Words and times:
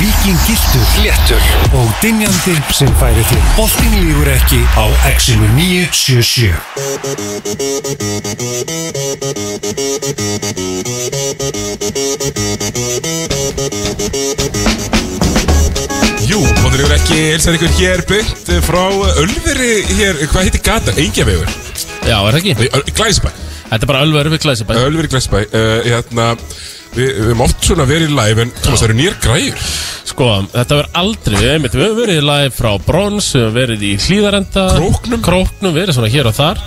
Víkingiltur, 0.00 0.86
léttur 1.04 1.42
og 1.76 1.88
dinjandi 2.02 2.54
sem 2.72 2.88
færi 3.00 3.24
til 3.28 3.42
Boltin 3.56 3.92
lífur 4.00 4.28
ekki 4.32 4.60
á 4.80 4.84
Exinu 5.10 5.44
977 5.56 6.56
Jú, 16.30 16.40
hóttur 16.62 16.80
ykkur 16.80 16.96
ekki, 16.96 17.20
hilsar 17.34 17.54
ykkur 17.60 17.72
hér 17.76 18.00
byggt 18.08 18.46
frá 18.64 18.86
Ölveri 19.20 19.84
hér, 19.98 20.14
hvað 20.32 20.48
heitir 20.48 20.64
gata? 20.64 20.96
Engjavegur, 20.96 21.48
Já, 22.08 22.16
er 22.16 22.32
það 22.32 22.40
ekki? 22.40 22.52
Glæsbæ 22.96 23.30
Þetta 23.70 23.84
er 23.84 23.90
bara 23.92 24.02
Ölver 24.02 24.26
við 24.32 24.40
Glæsibæ. 24.42 24.74
Ölveri 24.82 25.08
Glæsbæ, 25.12 25.44
uh, 25.46 25.76
hérna 25.86 26.32
Við 26.90 27.10
við 27.14 27.20
höfum 27.28 27.42
oft 27.46 27.66
svona 27.68 27.84
verið 27.86 28.14
live 28.16 28.42
en 28.46 28.52
Thomas, 28.64 28.80
það 28.82 28.88
eru 28.88 28.96
nýjar 28.98 29.18
græjur 29.22 29.66
Sko, 30.10 30.28
þetta 30.50 30.78
verður 30.80 30.96
aldrei, 31.04 31.36
við 31.38 31.50
einmitt, 31.54 31.76
við 31.78 31.84
höfum 31.86 32.00
verið 32.02 32.24
live 32.26 32.54
frá 32.56 32.70
Brons, 32.82 33.28
við 33.36 33.44
höfum 33.44 33.58
verið 33.60 33.84
í 33.86 33.92
Hlíðarenda 34.06 34.64
Króknum. 34.74 35.22
Króknum, 35.22 35.76
verið 35.76 35.96
svona 36.00 36.10
hér 36.10 36.30
og 36.32 36.34
þar 36.40 36.58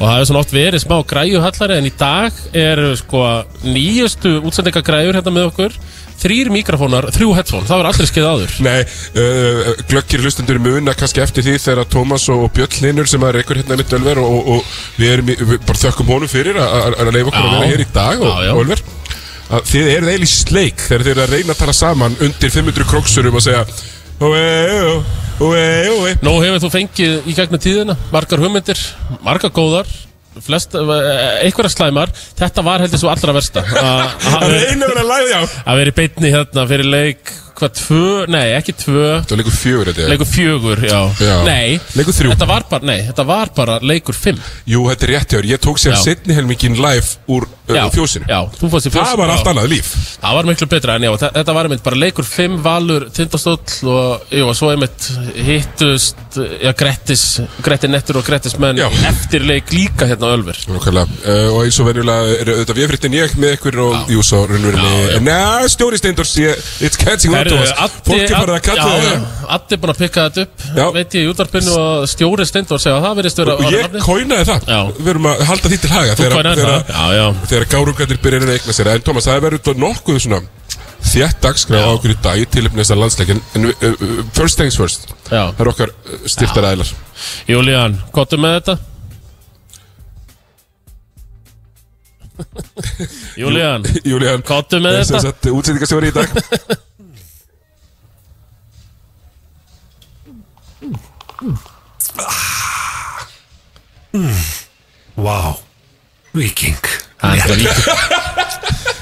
Og 0.00 0.06
það 0.08 0.14
hefur 0.16 0.28
svona 0.30 0.40
oft 0.42 0.52
verið 0.56 0.80
smá 0.82 0.96
græjuhallari 1.12 1.76
En 1.78 1.86
í 1.86 1.92
dag 2.00 2.36
er 2.56 2.80
sko 2.98 3.22
nýjustu 3.68 4.38
útsendingagræjur 4.48 5.18
hérna 5.20 5.34
með 5.38 5.50
okkur 5.52 5.76
Þrýr 6.20 6.50
mikrofónar, 6.52 7.06
þrjú 7.16 7.30
headphone, 7.32 7.64
það 7.64 7.78
var 7.80 7.86
aldrei 7.92 8.08
skeið 8.10 8.26
áður 8.28 8.56
Nei, 8.66 8.80
uh, 9.16 9.70
glöggir 9.88 10.20
hlustundur 10.24 10.58
muna 10.60 10.92
kannski 10.98 11.22
eftir 11.24 11.46
því 11.46 11.54
þegar 11.62 11.88
Tómas 11.94 12.26
og 12.32 12.44
Björn 12.56 12.82
Linur 12.84 13.08
sem 13.08 13.24
er 13.24 13.38
ykkur 13.40 13.62
hérna 13.62 13.78
mitt 13.80 13.94
Ölver 13.96 14.20
og, 14.20 14.34
og, 14.34 14.50
og 14.58 15.00
við 15.00 15.14
erum 15.14 15.30
í, 15.32 15.36
við 15.40 15.62
bara 15.64 15.80
þökkum 15.86 16.12
honum 16.12 16.28
fyrir 16.32 16.58
að- 16.60 16.74
að 16.90 16.98
að 17.06 17.12
leifa 17.16 17.32
okkur 17.32 17.40
að 17.40 17.48
Já. 17.48 17.54
vera 17.56 17.70
hér 17.72 17.84
í 17.86 17.88
dag 17.94 18.20
og, 18.26 18.34
Já, 18.34 18.44
já. 18.44 18.52
og 18.52 18.60
Ölver 18.66 18.82
þið 19.50 19.88
eruð 19.96 20.12
eiginlega 20.12 20.30
sleik 20.30 20.84
þegar 20.84 21.06
þið 21.06 21.12
eru 21.14 21.24
að 21.24 21.32
reyna 21.34 21.54
að 21.54 21.62
tala 21.62 21.74
saman 21.74 22.20
undir 22.22 22.52
500 22.54 22.90
króksurum 22.90 23.40
og 23.40 23.44
segja 23.44 23.64
Nú 26.20 26.36
hefur 26.42 26.60
þú 26.60 26.70
fengið 26.74 27.26
í 27.26 27.34
gegnum 27.34 27.62
tíðina 27.62 27.96
margar 28.12 28.42
hugmyndir, 28.42 28.80
margar 29.24 29.52
góðar 29.56 29.88
flest, 30.40 30.74
eh, 30.78 31.44
einhverja 31.44 31.72
slæmar. 31.72 32.12
Þetta 32.38 32.64
var 32.64 32.84
heldur 32.84 33.00
svo 33.02 33.10
allra 33.12 33.34
versta. 33.34 33.64
Að 33.80 34.06
að 34.30 34.44
að 35.40 35.56
að 35.64 35.80
vera 35.80 35.90
í 35.90 35.96
beinni 35.96 36.32
hérna 36.34 36.66
fyrir 36.70 36.90
leik 36.92 37.32
hvað 37.60 37.72
tvö, 37.80 38.26
nei 38.32 38.46
ekki 38.56 38.72
tvö. 38.80 39.06
Það 39.24 39.32
er 39.36 39.40
leikur 39.42 39.56
fjögur 39.60 39.90
þetta 39.92 40.08
leikur 40.14 40.30
fjögur, 40.30 40.82
já, 40.88 41.00
Já. 41.20 41.36
nei. 41.44 41.80
Leikur 41.98 42.16
þrjú. 42.16 42.32
þetta 42.34 42.46
var 42.50 42.64
bara, 42.70 42.86
nei, 42.90 42.98
þetta 43.10 43.26
var 43.26 43.52
bara 43.56 43.78
leikur 43.82 44.14
fimm. 44.16 44.40
Jú, 44.66 44.84
þetta 44.90 45.06
er 45.06 45.12
rétt 45.14 45.28
hjá 45.34 45.38
þér, 45.40 45.48
ég 45.54 45.60
tók 45.64 45.78
sér 45.78 45.94
Já. 45.96 46.02
setni 46.04 46.34
helmingin 46.34 46.76
live 46.80 47.06
úr 47.28 47.46
já, 47.70 47.84
uh, 47.86 47.90
fjósinu. 47.94 48.26
Já, 48.28 48.40
þú 48.58 48.70
fórst 48.72 48.88
í 48.88 48.90
fjósinu 48.90 49.10
Það 49.10 49.18
var 49.22 49.30
allt 49.36 49.50
annað 49.52 49.68
líf. 49.70 49.90
Það 50.20 50.34
var 50.40 50.44
miklu 50.50 50.66
betra 50.72 50.94
en 50.96 51.02
já, 51.06 51.10
þe- 51.22 51.32
þetta 51.38 51.54
var 51.54 51.68
einmitt 51.68 51.82
bara 51.86 51.96
leikur 51.96 52.24
fimm 52.26 52.56
valur 52.64 53.06
tindastóll 53.14 53.88
og, 53.88 54.24
jú, 54.34 54.48
og 54.48 54.56
svo 54.58 54.70
einmitt 54.72 55.10
hittust, 55.36 56.16
já, 56.62 56.72
Grettis 56.76 57.24
Gretti 57.64 57.88
Nettur 57.90 58.18
og 58.20 58.24
Grettis 58.26 58.56
menn 58.60 58.78
Já. 58.80 58.88
eftir 59.10 59.44
leik 59.46 59.70
líka 59.74 60.06
hérna 60.10 60.30
á 60.30 60.34
Ölver. 60.36 60.56
Nákvæmlega, 60.70 61.06
uh, 61.26 61.54
og 61.54 61.64
eins 61.64 61.78
og 61.80 61.86
venjulega 61.90 62.40
er 62.40 62.52
auðvitað 62.54 62.80
við 62.80 62.90
frittin 62.92 63.16
ég 63.18 63.34
með 63.40 63.56
ykkur 63.58 63.78
og 63.84 64.10
jú 64.14 64.22
svo 64.26 64.40
Já, 64.40 64.46
já. 64.46 64.50
raunverulega 64.54 65.20
Næ, 65.20 65.68
stjóri 65.74 65.98
Steindors, 66.00 66.34
ég- 66.40 66.58
it's 66.80 66.96
catching 67.00 67.34
on 67.34 67.44
to 67.50 67.58
us 67.60 67.72
Fólk 68.06 68.22
er 68.22 68.34
farið 68.34 68.54
að 68.56 68.62
kalla 68.68 68.86
það 68.90 69.26
Addi 69.56 69.76
er 69.76 69.82
búin 69.82 69.92
að 69.94 70.00
pikka 70.04 70.26
þetta 70.28 70.44
upp 70.46 70.64
Já. 70.78 70.84
veit 70.96 71.16
ég 71.18 71.26
í 71.26 71.30
útvarpinu 71.32 71.76
og 71.80 72.06
stjóri 72.10 72.46
Steindor 72.48 72.82
segja 72.82 72.96
að 72.98 73.06
það 73.08 73.18
verðist 73.20 73.42
vera 73.42 73.56
Og 73.58 73.74
ég 73.74 73.98
kóinaði 74.06 74.48
það, 74.50 74.70
Já. 74.70 74.80
við 75.00 75.12
erum 75.14 75.28
að 75.32 75.44
halda 75.50 75.72
því 75.74 75.80
til 75.82 75.92
haga 75.96 76.16
þegar, 77.50 77.68
gárungarnir 77.74 78.22
byrjar 78.22 78.46
að 78.46 78.56
eigna 78.56 78.74
sér. 78.76 78.90
En 78.94 79.04
Thomas, 79.06 79.26
það 79.28 79.38
er 79.40 79.46
verið 79.48 79.70
nokkuð 79.80 80.22
svona 80.24 80.40
þétt 81.00 81.40
dagskrá 81.42 81.80
á 81.82 81.90
okkur 81.94 82.12
í 82.14 82.18
dag 82.22 82.40
í 82.40 82.46
tilöfni 82.50 82.82
þessar 82.82 83.00
landsleikin 83.00 83.40
En 83.56 83.70
uh, 83.70 83.72
uh, 83.88 84.20
first 84.36 84.60
things 84.60 84.76
first, 84.78 85.08
Já. 85.30 85.48
það 85.56 85.64
er 85.64 85.72
okkar 85.72 85.94
styrtar 86.28 86.68
æðlar 86.70 86.92
Júlían, 87.50 87.96
gottu 88.14 88.38
með 88.40 88.58
þetta? 88.58 88.76
Júlían, 93.40 93.84
Júlían, 94.04 94.44
gottu 94.46 94.80
með 94.82 95.02
sem 95.02 95.16
þetta? 95.18 95.24
sagt 95.26 95.50
útsendingastjóri 95.52 96.12
í 96.12 96.16
dag 96.20 96.28
Vá, 105.20 105.38
Viking 106.36 106.80
Það 107.20 107.44
er 107.44 107.60
líka 107.60 107.74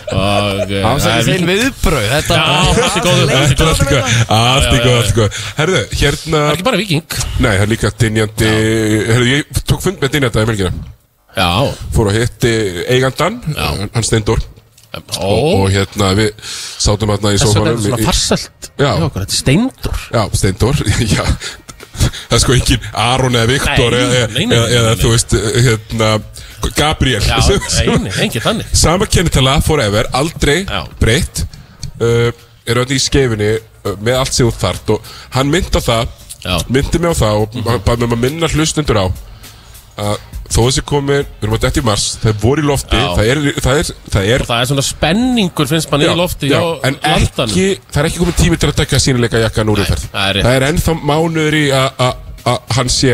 Ok, 0.08 0.70
Það 0.72 1.00
það 1.04 1.14
er 1.14 1.26
líka 1.28 1.48
viðbröð 1.48 2.06
Þetta 2.12 2.36
Já, 2.38 2.44
allt 2.58 2.98
í 2.98 3.02
góðu, 3.04 3.24
allt 3.38 3.52
í 3.52 3.56
góðu 3.58 3.72
Allt 3.76 3.82
í 3.82 3.88
góð, 3.88 4.04
allt 4.38 4.72
í 4.72 4.78
góð, 4.82 4.94
allt 4.98 5.10
í 5.10 5.16
góð 5.18 5.40
Herðu, 5.58 5.82
hérna 6.00 6.38
Það 6.38 6.48
er 6.48 6.54
ekki 6.54 6.68
bara 6.68 6.80
viking 6.80 7.18
Nei, 7.38 7.50
það 7.50 7.64
er 7.64 7.72
líka 7.72 7.90
dynjandi 8.04 8.52
Herðu, 9.12 9.28
ég 9.32 9.60
tók 9.68 9.84
fund 9.84 9.98
með 10.02 10.14
dynjanda 10.16 10.44
í 10.44 10.48
melgina 10.52 10.72
Já, 11.38 11.50
Fór 11.94 12.08
að 12.10 12.16
hitti 12.18 12.52
eigandan. 12.90 13.36
Hann 13.54 14.06
Steindor 14.06 14.40
ó. 14.96 15.28
Og 15.28 15.68
hérna, 15.70 16.10
við 16.16 16.32
sátum 16.80 17.12
hérna 17.12 17.34
í 17.34 17.38
Þess 17.38 17.54
vegna 17.54 17.74
er 17.74 17.76
sófanum 17.76 17.82
svona 17.84 18.08
farselt 18.08 18.70
Já. 18.78 18.88
Já, 18.88 18.92
okkur, 19.06 19.24
þetta 19.24 19.34
er 19.36 19.40
steindur 19.42 20.04
Já, 20.16 20.22
Steindor, 20.40 20.76
já 21.16 21.24
Það 21.98 22.36
er 22.36 22.42
sko 22.44 22.56
engin 22.56 22.90
Aron 23.04 23.38
eða 23.38 23.50
Viktor 23.52 23.96
eða, 23.98 24.96
þú 25.00 25.12
veist, 25.14 25.36
hérna 25.68 26.10
Gabriel 26.76 27.22
Sama 28.72 29.06
kennitala 29.06 29.58
forever, 29.64 30.08
aldrei 30.12 30.64
Já. 30.64 30.82
breytt 31.00 31.44
uh, 32.02 32.30
Er 32.68 32.82
öll 32.82 32.90
í 32.92 33.00
skeifinni 33.00 33.54
uh, 33.58 33.94
með 34.02 34.18
allt 34.20 34.34
sem 34.34 34.48
þú 34.48 34.56
þart 34.60 34.94
Og 34.96 35.12
hann 35.36 35.52
myndi 35.52 35.78
á 35.78 35.82
það 35.82 36.16
Já. 36.38 36.54
Myndi 36.70 37.00
mig 37.02 37.14
á 37.14 37.16
það 37.18 37.40
og 37.42 37.56
mm. 37.58 37.70
bara 37.86 37.98
með 37.98 38.14
að 38.14 38.22
minna 38.22 38.50
hlustendur 38.52 39.00
á 39.02 39.06
að 39.98 40.18
þó 40.48 40.58
þessi 40.64 40.82
komin, 40.88 41.24
við 41.38 41.44
erum 41.44 41.54
að 41.58 41.64
dætt 41.66 41.78
í 41.80 41.82
mars 41.84 42.04
það 42.22 42.36
voru 42.42 42.62
í 42.62 42.66
lofti, 42.68 42.96
Já. 42.96 43.08
það 43.18 43.30
er, 43.32 43.40
það 43.66 43.80
er, 43.82 43.88
það 44.14 44.28
er 44.34 44.44
Og 44.44 44.48
það 44.48 44.60
er 44.62 44.68
svona 44.70 44.84
spenningur 44.86 45.68
finnst 45.68 45.90
mann 45.92 46.04
í 46.06 46.12
lofti 46.16 46.48
já, 46.52 46.60
en 46.88 46.96
landanum. 47.04 47.50
ekki, 47.52 47.66
það 47.92 48.00
er 48.02 48.08
ekki 48.08 48.22
komin 48.22 48.38
tími 48.38 48.58
til 48.62 48.70
að 48.70 48.78
dekka 48.80 49.00
sínileika 49.04 49.42
jakkan 49.42 49.72
úr 49.74 49.82
umferð 49.84 50.06
það 50.14 50.28
er 50.30 50.38
rétt. 50.38 50.46
það 50.48 50.56
er 50.60 50.66
ennþá 50.70 50.94
mánuður 51.10 51.58
í 51.58 51.64
að- 51.76 52.00
að 52.06 52.14
að 52.48 52.76
hann 52.78 52.88
sé 52.94 53.12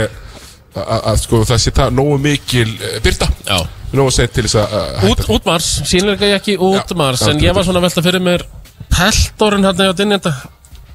að 0.74 1.02
að, 1.10 1.16
sko 1.24 1.40
það 1.48 1.60
sé 1.64 1.70
það 1.74 1.92
nógu 1.98 2.18
mikil 2.22 2.68
uh, 2.70 3.00
byrta, 3.02 3.28
Já. 3.50 3.58
Nógu 3.94 4.10
sent 4.14 4.32
til 4.34 4.42
þess 4.46 4.56
að 4.58 4.72
að 4.74 5.04
Út, 5.10 5.18
hætta 5.20 5.32
út 5.34 5.44
mars, 5.46 5.66
sínleika 5.86 6.26
ég 6.26 6.38
ekki 6.40 6.56
út 6.58 6.90
Já, 6.90 6.96
mars. 6.98 7.20
Já, 7.22 7.30
En 7.30 7.38
ég 7.42 7.54
var 7.54 7.62
svona 7.66 7.78
að 7.82 7.86
velta 7.88 8.02
fyrir 8.02 8.22
mér 8.26 8.42
Peltorinn 8.94 9.64
hann 9.66 9.76
hjá 9.78 9.92
dynjanda 9.98 10.32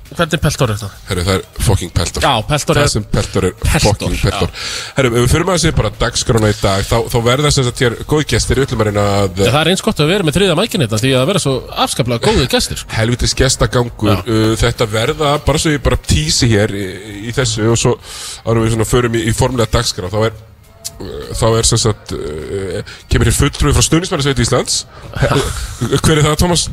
Hvernig 0.09 0.33
er 0.33 0.41
Peltor 0.41 0.71
þetta? 0.73 0.87
Herru, 1.09 1.23
það 1.27 1.35
er 1.35 1.43
fucking 1.67 1.91
peltor 1.93 2.23
Já, 2.25 2.31
Peltor 2.49 2.77
Það 2.79 2.85
er 2.87 2.91
sem 2.93 3.03
peltor 3.13 3.45
er 3.49 3.53
Peltor, 3.59 3.83
fucking 3.85 4.15
peltor 4.23 4.53
Herru, 4.97 5.11
ef 5.11 5.17
við 5.19 5.27
fyrir 5.33 5.45
maður 5.45 5.59
að 5.59 5.63
segja 5.65 5.77
bara 5.79 5.91
dagskrána 6.01 6.49
í 6.49 6.55
dag 6.59 6.85
þá, 6.89 6.95
þá 7.13 7.17
verða 7.29 7.51
sem 7.53 7.67
sagt 7.67 7.83
hér 7.85 7.97
góði 8.09 8.27
gestir 8.33 8.61
við 8.61 8.67
ætlum 8.69 8.83
að 8.83 8.89
reyna 8.89 9.05
að 9.19 9.43
Það 9.43 9.59
er 9.61 9.71
eins 9.73 9.85
gott 9.85 10.01
að 10.03 10.11
vera 10.15 10.27
með 10.27 10.39
þriða 10.39 10.57
mækin 10.59 10.85
þetta 10.85 11.01
Því 11.03 11.13
að 11.13 11.19
það 11.21 11.29
vera 11.33 11.43
svo 11.45 11.55
afskaplega 11.85 12.25
góðið 12.25 12.49
gestir 12.55 12.81
sko. 12.81 12.91
helvitis 12.97 13.37
gestagangur 13.43 14.11
Já. 14.15 14.19
uh, 14.25 14.53
þetta 14.65 14.89
verða, 14.97 15.35
bara 15.45 15.61
svo 15.61 15.75
ég 15.75 15.85
bara 15.85 16.01
tísi 16.09 16.49
hér 16.55 16.73
í, 16.73 16.85
í 17.29 17.35
þessu 17.37 17.69
og 17.69 17.77
svo 17.79 17.95
árum 18.49 18.65
við 18.65 18.73
svona 18.75 18.89
förum 18.89 19.19
í, 19.19 19.27
í 19.29 19.35
formulega 19.37 19.77
dagskrá 19.77 20.09
þá 20.09 20.21
er 20.31 20.39
þá 21.39 21.45
er 21.59 21.67
sem 21.67 21.79
sagt 21.81 22.13
uh, 22.15 22.79
kemur 23.11 23.29
hér 23.29 23.37
fulltrúi 23.37 23.73
frá 23.75 23.85
Stuðnismælisveit 23.85 24.41
Íslands. 24.43 24.79
Hver 26.03 26.17
er 26.17 26.25
það 26.25 26.37
Thomas? 26.41 26.65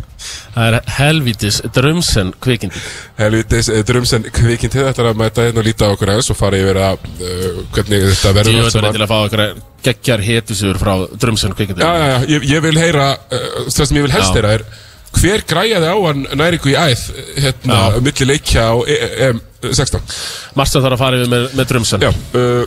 Það 0.55 0.69
er 0.69 0.91
helvítis 0.97 1.61
drömsen 1.77 2.33
kvikindi. 2.43 2.83
Helvitis 3.21 3.71
uh, 3.73 3.83
Drumsen 3.87 4.27
kvikind 4.31 4.75
til 4.75 4.87
þetta 4.87 5.05
er 5.05 5.11
að 5.13 5.21
mæta 5.23 5.47
hérna 5.47 5.63
og 5.63 5.69
líta 5.69 5.91
á 5.91 5.95
okkur 5.95 6.15
aðeins 6.15 6.33
og 6.35 6.41
fara 6.41 6.63
yfir 6.63 6.83
að 6.89 7.07
uh, 7.07 7.63
hvernig 7.77 8.09
þetta 8.11 8.33
Ég 8.33 8.41
verður 8.41 8.59
veit 8.59 8.67
allt 8.67 8.81
verið 8.81 8.99
til 8.99 9.07
að 9.07 9.13
fá 9.13 9.19
okkur 9.21 9.47
geggjar 9.87 10.27
hetusur 10.27 10.83
frá 10.83 10.95
drömsen 11.15 11.55
kvikindi. 11.55 11.85
Já, 11.85 11.93
já, 11.95 12.09
já, 12.11 12.19
ég, 12.35 12.51
ég 12.57 12.67
vil 12.67 12.77
heyra 12.81 13.13
það 13.31 13.85
sem 13.85 14.01
ég 14.01 14.07
vil 14.09 14.17
helst 14.17 14.35
heyra 14.35 14.57
er 14.59 14.67
hver 15.17 15.45
græjaði 15.49 15.93
á 15.93 15.97
hann 16.07 16.25
næringu 16.37 16.73
í 16.73 16.77
æð 16.77 17.05
hérna, 17.41 17.79
Já. 17.79 18.01
milli 18.05 18.29
leikja 18.29 18.67
á 18.69 18.75
EM16 18.85 20.01
Marsta 20.59 20.83
þarf 20.85 20.97
að 20.97 21.03
fara 21.03 21.21
yfir 21.21 21.33
með, 21.33 21.47
með 21.57 21.71
drömsen. 21.73 22.05
Já, 22.05 22.11
uh, 22.13 22.67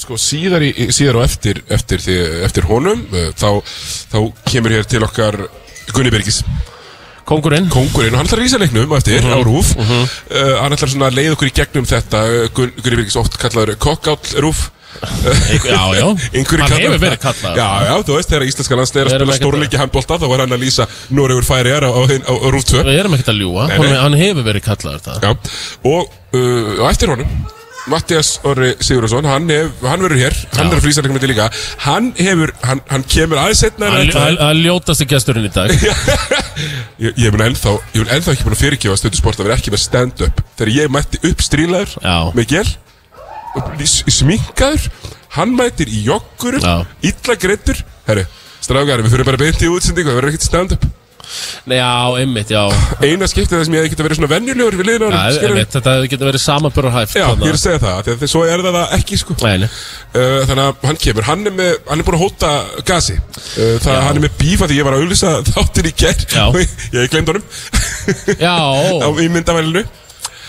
sko 0.00 0.16
síðar, 0.20 0.64
í, 0.66 0.88
síðar 0.96 1.20
og 1.20 1.26
eftir, 1.28 1.62
eftir, 1.72 2.00
því, 2.04 2.16
eftir 2.48 2.66
honum 2.70 3.04
uh, 3.12 3.28
þá, 3.36 3.50
þá 4.14 4.18
kemur 4.50 4.74
hér 4.78 4.88
til 4.90 5.04
okkar 5.06 5.38
Gunni 5.94 6.12
Birgis, 6.14 6.42
Kongurinn 7.30 7.68
kongurinn 7.70 8.14
og 8.16 8.20
hann 8.22 8.26
ætlar 8.26 8.40
að 8.40 8.46
rísa 8.46 8.58
leiknum 8.58 8.92
eftir 8.96 9.22
Mhm. 9.22 9.36
á 9.36 9.38
rúf 9.46 9.68
uh, 9.78 10.56
hann 10.64 10.74
ætlar 10.74 10.90
svona 10.90 11.10
að 11.12 11.18
leiða 11.20 11.36
okkur 11.36 11.50
í 11.50 11.54
gegnum 11.60 11.86
þetta. 11.86 12.22
Uh, 12.26 12.48
Gun, 12.56 12.72
Gunni 12.82 12.98
Birgis 13.02 13.16
oft 13.20 13.36
kallaður 13.38 13.76
kokkáll 13.78 14.40
rúf 14.42 14.70
Já, 15.00 15.82
já. 15.94 16.06
Hann 16.50 16.72
hefur 16.74 16.98
verið 16.98 17.20
kallað 17.22 17.54
Já, 17.60 17.66
já, 17.86 17.92
þú 18.04 18.16
veist, 18.16 18.32
þegar 18.32 18.44
íslenska 18.50 18.76
landsleir 18.80 19.06
að 19.06 19.12
Við 19.12 19.16
erum 19.20 19.30
spila 19.30 19.38
stórleiki 19.38 19.78
handbólta 19.80 20.18
þá 20.18 20.24
var 20.32 20.42
hann 20.42 20.56
að 20.56 20.64
lýsa 20.64 20.86
Noregur 21.14 21.46
færiðar 21.46 21.86
á, 21.86 21.90
á, 21.94 22.02
á, 22.10 22.32
á 22.34 22.46
rúf 22.50 22.66
2 22.68 22.82
Við 22.88 22.98
erum 22.98 23.14
ekkert 23.14 23.30
að 23.30 23.38
ljúa 23.44 23.68
Nei, 23.70 23.76
nei. 23.84 23.94
hann 24.02 24.16
hefur 24.18 24.46
verið 24.50 24.64
kallaður 24.66 25.04
það 25.06 25.22
Já, 25.22 25.30
og 25.94 26.10
uh, 26.34 26.82
á 26.82 26.84
eftir 26.90 27.14
honum 27.14 27.30
Mattias 27.88 28.34
Orri 28.44 28.74
Sigurðarsson, 28.84 29.24
hann, 29.24 29.46
hann 29.80 30.02
verður 30.04 30.18
hér, 30.20 30.34
hann 30.52 30.68
er 30.68 30.76
að 30.76 30.84
flýsa 30.84 31.02
reikmyndi 31.04 31.30
líka. 31.30 31.46
Hann 31.86 32.10
hefur, 32.18 32.52
hann, 32.66 32.82
hann 32.90 33.04
kemur 33.08 33.40
aðeins 33.40 33.62
setna 33.64 33.86
en 33.88 33.94
Hann 33.96 34.10
ætlaði. 34.10 34.26
hann- 34.36 34.42
hann 34.44 34.60
ljótasti 34.66 35.06
gesturinn 35.08 35.48
í 35.48 35.52
dag. 35.54 35.72
Ég, 37.00 37.14
ég 37.16 37.32
mun 37.32 37.40
ennþá, 37.46 37.72
ég 37.94 38.02
mun 38.04 38.12
ennþá 38.12 38.34
ekki 38.34 38.44
búin 38.44 38.56
að 38.58 38.60
fyrirgefa 38.66 38.98
stundusport 39.00 39.40
að 39.40 39.46
vera 39.48 39.56
ekki 39.56 39.72
með 39.72 39.80
stand-up. 39.86 40.42
Þegar 40.58 40.72
ég 40.76 40.92
mætti 40.92 41.20
upp 41.30 41.40
strílaður 41.46 41.94
með 42.36 42.50
gel 42.52 42.66
í- 43.80 44.12
Sminkaður 44.12 44.90
Hann 45.38 45.54
mættir 45.56 45.88
í 45.88 46.02
joggurum. 46.04 46.60
Illa 47.06 47.36
greittur 47.40 47.78
Herru, 48.06 48.26
strákar, 48.60 49.00
við 49.06 49.14
fyrir 49.16 49.24
bara 49.30 49.40
beint 49.40 49.62
í 49.64 49.68
útsendingu 49.72 50.10
Það 50.10 50.18
verður 50.20 50.32
ekkert 50.34 50.46
stand-up 50.50 50.84
Nei, 51.70 51.76
Já, 51.80 51.90
einmitt, 52.20 52.50
já. 52.52 52.62
Eina 53.00 53.28
skiptið 53.30 53.56
þar 53.56 53.66
sem 53.68 53.76
ég 53.76 53.88
getað 53.92 54.06
verið 54.08 54.20
svona 54.20 54.30
venjulegur 54.32 54.76
við 54.80 54.88
liðinu 54.90 55.10
Já, 55.14 55.44
einmitt, 55.46 55.76
Þetta 55.76 55.94
getur 56.10 56.30
verið 56.30 56.44
samanbörur 56.44 56.94
hæft 56.96 57.16
Já, 57.16 57.26
ég 57.30 57.46
er 57.46 57.56
að 57.56 57.62
segja 57.62 57.82
það, 57.84 58.02
því 58.10 58.16
að 58.16 58.32
svo 58.34 58.42
er 58.46 58.64
það 58.66 58.78
það 58.78 58.96
ekki 58.98 59.20
sko. 59.20 59.36
Nei, 59.44 59.54
nei. 59.62 59.68
Uh, 60.10 60.36
þannig 60.50 60.64
að 60.66 60.84
hann 60.90 61.00
kemur, 61.04 61.28
hann 61.30 61.46
er, 61.46 61.56
með, 61.60 61.72
hann 61.88 62.02
er 62.02 62.08
búin 62.08 62.18
að 62.18 62.24
hóta 62.26 62.52
gasi. 62.90 63.16
Uh, 63.54 63.78
það, 63.80 63.94
Já. 63.94 64.02
hann 64.08 64.20
er 64.20 64.26
með 64.26 64.36
bífa 64.42 64.70
því 64.70 64.80
ég 64.80 64.88
var 64.88 64.96
að 64.98 65.06
auðlýsa 65.06 65.32
þáttir 65.50 65.90
í 65.90 65.94
gær 66.04 66.26
Já. 66.34 66.44
ég, 66.60 67.08
glemd 67.14 67.34
honum. 67.34 67.48
Já, 68.40 68.56
á, 69.06 69.08
í 69.20 69.30
myndavælinu. 69.30 69.86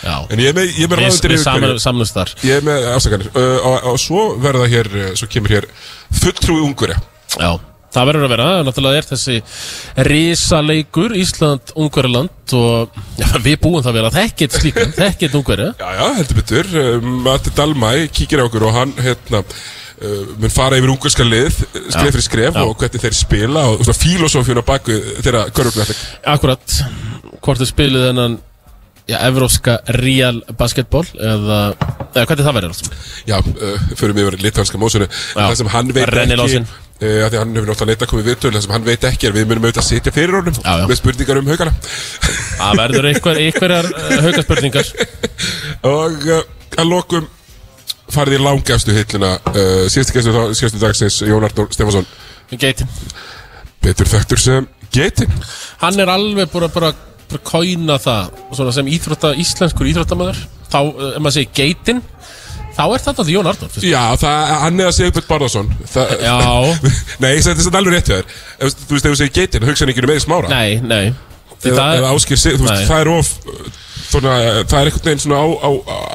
Já. 0.02 0.16
En 0.34 0.40
ég 0.42 0.50
er 0.50 0.56
með, 0.58 0.72
ég 0.80 0.88
er 0.88 0.90
með 0.90 1.04
ráðundir 1.04 1.36
við 1.36 1.38
yfir 1.38 1.52
hverju. 1.52 1.68
saman, 1.78 1.82
samlust 1.84 2.16
þar. 2.18 2.32
Ég 2.48 2.58
er 2.58 2.66
með 2.66 2.88
afsakanir 2.96 3.28
uh, 3.36 3.68
og, 3.70 3.76
og 3.92 4.00
svo 4.02 4.24
hér, 4.72 4.90
uh, 4.90 5.12
svo 5.20 5.30
kemur 5.30 5.54
hér 5.54 5.68
fulltrúi 6.22 6.64
ungurja 6.66 6.98
Já, 7.38 7.54
það 7.92 8.08
verður 8.12 8.26
að 8.28 8.34
vera, 8.36 8.48
náttúrulega 8.68 9.02
er 9.02 9.08
þessi 9.10 9.38
risaleikur 10.08 11.16
Ísland, 11.20 11.74
Ungverjaland 11.76 12.56
og 12.58 12.98
já, 13.20 13.28
við 13.44 13.58
búum 13.64 13.84
það 13.84 13.98
vel 14.00 14.08
að 14.10 14.18
þekkit 14.20 14.58
slíkan, 14.58 14.94
þekkit 15.02 15.38
Ungverja. 15.40 15.70
Já, 15.80 15.90
já, 16.00 16.06
heldur 16.20 16.40
betur, 16.42 16.72
uh, 16.82 17.12
Matti 17.28 17.54
Dalmæ 17.58 17.94
kíkir 18.16 18.44
á 18.44 18.48
okkur 18.48 18.68
og 18.70 18.76
hann 18.78 18.94
hérna 19.00 19.42
uh, 19.44 20.22
mun 20.42 20.54
fara 20.54 20.80
yfir 20.80 20.94
ungurska 20.94 21.26
lið 21.28 21.50
uh, 21.52 21.82
skref 21.94 22.14
fyrir 22.16 22.28
skref 22.28 22.60
Já. 22.60 22.64
og 22.68 22.78
hvernig 22.82 23.04
þeir 23.06 23.18
spila 23.18 23.66
og 23.72 23.84
svona 23.86 24.00
filosófíun 24.04 24.62
á 24.64 24.66
baku 24.72 24.98
þeirra 25.24 25.44
körfuglætting 25.56 26.06
Akkurat, 26.36 26.78
hvort 27.42 27.62
þið 27.64 27.72
spilið 27.74 28.08
þennan 28.10 28.38
já, 29.10 29.18
evrópska 29.28 29.80
real 30.00 30.42
basketball 30.60 31.08
eða, 31.18 31.60
eða 32.14 32.28
hvernig 32.30 32.48
það 32.48 32.58
verður 32.60 32.76
allt 32.76 32.94
Já, 33.28 33.38
uh, 33.42 33.90
fyrir 34.00 34.16
mig 34.18 34.30
verið 34.32 34.48
litvanska 34.48 34.80
mósunu 34.82 35.10
Það 35.34 35.60
sem 35.62 35.72
hann 35.76 35.92
veit 35.96 36.08
Rennilásinn. 36.12 36.68
ekki 36.70 36.88
uh, 37.02 37.26
að 37.26 37.34
Því 37.34 37.38
að 37.38 37.42
hann 37.42 37.54
hefur 37.58 37.70
náttúrulega 37.72 37.90
neitt 37.92 38.06
að 38.06 38.12
koma 38.12 38.24
í 38.24 38.28
viðtölu 38.30 38.56
Það 38.58 38.66
sem 38.66 38.74
hann 38.76 38.88
veit 38.88 39.06
ekki 39.10 39.30
er 39.30 39.36
við 39.36 39.48
munum 39.50 39.68
auðvitað 39.68 39.84
að 39.84 39.90
sitja 39.90 40.16
fyrir 40.16 40.38
honum 40.40 40.58
Já, 40.62 40.72
já. 40.72 40.86
Með 40.92 41.00
spurningar 41.02 41.42
um 41.42 41.52
haugana. 41.52 41.76
Það 42.62 42.82
verður 42.82 43.10
einhver, 43.12 43.42
einhverjar 43.46 43.92
uh, 43.92 44.18
haugaspurningar 44.26 44.92
Og 45.92 46.28
uh, 46.30 46.42
að 46.82 46.92
lokum 46.92 47.30
farið 48.12 48.40
í 48.40 48.44
langafstu 48.44 48.96
hilluna 48.96 49.36
uh, 49.54 49.86
Síðustu 49.92 50.18
gestu, 50.18 50.36
síðustu 50.60 50.82
dagsins 50.82 51.22
Jón 51.26 51.48
Arnór 51.48 51.72
Stefansson 51.74 52.10
Geitin. 52.52 52.90
Betur 53.82 54.10
þekktur 54.12 54.42
sem 54.42 54.68
Geitin. 54.92 55.32
Hann 55.80 56.00
er 56.04 56.10
alveg 56.12 56.50
búin 56.52 56.68
að 56.68 56.98
kóina 57.48 57.96
það 58.02 58.74
sem 58.76 58.90
íþrótta, 58.92 59.32
íslenskur 59.40 59.88
íþróttamæður 59.88 60.42
þá, 60.72 60.80
ef 60.82 61.22
maður 61.22 61.36
segir 61.38 61.54
geitin 61.56 62.02
þá 62.82 62.96
er 62.98 63.04
þetta 63.06 63.26
því 63.28 63.36
Jón 63.38 63.50
Arnór 63.52 63.70
fyrst. 63.76 63.86
Já, 63.88 64.02
það, 64.22 64.54
hann 64.66 64.80
er 64.82 64.90
að 64.90 64.96
segja 64.98 65.14
upp 65.14 65.28
Barðarsson 65.30 65.70
það, 65.94 66.14
Já. 66.26 66.38
Nei, 67.24 67.32
þetta 67.46 67.68
er 67.70 67.78
alveg 67.82 67.94
rétt 67.98 68.10
hjá 68.12 68.16
þér 68.18 68.32
Ef- 68.66 68.80
Þú 68.82 68.96
veist, 68.96 69.06
ef 69.06 69.12
þú 69.12 69.20
segir 69.22 69.36
Geitin, 69.38 69.68
hugsa 69.70 69.86
hann 69.86 69.94
ekki 69.94 70.04
um 70.06 70.14
eða 70.16 70.26
smára 70.26 70.50
Nei, 70.52 70.80
nei 70.82 71.14
Því 71.62 71.70
Eða, 71.76 71.86
eða 71.94 72.08
er, 72.08 72.08
áskir 72.16 72.40
sig, 72.42 72.56
þú 72.58 72.66
veist, 72.66 72.82
Nei. 72.82 72.88
það 72.90 73.04
er 73.04 73.12
of 73.14 73.28
svona, 74.12 74.32
Það 74.66 74.80
er 74.80 74.90
einhvern 74.90 75.06
veginn 75.12 75.22
svona 75.28 75.42
á, 75.42 75.48
á, 75.62 75.70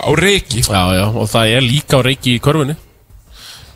á 0.07 0.11
reiki 0.19 0.65
Já, 0.67 0.83
já, 0.99 1.05
og 1.07 1.31
það 1.31 1.55
er 1.55 1.63
líka 1.71 1.99
á 1.99 2.01
reiki 2.03 2.35
í 2.35 2.43
körfunni 2.43 2.75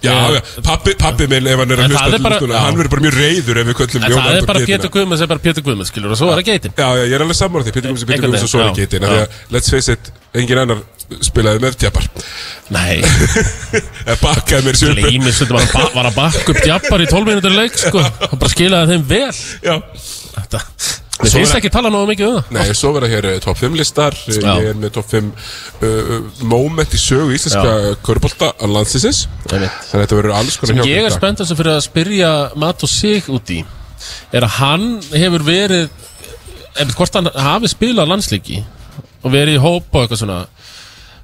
Já, 0.01 0.15
Ég- 0.17 0.33
já, 0.33 0.63
pappi, 0.65 0.95
pappi 0.97 1.27
minn 1.29 1.45
ef 1.47 1.59
hann 1.61 1.75
er 1.77 1.81
En 1.85 1.91
að 1.93 1.95
það 1.95 2.05
hlusta 2.09 2.17
er 2.17 2.23
bara- 2.25 2.39
núna, 2.41 2.55
já. 2.57 2.61
hann 2.65 2.79
verður 2.81 2.93
bara 2.95 3.03
mjög 3.05 3.17
reyður 3.21 3.59
ef 3.61 3.67
við 3.71 3.75
köllum 3.83 4.01
En 4.07 4.11
Jón 4.15 4.17
það 4.17 4.31
er 4.31 4.37
Arnór 4.41 4.47
bara 4.49 4.61
geitina. 4.63 4.79
Pétur 4.81 4.93
Guðmunds, 4.95 5.21
það 5.21 5.27
er 5.27 5.31
bara 5.35 5.43
Pétur 5.45 5.65
Guðmunds, 5.67 5.91
skilur, 5.93 6.11
og 6.15 6.19
svo 6.23 6.31
er 6.33 6.39
það 6.41 6.47
geitin 6.49 6.73
Já, 6.81 6.87
já, 6.97 7.03
ég 7.05 7.13
er 7.19 7.25
alveg 7.27 7.37
sammála 7.37 7.67
því, 7.67 7.75
Pétur 7.77 7.85
Guðmunds 7.91 8.05
er 8.07 8.15
Einhvern 8.17 8.39
og 8.41 8.49
svo 8.49 8.63
er 8.63 8.65
veginn, 8.65 8.79
geitin 8.81 9.05
já. 9.05 9.11
af 9.11 9.13
því 9.13 9.21
að, 9.21 9.37
Let's 9.59 9.69
face 9.77 9.93
it, 9.99 10.11
engin 10.41 10.63
annar 10.65 10.81
spilaði 11.27 11.63
með 11.65 11.77
tjapar 11.83 12.07
Nei, 12.71 13.01
bakkaði 14.25 14.67
mér 14.69 14.79
sér 14.79 14.93
upp 14.95 15.01
gleymið 15.03 15.35
stundum 15.37 15.59
að 15.61 15.73
ba- 15.75 15.91
var 15.97 16.09
að 16.11 16.17
bakka 16.21 16.55
upp 16.55 16.61
djappar 16.65 17.03
í 17.03 17.11
12 17.11 17.27
minútur 17.31 17.55
leik, 17.57 17.79
sko. 17.81 18.03
Hann 18.03 18.39
bara 18.41 18.53
skilaði 18.53 18.95
þeim 18.95 19.07
vel. 19.11 19.31
Já, 19.67 19.77
Þetta 20.41 20.61
Við 21.21 21.35
finnst 21.37 21.53
ekki 21.59 21.69
tala 21.69 21.91
náðu 21.93 22.07
mikið 22.09 22.27
um 22.31 22.37
það. 22.39 22.53
Nei, 22.57 22.75
svo 22.79 22.91
verða 22.95 23.09
hér 23.13 23.27
eh, 23.29 23.41
top 23.45 23.59
5 23.61 23.75
listar. 23.77 24.15
Eh. 24.31 24.39
Ég 24.41 24.69
er 24.71 24.79
með 24.81 24.95
top 24.95 25.11
5 25.11 25.27
uh, 25.85 26.15
moment 26.49 26.95
í 26.97 27.01
sögu 27.03 27.35
íslenska 27.37 27.91
körbólta 28.07 28.49
að 28.57 28.73
landslisins 28.79 29.27
Einmitt. 29.51 29.75
Þannig 29.91 29.99
að 29.99 30.05
þetta 30.07 30.19
verður 30.21 30.37
alls 30.39 30.57
konar 30.57 30.71
Sem 30.73 30.81
hjá 30.81 30.87
ég 30.87 30.95
okkur 30.95 30.97
er 30.97 31.05
í 31.05 31.11
dag. 31.11 31.19
spennt 31.19 31.43
þessu 31.43 31.59
fyrir 31.59 31.75
að 31.75 31.85
spyrja 31.91 32.31
Mat 32.65 32.87
og 32.89 32.93
sig 32.95 33.29
út 33.37 33.53
í 33.53 33.59
Er 34.33 34.47
að 34.49 34.57
hann 34.63 34.87
hefur 35.13 35.45
verið 35.45 35.91
En 36.81 36.95
hvort 36.97 37.19
hann 37.21 37.29
hafi 37.37 37.69
spilað 37.75 38.09
landsleiki 38.15 38.63
Og 39.21 39.29
verið 39.37 39.59
í 39.59 39.61
hóp 39.61 39.93
og 39.93 40.07
eitthvað 40.07 40.23
svona 40.25 40.41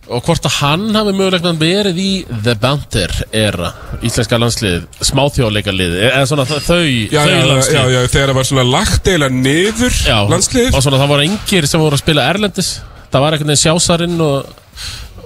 Og 0.06 0.22
hvort 0.22 0.44
að 0.46 0.54
hann 0.60 0.84
hafi 0.94 1.12
mögulega 1.18 1.50
verið 1.58 1.96
í 1.98 2.10
The 2.44 2.52
Banter 2.62 3.10
era 3.34 3.72
Íslenska 4.06 4.38
landslið, 4.38 4.84
smáþjóðleika 5.08 5.72
lið 5.74 5.96
Eða 6.06 6.26
svona 6.30 6.44
þau, 6.46 6.76
Já, 7.10 7.24
þau 7.24 7.32
já, 7.32 7.46
landslið 7.50 7.78
já, 7.80 7.82
já, 7.90 7.98
þegar 8.12 8.30
það 8.30 8.38
var 8.38 8.48
svona 8.50 8.66
lagt 8.70 9.10
eila 9.10 9.30
niður 9.34 9.96
Já, 10.06 10.18
landsliðið. 10.30 10.70
og 10.78 10.84
svona 10.86 11.00
það 11.02 11.10
voru 11.14 11.26
engir 11.26 11.66
sem 11.72 11.82
voru 11.82 11.98
að 11.98 12.04
spila 12.04 12.28
erlendis. 12.30 12.70
Það 13.10 13.24
var 13.24 13.36
einhvern 13.36 13.50
veginn 13.52 13.64
sjásarinn 13.64 14.22
og, 14.22 14.54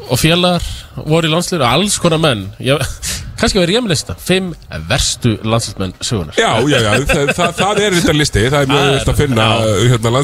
og 0.09 0.21
félagar 0.21 0.71
voru 1.13 1.29
í 1.29 1.35
landslið 1.35 1.61
og 1.67 1.69
alls 1.75 1.99
konar 2.01 2.23
menn. 2.25 2.47
Ég, 2.65 2.81
kannski 3.41 3.61
verið 3.61 3.77
ég 3.79 3.85
með 3.85 3.95
lista. 3.95 4.17
Fimm 4.21 4.53
verstu 4.91 5.35
landsliðsmenn 5.43 5.95
sögunar 6.05 6.39
Já, 6.39 6.51
já, 6.69 6.79
já, 6.85 6.91
það, 7.11 7.33
það, 7.39 7.55
það 7.61 7.83
er 7.87 7.97
þetta 7.99 8.17
listi 8.17 8.45
Það 8.47 8.61
er 8.61 8.73
mjög 8.75 8.93
vilt 8.95 9.13
að 9.13 9.21
finna 9.25 9.49
uh, 9.57 9.83
hérna 9.95 10.15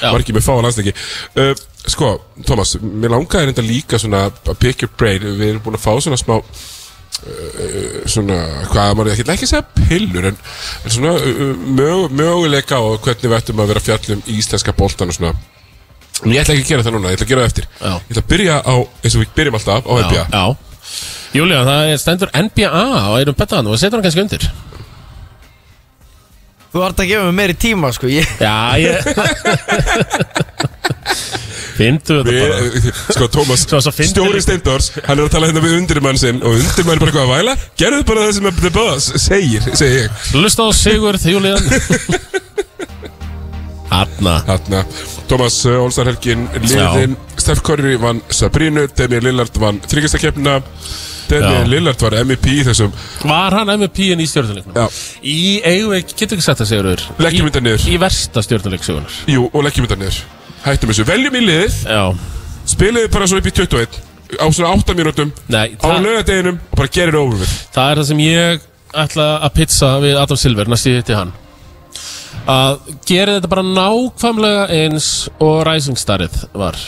Já. 0.00 0.10
Var 0.10 0.24
ekki 0.24 0.36
með 0.36 0.46
fáa 0.46 0.64
landsleiki. 0.66 0.96
Uh, 1.36 1.54
Sko, 1.90 2.10
Thomas, 2.44 2.74
mér 2.82 3.14
langaði 3.14 3.48
reynda 3.48 3.62
líka 3.64 3.98
svona 4.00 4.26
að 4.28 4.58
pick 4.60 4.82
your 4.84 4.92
brain 5.00 5.24
Við 5.24 5.46
erum 5.46 5.62
búin 5.64 5.78
að 5.78 5.86
fá 5.86 5.94
svona 6.04 6.18
smá 6.20 6.34
uh, 6.36 8.02
svona, 8.10 8.36
hvað 8.72 8.98
maður 8.98 9.14
ekki 9.14 9.26
ekki 9.34 9.48
segja 9.48 9.86
pillur 9.88 10.28
en, 10.30 10.36
en 10.84 10.94
svona 10.94 11.14
uh, 11.16 11.54
mög, 11.78 12.12
möguleika 12.20 12.80
á 12.80 12.84
hvernig 13.00 13.26
við 13.26 13.38
ættum 13.38 13.64
að 13.64 13.72
vera 13.72 13.82
að 13.82 13.88
fjalla 13.88 14.18
um 14.18 14.24
íslenska 14.36 14.76
boltan 14.76 15.12
og 15.12 15.18
svona. 15.18 15.32
En 16.20 16.34
ég 16.34 16.42
ætla 16.42 16.56
ekki 16.56 16.66
að 16.66 16.72
gera 16.74 16.84
það 16.86 16.96
núna, 16.98 17.12
ég 17.12 17.16
ætla 17.16 17.26
að 17.26 17.32
gera 17.32 17.44
það 17.44 17.52
eftir. 17.52 17.68
Já. 17.80 17.92
Ég 17.96 18.10
ætla 18.12 18.24
að 18.26 18.32
byrja 18.34 18.58
á, 18.60 18.74
eins 19.00 19.16
og 19.16 19.22
við 19.24 19.32
byrjum 19.38 19.60
alltaf 19.60 19.88
á 19.88 19.92
NBA 20.04 20.24
já. 20.90 21.38
Júlía, 21.40 21.60
það 21.66 21.92
er 21.94 21.98
stendur 22.02 22.30
NBA 22.34 22.70
á 22.70 23.10
eirum 23.18 23.36
bettaðan 23.38 23.68
og 23.70 23.76
það 23.76 23.82
setur 23.84 24.00
hann 24.00 24.06
kannski 24.08 24.24
undir 24.26 24.50
Þú 26.70 26.78
vart 26.84 27.00
að 27.02 27.08
gefa 27.10 27.26
mig 27.26 27.34
meiri 27.34 27.54
tíma 27.58 27.88
sko 27.94 28.06
ég, 28.10 28.26
Já, 28.38 28.78
ég 28.78 28.94
Findu 31.80 32.18
þetta 32.20 32.34
bara 32.34 32.82
sko, 33.16 33.26
Tómas, 33.32 33.64
stjóri. 33.64 34.42
Steindors 34.44 34.90
Hann 35.06 35.18
er 35.18 35.24
að 35.24 35.32
tala 35.34 35.48
hérna 35.50 35.62
við 35.64 35.78
undirmann 35.80 36.20
sinn 36.20 36.38
Og 36.44 36.58
undirmann 36.60 36.98
er 36.98 37.02
bara 37.02 37.10
eitthvað 37.10 37.26
að 37.26 37.32
væla 37.34 37.56
Gerðu 37.80 38.02
bara 38.10 38.26
það 38.26 38.36
sem 38.36 38.50
The 38.60 38.72
Boss 38.76 39.10
segir, 39.24 39.62
segir 39.74 40.04
ég 40.04 40.10
Lusta 40.38 40.66
á 40.66 40.70
Sigurð, 40.76 41.26
Júlían 41.32 41.64
Hanna 43.90 44.84
Tómas 45.30 45.60
uh, 45.68 45.76
Olsarhelgin 45.84 46.46
Liðin, 46.62 47.16
Steph 47.38 47.62
Curry 47.66 47.96
vann 48.00 48.20
Sabrinu 48.34 48.86
Demi 48.96 49.20
Lillard 49.24 49.56
vann 49.60 49.80
þryggastakefna 49.90 50.60
Demi 51.30 51.52
Já. 51.54 51.64
Lillard 51.70 52.02
var 52.02 52.16
MVP 52.24 52.48
í 52.58 52.62
þessum 52.66 52.90
Var 53.22 53.54
hann 53.60 53.70
MVP-in 53.76 54.22
í 54.22 54.26
stjórnuleiknum? 54.26 54.74
Já. 54.74 54.86
Í 55.22 55.60
eigum 55.62 55.92
við, 55.94 56.14
getur 56.18 56.38
ekki 56.38 56.46
sagt 56.48 56.62
það 56.62 56.70
Sigurður. 56.72 57.04
Leggjum 57.22 57.46
þetta 57.50 57.62
niður. 57.66 57.84
Í, 57.86 57.98
versta 58.02 58.42
stjórnuleik 58.46 58.86
sögunar 58.86 59.18
Jú, 59.30 59.44
og 59.52 59.66
leggjum 59.66 59.86
þetta 59.86 60.00
niður. 60.00 60.18
Hættum 60.64 60.90
þessu, 60.90 61.06
veljum 61.08 61.38
í 61.38 61.44
liðið 61.46 61.76
Já. 61.86 62.02
Spiliði 62.74 63.12
bara 63.14 63.28
svo 63.30 63.38
upp 63.38 63.46
í 63.50 63.54
21 63.60 64.00
Á 64.38 64.46
svona 64.54 64.72
8 64.76 64.94
mínútum. 64.98 65.30
Nei, 65.50 65.74
Á 65.78 65.86
það, 65.86 66.02
lögadeginum 66.06 66.58
Og 66.70 66.76
bara 66.82 66.92
gerir 66.98 67.16
over 67.22 67.40
við 67.44 67.54
það 67.74 67.92
er 67.94 68.02
það 68.02 68.10
sem 68.10 68.24
ég 68.26 68.66
ætla 69.04 69.28
að 69.46 69.54
pizza 69.60 69.92
við 70.02 70.18
Adam 70.18 70.38
Silver 70.42 70.70
næst 70.70 70.90
ég 70.90 70.98
hitti 70.98 71.14
hann 71.14 71.30
að 72.48 72.80
gera 73.08 73.36
þetta 73.36 73.50
bara 73.52 73.66
nákvæmlega 73.66 74.66
eins 74.80 75.28
og 75.42 75.62
Rising 75.68 75.98
Starrið 76.00 76.36
var. 76.56 76.78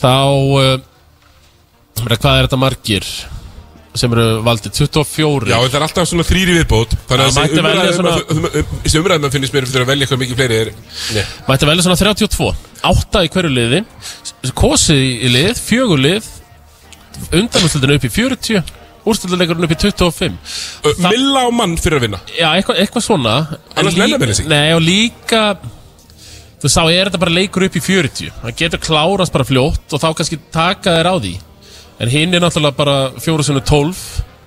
Þá 0.00 0.14
uh, 0.14 0.74
hvað 2.04 2.38
er 2.38 2.46
þetta 2.46 2.60
margir 2.60 3.08
sem 3.94 4.10
eru 4.10 4.40
valdið 4.42 4.72
24 4.80 5.52
Já, 5.52 5.54
þetta 5.62 5.78
er 5.78 5.84
alltaf 5.86 6.08
svona 6.10 6.24
þrýri 6.26 6.56
viðbót 6.56 6.96
Þannig 7.06 7.28
að 7.28 7.36
þessi 7.38 8.98
umræðum 8.98 9.20
um, 9.22 9.28
að 9.28 9.36
finnst 9.36 9.54
mér 9.54 9.68
fyrir 9.70 9.84
að 9.84 9.90
velja 9.92 10.06
eitthvað 10.06 10.22
mikið 10.24 10.40
fleiri 10.40 10.56
er. 10.58 10.70
Mætti 11.46 11.68
velja 11.68 11.84
svona 11.86 11.98
32 12.00 12.48
átta 12.84 13.22
í 13.24 13.30
hverju 13.32 13.52
liði. 13.54 13.84
Kosið 14.58 15.04
í 15.04 15.30
lið, 15.30 15.52
fjögur 15.62 16.02
lið 16.02 16.26
undanúrslutin 17.30 17.94
upp 17.94 18.08
í 18.08 18.10
40 18.12 18.74
úrslutinleikurinn 19.04 19.66
upp 19.68 19.74
í 19.76 19.78
25 19.84 20.36
Ö, 20.84 20.92
Milla 21.08 21.44
á 21.44 21.48
mann 21.52 21.76
fyrir 21.80 21.98
að 22.00 22.06
vinna? 22.08 22.20
Já, 22.38 22.48
eitthvað, 22.56 22.80
eitthvað 22.84 23.04
svona. 23.06 23.34
Annars 23.76 23.94
lí- 23.96 24.02
nenna 24.04 24.18
menn 24.18 24.30
þessu 24.32 24.44
ekki. 24.44 24.52
Nei, 24.54 24.72
og 24.76 24.82
líka 24.84 25.44
Þú 26.64 26.70
sá, 26.72 26.80
er 26.88 27.10
þetta 27.10 27.20
bara 27.20 27.34
leikur 27.36 27.66
upp 27.66 27.74
í 27.76 27.82
40 27.84 28.30
Það 28.42 28.54
getur 28.62 28.80
klárast 28.80 29.32
bara 29.34 29.44
fljótt 29.44 29.92
Og 29.92 30.00
þá 30.00 30.06
kannski 30.16 30.38
taka 30.54 30.94
þér 30.96 31.10
á 31.12 31.16
því. 31.20 31.34
En 32.00 32.08
hinn 32.10 32.34
er 32.34 32.40
náttúrulega 32.40 32.76
bara 32.76 32.96
fjóru 33.20 33.44
sinni 33.46 33.60
tólf 33.68 34.00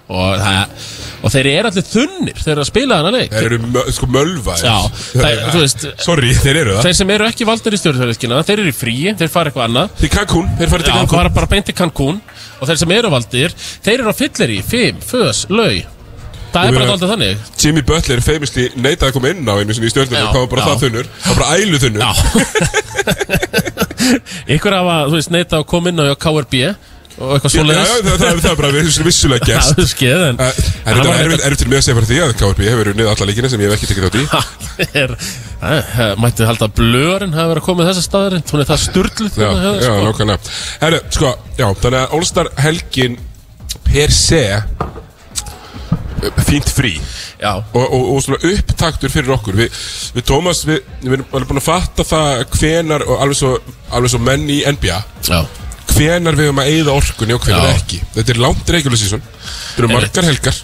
og, 0.08 0.38
það, 0.40 0.86
og 1.28 1.32
þeir 1.34 1.48
eru 1.52 1.68
allir 1.72 1.84
þunnir 1.88 2.38
Þeir 2.40 2.52
eru 2.54 2.62
að 2.64 2.70
spila 2.70 3.00
hana 3.02 3.12
leik. 3.18 3.32
Þeir 3.34 3.48
eru 3.50 3.58
mö- 3.74 3.84
sko 3.98 4.08
mölva 4.14 4.56
Já, 4.62 4.76
það, 5.12 5.42
þú 5.52 5.64
veist 5.66 5.84
Sorry, 6.06 6.30
þeir 6.38 6.60
eru 6.62 6.78
það. 6.78 6.86
Þeir 6.88 6.96
sem 7.02 7.12
eru 7.18 7.28
ekki 7.28 7.48
valdir 7.50 7.76
í 7.76 7.82
stjórnfélagskina 7.82 8.40
Þeir 8.48 8.62
eru 8.64 8.72
í 8.72 8.78
fríi, 8.78 9.12
þeir 9.20 9.34
fara 9.34 9.52
eitthvað 9.52 9.68
annað. 9.68 9.92
Því 10.00 10.12
Cancún, 10.16 10.48
þeir 10.62 10.72
farið 10.72 10.88
til 10.88 10.94
Já, 10.94 10.98
Cancún. 11.02 11.18
bara, 11.20 11.34
bara 11.42 11.52
beint 11.52 11.68
í 11.68 11.76
Cancún. 11.82 12.22
Og 12.62 12.72
þeir 12.72 12.80
sem 12.86 12.96
eru 12.98 13.12
valdir 13.14 13.50
Þeir 13.60 13.98
eru 14.00 14.10
á 14.10 14.20
fyllir 14.24 14.56
í, 14.56 14.60
fimm, 14.64 15.04
fös, 15.12 15.44
lau 15.52 15.68
Það 16.48 16.64
er 16.64 16.72
Ég 16.72 16.78
bara 16.78 16.86
meina- 16.88 16.94
aldrei 16.96 17.10
þannig. 17.12 17.38
Jimmy 17.60 17.82
Butler 17.86 18.22
famously 18.24 18.70
neitaði 18.80 19.10
að 19.12 19.16
koma 19.18 19.30
inn 19.36 19.44
á 19.52 19.54
einu 19.60 19.74
sinni 19.76 19.90
í 19.90 19.92
stjórnum 19.92 20.16
Já, 20.16 20.32
Það 20.32 20.40
var 20.40 20.48
bara 20.54 20.62
já. 20.64 20.68
það 20.72 20.84
þunnur 20.86 21.10
Það 21.20 21.28
var 21.28 21.40
bara 21.44 21.52
ælu 21.60 21.78
þunnur 21.84 22.02
Já. 22.02 22.12
Ykkur 24.56 24.76
hafa, 24.78 24.96
þú 25.12 25.18
veist, 25.18 25.32
neita 25.36 25.60
að 25.60 25.66
koma 25.70 25.92
inn 25.92 26.00
á 26.02 26.16
KRB 26.16 26.54
Og 27.18 27.32
eitthvað 27.34 27.54
svoleiðis. 27.56 27.90
já, 27.90 28.02
það, 28.06 28.18
það, 28.22 28.40
það 28.44 28.52
er 28.52 28.58
bara 28.60 28.70
viss- 28.76 29.00
vissulega 29.08 29.48
gerst. 29.50 29.72
það 29.74 29.84
er 29.84 29.90
skeið 29.92 30.24
En, 30.28 30.36
En 30.38 31.00
þetta 31.00 31.14
er 31.18 31.32
erfitt, 31.34 31.62
fyrir 31.64 31.72
mig 31.72 31.80
að 31.80 31.86
segja 31.88 31.96
fyrir 31.98 32.10
því 32.12 32.20
að 32.28 32.34
KRB 32.42 32.68
hefur 32.70 32.92
unnið 32.94 33.10
alla 33.14 33.28
leikina 33.32 33.50
sem 33.54 33.64
ég 33.64 33.72
hef 33.72 33.78
ekki 33.78 33.90
tekið 33.92 34.06
þátt 34.08 34.20
í. 34.22 34.26
Það 35.58 35.72
er, 35.74 35.88
það 35.96 36.20
mætti 36.22 36.46
halda 36.46 36.68
blörin 36.78 37.32
hafa 37.34 37.50
verið 37.50 37.64
að 37.64 37.66
koma 37.66 37.82
í 37.82 37.88
þessa 37.90 38.04
staðar 38.06 38.36
Hún 38.52 38.62
er 38.62 38.68
það 38.70 38.82
sturluð 38.84 39.40
Já, 39.42 39.48
já, 39.82 39.94
nákvæmlega. 40.06 40.52
Herru, 40.84 41.00
sko, 41.16 41.32
já, 41.58 41.66
þannig 41.82 42.00
að 42.04 42.14
All-Star 42.20 42.50
helgin 42.62 43.16
per 43.88 44.14
se 44.14 44.44
fínt 46.48 46.70
frí. 46.74 46.96
Já, 47.42 47.52
og, 47.62 47.84
og, 47.94 48.06
og 48.16 48.22
svona 48.26 48.40
upptaktur 48.50 49.12
fyrir 49.14 49.34
okkur. 49.36 49.58
Við, 49.60 49.82
við 50.18 50.26
Tómas, 50.30 50.64
við, 50.66 50.80
við 51.04 51.14
erum 51.20 51.28
alveg 51.38 51.50
búin 51.52 51.62
að 51.62 51.68
fatta 51.68 52.06
það 52.08 52.42
hvenar 52.58 53.06
og 53.06 53.22
alveg 53.26 53.38
svo, 53.42 53.52
alveg 53.94 54.14
svo 54.14 54.22
menn 54.26 54.48
í 54.50 54.60
NBA 54.66 54.98
já, 55.30 55.42
hvenar 55.98 56.38
við 56.38 56.50
höfum 56.50 56.64
að 56.64 56.72
eyða 56.74 56.98
orkunni 57.02 57.36
og 57.38 57.46
hvenar 57.46 57.72
ekki? 57.74 58.02
Þetta 58.16 58.34
er 58.34 58.42
langt 58.44 58.74
regular 58.78 59.02
season. 59.02 59.24
Þetta 59.28 59.84
eru 59.84 59.94
margar 59.94 60.28
helgar, 60.30 60.60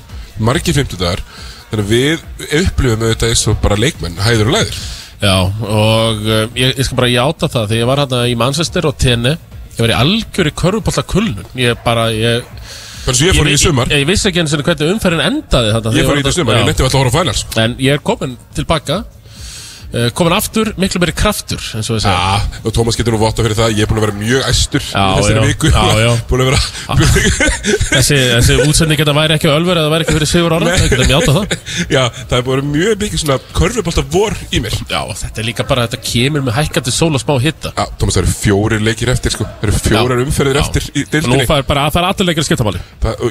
margir 0.49 0.77
fimmtudagar. 0.77 1.23
Þannig 1.71 1.87
að 1.87 1.93
við 1.93 2.59
upplifum 2.61 3.07
auðvitað 3.07 3.31
eins 3.33 3.47
og 3.49 3.57
bara 3.63 3.79
leikmenn, 3.81 4.19
hæður 4.21 4.51
og 4.51 4.55
læður 4.59 4.83
já 5.23 5.35
Og 5.39 6.23
uh, 6.27 6.43
ég, 6.57 6.73
ég 6.77 6.85
skal 6.85 6.99
bara 6.99 7.11
játa 7.11 7.49
það. 7.49 7.67
Þegar 7.71 7.79
ég 7.81 7.89
var 7.89 8.01
hérna 8.03 8.21
í 8.29 8.37
Manchester 8.39 8.87
og 8.89 8.97
tenni 8.99 9.33
Ég 9.73 9.81
var 9.81 9.93
í 9.93 9.97
algjöri 9.97 10.53
körfubólta 10.59 11.05
kulnun 11.09 11.47
Ég 11.57 11.79
bara, 11.85 12.09
ég 12.13 12.43
bara 13.07 13.17
svo 13.17 13.29
ég 13.29 13.39
fór 13.39 13.49
í 13.51 13.55
sumar, 13.59 13.89
Ég, 13.91 14.03
ég, 14.03 14.07
vissi 14.07 14.29
ekki 14.29 14.43
eins 14.43 14.53
og 14.55 14.61
hvernig 14.63 14.93
umferðin 14.93 15.25
endaði 15.25 15.73
þetta 15.75 15.95
ég 15.97 16.07
fór 16.07 16.21
í 16.21 16.35
sumar, 16.37 16.59
ég 16.61 16.69
nefndi 16.69 16.85
alltaf 16.85 16.99
að 16.99 17.01
horfa 17.01 17.23
finals. 17.23 17.41
En 17.59 17.73
ég 17.83 17.97
er 17.97 18.03
komin 18.05 18.37
tilbaka 18.55 19.01
Komin 20.17 20.33
aftur, 20.33 20.71
miklu 20.81 20.97
meiri 21.03 21.13
kraftur 21.13 21.61
eins 21.77 21.85
og 21.93 21.99
ég 21.99 22.01
segja. 22.01 22.17
Já, 22.17 22.61
og 22.65 22.73
Tómas 22.73 22.95
getur 22.97 23.13
nú 23.13 23.19
votta 23.21 23.43
fyrir 23.45 23.53
það 23.59 23.75
Ég 23.77 23.85
er 23.85 23.89
búin 23.91 23.99
að 24.01 24.05
vera 24.07 24.17
mjög 24.17 24.41
æstur 24.49 24.81
í 24.81 24.89
þessari 24.89 25.43
viku. 25.51 25.69
Já, 25.69 25.83
já. 26.01 26.11
Búin 26.31 26.41
að 26.41 26.47
vera 26.49 26.61
Þessi, 27.93 28.17
þessi 28.17 28.55
útsending 28.65 28.97
þetta 29.03 29.13
væri 29.19 29.35
ekki 29.37 29.51
ölver 29.53 29.77
eða 29.83 29.91
væri 29.93 30.07
ekki 30.07 30.15
fyrir 30.17 30.29
sigur 30.31 30.55
ára 30.57 30.65
Það 30.73 30.89
getum 30.95 31.13
játa 31.13 31.31
það. 31.37 31.45
Já, 31.93 32.03
það 32.09 32.35
er 32.39 32.43
búin 32.47 32.63
að 32.63 32.71
mjög 32.73 32.93
mikið 33.05 33.21
svona 33.21 33.37
Körfubólta 33.59 34.03
vor 34.17 34.33
í 34.49 34.63
mér. 34.65 34.73
Já, 34.89 35.01
þetta 35.21 35.37
er 35.43 35.47
líka 35.51 35.67
bara, 35.69 35.85
þetta 35.85 36.01
kemur 36.09 36.41
með 36.49 36.57
hækkandi 36.57 36.91
sól 36.97 37.13
og 37.13 37.21
smá 37.21 37.33
hitta 37.45 37.69
Já, 37.77 37.85
Tómas, 38.01 38.17
það 38.17 38.23
eru 38.25 38.33
fjórir 38.41 38.81
leikir 38.89 39.13
eftir 39.13 39.35
sko. 39.37 39.45
Það 39.61 39.69
eru 39.69 39.77
fjórar 39.85 40.25
umferðir 40.25 40.61
eftir 40.63 40.89
í 40.89 41.05
Og 41.05 41.05
nú 41.05 41.11
deildinni. 41.13 41.45
fær 41.53 41.63
bara, 41.69 41.85
það 41.93 42.01
er 42.01 42.09
að 42.09 42.69
máli. 42.71 42.81
Það- 43.03 43.21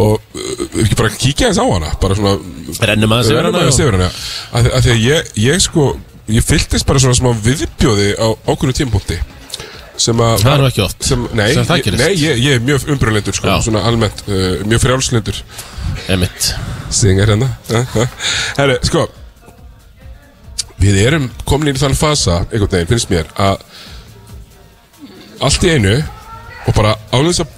Og 0.00 0.16
að 0.16 0.72
við 0.72 0.84
ekki 0.86 0.96
bara 1.02 1.12
kíkja 1.20 1.50
þess 1.50 1.60
á 1.60 1.66
hana 1.68 1.90
Bara 2.00 2.16
svona 2.16 2.32
rennum 2.88 3.12
yfir 3.18 3.36
Rennum 3.36 3.98
hana 3.98 4.08
Af 4.08 4.64
því- 4.64 4.94
að 4.94 5.04
ég, 5.04 5.30
ég 5.44 5.60
sko 5.60 5.86
Ég 6.32 6.46
fylltist 6.46 6.86
bara 6.88 7.02
svona 7.02 7.18
smá 7.18 7.30
viðbjóði 7.44 8.12
Á 8.16 8.26
ákveðnu 8.48 8.76
tímpúnti 8.78 9.18
Sem 10.00 10.16
að 10.24 10.38
Það 10.40 10.52
er 10.54 10.62
nú 10.62 10.68
ekki 10.70 10.84
oft 10.86 11.04
sem, 11.04 11.24
Nei, 11.36 11.48
sem 11.52 11.66
ég, 11.68 11.90
nei 12.00 12.12
ég, 12.16 12.38
ég 12.40 12.54
er 12.56 12.62
mjög 12.64 12.86
umbrunlendur 12.94 13.36
sko. 13.36 13.58
Svona 13.62 13.82
almennt, 13.86 14.22
uh, 14.24 14.62
mjög 14.64 14.80
frjálslendur 14.86 15.42
Einmitt. 16.08 16.54
Stingar 16.90 17.28
hérna. 17.34 17.50
Herri, 18.56 18.78
sko 18.88 19.04
Við 20.82 20.98
erum 21.04 21.28
komin 21.46 21.70
í 21.76 21.78
þann 21.78 21.94
fasa 21.94 22.40
einhvern 22.48 22.72
veginn, 22.72 22.88
finnst 22.90 23.12
mér 23.12 23.28
að 23.38 23.60
allt 25.42 25.64
í 25.66 25.70
einu 25.76 25.94
og 26.66 26.74
bara 26.74 26.96
áðins 27.14 27.42
að 27.42 27.52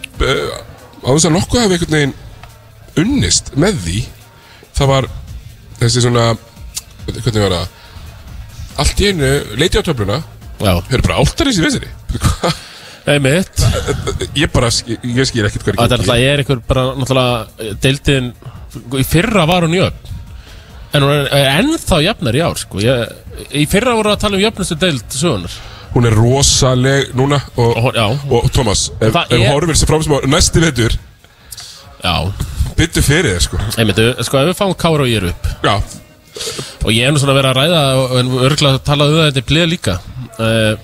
uh, 1.04 1.08
áðins 1.10 1.28
að 1.28 1.36
nokkuð 1.36 1.62
hafi 1.62 1.78
einhvern 1.78 1.96
veginn 1.98 2.14
unnist 3.04 3.52
með 3.60 3.80
því 3.84 4.02
það 4.74 4.90
var 4.92 5.08
þessi 5.80 6.04
svona 6.04 6.26
hvernig 7.08 7.42
var 7.44 7.56
það? 7.58 7.80
Allt 8.84 9.00
í 9.02 9.10
einu 9.10 9.32
leiti 9.60 9.78
á 9.78 9.86
töfluna 9.86 10.22
við 10.58 10.94
erum 10.96 11.06
bara 11.08 11.18
áltarins 11.20 11.58
í 11.60 11.64
vesinni 11.64 11.90
einmitt. 13.10 13.60
Ég 14.32 14.48
bara, 14.54 14.70
ég 14.88 15.26
skil 15.28 15.44
ekkert 15.44 15.66
hvað 15.66 15.74
er 15.74 15.84
er 15.84 15.90
náttúrulega, 15.92 16.22
ég 16.22 16.30
er 16.32 16.42
einhver 16.42 16.62
bara 16.64 16.84
náttúrulega 16.96 17.74
deildin 17.82 18.30
Í 18.98 19.04
fyrra 19.06 19.44
var 19.46 19.62
hún 19.66 19.76
jöfn. 19.76 20.12
En 20.94 21.04
hún 21.04 21.12
er, 21.12 21.28
er 21.30 21.60
ennþá 21.60 22.00
jafnar 22.02 22.34
í 22.34 22.42
ár 22.42 22.58
sko. 22.58 22.80
ég, 22.82 23.12
Í 23.54 23.66
fyrra 23.70 23.94
voru 23.98 24.10
að 24.14 24.22
tala 24.24 24.38
um 24.38 24.42
jöfnustu 24.42 24.78
deild 24.78 25.14
sögunar 25.14 25.54
hún 25.94 26.06
er 26.08 26.14
rosaleg 26.18 27.12
núna 27.14 27.38
og, 27.56 27.76
Og 27.76 27.82
hún- 27.94 28.20
og 28.30 28.50
Thomas, 28.52 28.90
ef, 29.00 29.14
er- 29.30 29.46
horfir 29.52 29.74
sér 29.78 29.86
fram 29.86 30.02
sem 30.02 30.12
á 30.12 30.20
næsti 30.26 30.60
vetur 30.60 30.96
Já, 32.04 32.32
byttu 32.76 33.00
fyrir 33.02 33.30
þér 33.36 33.40
sko. 33.40 33.56
Einmitt, 33.78 34.00
sko 34.26 34.38
ef 34.42 34.48
við 34.50 34.58
fáum 34.58 34.74
Kára 34.76 35.00
og 35.06 35.08
ég 35.08 35.22
er 35.22 35.28
upp. 35.30 35.46
Já, 35.64 35.76
Og 36.84 36.90
ég 36.92 37.06
er 37.06 37.12
nú 37.14 37.18
svona 37.22 37.32
að 37.32 37.38
vera 37.38 37.52
að 37.54 37.58
ræða 37.62 37.82
og- 37.96 38.42
örgulega 38.50 38.78
talaðu 38.84 39.14
um 39.14 39.20
það 39.22 39.30
þetta 39.32 39.46
bleið 39.48 39.68
líka. 39.70 39.94
Uh, 40.38 40.76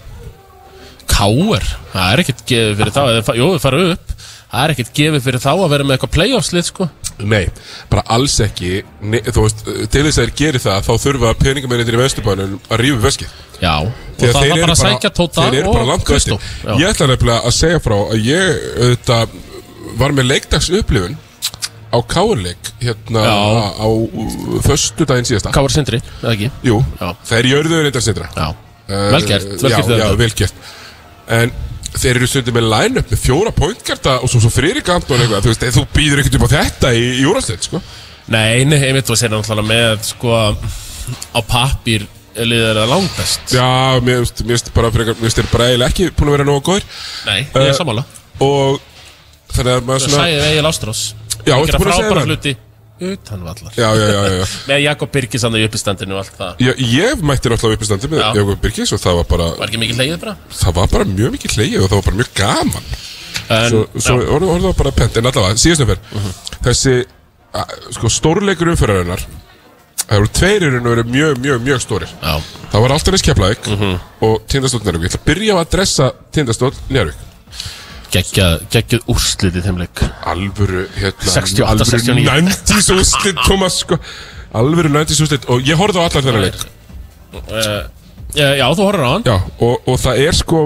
Káar 1.10 1.64
Það 1.92 2.12
er 2.12 2.22
ekkert 2.22 2.44
gefið 2.46 2.76
fyrir 2.78 2.92
þá. 2.94 3.34
Jú, 3.36 3.48
við 3.54 3.60
fara 3.64 3.80
upp 3.92 4.12
Það 4.50 4.64
er 4.64 4.72
ekkert 4.74 4.92
gefið 4.98 5.22
fyrir 5.26 5.42
þá 5.44 5.50
að 5.52 5.68
vera 5.70 5.84
með 5.86 5.96
eitthvað 5.96 6.12
playoffslið 6.16 6.64
sko. 6.66 6.88
Nei, 7.20 7.44
bara 7.92 8.02
alls 8.16 8.34
ekki. 8.42 8.70
Ne, 9.04 9.20
þú 9.26 9.44
veist, 9.44 9.60
til 9.92 10.02
þess 10.06 10.18
að 10.18 10.24
þeir 10.24 10.32
geri 10.40 10.60
það 10.64 10.86
þá 10.86 10.92
þurfa 11.04 11.32
peningamennir 11.42 11.96
í 11.96 12.00
vesturbænum 12.00 12.54
að 12.72 12.80
rífa 12.80 13.02
veskið. 13.04 13.34
Já, 13.60 13.74
og 13.84 14.22
það 14.24 14.38
var 14.40 14.62
bara 14.64 14.74
að 14.74 14.80
sækja 14.80 15.10
Tóta 15.18 15.44
og 15.68 16.04
Kristó 16.08 16.38
ég 16.80 16.86
ætla 16.88 17.10
nefnilega 17.10 17.42
að 17.44 17.54
segja 17.58 17.82
frá 17.84 17.96
að 18.00 18.22
ég 18.24 18.62
auðvitað 18.80 19.34
var 20.00 20.14
með 20.16 20.28
leikdags 20.30 20.70
upplifun 20.80 21.18
á 21.92 21.98
káurleik 22.08 22.70
hérna 22.80 23.22
Já. 23.26 23.36
á, 23.84 23.88
föstu 24.64 25.04
daginn 25.10 25.26
síðasta 25.28 25.52
Káar 25.52 25.74
Sindri, 25.74 26.00
eða 26.22 26.32
ekki? 26.36 26.50
Jú, 26.64 26.78
Já. 27.00 27.08
þeir 27.34 27.48
jörðu 27.52 27.80
reyndar 27.84 28.04
sindra. 28.06 28.28
Já, 28.36 28.48
Eh, 28.90 29.10
vel 29.12 29.20
gert, 29.22 29.44
vel 29.62 29.70
já, 29.70 29.76
gert 29.76 29.86
já, 29.86 29.98
þetta. 30.00 30.16
vel 30.18 30.32
gert. 30.34 30.54
En 31.30 31.52
þeir 31.96 32.16
eru 32.20 32.26
stundum 32.30 32.54
með 32.54 32.68
line-up 32.70 33.10
með 33.10 33.18
fjóra 33.24 33.50
pointgarta 33.56 34.18
og 34.22 34.30
svo, 34.30 34.40
svo 34.44 34.50
Fririk 34.54 34.88
Anton 34.94 35.20
eitthvað 35.20 35.42
Þú 35.46 35.52
veist, 35.52 35.66
þú 35.74 35.84
býður 35.96 36.22
ekkert 36.22 36.38
upp 36.38 36.46
á 36.46 36.54
þetta 36.54 36.92
í, 36.94 37.02
í 37.20 37.24
úrastætt, 37.30 37.66
sko. 37.66 37.80
Nei, 38.30 38.62
einmitt 38.62 39.08
þú 39.10 39.16
sér 39.18 39.32
náttúrulega 39.34 39.66
með 39.66 40.04
sko 40.12 40.36
á 41.34 41.40
pappír 41.50 42.06
liður 42.40 42.78
það 42.78 42.92
langbest. 42.94 43.40
Já, 43.52 43.66
mér 44.06 44.22
finnst- 44.22 44.70
bara 44.74 44.90
frekar, 44.94 45.16
mér 45.18 45.26
finnst 45.26 45.40
þeir 45.40 45.50
bara 45.50 45.66
eiginlega 45.72 45.90
ekki 45.90 46.10
búin 46.14 46.28
að 46.30 46.36
vera 46.38 46.46
nógu 46.46 46.62
góðir. 46.70 46.84
Nei, 47.26 47.40
ég 47.42 47.56
er 47.58 47.68
Eh, 47.72 47.74
sammála. 47.74 48.04
Og 48.40 48.80
þannig 49.52 49.72
að 49.74 49.84
maður 49.88 50.04
svona 50.06 50.22
sæði 50.24 50.42
Egil 50.52 50.66
Ástrós 50.70 51.00
Já, 51.44 51.54
Hann 51.54 51.62
ertu 51.64 51.72
gera 51.72 51.78
búin 51.80 51.90
að 51.90 51.96
segja 51.98 52.54
það? 52.54 52.69
Hluti 53.00 53.12
utan 53.16 53.42
vallar. 53.44 53.72
Já, 53.76 53.88
já, 53.96 54.06
já, 54.12 54.22
já. 54.38 54.44
Með 54.70 54.82
Jakob 54.84 55.10
Birgis 55.12 55.42
hann 55.42 55.56
í 55.58 55.64
uppistandinu 55.66 56.14
og 56.14 56.20
allt 56.22 56.36
það. 56.38 56.54
Já, 56.60 56.72
Ég 56.78 57.22
mætti 57.26 57.48
náttúrulega 57.52 57.78
upp 57.78 57.82
í 57.82 57.88
standi 57.88 58.10
með 58.12 58.20
Já. 58.22 58.28
Jakob 58.38 58.60
Birgis 58.64 58.92
og 58.92 59.00
það 59.02 59.18
var 59.20 59.28
bara 59.32 59.48
Var 59.60 59.68
ekki 59.72 59.80
mikið 59.84 60.00
leið 60.02 60.16
bara? 60.20 60.36
Það 60.60 60.74
var 60.80 60.88
bara 60.94 61.04
mjög 61.10 61.34
mikið 61.36 61.56
hleyið 61.58 61.82
og 61.84 61.88
það 61.90 61.96
var 62.00 62.06
bara 62.10 62.20
mjög 62.20 62.32
gaman. 62.40 62.88
En, 63.50 63.68
Svo, 63.70 63.80
svo 63.98 64.14
já, 64.14 64.20
Mhm. 64.20 64.34
orðið 64.36 64.50
orðið 64.54 64.66
var 64.70 64.78
bara 64.84 64.90
pent. 65.00 65.16
En 65.16 65.26
allavega, 65.26 65.58
síðast 65.58 65.82
umferð. 65.82 66.02
Þessi, 66.62 66.94
að, 67.54 67.76
sko, 67.96 68.06
stórleikur 68.08 68.70
umferðarinnar 68.74 69.24
Það 70.10 70.18
voru 70.18 70.30
tveir 70.34 70.62
í 70.64 70.68
raun 70.72 70.86
og 70.86 70.90
veru 70.96 71.02
mjög, 71.06 71.36
mjög, 71.38 71.58
mjög 71.62 71.80
stórir. 71.84 72.10
Já, 72.22 72.32
Það 72.72 72.80
var 72.82 72.90
alltaf 72.96 73.12
neins 73.14 73.22
Keflavík 73.22 73.66
Mhm. 73.70 74.00
og 74.26 74.40
Tindastóll 74.50 74.82
Njárvík 74.82 75.02
Ég 75.06 75.10
ætla 75.12 75.20
að 75.20 75.28
byrja 75.28 75.54
á 75.54 75.58
að 75.62 75.70
dressa 75.70 76.06
Tindastóll 76.34 76.74
Njárvík 76.90 77.14
geggjað, 78.14 79.06
úrslit 79.10 79.56
í 79.56 79.62
þeim 79.64 79.78
leik. 79.82 80.02
Alvöru, 80.30 80.84
hérna 80.96 81.32
68, 81.36 81.70
Alvöru 81.70 81.88
69. 81.94 82.50
90s 82.50 82.90
úrslit, 82.96 83.40
Thomas, 83.46 83.78
sko. 83.84 84.00
Alvöru 84.60 84.90
90s 84.90 85.22
úrslit 85.24 85.44
Og 85.52 85.62
ég 85.62 85.78
horfði 85.78 86.02
á 86.02 86.04
allar 86.08 86.26
þennan 86.26 86.46
leik. 86.48 86.60
Uh, 87.46 87.80
Já, 88.34 88.66
þú 88.78 88.84
horfður 88.86 89.06
á 89.06 89.10
hann. 89.10 89.24
Já, 89.26 89.36
og, 89.66 89.88
og 89.90 89.96
það 90.02 90.20
er 90.26 90.36
sko 90.38 90.60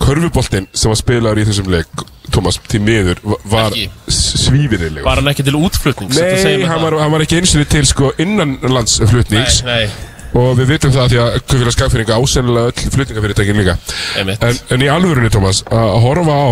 Körfuboltinn 0.00 0.68
sem 0.72 0.88
var 0.92 0.98
spilaður 1.00 1.40
í 1.42 1.46
þessum 1.48 1.68
leik 1.72 2.04
Thomas, 2.32 2.56
til 2.70 2.80
miður 2.84 3.18
va- 3.26 3.38
var 3.52 3.74
svífirilegur 4.08 5.04
Var 5.04 5.20
hann 5.20 5.30
ekki 5.32 5.44
til 5.44 5.56
útflutnings 5.58 6.16
Nei, 6.20 6.62
hann 6.68 6.82
var, 6.84 6.96
hann 7.02 7.12
var 7.12 7.24
ekki 7.24 7.40
eins 7.40 7.52
og 7.58 7.66
til 7.68 7.88
sko 7.88 8.12
innanlandsflutnings. 8.22 9.60
Nei, 9.66 9.82
nei, 9.84 10.09
og 10.34 10.50
við 10.58 10.68
vitum 10.74 10.92
það 10.94 11.08
því 11.12 11.20
að 11.24 11.38
Kaupfélag 11.40 11.74
Skagfyrringa 11.76 12.18
ásennilega 12.20 12.70
öll 12.70 12.92
flutningafyrirtækin 12.96 13.58
líka. 13.60 13.76
En, 14.20 14.34
en 14.76 14.84
í 14.84 14.90
alvörunni, 14.92 15.30
Thomas, 15.32 15.62
að 15.70 15.96
horfa 16.04 16.36
á 16.36 16.50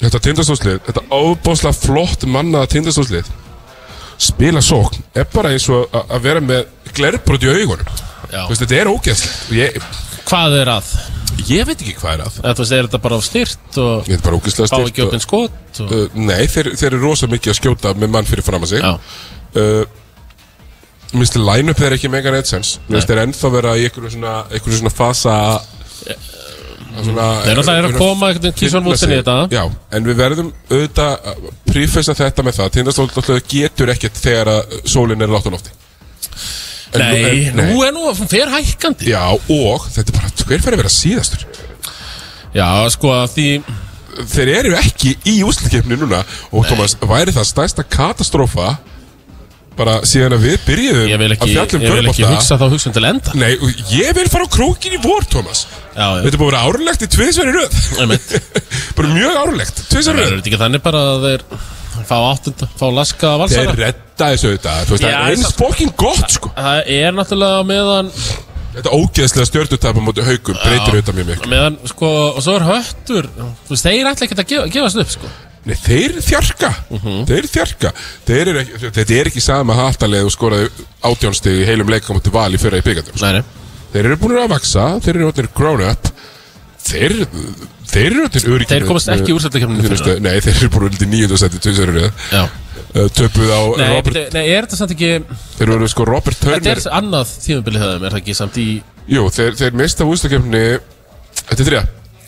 þetta 0.00 0.22
tindastóðslið, 0.26 0.80
þetta 0.88 1.04
óbáslega 1.12 1.76
flott 1.76 2.26
mannaða 2.26 2.70
tindastóðslið 2.74 3.30
spila 4.20 4.60
sókn 4.64 5.00
er 5.16 5.26
bara 5.32 5.54
eins 5.54 5.68
og 5.72 5.88
að- 5.96 6.10
vera 6.26 6.40
með 6.44 6.66
glerbrot 6.96 7.42
í 7.46 7.52
augunum. 7.54 7.86
Veist, 8.30 8.60
þetta 8.62 8.76
er 8.80 8.90
ég, 9.56 9.80
Hvað 10.30 10.60
er 10.60 10.68
að? 10.76 10.90
Ég 11.48 11.64
veit 11.66 11.80
ekki 11.80 11.94
hvað 11.98 12.12
er 12.12 12.20
að. 12.26 12.34
Eða, 12.42 12.54
veist, 12.58 12.72
er 12.72 12.86
þetta 12.86 13.00
bara 13.02 13.16
á 13.16 13.20
styrt 13.24 13.78
og 13.80 14.08
er 14.10 14.20
fá 14.70 14.80
ekki 14.90 15.02
upp 15.06 15.14
en 15.16 15.24
skot 15.24 15.80
og... 15.80 15.92
uh, 15.96 16.18
Nei, 16.20 16.46
þeir, 16.46 16.68
þeir 16.76 16.90
eru 16.92 17.00
rosa 17.06 17.26
mikið 17.30 17.54
að 17.54 17.58
skjóta 17.58 17.94
með 17.96 18.12
mann 18.14 18.28
fyrir 18.28 18.44
fram 18.46 18.62
að 18.66 18.74
sig. 18.74 18.84
Já, 18.84 18.92
uh, 19.56 19.84
Mér 21.10 21.24
finnst 21.24 21.38
line-up 21.42 21.80
þeir 21.80 21.96
ekki 21.96 22.10
mega 22.12 22.30
neitt 22.30 22.46
sens 22.50 22.76
Mér 22.86 23.00
finnst 23.00 23.10
þeir 23.10 23.22
ennþá 23.24 23.50
vera 23.56 23.76
í 23.78 23.86
einhverju 23.88 24.12
svona, 24.14 24.34
einhverju 24.50 24.78
svona 24.78 24.92
fasa 24.94 25.36
að 25.50 27.06
svona, 27.06 27.26
Þeir 27.44 27.52
eru 27.52 27.62
alltaf 27.62 27.88
að 27.88 27.98
koma 27.98 28.30
einhvern 28.30 28.56
finna 28.58 28.80
Woodson 28.84 29.12
í 29.12 29.18
þetta. 29.20 29.34
Já, 29.54 29.62
en 29.96 30.08
við 30.08 30.16
verðum 30.20 30.48
auðvitað 30.70 31.28
að 31.30 31.44
prífessa 31.70 32.16
þetta 32.18 32.44
með 32.46 32.56
það. 32.58 32.72
Tindastól 32.76 33.06
getur 33.50 33.92
ekkert 33.94 34.18
þegar 34.20 34.50
að 34.56 34.74
sólinn 34.90 35.22
er 35.22 35.30
látt 35.30 35.46
á 35.46 35.54
lofti. 35.54 35.76
En 36.90 37.04
Nei, 37.04 37.46
en- 37.46 37.60
nú 37.60 37.84
er 37.86 37.94
nú, 37.94 38.08
fer 38.26 38.50
hækkandi. 38.50 39.12
Já, 39.12 39.22
og 39.30 39.86
þetta 39.86 40.08
er 40.10 40.18
bara, 40.18 40.32
hver 40.42 40.64
fyrir 40.64 40.74
að 40.74 40.82
vera 40.82 40.94
síðastur? 40.96 41.46
Já, 42.54 42.66
sko, 42.90 43.14
að 43.14 43.30
því 43.36 43.48
Þeir 44.26 44.48
eru 44.58 44.72
ekki 44.74 45.12
í 45.30 45.36
úslikefni 45.46 45.96
núna 45.96 46.24
Og 46.50 46.66
Thomas, 46.66 46.96
væri 46.98 47.30
það 47.32 47.46
stærsta 47.46 47.84
katastrófa 47.86 48.72
Bara 49.78 49.94
síðan 50.04 50.34
að 50.36 50.42
við 50.44 50.56
byrjuðum 50.66 51.08
Ég 51.08 51.20
vil 51.22 51.28
ekki, 51.34 51.46
að 51.46 51.52
fjallum 51.54 51.84
ég 51.86 51.92
vil 51.96 52.08
ekki 52.10 52.24
hugsa 52.28 52.56
þá 52.60 52.64
hugsun 52.72 52.94
til 52.96 53.04
enda. 53.08 53.32
Nei, 53.38 53.52
ég 53.94 54.10
vil 54.18 54.26
fara 54.32 54.44
á 54.44 54.50
krókin 54.52 54.96
í 54.96 55.00
vor, 55.00 55.24
Thomas. 55.30 55.62
Já, 55.94 56.02
já, 56.04 56.22
Þetta 56.24 56.34
er 56.36 56.40
búið 56.42 56.48
að 56.48 56.50
vera 56.50 56.62
árlegt 56.68 57.04
í 57.06 57.08
tviðsverði 57.14 57.54
röð. 57.56 57.78
Bara 58.98 59.12
mjög 59.14 59.38
árlegt, 59.44 59.80
Það 59.80 59.88
tviðsverði 59.94 60.24
er 60.24 60.28
röð. 60.28 60.36
þetta 60.40 60.50
ekki 60.52 60.60
þannig 60.64 60.84
bara 60.84 61.02
að 61.14 61.26
þeir 61.28 61.44
fá 62.10 62.16
áttunda, 62.18 62.68
fá 62.80 62.86
laska 62.98 63.30
Þeir 63.30 63.40
valsara 63.44 63.74
redda 63.80 64.28
þessu 64.34 64.50
auðvitað. 64.50 64.84
Þú 64.90 64.94
veist, 64.96 65.04
það 65.06 65.16
er 65.16 65.34
eins 65.34 65.44
það- 65.46 65.58
fokkin 65.62 65.92
gott, 66.04 66.30
sko. 66.36 66.52
Það 66.58 66.92
er 67.00 67.16
náttúrulega 67.20 67.66
meðan 67.70 68.12
Þetta 68.70 68.92
ógeðslega 68.94 69.48
stjörnutapa 69.48 70.02
mútið 70.06 70.28
haugum 70.30 70.58
Breytir 70.62 70.92
auðvitað 70.94 71.16
mjög 71.18 71.30
miklu. 71.32 71.48
Meðan, 71.50 71.78
sko, 71.90 72.10
og 72.36 72.42
svo 72.44 72.54
er 72.60 72.66
höttur 72.68 73.26
Þú 73.34 73.72
veist, 73.74 73.86
þeir 73.88 74.10
ætla 74.12 74.28
ekki 74.28 74.36
að 74.38 74.46
gefa, 74.52 74.68
gefast 74.76 75.00
upp, 75.02 75.10
sko 75.16 75.30
Nei, 75.68 75.76
þeir 75.76 76.14
þjarka. 76.24 76.70
Mhm. 76.88 77.16
Þeir 77.28 77.48
þjarka. 77.52 77.90
Þeir 78.28 78.50
ekki, 78.62 78.78
Þetta 78.96 79.16
er 79.18 79.28
ekki 79.28 79.42
sama 79.44 79.74
hattalið 79.76 80.28
og 80.30 80.32
skoraði 80.32 80.70
átjónsteg 81.04 81.58
í 81.60 81.66
heilum 81.68 81.90
leika 81.92 82.14
mútið 82.16 82.32
val 82.32 82.48
í 82.56 82.60
fyrra 82.60 82.80
í 82.80 82.86
byggandum 82.86 83.20
Nei, 83.20 83.32
nei. 83.38 83.42
Þeir 83.92 84.04
eru 84.08 84.16
búin 84.22 84.38
að 84.40 84.48
vaksa, 84.54 84.86
þeir 85.04 85.18
eru 85.18 85.28
orðinir 85.30 85.52
grown 85.54 85.84
up 85.84 86.08
Þeir, 86.90 87.14
þeir 87.90 88.06
eru 88.08 88.24
orðinir 88.24 88.54
öryggir 88.54 88.72
Þeir 88.72 88.86
komast 88.88 89.10
ekki 89.12 89.34
í 89.84 89.88
fyrra. 89.90 90.16
Nei, 90.24 90.36
þeir 90.40 90.56
eru 90.56 90.70
búin 90.72 90.86
tvisarur 91.60 92.00
Já. 92.30 92.44
Töpuð 92.90 93.50
á 93.54 93.60
Nei, 93.78 93.88
Robert 93.92 94.32
nei, 94.34 94.44
er 94.50 94.66
þetta 94.66 94.78
samt 94.80 94.94
ekki 94.96 95.10
Þeir 95.58 95.74
eru 95.76 95.88
sko 95.92 96.06
Robert 96.08 96.40
Þetta 96.40 96.56
Turner. 96.58 96.80
er 96.80 96.96
annað 96.98 97.34
tímabilið 97.44 97.84
höfum, 97.84 98.06
er 98.08 98.14
það 98.16 98.22
ekki 98.22 98.34
samt 98.38 98.56
í 98.58 98.68
Jú, 99.10 99.26
þeir, 99.34 99.52
þeir 99.60 99.76
mista 99.78 100.06
ústakefni 100.08 100.62
Þetta 101.44 101.60
er 101.60 101.68
þrjá 101.68 101.82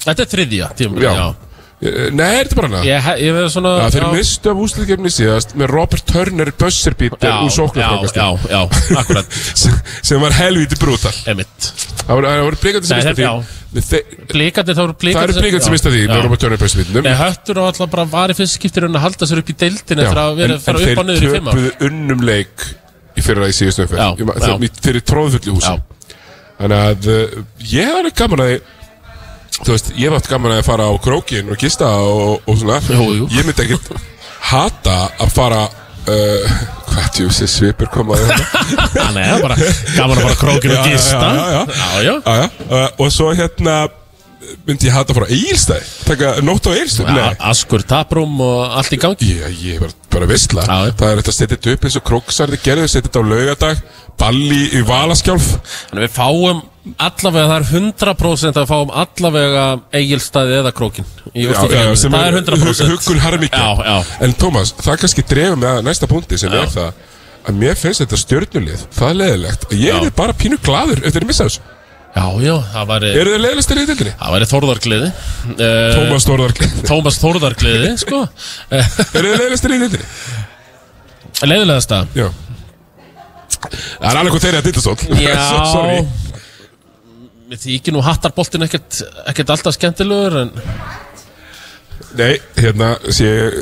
Þetta 0.04 0.22
er 0.26 0.30
þriðja 0.34 0.68
tímabilið, 0.78 1.08
Já. 1.08 1.51
Já, 1.82 2.10
Nei, 2.14 2.28
er 2.38 2.46
þetta 2.46 2.56
bara 2.60 2.68
hana? 2.70 2.80
Ég, 2.86 3.06
ég 3.24 3.32
veið 3.34 3.46
svona 3.50 3.70
Já, 3.80 3.86
þeir 3.96 4.04
mistu 4.14 4.50
af 4.52 4.60
ústakefni 4.62 5.10
síðast 5.10 5.54
með 5.58 5.66
Robert 5.72 6.04
Turner 6.06 6.50
buzzerbeater 6.60 7.26
já, 7.26 7.34
úr 7.42 7.48
já, 7.50 7.54
sóknarfrákasti 7.56 8.20
já, 8.22 8.28
já, 8.52 8.60
akkurat. 9.02 9.26
Sem, 9.62 9.74
sem 10.06 10.22
var 10.22 10.32
helvíti 10.38 10.78
brútal. 10.78 11.14
Emitt 11.32 11.72
Það 12.02 12.14
voru, 12.18 12.26
það 12.30 12.44
voru 12.46 12.58
blikandi 12.62 12.86
sem 12.90 13.02
þeir- 13.02 13.18
því. 13.18 13.26
Þeir- 13.72 14.06
Blikandi, 14.32 14.72
þá 14.76 14.82
eru 14.82 14.92
Það 14.92 15.00
blikandi 15.02 15.32
eru 15.32 15.42
blikandi 15.42 15.64
sem 15.66 15.72
mista 15.76 15.90
því 15.92 16.00
með 16.10 16.22
Robert 16.26 16.40
Turner 16.44 16.60
buzzerbeaterinn 16.62 17.06
Nei, 17.08 17.16
höttur 17.22 17.56
og 17.62 17.68
alltaf 17.72 17.90
bara 17.96 18.04
var 18.14 18.28
í 18.30 18.36
fyrst 18.36 18.58
skiptir 18.58 18.86
að 18.86 19.00
halda 19.02 19.24
sér 19.30 19.38
upp 19.42 19.50
í 19.50 19.56
deildin 19.62 20.02
eftir 20.04 20.20
að 20.22 20.30
vera 20.38 20.54
að 20.58 20.64
fara 20.66 20.78
upp 20.86 21.02
og 21.02 21.06
niður 21.08 21.22
í 21.22 21.32
fimm 21.32 21.46
ár. 21.48 21.54
töpuðu 21.56 21.70
unnum 21.88 22.20
leik 22.28 22.56
í 23.16 23.24
fyrra 23.26 23.48
í 23.48 23.54
síðustu 23.56 23.82
þú 29.62 29.74
veist, 29.76 29.92
ég 29.98 30.14
haft 30.14 30.30
gaman 30.30 30.56
að 30.56 30.64
fara 30.66 30.88
á 30.90 30.94
krókin 31.02 31.52
og 31.52 31.60
gista 31.60 31.88
og, 32.02 32.42
og 32.46 32.58
svona. 32.58 32.80
Jú, 32.88 33.06
jú. 33.22 33.30
ég 33.36 33.46
myndi 33.46 33.66
ekkit 33.66 33.92
hata 34.52 34.98
að 35.22 35.32
fara 35.36 35.62
uh, 35.68 36.60
hvað 36.90 37.08
tjósi 37.16 37.48
svipur 37.50 37.90
komaði 37.92 38.28
þetta 38.28 39.08
Nei, 39.16 39.24
það 39.24 39.34
er 39.38 39.42
bara 39.46 39.58
gaman 39.96 40.18
að 40.18 40.28
fara 40.28 40.38
krókinu 40.42 40.78
og 40.78 40.92
Já, 40.92 41.00
já, 41.00 41.42
já, 41.48 42.06
já. 42.06 42.14
já, 42.26 42.46
uh, 42.68 42.86
og 42.98 43.12
svo 43.14 43.32
hérna 43.38 43.76
myndi 44.66 44.88
ég 44.88 44.94
hata 44.96 45.14
að 45.14 45.18
fara 45.20 45.30
á 45.30 45.34
Egilstæði 45.36 45.86
taka 46.08 46.32
nótt 46.44 46.66
á 46.66 46.72
Egilstæði 46.74 47.16
Já, 47.16 47.26
Askur 47.52 47.86
taprúm 47.86 48.34
og 48.42 48.76
allt 48.80 48.94
í 48.94 48.98
gangi. 49.00 49.30
Já, 49.38 49.46
ég 49.54 49.78
er 49.78 49.84
bara, 49.86 49.96
bara 50.16 50.28
vissla. 50.30 50.66
Það 50.66 51.06
er 51.08 51.20
þetta 51.22 51.32
að 51.32 51.38
setja 51.38 51.54
þetta 51.56 51.76
upp 51.76 51.86
eins 51.88 51.98
og 52.00 52.06
króksarði 52.10 52.60
gerði 52.64 52.90
Setja 52.90 53.08
þetta 53.08 53.22
á 53.22 53.30
laugadag 53.30 53.82
Balli 54.22 54.62
í 54.76 54.82
valaskjálf. 54.86 55.46
Þannig 55.90 56.04
við 56.04 56.14
fáum 56.18 56.60
allavega, 56.82 57.46
það 57.46 57.56
er 57.56 57.66
100% 57.78 58.58
að 58.58 58.66
fáum 58.66 58.92
allavega 59.02 59.66
eigilstaði 59.94 60.56
eða 60.58 60.72
krókin 60.74 61.06
í 61.30 61.44
sem 61.46 62.10
Það 62.10 62.24
er 62.26 62.38
100% 62.40 62.90
Huggun 62.90 63.22
harmikja 63.22 63.60
Já, 63.60 63.84
já. 63.86 64.14
En 64.26 64.34
Tómas, 64.38 64.72
það 64.82 64.98
kannski 65.04 65.24
drefur 65.30 65.60
með 65.62 65.76
að 65.76 65.86
næsta 65.86 66.08
punkti 66.10 66.40
sem 66.42 66.50
Já. 66.50 66.64
er 66.64 66.72
það 66.72 66.90
að 67.42 67.60
mér 67.60 67.78
finnst 67.78 68.02
þetta 68.02 68.18
stjörnulið 68.22 68.82
það 68.98 69.12
er 69.12 69.20
leðilegt 69.20 69.68
að 69.68 69.78
ég 69.78 69.94
Já. 69.94 70.00
er 70.02 70.16
bara 70.18 70.34
pínu 70.42 70.58
gladur 70.62 71.02
eftir 71.06 71.22
að 71.24 71.30
missa 71.30 71.46
þessu. 71.46 71.62
Já, 72.12 72.26
já, 72.44 72.52
það 72.74 72.88
væri 72.90 73.10
Eru 73.16 73.30
þeir 73.32 73.40
leðilegstir 73.40 73.78
í 73.80 73.84
dildinni? 73.88 74.10
Það 74.20 74.34
væri 74.34 74.48
Þórðargliði 74.50 75.06
uh, 75.08 75.68
Tómas 75.96 76.26
Þórðarklið 76.28 76.74
Tómas 76.90 77.18
Þórðargliði, 77.22 77.92
sko. 78.02 78.20
Eru 78.76 79.30
þeir 79.30 79.38
leðilegstir 79.38 79.72
í 79.72 79.78
dildinni? 79.80 80.10
Leiðilegasta? 81.46 82.02
Já. 82.18 82.28
Það 83.62 84.10
er 84.10 84.20
alveg 84.20 84.34
hvað 84.34 84.44
þeirri 84.44 84.60
að 84.60 84.68
dildastól 84.68 84.98
Já 85.22 85.40
Mér 87.52 87.60
þykir 87.60 87.92
nú 87.92 88.00
hattarboltin 88.00 88.64
ekkert, 88.64 89.02
ekkert 89.28 89.50
alltaf 89.52 89.74
skemmtilegur 89.76 90.38
en 90.40 90.52
Nei, 92.16 92.38
hérna 92.56 92.94
sé 93.12 93.26
ég 93.28 93.58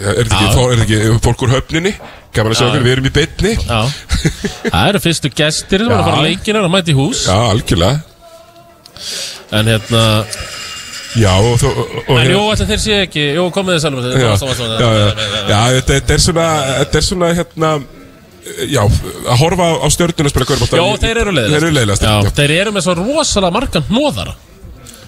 Já, 0.00 0.08
er 0.10 0.26
þetta 0.26 0.40
ekki, 0.42 0.64
er 0.66 0.82
ekki 0.82 1.20
fólk 1.22 1.44
úr 1.46 1.52
höfninni? 1.54 1.92
Gaman 2.34 2.50
að 2.50 2.58
sjá 2.58 2.64
Já. 2.64 2.70
okkur, 2.72 2.82
við 2.82 2.94
erum 2.96 3.06
í 3.06 3.12
beinni. 3.14 3.52
Já. 3.62 3.78
Það 4.64 4.88
eru 4.88 5.00
fyrstu 5.04 5.30
gestir 5.38 5.84
sem 5.84 5.92
var 5.92 6.00
að 6.00 6.08
fara 6.08 6.24
leikinar 6.24 6.66
að 6.66 6.72
mæta 6.74 6.90
í 6.90 6.96
hús. 6.98 7.22
Já, 7.28 7.36
algjörlega. 7.52 8.00
En 9.54 9.70
hérna 9.70 10.02
Já, 11.14 11.30
og, 11.38 11.62
og 12.08 12.18
En 12.18 12.32
jú, 12.32 12.42
ætli 12.50 12.66
þeir 12.72 12.80
sé 12.82 12.96
ekki 13.04 13.24
Jú, 13.36 13.46
komið 13.54 13.76
þið 13.76 13.84
sjálfum 13.84 14.06
já, 14.10 14.14
já, 14.18 14.82
já, 14.82 15.42
já, 15.46 15.58
þetta, 15.76 15.92
þetta 15.92 16.16
er 16.16 16.22
svona 16.24 16.46
Þetta 16.80 16.98
er 16.98 17.06
svona, 17.06 17.28
hérna 17.38 17.70
Já, 18.68 18.82
að 18.84 19.38
horfa 19.40 19.68
á 19.80 19.86
stjörnuna 19.92 20.28
að 20.28 20.34
spila 20.34 20.48
körbólta 20.50 20.80
Jó, 20.80 20.88
þeir 21.00 21.20
eru 21.22 21.32
leiðilegast. 21.32 21.54
Þeir 21.54 21.62
eru 21.62 21.76
leiðilegast, 21.78 22.02
Já, 22.04 22.16
já, 22.26 22.34
þeir 22.40 22.52
eru 22.58 22.74
með 22.74 22.84
svo 22.84 22.96
rosalega 22.98 23.56
margan 23.56 23.86
hnóðara 23.88 24.34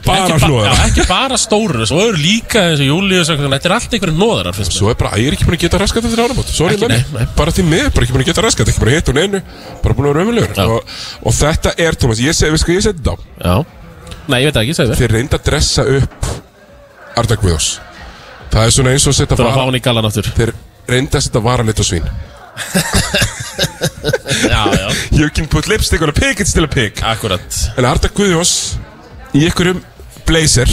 bara 0.06 0.38
hlóða 0.40 0.70
Já, 0.70 0.74
ekki 0.86 1.04
bara 1.10 1.38
stóru 1.40 1.86
Svo 1.88 1.98
eru 2.06 2.20
líka 2.20 2.62
og 2.72 2.82
og 2.86 3.10
eitthvað, 3.12 3.54
Þetta 3.56 3.68
er 3.68 3.74
allt 3.76 3.96
einhverjum 3.96 4.20
hnóðarar, 4.20 4.56
finnst 4.56 4.72
mér. 4.72 4.78
Svo 4.78 4.90
er 4.92 4.98
bara, 5.00 5.10
ég 5.20 5.30
er 5.30 5.36
ekki 5.36 5.48
búin 5.48 5.58
að 5.58 5.64
geta 5.66 5.80
raskat 5.82 6.06
þetta 6.06 6.90
nei, 6.92 7.00
nei. 7.16 7.24
bara 7.36 7.54
því 7.56 7.64
mig, 7.66 7.88
bara 7.94 8.06
ekki 8.06 8.14
búin 8.16 8.24
að 8.24 8.30
geta 8.30 8.44
raskat 8.46 8.70
Ekki 8.70 8.82
búin 8.82 8.92
að 8.92 8.98
hitta 9.00 9.14
hún 9.14 9.22
einu, 9.24 9.40
bara 9.82 9.98
búin 9.98 10.08
að 10.08 10.14
vera 10.14 10.22
Já. 10.22 10.28
ömulegur 10.28 10.62
og, 10.76 10.94
og 11.26 11.36
þetta 11.40 11.74
er, 11.86 11.98
Thomas, 11.98 12.22
ég 12.22 12.38
segi, 12.38 12.54
við 12.54 12.62
sko, 12.62 12.76
ég 12.76 12.86
seti 12.86 13.02
þetta 13.02 13.16
á? 13.16 13.16
Já. 13.42 13.56
Nei, 14.30 14.38
ég 14.42 14.48
veit 14.50 14.60
ekki, 14.62 14.76
segðu. 14.78 15.00
Þeir 15.00 15.16
reynda 15.16 15.40
að 15.40 15.46
dressa 15.50 15.86
upp 15.98 16.30
Arda 17.16 17.38
Guðós 17.40 17.68
Það 18.52 18.62
er 18.62 18.74
svona 18.78 18.94
eins 18.94 19.06
og 19.10 19.16
setja 19.16 19.36
Það 19.36 19.44
var 19.44 19.52
að 19.52 19.60
fá 19.60 19.66
hann 19.66 19.78
í 19.78 19.84
galan 19.84 20.08
áttur 20.08 20.30
Þeir 20.36 20.54
reynda 20.90 21.18
að 21.18 21.26
setja 21.26 21.42
varalit 21.44 21.82
og 21.82 21.88
svín 21.88 22.08
Já, 24.48 24.64
já. 24.74 24.88
You 25.12 25.30
can 25.34 25.46
put 25.48 25.66
lipstick 25.68 26.02
on 26.02 26.08
a 26.08 26.12
pig, 26.12 26.38
it's 26.40 26.50
still 26.50 26.64
a 26.64 26.68
pig. 26.68 26.92
Akkurat. 27.02 27.42
En 27.76 27.84
Arda 27.88 28.08
Guðjós 28.08 28.52
í 29.34 29.44
einhverjum 29.46 29.82
blazer 30.28 30.68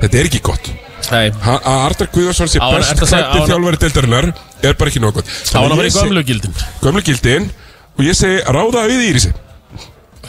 Þetta 0.00 0.18
er 0.20 0.28
ekki 0.28 0.40
gott. 0.44 0.66
Nei, 1.10 1.30
Ha- 1.44 1.60
Að 1.62 1.82
Arda 1.86 2.06
Guðjónsson 2.12 2.48
sé 2.50 2.58
Á 2.60 2.64
hann- 2.66 2.80
best 2.80 2.92
ertu 2.92 3.04
að 3.06 3.10
segja- 3.12 3.26
á 3.26 3.32
klætti 3.32 3.40
hann- 3.40 3.50
þjálfari 3.52 3.78
deildarinnar 3.84 4.26
Er 4.62 4.74
bara 4.74 4.90
ekki 4.90 5.00
nóg 5.04 5.14
gott. 5.14 5.26
Þá 5.26 5.56
hann 5.60 5.72
að 5.72 5.76
vera 5.76 5.88
í 5.88 5.96
gömlu 5.96 6.24
gildin? 6.26 6.54
Gömlu 6.82 7.02
gildin 7.06 7.50
Og 7.98 8.04
ég 8.04 8.14
segi 8.18 8.40
ráða 8.44 8.86
við 8.90 9.04
Írisi 9.10 9.32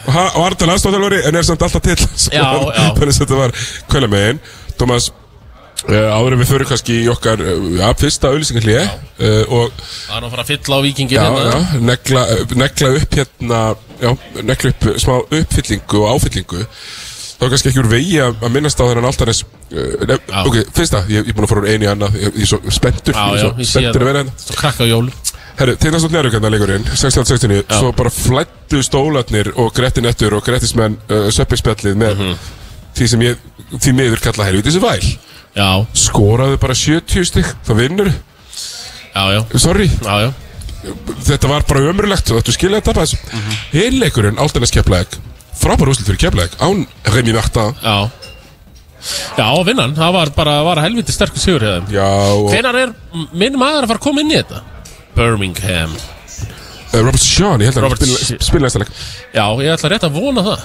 Og 0.06 0.12
ha- 0.14 0.30
og 0.36 0.46
Arda 0.46 0.66
landstofþjálfari 0.70 1.26
En 1.28 1.36
er 1.36 1.42
samt 1.42 1.62
alltaf 1.62 1.82
til 1.82 1.96
Já, 2.32 2.42
var- 2.42 2.74
já. 2.74 2.94
Þannig 2.96 3.14
að 3.14 3.20
þetta 3.24 3.36
var 3.36 3.50
kvæla 3.90 4.08
megin 4.08 4.40
Thomas 4.78 5.10
áður 5.86 6.34
en 6.34 6.40
við 6.42 6.48
förum 6.50 6.68
kannski 6.68 6.96
í 7.04 7.08
okkar 7.12 7.40
uh, 7.44 7.66
ja, 7.78 7.90
fyrsta 7.98 8.32
auðlýsingarlíði 8.32 8.80
uh, 8.82 9.52
og 9.54 9.76
Það 9.78 10.16
er 10.18 10.24
að 10.26 10.32
fara 10.32 10.42
að 10.44 10.48
fylla 10.50 10.78
á 10.78 10.80
vikingin 10.84 11.14
já, 11.14 11.22
hérna. 11.22 11.44
já, 11.52 11.82
negla, 11.92 12.24
uh, 12.34 12.56
negla 12.58 12.88
upp 12.98 13.14
hérna 13.20 13.60
já, 14.02 14.10
negla 14.42 14.72
upp 14.74 14.88
uh, 14.90 14.96
smá 14.98 15.14
uppfyllingu 15.22 16.02
og 16.02 16.16
áfyllingu. 16.16 16.64
Þá 17.38 17.44
er 17.46 17.52
kannski 17.52 17.70
ekki 17.70 17.78
úr 17.84 17.90
vegi 17.92 18.16
að 18.18 18.48
minnast 18.50 18.80
á 18.82 18.84
þennan 18.90 19.06
Altanes 19.06 19.44
uh, 19.44 20.06
nef, 20.10 20.24
Já. 20.26 20.40
ok, 20.50 20.56
fyrsta, 20.74 21.04
ég, 21.14 21.22
er 21.30 21.36
búin 21.38 21.46
að 21.46 21.52
fara 21.54 21.62
úr 21.62 21.70
einu 21.70 21.86
í 21.86 21.90
annað 21.92 22.16
ég, 22.24 22.34
er 22.42 22.50
svo 22.50 22.58
spenntur, 22.74 23.14
Já, 23.14 23.28
ég 23.30 23.38
er 23.38 23.38
já, 23.38 23.52
svo 23.54 23.68
spenntur 23.70 24.02
að 24.02 24.10
vera 24.10 24.22
hérna. 24.24 24.34
Svo 24.42 24.58
krakka 24.58 24.82
á 24.82 24.88
jólu 24.90 25.14
Herru, 25.58 25.74
tegna 25.82 25.98
svo 26.02 26.10
nærugönda 26.14 26.50
leikurinn, 26.54 26.84
16-16 26.90 27.62
svo 27.78 27.88
bara 27.98 28.10
flættu 28.14 28.78
stólarnir 28.86 29.48
og 29.58 29.70
Gretti 29.74 30.02
Nettur 30.02 30.34
og 30.38 30.44
Grettismenn 30.46 30.98
uh, 31.10 31.30
söppispjallið 31.34 31.96
með 31.98 32.18
Mhm. 32.18 32.36
því 32.98 33.08
sem 33.14 33.22
ég 33.22 33.40
því 33.78 33.92
miður 33.94 34.22
kalla 34.22 34.46
helviti 34.50 34.72
sem 34.74 34.82
væl 34.82 35.02
Já, 35.58 35.70
skoraðu 35.98 36.58
bara 36.62 36.74
70 36.78 37.24
stygg, 37.26 37.48
það 37.66 37.80
vinnur 37.82 38.10
sorry, 39.58 39.88
Já, 40.04 40.28
já. 40.28 40.32
Þetta 41.26 41.48
var 41.50 41.64
bara 41.66 41.88
ömurlegt 41.90 42.30
og 42.30 42.44
þú 42.46 42.52
skilja 42.54 42.78
þetta 42.80 42.92
þessu 43.00 43.18
Mhm. 43.34 43.56
Hinleikurinn, 43.72 44.38
Altanes 44.38 44.70
keppleik 44.70 45.16
frábær 45.58 45.90
úslit 45.90 46.06
fyrir 46.06 46.20
keflæk 46.22 46.54
án 46.62 46.84
Remy 47.04 47.32
Martin 47.34 47.74
Já. 47.82 48.10
Vinnan, 49.66 49.94
það 49.96 50.12
var 50.12 50.30
bara 50.36 50.62
var 50.66 50.80
helviti 50.82 51.12
sterkur 51.14 51.38
sigur 51.42 51.60
Hvenær 52.50 52.78
er 52.84 52.94
minn 53.32 53.58
maður 53.58 53.84
að 53.86 53.90
fara 53.92 53.98
að 53.98 54.06
koma 54.06 54.20
inn 54.22 54.30
í 54.32 54.38
þetta? 54.38 54.62
Birmingham. 55.16 55.96
Uh, 56.92 57.02
Robert 57.02 57.20
Sean, 57.20 57.60
ég 57.60 57.68
held 57.72 57.82
að 57.82 57.90
hann 57.90 58.38
spila 58.40 58.64
næsta 58.66 58.80
leik 58.80 58.90
Já, 59.34 59.44
ég 59.60 59.74
ætla 59.74 59.90
rétt 59.92 60.06
að 60.06 60.14
vona 60.14 60.42
það 60.46 60.60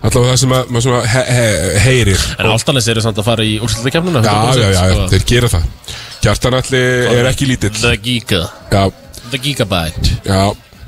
Alltaf 0.00 0.24
það 0.24 0.38
sem 0.40 0.54
að 0.56 0.70
maður 0.72 0.84
svona 0.86 1.00
he 1.12 1.22
he 1.28 1.46
heyrir. 1.84 2.24
En 2.40 2.48
Áltanes 2.54 2.88
eru 2.88 3.04
samt 3.04 3.20
að 3.20 3.26
fara 3.28 3.44
í 3.44 3.58
úrslutakefnuna 3.60 4.22
Já, 4.24 4.32
já, 4.32 4.62
já, 4.62 4.70
já, 4.72 4.94
sko. 4.94 5.08
þeir 5.12 5.26
gera 5.28 5.52
það. 5.52 5.68
Kjartan 6.24 6.56
allir 6.56 7.12
er 7.18 7.28
ekki 7.30 7.48
lítill. 7.50 7.72
The 7.76 7.94
Giga? 8.00 8.42
Já, 8.72 8.82
The 9.30 9.40
Gigabyte. 9.44 10.16
Já 10.24 10.42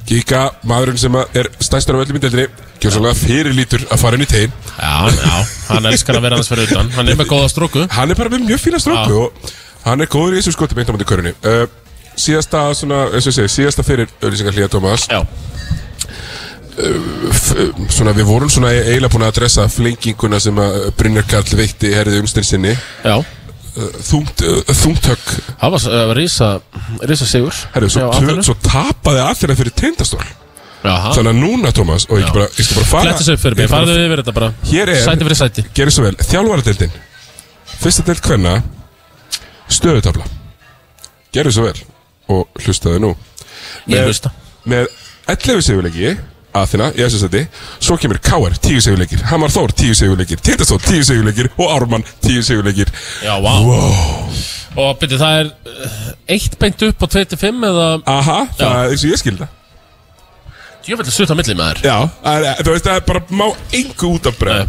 Giga, 0.09 0.43
maðurinn 0.67 0.99
sem 0.99 1.19
er 1.23 1.49
stæstur 1.63 1.97
af 1.99 2.07
öllum 2.07 2.19
í 2.19 2.23
deildinni 2.25 2.71
svolítið 2.83 3.21
fyrirlítur 3.21 3.85
að 3.95 4.01
fara 4.03 4.19
inn 4.19 4.25
í 4.25 4.27
tegin 4.27 4.55
Já, 4.75 4.95
já, 5.15 5.37
hann 5.69 5.87
elskar 5.87 6.17
að 6.19 6.25
vera 6.25 6.39
hans 6.41 6.51
fyrir 6.51 6.73
utan. 6.73 6.89
Hann 6.97 7.13
er 7.13 7.21
með 7.21 7.29
góða 7.31 7.53
stróku. 7.53 7.85
Hann 7.93 8.11
er 8.11 8.19
bara 8.19 8.33
með 8.33 8.49
mjög 8.49 8.65
fína 8.65 8.81
stróku 8.83 9.21
og 9.29 9.53
hann 9.85 10.03
er 10.03 10.11
góður 10.11 10.35
í 10.35 10.41
þessu 10.41 10.57
skoti 10.57 10.79
beint 10.79 10.91
á 10.91 10.95
mútið 10.97 11.11
körunni. 11.13 11.35
Uh, 11.47 11.69
Síðasta, 12.19 12.67
svona, 12.77 13.07
eins 13.15 13.25
og 13.25 13.33
ég 13.33 13.39
segi, 13.39 13.53
síðasta 13.55 13.85
fyrir 13.87 14.11
auðlýsingar 14.21 14.53
hlýja 14.57 14.69
Tómas 14.73 15.07
Já, 15.09 15.23
Svona, 16.73 18.15
við 18.17 18.25
vorum 18.29 18.51
svona 18.51 18.71
eiginlega 18.73 19.13
búin 19.13 19.25
að 19.27 19.33
adressa 19.35 19.67
flenginguna 19.71 20.39
sem 20.41 20.57
að 20.63 20.77
Brynjar 20.99 21.27
Karl 21.29 21.57
veitti 21.59 21.91
herðið 21.93 22.23
umstinn 22.23 22.47
sinni. 22.49 22.73
Já. 23.05 23.17
Þungt, 24.05 24.43
þungt 24.83 25.07
högg. 25.09 25.29
Það 25.61 25.75
var 25.75 25.85
uh, 25.97 26.11
risa, 26.17 26.49
risa 27.09 27.25
sigur 27.29 27.57
Herðu, 27.73 27.89
svo, 27.95 28.09
Álftanes. 28.13 28.45
svo 28.51 28.57
tapaði 28.61 29.23
allir 29.25 29.55
fyrir 29.63 29.73
tindastól. 29.81 30.21
Já, 30.83 30.93
Þannig 31.15 31.31
að 31.31 31.39
núna, 31.39 31.71
Tómas, 31.73 32.05
og 32.11 32.19
ég, 32.21 32.27
bara, 32.35 32.49
ég 32.59 32.67
skal 32.67 32.81
bara 32.81 32.89
fara 32.91 33.05
Flettis 33.07 33.31
upp 33.33 33.41
fyrir 33.45 33.57
mig, 33.63 33.69
farðu 33.71 33.95
yfir 34.03 34.21
þetta 34.25 34.35
bara. 34.37 34.49
Hér 34.67 34.91
er- 34.93 35.05
Sæti 35.07 35.25
fyrir 35.29 35.39
sæti. 35.39 35.65
Gerið 35.79 35.95
svo 35.95 36.05
vel, 36.09 36.17
þjálfaradeildin. 36.27 36.97
Fyrsta 37.83 38.05
deild 38.09 38.27
hvenna 38.27 38.57
Stöðutabla 39.73 40.27
Gerið 41.33 41.55
svo 41.57 41.65
vel. 41.69 41.79
Og 42.33 42.61
hlustaðu 42.67 43.01
nú. 43.03 43.13
Ég 43.89 44.05
hlusta. 44.05 44.33
Með 44.69 44.91
11 45.33 45.65
sigurleiki 45.65 46.13
Aþina, 46.53 46.91
í 46.93 47.01
þessu 47.01 47.19
seti 47.23 47.41
Svo 47.81 47.97
kemur 47.97 48.19
K.R. 48.21 48.53
10 48.61 48.83
sigurleikir. 48.85 49.23
Hamar 49.31 49.53
Þór 49.55 49.73
10 49.73 49.95
sigurleikir. 50.03 50.41
Tindastól 50.45 50.79
10 50.85 51.07
sigurleikir. 51.09 51.49
Og 51.57 51.71
Ármann 51.73 52.05
10 52.27 52.43
sigurleikir. 52.45 52.91
Já, 53.25 53.33
vá. 53.41 53.55
Og 54.77 54.95
byrju, 55.01 55.19
það 55.21 55.39
er 55.41 55.49
uh, 55.53 56.13
eitt 56.33 56.55
beint 56.61 56.85
upp 56.87 57.03
á 57.05 57.07
25 57.13 57.67
eða? 57.69 57.89
Aha, 58.09 58.37
það 58.57 58.63
Já. 58.69 58.71
er 58.85 58.93
eins 58.95 59.03
og 59.05 59.11
ég 59.13 59.21
skilda 59.21 59.49
Ég 60.83 60.97
vil 60.99 61.05
að 61.07 61.13
suta 61.15 61.35
milli 61.39 61.55
með 61.55 61.69
þér 61.77 61.85
Já, 61.87 61.97
það 62.25 62.47
er- 62.49 62.63
þú 62.67 62.73
veist, 62.75 62.87
það 62.89 62.97
er 62.97 63.05
bara 63.07 63.21
má 63.39 63.45
engu 63.79 64.09
út 64.17 64.25
af 64.27 64.39
bregða. 64.41 64.65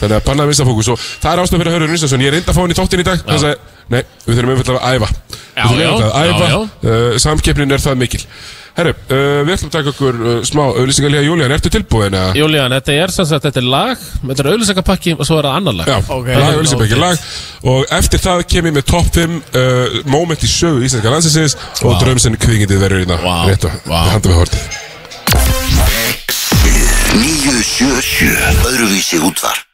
Þannig 0.00 0.14
að 0.16 0.22
banna 0.30 0.44
að 0.46 0.52
missa 0.54 0.64
fókus 0.64 0.88
og 0.94 1.02
það 1.20 1.32
er 1.34 1.42
ástæð 1.42 1.60
fyrir 1.60 1.74
Hörður 1.74 1.90
Nýstason 1.92 2.22
Ég 2.24 2.30
er 2.30 2.36
reynda 2.38 2.52
að 2.54 2.56
fá 2.56 2.62
hann 2.62 2.72
í 2.72 2.78
þáttin 2.78 3.02
í 3.02 3.06
dag. 3.10 3.24
Þess 3.26 3.48
að, 3.50 3.66
nei, 3.92 4.00
við 4.24 4.38
þurfum 4.38 4.54
einfallega 4.54 4.80
að 4.80 4.96
æfa. 4.96 5.10
Já, 5.10 5.66
Við 5.66 5.68
þurfum 5.68 5.82
já, 5.82 5.90
einfaldlega 5.90 6.30
að 6.30 6.46
æfa. 6.46 6.94
uh, 6.94 7.18
Samkeppnin 7.26 7.76
er 7.76 7.84
það 7.84 8.00
mikil 8.00 8.22
Herru, 8.76 8.92
uh, 9.10 9.40
við 9.44 9.52
ætlum 9.56 9.70
að 9.70 9.74
taka 9.74 9.90
okkur 9.92 10.18
uh, 10.20 10.34
smá 10.46 10.62
auðlýsingarlega 10.70 11.26
Júlían, 11.26 11.52
ertu 11.56 11.72
tilbúin 11.74 12.14
að 12.16 12.38
Júlían, 12.38 12.74
þetta 12.78 12.94
er 13.04 13.12
sem 13.14 13.26
sagt, 13.28 13.44
þetta 13.48 13.60
er 13.60 13.66
lag 13.72 14.04
Þetta 14.20 14.44
er 14.44 14.50
auðlýsingapakki 14.52 15.14
og 15.18 15.26
svo 15.28 15.38
er 15.40 15.48
það 15.50 15.56
annar 15.60 15.76
lag. 15.80 15.90
Já, 15.90 15.98
Ok. 16.16 16.28
lag, 16.30 16.54
auðlýsingarbækki 16.54 17.00
lag. 17.00 17.24
Og 17.74 17.94
eftir 17.98 18.22
það 18.24 18.44
kem 18.54 18.70
ég 18.70 18.76
með 18.78 18.86
topp 18.92 19.10
5 19.18 19.34
uh, 19.36 19.98
Moment 20.14 20.46
í 20.46 20.50
sögu 20.50 20.84
íslenska 20.86 21.12
landsinsins 21.12 21.56
Og 21.82 21.92
Vá. 21.94 21.98
drömsinn 22.04 22.38
kvikindið 22.40 22.80
verður 22.86 23.04
í 23.04 23.10
það 23.10 23.26
Vá, 23.26 23.34
Rétt 23.50 23.66
og 23.68 23.90
vá. 23.90 23.98
handa 24.14 24.30
við 24.30 24.38
hortið. 24.40 24.62
977 27.10 28.68
Öðruvísi 28.70 29.18
útvarp 29.26 29.69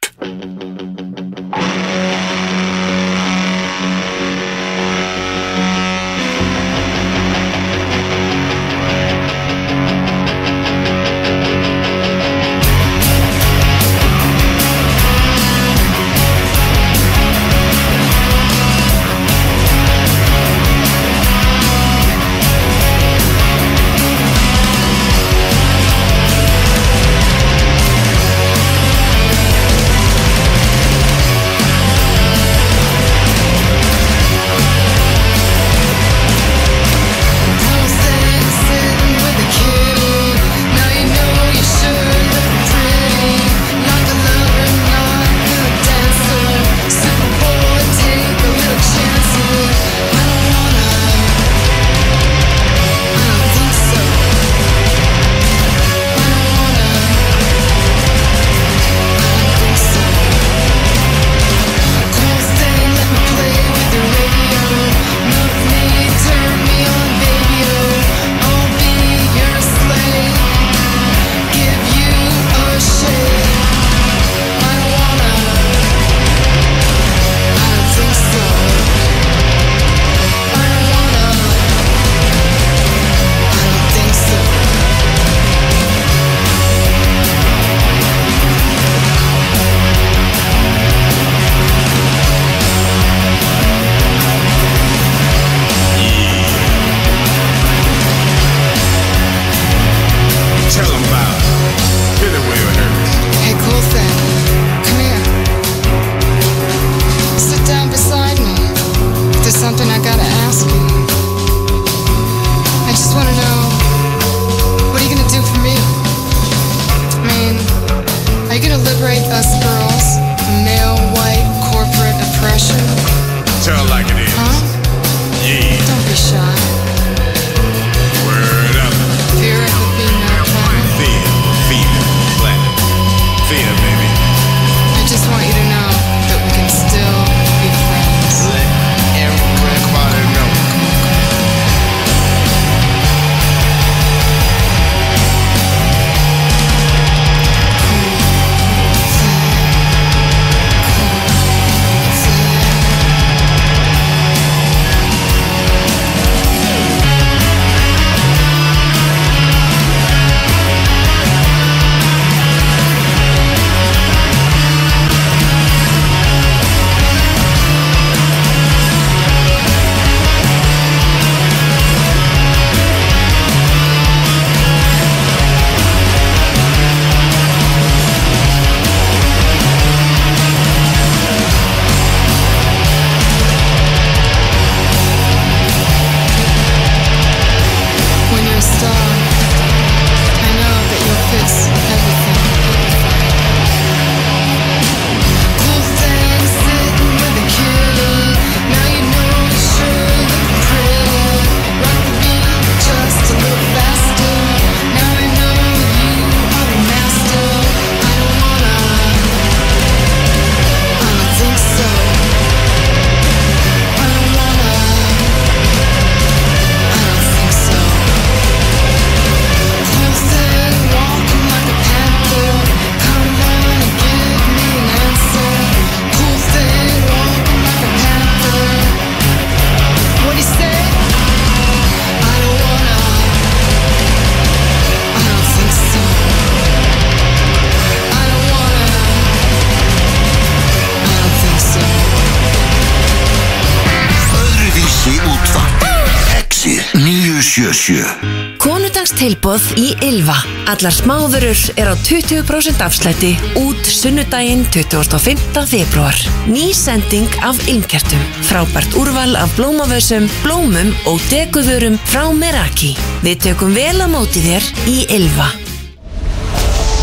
977 247.87 248.57
Konudagstilboð 248.59 249.62
í 249.79 249.92
Ylva. 250.03 250.35
Allar 250.72 250.94
smáðurur 250.94 251.59
er 251.79 251.90
á 251.92 251.94
20% 251.94 252.83
afslætti 252.83 253.31
út 253.61 253.87
sunnudaginn 253.87 254.64
25. 254.75 255.38
februar. 255.70 256.16
Ný 256.51 256.72
sending 256.75 257.31
af 257.46 257.61
ylmkertum. 257.70 258.25
Frábært 258.49 258.96
úrval 258.99 259.37
af 259.38 259.55
blómavössum, 259.55 260.27
blómum 260.42 260.90
og 261.07 261.22
deguvörum 261.31 262.01
frá 262.11 262.27
Meraki. 262.35 262.96
Við 263.22 263.46
tökum 263.46 263.77
vel 263.77 264.03
á 264.03 264.11
móti 264.11 264.42
þér 264.42 264.66
í 264.90 264.99
Ylva. 265.20 265.53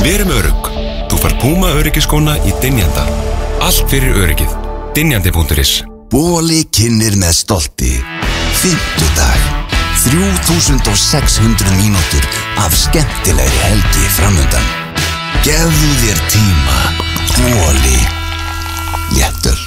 Verum 0.04 0.36
örugg. 0.36 0.68
Þú 1.08 1.24
far 1.24 1.40
Puma 1.40 1.72
öryggiskona 1.80 2.36
í 2.44 2.52
Dynjanda. 2.60 3.08
Allt 3.64 3.88
fyrir 3.88 4.20
öryggið. 4.26 4.52
Dynjandi.is 4.98 5.80
Bóli 6.14 6.60
kynir 6.70 7.16
með 7.18 7.34
stolti 7.40 7.96
Fymtudag 8.60 9.63
3600 10.04 11.78
mínútur 11.80 12.24
af 12.60 12.76
skemmtilegri 12.76 13.60
helgi 13.64 14.10
framöndan 14.18 14.66
Gefðu 15.46 15.92
þér 16.02 16.20
tíma 16.34 16.80
Bóli 17.38 18.00
Léttöl 19.16 19.62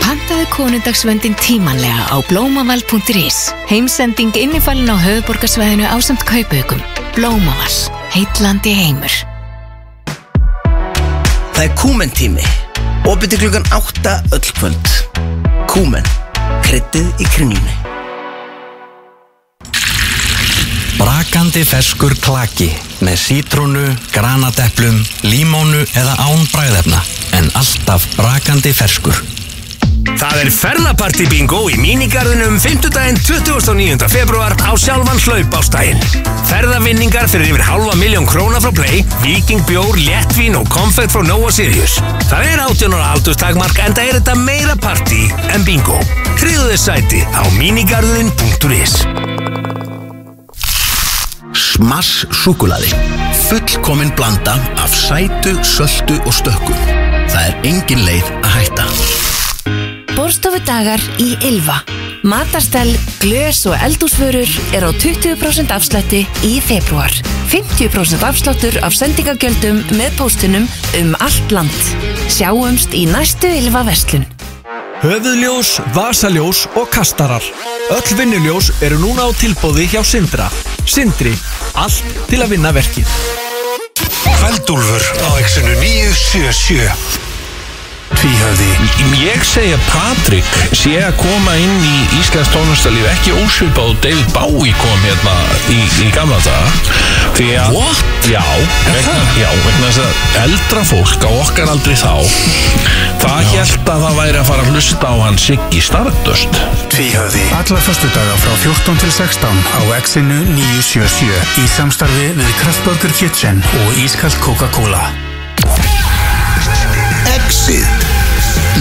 Pantaðu 0.00 0.48
konundagsvöndin 0.56 1.36
tímanlega 1.36 2.08
á 2.08 2.16
blómavall.is 2.32 3.52
Heimsending 3.68 4.32
innifalinn 4.32 4.88
á 4.88 4.96
höfuborgarsvæðinu 4.96 5.84
á 5.84 5.96
samt 6.00 6.24
kaupaukum 6.24 6.80
Blómavall, 7.14 7.80
heitlandi 8.16 8.72
heimur 8.80 9.12
Það 11.56 11.64
er 11.64 11.76
kúmentími. 11.80 12.42
Opið 13.08 13.32
til 13.32 13.38
klukkan 13.46 13.64
8 13.72 14.16
öll 14.36 14.48
kvöld. 14.58 14.90
Kúmen. 15.72 16.04
Kryddið 16.66 17.20
í 17.22 17.26
kringlunni. 17.30 17.74
Brakandi 20.96 21.62
ferskur 21.62 22.16
klaki 22.18 22.66
með 23.06 23.20
sítrónu, 23.22 23.84
granadeplum, 24.10 24.98
límónu 25.22 25.84
eða 25.94 26.18
án 26.26 26.42
bræðefna 26.50 27.04
en 27.38 27.52
alltaf 27.54 28.10
brakandi 28.18 28.74
ferskur. 28.74 29.35
Það 30.14 30.40
er 30.40 30.50
ferðaparti 30.54 31.26
bingo 31.30 31.64
í 31.72 31.76
mínigarðinum 31.80 32.60
5. 32.62 32.90
daginn 32.94 33.18
29. 33.18 34.06
februar 34.12 34.54
á 34.62 34.70
sjálfan 34.78 35.18
hlaupástægin. 35.24 35.98
Ferðavinningar 36.46 37.26
fyrir 37.32 37.50
yfir 37.50 37.64
halva 37.66 37.96
miljón 37.98 38.28
króna 38.30 38.62
frá 38.62 38.70
Play, 38.76 39.02
Viking 39.24 39.64
Bjór, 39.66 39.98
Léttvín 39.98 40.54
og 40.58 40.70
konfekt 40.70 41.16
frá 41.16 41.26
Nova 41.26 41.50
Sirius. 41.54 41.98
Það 42.30 42.52
er 42.52 42.64
18 42.68 42.94
ára 42.94 43.10
aldurstakmark 43.16 43.82
en 43.82 43.98
það 43.98 44.12
er 44.12 44.20
þetta 44.20 44.38
meira 44.46 44.78
parti 44.78 45.26
en 45.50 45.66
bingo. 45.66 45.98
Þess 46.36 46.90
sæti 46.90 47.22
á 47.32 47.42
mínigarðin.is 47.56 48.98
Smass 51.56 52.26
súkulaði. 52.42 52.90
Fullkomin 53.46 54.12
blanda 54.18 54.58
af 54.82 54.92
sætu, 54.92 55.56
söldu 55.64 56.18
og 56.26 56.34
stökkum. 56.36 56.82
Það 57.30 57.42
er 57.46 57.60
engin 57.70 58.04
leið 58.04 58.34
að 58.42 58.52
hætta. 58.58 59.15
Borstofudagar 60.36 61.00
í 61.16 61.30
Ylva. 61.48 61.78
Matarstell, 62.28 62.90
glös 63.22 63.62
og 63.70 63.76
eldúsvörur 63.80 64.50
er 64.76 64.84
á 64.84 64.92
20% 64.92 65.72
afslætti 65.72 66.26
í 66.44 66.58
februar. 66.60 67.08
50% 67.48 68.20
afsláttur 68.26 68.76
af 68.84 68.92
sendingagjöldum 68.98 69.80
með 69.96 70.18
póstunum 70.18 70.68
um 71.00 71.16
allt 71.24 71.56
land. 71.56 71.88
Sjáumst 72.28 72.92
í 72.92 73.06
næstu 73.08 73.48
Ylva 73.48 73.86
verslun. 73.88 74.28
Höfuðljós, 75.00 75.78
vasaljós 75.96 76.66
og 76.76 76.90
kastarar. 76.92 77.44
Öll 77.96 78.16
vinnuljós 78.20 78.74
eru 78.84 79.00
núna 79.00 79.24
á 79.24 79.32
tilbóði 79.40 79.88
hjá 79.88 80.02
Sindra. 80.04 80.50
Sindri, 80.84 81.32
allt 81.80 82.04
til 82.28 82.44
að 82.44 82.58
vinna 82.58 82.76
verkið. 82.76 83.08
Kvöldúlfur 84.36 85.00
á 85.00 85.30
exinu 85.40 85.72
977 85.80 87.25
Tvíhöfði 88.14 88.66
Ég 89.20 89.42
segi 89.46 89.74
að 89.74 89.86
Patrik 89.90 90.50
sé 90.76 90.94
að 91.02 91.16
koma 91.20 91.56
inn 91.58 91.76
í 91.84 91.94
Íslands 92.20 92.50
tónlistarlíf 92.54 93.08
ekki 93.10 93.34
ósvipað 93.42 93.92
og 93.92 94.00
David 94.04 94.30
Bowie 94.34 94.74
kom 94.78 95.02
hérna 95.04 95.34
í, 95.72 95.80
í 96.04 96.10
gamla 96.14 96.38
daga. 96.44 96.94
Því 97.36 97.48
að 97.60 97.74
What? 97.76 98.04
Já, 98.26 98.42
vegna, 98.90 99.16
já, 99.38 99.46
vegna 99.62 99.90
þess 99.90 100.00
að 100.02 100.40
eldra 100.46 100.84
fólk 100.88 101.26
á 101.26 101.30
okkar 101.30 101.70
aldrei 101.70 101.94
þá 101.98 102.14
það 103.22 103.50
held 103.52 103.90
að 103.92 104.02
það 104.06 104.16
væri 104.20 104.40
að 104.40 104.48
fara 104.48 104.64
að 104.64 104.72
hlusta 104.74 105.10
á 105.10 105.14
hann 105.22 105.38
Siggi 105.40 105.82
Stardust. 105.84 106.58
Tvíhöfði 106.94 107.44
Alla 107.56 107.82
föstudaga 107.86 108.38
frá 108.42 108.54
14 108.64 109.02
til 109.04 109.12
16 109.18 109.62
á 109.78 109.80
exinu 109.98 110.40
977 110.54 111.62
í 111.62 111.68
samstarfi 111.76 112.32
við 112.38 112.56
Kraftburger 112.62 113.14
Kitchen 113.20 113.62
og 113.84 114.02
Ískall 114.02 114.34
Coca-Cola 114.42 115.06
Exit 117.46 117.86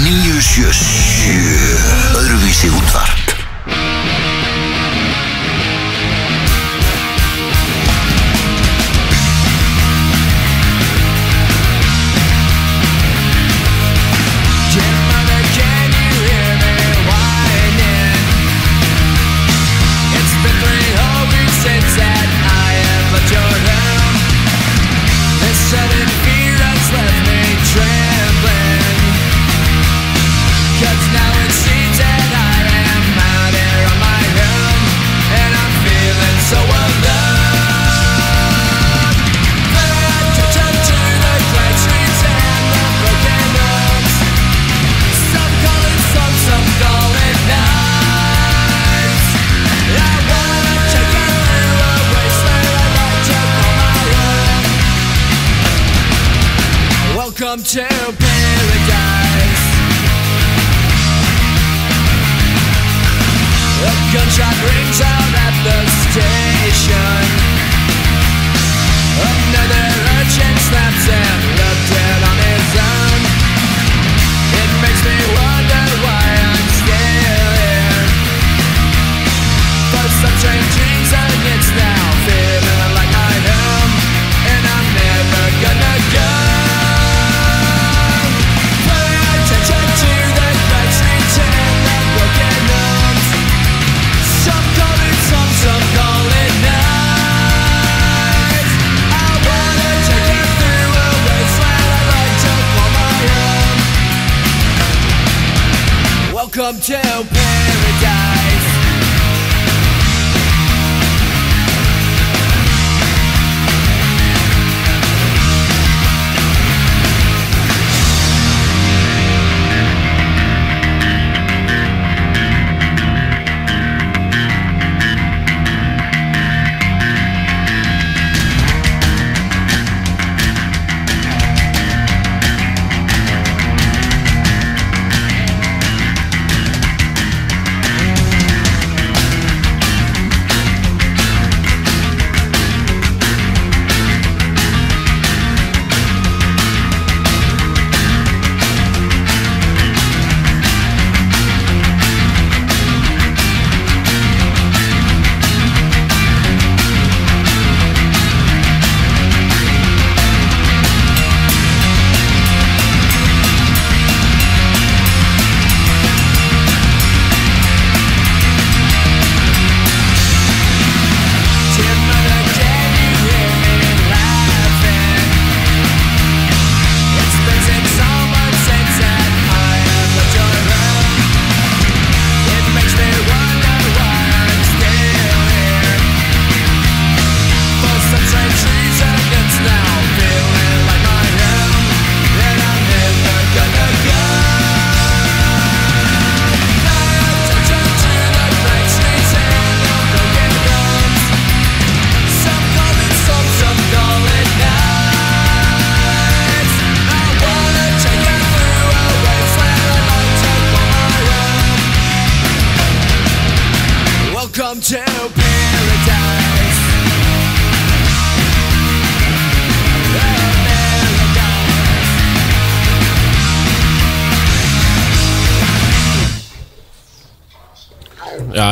977 0.02 2.18
Öðruvísi 2.18 2.74
útvarp 2.74 3.25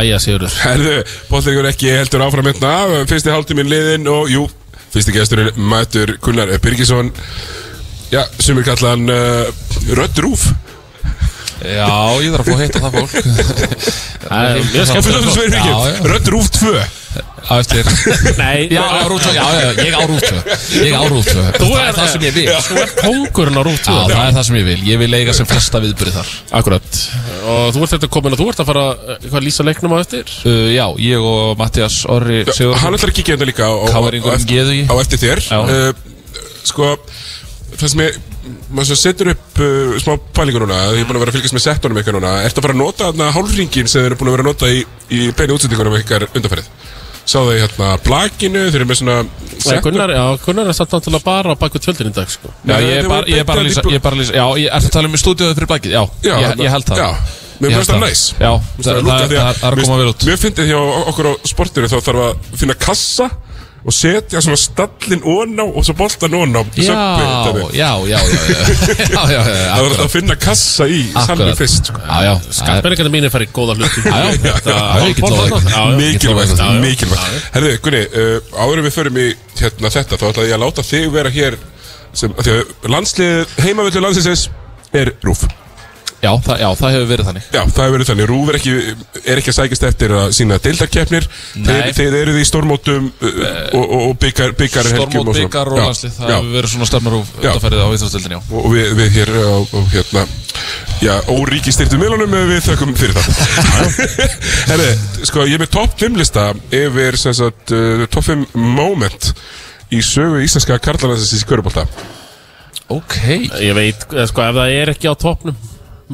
Já, 0.04 0.18
Sigurður. 0.22 0.56
Herðu, 0.64 0.96
bóttleikur 1.30 1.70
ekki 1.70 1.94
heldur 1.94 2.26
áfram 2.26 2.50
hérna. 2.50 2.74
Fyrsti 3.10 3.32
hálftíminn 3.34 3.72
liðin 3.72 4.10
og 4.12 4.32
jú 4.32 4.48
Fyrsti 4.94 5.14
gesturinn 5.16 5.56
mætur 5.58 6.18
Gunnar 6.22 6.52
Birgisson. 6.62 7.10
Já, 8.14 8.22
sem 8.38 8.60
er 8.62 8.68
kallan 8.68 9.08
uh, 9.10 9.48
Rödd 9.98 10.20
Rúf. 10.22 10.50
Já, 11.64 11.88
ég 12.22 12.34
þarf 12.34 12.44
að 12.44 12.50
fá 12.50 12.54
að 12.54 12.62
heita 12.62 12.82
það 12.84 12.98
fólk. 13.00 13.14
Það 14.24 14.50
er 14.50 14.60
mjög 14.74 15.08
fyrir 15.40 16.12
Rödd 16.12 16.30
Rúf 16.36 16.52
2 16.60 16.76
Á 17.44 17.54
eftir. 17.60 17.84
Nei, 18.42 18.70
Já, 18.72 18.82
á 18.82 19.04
Rúf 19.10 19.20
2, 19.26 19.34
já, 19.36 19.44
já, 19.44 19.70
ég 19.84 19.94
á 19.94 20.02
Rúf 20.08 20.22
2 20.24 20.86
Ég 20.88 20.94
á 20.96 21.04
Rúf 21.12 21.28
2 21.28 21.44
Þú 21.60 21.68
Það 21.68 21.82
er 21.82 21.88
er 21.90 21.98
það 21.98 22.10
sem 22.14 22.26
ég 22.28 22.36
vil. 22.38 22.46
Já, 22.48 22.60
Þú 22.64 22.78
er 22.84 22.94
kóngurinn 23.02 23.60
á 23.60 23.64
rútt 23.68 23.90
það 23.90 24.14
er 24.16 24.36
það 24.38 24.48
sem 24.48 24.58
ég 24.60 24.68
vil. 24.70 24.78
Ég 24.88 25.02
vil 25.04 25.18
eiga 25.20 25.36
sem 25.36 25.50
flesta 25.50 25.82
viðbyrði 25.84 26.16
þar. 26.16 26.32
Akkurat. 26.62 27.00
Og 27.54 27.70
þú 27.76 27.84
ert 27.86 27.96
þetta 27.98 28.12
komin 28.16 28.38
og 28.38 28.42
þú 28.42 28.50
ert 28.54 28.64
að 28.64 28.70
fara 28.72 28.86
eh, 28.96 29.22
Hvað 29.28 29.40
að 29.42 29.48
lýsa 29.50 29.68
leiknum 29.68 29.96
á 29.96 29.98
eftir? 30.00 30.34
Uh, 30.48 30.68
Já, 30.74 30.86
ég 31.04 31.30
og 31.34 31.54
Mattias 31.60 32.00
Orri 32.10 32.44
Sigur 32.50 32.80
Hann 32.80 32.98
ætlar 32.98 33.12
að 33.14 33.18
kíkja 33.20 33.36
hérna 33.36 33.50
líka 33.52 33.68
á, 33.68 33.74
á, 33.76 33.88
á, 33.92 34.96
eftir 35.04 35.24
þér. 35.26 35.44
Já. 35.52 35.60
uh, 35.60 36.54
Sko 36.64 36.94
Það 37.74 37.90
sem 37.90 38.06
ég 38.06 38.22
maður 38.74 38.98
setur 39.00 39.30
upp 39.34 39.62
uh, 39.64 39.94
smá 40.04 40.16
pælingu 40.36 40.62
núna 40.64 40.80
ég 40.94 41.04
er 41.04 41.08
búin 41.08 41.18
að 41.20 41.24
vera 41.24 41.32
að 41.34 41.38
fylgjast 41.38 41.56
með 41.56 41.64
settunum 41.66 42.00
eitthvað 42.00 42.18
núna 42.18 42.34
ertu 42.44 42.60
að 42.60 42.66
fara 42.68 42.76
að 42.76 42.82
nota 42.82 43.08
þarna 43.10 43.30
hálfringin 43.38 43.90
sem 43.90 44.02
þeir 44.04 44.10
eru 44.12 44.18
búin 44.20 44.32
að 44.32 44.36
vera 44.36 44.44
að 44.46 44.50
nota 44.50 44.72
í, 44.74 44.82
í 45.16 45.22
beinu 45.38 45.56
útsendingunum 45.58 45.96
ykkar 46.02 46.26
undarfærið 46.34 46.68
sá 47.26 47.38
þau 47.40 47.54
hérna 47.56 47.90
blakinu 48.04 48.66
þeir 48.68 48.82
eru 48.82 48.88
með 48.90 49.00
svona 49.02 49.18
Nei, 49.64 49.78
Gunnar, 49.86 50.12
já, 50.12 50.24
Gunnar 50.44 50.68
er 50.68 50.76
satt 50.76 50.92
náttúrulega 50.92 51.24
bara 51.24 51.54
á 51.54 51.56
baku 51.56 51.80
tjöldin 51.80 52.10
í 52.10 52.14
dag 52.16 52.28
sko. 52.28 52.50
Já, 52.68 52.76
ég 52.84 52.98
er 53.00 53.08
bara, 53.08 53.28
ég 53.32 53.40
er 53.40 53.48
bara 53.48 53.62
að 53.64 53.70
lýsa, 53.70 53.84
ég 53.88 53.96
er 53.96 54.04
bara 54.04 54.18
að 54.18 54.24
lýsa 54.24 54.36
Já, 54.36 54.46
ég 54.60 54.68
er 54.68 54.76
að 54.84 54.90
tala 54.92 55.08
um 55.08 55.16
í 55.16 55.22
stúdíóðu 55.22 55.56
fyrir 55.56 55.70
blækið 55.72 55.94
Já, 55.96 56.02
Já, 56.26 56.34
ég, 56.34 56.48
þarna- 56.50 56.66
ég 56.68 56.74
held 56.76 56.90
það. 56.90 57.00
Já. 57.00 57.40
Mér 57.64 57.72
finnst 57.78 57.92
það. 57.94 58.02
næs. 58.04 58.22
Já, 58.42 58.52
það, 58.52 58.84
það, 58.84 59.06
það, 59.08 59.30
það 59.32 59.68
er 59.70 59.78
að 59.78 59.84
koma 59.86 59.98
vel 60.02 60.08
út. 60.12 60.24
Mér 60.28 60.40
finnst 60.42 60.58
þið 60.60 60.72
hjá 60.74 60.80
okkur 61.14 61.30
á 61.30 61.34
sportinu 61.48 61.88
þá 61.94 61.98
þarf 62.10 62.24
að 62.26 62.58
finna 62.60 62.76
kassa 62.82 63.30
og 63.84 63.92
setja 63.96 64.40
svona 64.44 64.58
stallin 64.60 65.24
óná 65.28 65.66
og 65.66 65.84
svo 65.84 65.96
boltan 66.00 66.36
óná 66.38 66.62
já, 67.82 67.90
já, 68.08 68.20
já, 68.24 69.24
já 69.34 69.42
það 69.44 69.84
verður 69.84 70.04
að 70.06 70.12
finna 70.14 70.38
kassa 70.40 70.88
í 70.88 71.02
salmi 71.14 71.50
fyrst 71.60 71.92
sko. 71.92 72.04
skattmenningarna 72.60 73.12
mín 73.14 73.28
er 73.28 73.34
farið 73.34 73.52
góða 73.56 73.76
hlut 73.80 73.96
mikilvægt 76.00 76.64
mikilvægt. 76.84 77.50
Herðu, 77.56 77.74
Gunni, 77.84 78.04
eh, 78.08 78.38
áður 78.64 78.84
við 78.88 78.96
förum 78.96 79.20
í 79.20 79.28
hérna, 79.60 79.92
þetta, 79.94 80.20
þá 80.20 80.26
ætlaði 80.30 80.54
ég 80.54 80.58
að 80.58 80.64
láta 80.64 80.88
þig 80.88 81.10
vera 81.14 81.34
hér 81.34 81.60
sem, 82.14 82.34
því 82.40 82.56
að 82.60 82.94
landsliðið 82.94 83.60
heimavöldu 83.66 84.06
landsinsins 84.06 84.48
er 84.94 85.14
rúf 85.26 85.44
Já, 86.24 86.30
það, 86.40 86.62
já, 86.62 86.68
það 86.80 86.94
hefur 86.96 87.08
verið 87.10 87.28
þannig. 87.28 87.48
Já, 87.52 87.60
það 87.68 87.84
hefur 87.84 87.94
verið 87.98 88.10
þannig, 88.10 88.28
Rúf 88.30 88.50
er 88.52 88.58
ekki, 88.60 88.74
er 89.24 89.40
ekki 89.42 89.52
að 89.52 89.58
sækist 89.58 89.86
eftir 89.90 90.14
að 90.16 90.30
sína 90.38 90.60
deildarkeppnir. 90.64 91.26
Nei. 91.60 91.66
þeir, 91.68 91.90
þeir 91.98 92.16
eru 92.22 92.36
því 92.38 92.44
í 92.44 92.48
stormótum 92.48 93.10
uh, 93.12 93.42
og, 93.76 93.82
og, 93.84 93.98
og 93.98 94.14
byggar, 94.24 94.54
byggar 94.62 94.88
Stormót 94.94 95.34
byggar 95.36 95.72
og 95.74 95.82
landslið 95.82 96.16
Það 96.22 96.32
hefur 96.32 96.54
verið 96.56 96.74
svona 96.74 96.88
stefnar 96.88 97.18
og 97.18 97.34
Já. 97.34 97.50
undarfærið 97.52 97.84
á 97.84 97.88
Íþróttildin, 97.98 98.38
já. 98.38 98.42
Og 98.62 98.70
við, 98.72 98.94
við 99.02 99.12
hér 99.18 99.34
á, 99.36 99.56
á 99.68 99.80
hérna 99.92 100.26
já, 101.04 101.14
óríkistyrtu 101.34 102.00
miðlunum 102.00 102.38
eh, 102.40 102.48
við 102.54 102.64
þökkum 102.70 102.96
fyrir 102.98 103.20
það. 103.20 104.00
Herri, 104.72 104.90
sko, 105.28 105.44
ég 105.50 105.58
er 105.58 105.64
með 105.66 105.74
topp 105.76 106.00
5 106.06 106.20
lista 106.22 106.48
yfir 106.72 107.20
sem 107.20 107.36
sagt 107.36 107.76
uh, 107.76 108.06
topp 108.14 108.30
5 108.32 108.48
moment 108.56 109.34
í 109.94 110.00
sögu 110.06 110.40
íslenska 110.46 110.80
karlanarsins 110.84 111.44
í 111.44 111.50
Körubólta 111.50 111.84
Ok. 112.94 113.16
Ég 113.64 113.76
veit, 113.76 114.08
eh, 114.14 114.26
sko, 114.30 114.44
ef 114.46 114.58
það 114.60 114.76
er 114.80 114.94
ekki 114.94 115.12
á 115.12 115.16
toppnum 115.20 115.58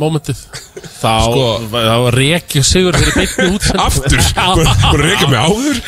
momentið 0.01 0.39
þá 1.01 1.13
sko, 1.25 1.45
reykja 2.15 2.63
sigur 2.67 2.97
fyrir 2.99 3.17
beitni 3.17 3.47
út 3.55 3.67
aftur, 3.85 4.23
bara 4.37 5.03
reykja 5.03 5.29
mig 5.31 5.39
áður? 5.43 5.81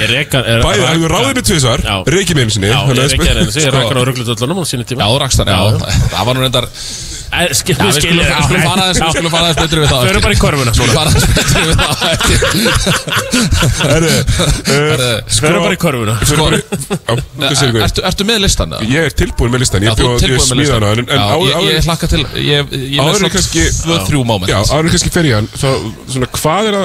Bæðið 0.65 0.85
að 0.87 1.01
við 1.01 1.07
ráðinni 1.13 1.45
tvísar 1.49 1.85
reykja 2.15 2.37
mig 2.37 2.47
einsinni 2.47 2.71
já, 2.71 2.77
ég 2.91 3.01
reykja 3.01 3.31
henni, 3.31 3.47
ég 3.47 3.73
reykja 3.75 3.89
henni 3.89 4.03
á 4.03 4.07
rugglutöldunum 4.11 4.61
á 4.61 4.65
síni 4.67 4.87
tíma. 4.87 5.07
Já, 5.07 5.19
rakstar, 5.25 5.51
já, 5.51 5.59
það 6.11 6.29
var 6.29 6.37
nú 6.37 6.45
reyndar 6.45 6.69
Skil, 7.31 7.75
já, 7.77 7.85
við 7.87 7.95
skilum 7.95 8.25
já, 8.27 8.39
við 8.51 8.59
fara 8.65 8.83
aðeins 8.83 8.99
við 8.99 9.11
skulum 9.15 9.31
fara 9.31 9.45
aðeins 9.47 9.61
betur 9.61 9.79
við 9.79 9.87
það 9.87 10.01
við 10.01 10.09
fyrir 10.11 10.23
bara 10.25 10.35
í 10.35 10.39
korfuna 10.41 10.71
við 10.75 10.91
fara 10.91 11.07
aðeins 11.11 11.27
betur 11.31 11.63
við 11.63 11.75
það 11.79 11.95
við 14.67 15.39
fyrir 15.39 15.61
bara 15.63 15.71
í 15.71 15.79
korfuna 15.79 16.15
sko, 16.27 16.43
er, 16.51 16.59
ertu, 17.85 18.03
ertu 18.11 18.23
með 18.27 18.37
listan? 18.43 18.75
ég 18.83 19.07
er 19.07 19.15
tilbúin 19.21 19.51
með 19.55 19.63
listan 19.63 19.85
ég 19.87 19.89
er 19.95 19.95
smíðan 20.43 20.83
á 20.83 20.89
hann 20.91 21.07
ég 21.71 21.87
hlakka 21.87 22.11
til 22.11 22.23
ég 22.35 22.67
er 22.67 23.31
kannski 23.31 23.63
þrjú 23.71 24.21
móment. 24.27 24.51
Árið 24.51 24.89
kannski 24.97 25.11
fer 25.15 25.25
ég 25.31 25.35
hann 25.39 25.47
hvað 26.35 26.63
er 26.67 26.75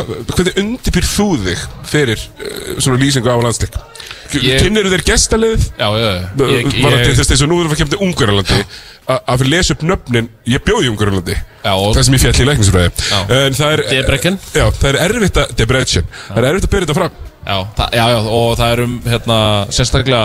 undirbyrð 0.62 1.10
þú 1.10 1.28
þig 1.42 1.60
fyrir 1.90 2.18
uh, 2.22 2.78
svona 2.78 2.98
lýsingu 3.02 3.28
á 3.34 3.36
landsleik? 3.42 3.74
Kynniru 4.30 4.90
þér 4.94 5.02
gestalið 5.06 5.62
var 5.78 6.96
þetta 6.98 7.24
þess 7.24 7.42
að 7.42 7.48
nú 7.50 7.56
erum 7.62 7.70
við 7.70 7.76
að 7.76 7.80
kemta 7.84 8.00
ungarlandi 8.06 8.58
að 9.06 9.38
fyrir 9.42 9.50
lesa 9.54 9.74
upp 9.76 9.82
nöfnin 9.86 10.28
ég 10.50 10.64
bjóði 10.66 10.88
Já, 11.66 11.72
og- 11.74 11.94
það 11.96 12.02
sem 12.08 12.14
ég 12.16 12.22
fjall 12.24 12.40
í 12.42 12.48
er 13.76 13.84
Debrecen. 13.90 14.38
já, 14.54 14.64
það 14.70 14.88
er 14.92 14.98
erfitt 15.08 15.36
að 15.42 15.56
Debrecen 15.60 16.08
það 16.28 16.38
er 16.42 16.48
erfitt 16.52 16.66
að 16.68 16.72
byrja 16.76 16.86
þetta 16.86 16.98
fram. 17.00 17.10
Já, 17.46 17.58
það, 17.78 17.92
já, 17.94 18.04
já, 18.10 18.16
og 18.40 18.56
það 18.58 18.72
er 18.72 18.80
um 18.86 18.96
hérna, 19.06 19.36
sérstaklega 19.70 20.24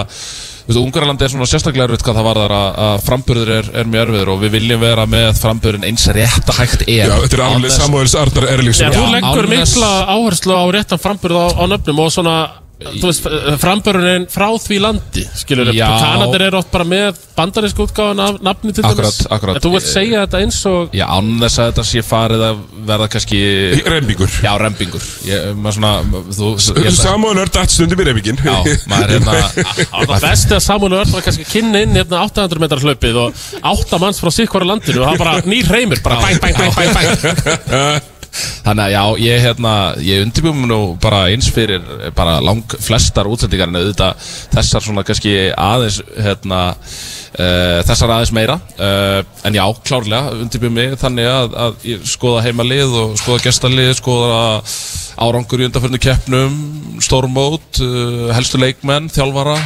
Þú 0.61 0.67
veist, 0.75 0.79
Ungarlandi 0.85 1.25
er 1.25 1.31
svona 1.33 1.45
sérstaklega 1.49 1.87
erfitt 1.89 2.03
hvað 2.05 2.17
það 2.19 2.25
varðar 2.27 2.51
að, 2.53 2.67
að 2.85 2.99
framburður 3.07 3.49
er, 3.57 3.69
er 3.81 3.87
mjög 3.89 4.03
erfiður 4.05 4.29
og 4.31 4.41
við 4.43 4.51
viljum 4.53 4.79
vera 4.85 5.05
með 5.09 5.31
framburðin 5.41 5.87
eins 5.89 6.05
rétt 6.13 6.51
að 6.53 6.59
hægt 6.61 6.83
er. 6.85 7.09
Já, 7.09 7.15
þetta 7.23 7.37
er 7.39 7.43
alveg 7.47 7.73
Samuels 7.73 8.13
Arnar 8.21 8.45
Erlingsson. 8.53 8.93
Þú 8.93 9.01
þess- 9.57 9.73
mikla 9.73 9.89
áherslu 10.13 10.53
á 10.61 10.65
réttan 10.77 11.01
framburð 11.01 11.39
á, 11.41 11.45
á 11.57 11.63
nöfnum 11.73 11.99
og 12.05 12.11
svona 12.13 12.35
Þú 12.81 13.01
veist, 13.05 13.25
framburðurinn 13.61 14.23
frá 14.31 14.47
því 14.57 14.77
landi 14.81 15.21
Skilur 15.37 15.69
Já. 15.75 15.85
Kanadir 16.01 16.41
eru 16.47 16.57
oft 16.57 16.71
bara 16.73 16.85
með 16.89 17.19
bandarísku 17.37 17.85
útgáðan 17.85 18.21
af 18.25 18.39
nafni 18.41 18.73
til 18.73 18.83
Akkurat, 18.87 19.11
dæmis. 19.13 19.27
Akkurat. 19.35 19.59
En 19.59 19.63
Þú 19.65 19.71
vilt 19.75 19.85
segja 19.91 20.23
þetta 20.25 20.41
eins 20.41 20.57
og 20.71 20.95
Já, 20.97 21.05
án 21.13 21.29
þess 21.43 21.59
að 21.61 21.69
þetta 21.71 21.85
sé 21.91 22.03
farið 22.07 22.45
að 22.47 22.63
verða 22.89 23.07
kannski 23.13 23.41
Rembingur. 23.85 24.33
Já, 24.43 24.51
rembingur. 24.61 25.05
Ég, 25.29 25.51
maður 25.61 25.77
svona, 25.77 25.93
þú 26.33 26.49
ég 26.57 26.89
held 26.89 26.91
að- 26.91 27.01
Samuel 27.05 27.41
er 27.45 27.53
dætt 27.57 27.75
stundum 27.75 28.01
í 28.01 28.07
rembingin 28.09 28.41
Já, 28.41 28.57
maður 28.91 29.05
er 29.05 29.17
hérna 29.19 29.37
Það 29.91 30.07
var 30.15 30.25
best 30.25 30.55
að 30.57 30.63
Samuel 30.65 30.97
Örn 31.03 31.13
var 31.15 31.27
kannski 31.27 31.45
að 31.45 31.53
kynna 31.53 31.83
inn 31.85 31.99
hérna 32.01 32.23
800 32.25 32.63
metrar 32.65 32.81
hlaupið 32.87 33.21
og 33.27 33.45
8 33.75 34.01
manns 34.01 34.21
frá 34.23 34.33
sikkvara 34.33 34.71
landinu 34.73 35.03
og 35.03 35.11
það 35.11 35.19
var 35.19 35.21
bara 35.25 35.45
nýr 35.53 35.69
reymir, 35.77 36.01
bara 36.01 36.17
bæng, 36.25 36.41
bæng, 36.41 36.57
bæng, 36.57 36.73
bæng, 36.81 36.97
bæng 36.97 38.09
Þannig 38.31 38.83
að 38.85 38.93
já, 38.93 39.03
ég, 39.25 39.41
hérna, 39.43 39.71
ég 40.05 40.21
undirbjum 40.25 40.61
nú 40.69 40.79
bara 41.01 41.25
eins 41.31 41.49
fyrir 41.51 41.81
bara 42.15 42.37
lang 42.43 42.75
flestar 42.79 43.27
útsendingar 43.27 43.71
en 43.71 43.79
auðvitað 43.81 44.29
þessar 44.53 44.85
svona 44.85 45.03
kannski 45.07 45.33
aðeins 45.51 45.99
hérna, 46.15 46.61
uh, 46.71 47.81
þessar 47.89 48.15
aðeins 48.15 48.33
meira. 48.37 48.57
Uh, 48.77 49.19
en 49.47 49.59
já, 49.59 49.65
klárlega 49.87 50.37
undirbjum 50.37 50.77
mig 50.77 50.95
þannig 51.01 51.27
að, 51.31 51.57
að 51.65 52.07
skoða 52.13 52.45
heimalið 52.47 52.97
og 53.03 53.19
skoða 53.19 53.45
gestalið, 53.47 53.93
skoða 53.99 54.41
árangur 55.21 55.61
í 55.61 55.67
undanförnu 55.67 56.01
keppnum 56.01 56.57
stórmót, 57.03 57.83
uh, 57.83 58.31
helstu 58.35 58.61
leikmenn 58.61 59.11
þjálfara 59.11 59.57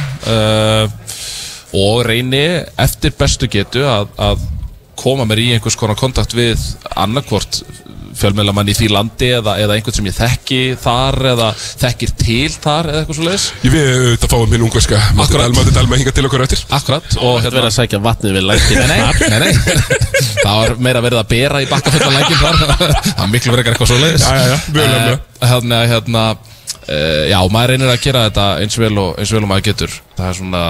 og 1.76 2.06
reyni 2.06 2.44
eftir 2.80 3.12
bestu 3.18 3.48
getu 3.52 3.82
að, 3.84 4.08
að 4.16 4.44
koma 4.96 5.26
mér 5.28 5.42
í 5.42 5.48
einhvers 5.56 5.76
konar 5.78 5.98
kontakt 5.98 6.34
við 6.36 6.62
annarkvort 6.96 7.60
fjölmjölamann 8.16 8.70
í 8.70 8.74
því 8.76 8.88
landi 8.94 9.28
eða, 9.36 9.54
eða 9.62 9.76
einhvern 9.76 9.96
sem 9.98 10.08
ég 10.08 10.16
þekki 10.16 10.60
þar 10.82 11.18
eða 11.32 11.48
þekkir 11.82 12.12
til 12.22 12.50
þar 12.54 12.88
eða 12.92 13.00
eitthvað 13.02 13.18
svo 13.18 13.26
leiðis 13.28 13.46
Ég 13.66 13.74
við 13.74 13.90
auðvitað 13.92 14.32
fáum 14.34 14.52
minn 14.54 14.64
ungarska 14.66 15.00
Matti 15.18 15.36
Akkurat. 15.36 15.70
Dalma, 15.76 15.98
hinga 16.00 16.14
til 16.16 16.26
okkur 16.28 16.44
eftir 16.46 16.64
Akkurat 16.78 17.16
og 17.20 17.38
Þetta 17.44 17.54
verið 17.58 17.68
að 17.70 17.76
sækja 17.76 18.00
vatnið 18.06 18.36
við 18.38 18.46
lækið 18.50 18.82
Nei, 18.86 18.98
nei, 18.98 19.28
nei, 19.30 19.40
nei. 19.46 20.00
Það 20.46 20.56
var 20.62 20.74
meira 20.88 21.02
verið 21.04 21.20
að 21.22 21.30
bera 21.32 21.62
í 21.64 21.68
bakka 21.70 21.92
fullan 21.94 22.16
lækin 22.16 22.40
þar 22.42 22.60
Það 22.66 23.20
var 23.22 23.32
miklu 23.34 23.54
verið 23.56 23.70
eitthvað 23.72 23.90
svo 23.92 23.98
leiðis 24.02 24.26
Já, 24.26 24.36
já, 24.36 24.46
já, 24.46 24.56
mjög 24.76 24.88
nefnilega. 24.92 25.18
Hérna, 25.52 25.80
hérna 25.92 26.24
uh, 26.36 27.24
Já, 27.30 27.38
maður 27.52 27.72
reynir 27.74 27.92
að 27.92 28.00
gera 28.06 28.24
þetta 28.30 28.46
eins 28.64 28.78
vel 28.80 28.94
og, 29.02 29.12
eins 29.20 29.34
vel 29.36 29.42
og 29.44 29.50
maður 29.52 29.68
getur 29.72 29.96
Það 30.16 30.30
er 30.32 30.38
svona 30.40 30.64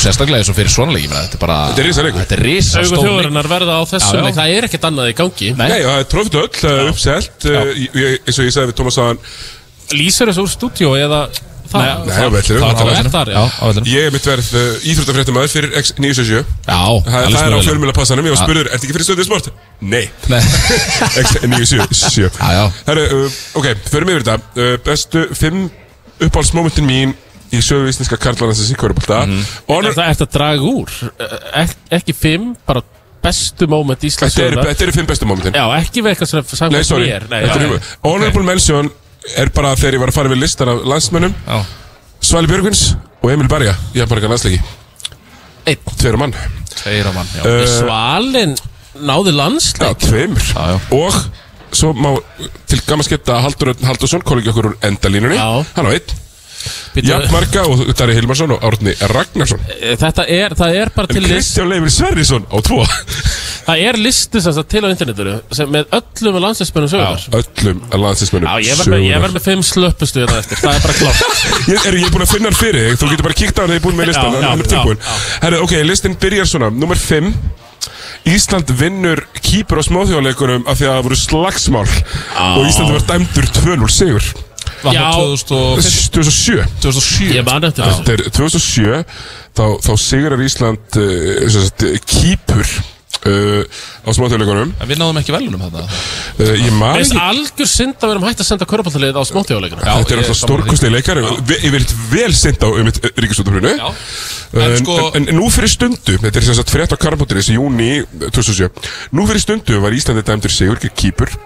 Sérstaklega 0.00 0.40
eins 0.42 0.50
og 0.50 0.56
fyrir 0.58 0.72
svona 0.72 0.94
leikina 0.96 1.20
Þetta 1.24 1.38
er 1.38 1.42
bara 1.44 1.58
Þetta 1.70 1.82
er 1.82 1.88
risaleikur. 1.90 2.22
Þetta 2.24 2.36
er 2.36 2.42
risa 2.46 2.82
Augu 2.82 3.02
þjóðurinnar 3.04 3.50
verða 3.50 3.76
á 3.78 3.82
já. 4.18 4.24
leik, 4.26 4.38
það 4.40 4.56
er 4.56 4.68
ekkert 4.68 4.88
annað 4.90 5.12
í 5.12 5.14
gangi. 5.20 5.52
Nei, 5.60 5.68
það 5.76 5.94
er 5.98 6.08
trófitt 6.14 6.40
öll, 6.40 6.50
það 6.56 6.80
er 6.80 6.90
uppselt 6.94 7.46
uh, 7.50 7.60
ég- 7.76 8.18
eins 8.26 8.40
og 8.40 8.48
ég 8.48 8.56
sagði 8.56 8.72
við 8.72 8.80
Tómas 8.80 8.98
Sagan 8.98 9.22
Lýsir 9.90 10.30
þessu 10.30 10.44
úr 10.44 10.52
stúdíó 10.52 10.92
eða 10.98 11.22
það? 11.30 11.40
Nei, 11.70 11.86
það, 12.10 12.36
er 12.98 13.08
þar, 13.12 13.30
Ég 13.86 14.06
er 14.08 14.14
mitt 14.14 14.26
verð 14.26 14.48
uh, 14.58 14.86
íþróttafréttamæður 14.90 15.52
fyrir 15.52 15.76
X977 15.78 16.40
Já, 16.66 16.80
Það, 17.06 17.36
er 17.40 17.54
á 17.54 17.60
fjölmjöla 17.62 17.94
Ég 18.26 18.34
var 18.34 18.40
spurður, 18.42 18.70
ertu 18.74 18.88
ekki 18.88 18.96
fyrir 18.96 19.06
stöðið 19.06 19.28
sport? 19.28 19.50
Nei. 19.80 20.02
Nei. 20.30 20.40
X977 21.22 22.26
Já, 22.26 22.50
já. 22.58 22.64
Herru, 22.88 23.06
uh, 23.20 23.38
ok, 23.62 23.70
förum 23.90 24.12
yfir 24.14 24.26
þetta. 24.26 24.66
Bestu 24.86 25.24
fimm 25.38 25.68
uppáhaldsmomentin 26.20 26.84
mín 26.90 27.14
í 27.52 27.60
sögu 27.64 27.88
íslenska 27.90 28.16
karlanansins 28.20 28.70
í 28.72 28.76
Körubólta 28.78 29.24
Mhm. 29.26 29.44
Er 29.68 29.92
það 29.96 30.08
ert 30.10 30.20
að 30.26 30.32
draga 30.32 30.62
úr. 30.62 30.90
Ek, 31.54 31.76
Ekki 31.90 32.14
fimm, 32.14 32.56
bara 32.66 32.82
bestu 33.22 33.66
moment 33.68 34.00
Íslands 34.00 34.34
Þetta 34.34 34.46
eru- 34.52 34.64
þetta 34.70 34.82
eru 34.86 34.92
fimm 34.92 35.06
bestu 35.06 35.26
momentin 35.26 35.52
Já, 35.52 35.66
ekki 35.80 36.00
eitthvað 36.02 36.28
sem 36.56 36.70
Nei, 36.72 36.82
sorry. 36.82 37.08
já, 37.08 37.80
Honorable 38.02 38.42
mention 38.42 38.90
er 39.36 39.50
bara 39.50 39.74
þegar 39.76 39.94
ég 39.94 40.00
var 40.00 40.08
að 40.08 40.14
fara 40.14 40.28
við 40.30 40.40
listar 40.40 40.68
af 40.68 40.78
landsmönnum. 40.84 41.34
Já. 41.46 41.64
Svali 42.22 42.46
Björgvins 42.46 42.96
og 43.22 43.30
Emil 43.30 43.48
Berja 43.48 43.74
Ég 43.94 44.00
hef 44.00 44.08
bara 44.08 44.20
ekki 44.20 44.30
landsleiki. 44.30 44.62
Einn. 45.66 45.76
Tveira 45.98 46.16
mann. 46.16 46.32
Tveira 46.74 47.12
mann, 47.12 47.26
já. 47.36 47.44
Uh, 47.44 47.66
Svalin 47.66 48.56
náði 49.00 49.32
Já, 49.32 49.36
landsleik. 49.36 49.98
tveimur. 49.98 50.80
Og 50.92 51.12
svo 51.72 51.92
má 51.94 52.16
til 52.66 52.80
gaman 52.86 53.04
sketta 53.04 53.40
Haldur 53.44 53.74
Haldursson, 53.84 54.22
kollegi 54.22 54.48
okkur 54.50 54.70
úr 54.72 54.76
endalínunni. 54.82 55.36
Já. 55.36 55.64
Hann 55.76 55.86
á 55.86 55.92
einn 55.92 56.16
Bíddu. 56.94 57.08
Jafnmarka 57.12 57.62
og 57.70 57.84
Dari 57.96 58.14
Hilmarsson 58.18 58.54
og 58.56 58.64
Árni 58.66 58.94
Ragnarsson. 59.12 59.60
Eh, 59.80 59.94
Þetta 60.00 60.26
er, 60.28 60.54
það 60.58 60.78
er 60.80 60.92
bara 60.96 61.10
En 61.10 61.14
til 61.16 61.22
list 61.26 61.34
Kristján 61.54 61.70
Leifur 61.70 61.94
Sverrisson 61.94 62.46
á 62.50 62.56
tvo. 62.66 62.80
Það 63.70 63.82
er 63.86 63.98
listi 64.00 64.40
sem 64.42 64.54
sagt 64.56 64.70
til 64.72 64.82
á 64.82 64.88
internetinu 64.90 65.36
sem 65.54 65.70
með 65.70 65.92
öllum 65.94 66.38
landsleikspennum 66.42 66.90
sögunar 66.90 67.26
Öllum 67.38 67.82
landslismönnum 68.02 68.48
Já, 68.48 68.72
ég 68.72 69.20
verð 69.20 69.36
með, 69.36 69.44
fimm 69.44 69.62
slöppustu 69.66 70.24
þetta 70.24 70.40
eftir, 70.40 70.60
það 70.64 70.78
er 70.78 70.84
bara 70.86 70.96
klárt. 70.96 71.44
Ég 71.70 71.86
er 71.90 71.98
búin 72.10 72.24
að 72.24 72.32
finna 72.34 72.50
hann 72.50 72.58
fyrir 72.58 72.88
þig, 72.88 72.98
þú 73.02 73.10
getur 73.12 73.28
bara 73.28 73.38
kíkt 73.42 73.60
á 73.60 73.62
hann 73.62 73.70
þegar 73.70 73.76
ég 73.76 73.82
er 73.82 73.86
búin 73.86 73.98
með 74.00 74.10
listan, 74.10 74.36
Já, 74.40 74.48
hann 74.48 74.64
er 74.64 74.70
tilbúin 74.72 75.02
Herru, 75.44 75.60
ok, 75.68 75.74
listin 75.86 76.16
byrjar 76.24 76.50
svona, 76.50 76.72
nummer 76.74 76.98
5 76.98 77.30
Ísland 78.30 78.68
vinnur 78.76 79.22
kýpur 79.40 79.80
á 79.80 79.82
smáþjóðleikunum 79.86 80.66
af 80.68 80.76
því 80.76 80.88
að 80.88 80.96
það 80.96 81.06
voru 81.06 81.16
slagsmál. 81.16 81.86
Og 82.36 82.66
Ísland 82.68 82.92
var 82.92 83.06
dæmdur 83.08 83.46
2-0 83.56 83.88
sigur 83.94 84.26
Var 84.84 84.96
það 84.96 85.44
2007 85.50 86.64
2007 86.84 87.34
Ég 87.36 87.44
man 87.46 87.66
eftir 87.68 87.84
þessu. 87.84 88.06
Þetta 88.06 88.14
er 88.16 88.32
2007 88.38 89.04
þá, 89.58 89.64
þá 89.84 89.92
sigurar 90.06 90.46
Ísland 90.46 90.96
uh, 90.96 91.44
sem 91.50 91.66
sagt, 91.66 91.84
kýpur 92.08 92.64
uh, 92.64 93.64
á 94.00 94.08
smáþjóðleikunum 94.16 94.70
En 94.80 94.88
við 94.88 95.00
náðum 95.02 95.18
ekki 95.20 95.34
velunum 95.34 95.64
þetta 95.66 95.82
uh, 95.84 96.52
Ég 96.56 96.72
man 96.78 96.96
Veist 96.96 97.12
ekki 97.12 97.24
algjör 97.26 97.70
synd 97.74 98.00
að 98.06 98.12
vera 98.14 98.30
hægt 98.30 98.42
að 98.44 98.48
senda 98.48 98.68
körbáltalið 98.70 99.18
á 99.20 99.22
smóttíðuleikuna 99.28 99.84
Já, 99.84 99.92
Þetta 100.00 100.14
er 100.16 100.22
alltaf 100.22 100.38
sammála 100.40 100.64
stórkostið 100.64 100.94
leikar 100.96 101.20
Ég 101.50 101.74
vil 101.76 101.84
vel 102.14 102.30
synda 102.40 102.70
á 102.70 102.70
um 102.72 102.92
ríkisútafrinu 103.24 103.74
Já. 103.76 103.88
en, 103.90 104.64
En 104.70 104.78
sko- 104.80 105.10
en, 105.18 105.28
en 105.34 105.36
nú 105.40 105.50
fyrir 105.52 105.74
stundu 105.74 106.16
Þetta 106.24 106.40
er 106.40 106.48
sem 106.48 106.56
sagt 106.62 106.72
frétt 106.72 106.94
á 106.94 106.98
Karambóttiris 107.00 107.52
í 107.52 107.58
júni 107.58 107.90
2007 108.30 108.70
Nú 109.18 109.28
fyrir 109.28 109.44
stundu 109.44 109.82
var 109.84 109.92
Íslandi 109.98 110.24
dæmdur 110.26 110.54
sigur 110.56 110.80
gegn 110.80 110.96
Kýpur 111.04 111.36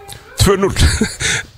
2-0 0.45 1.51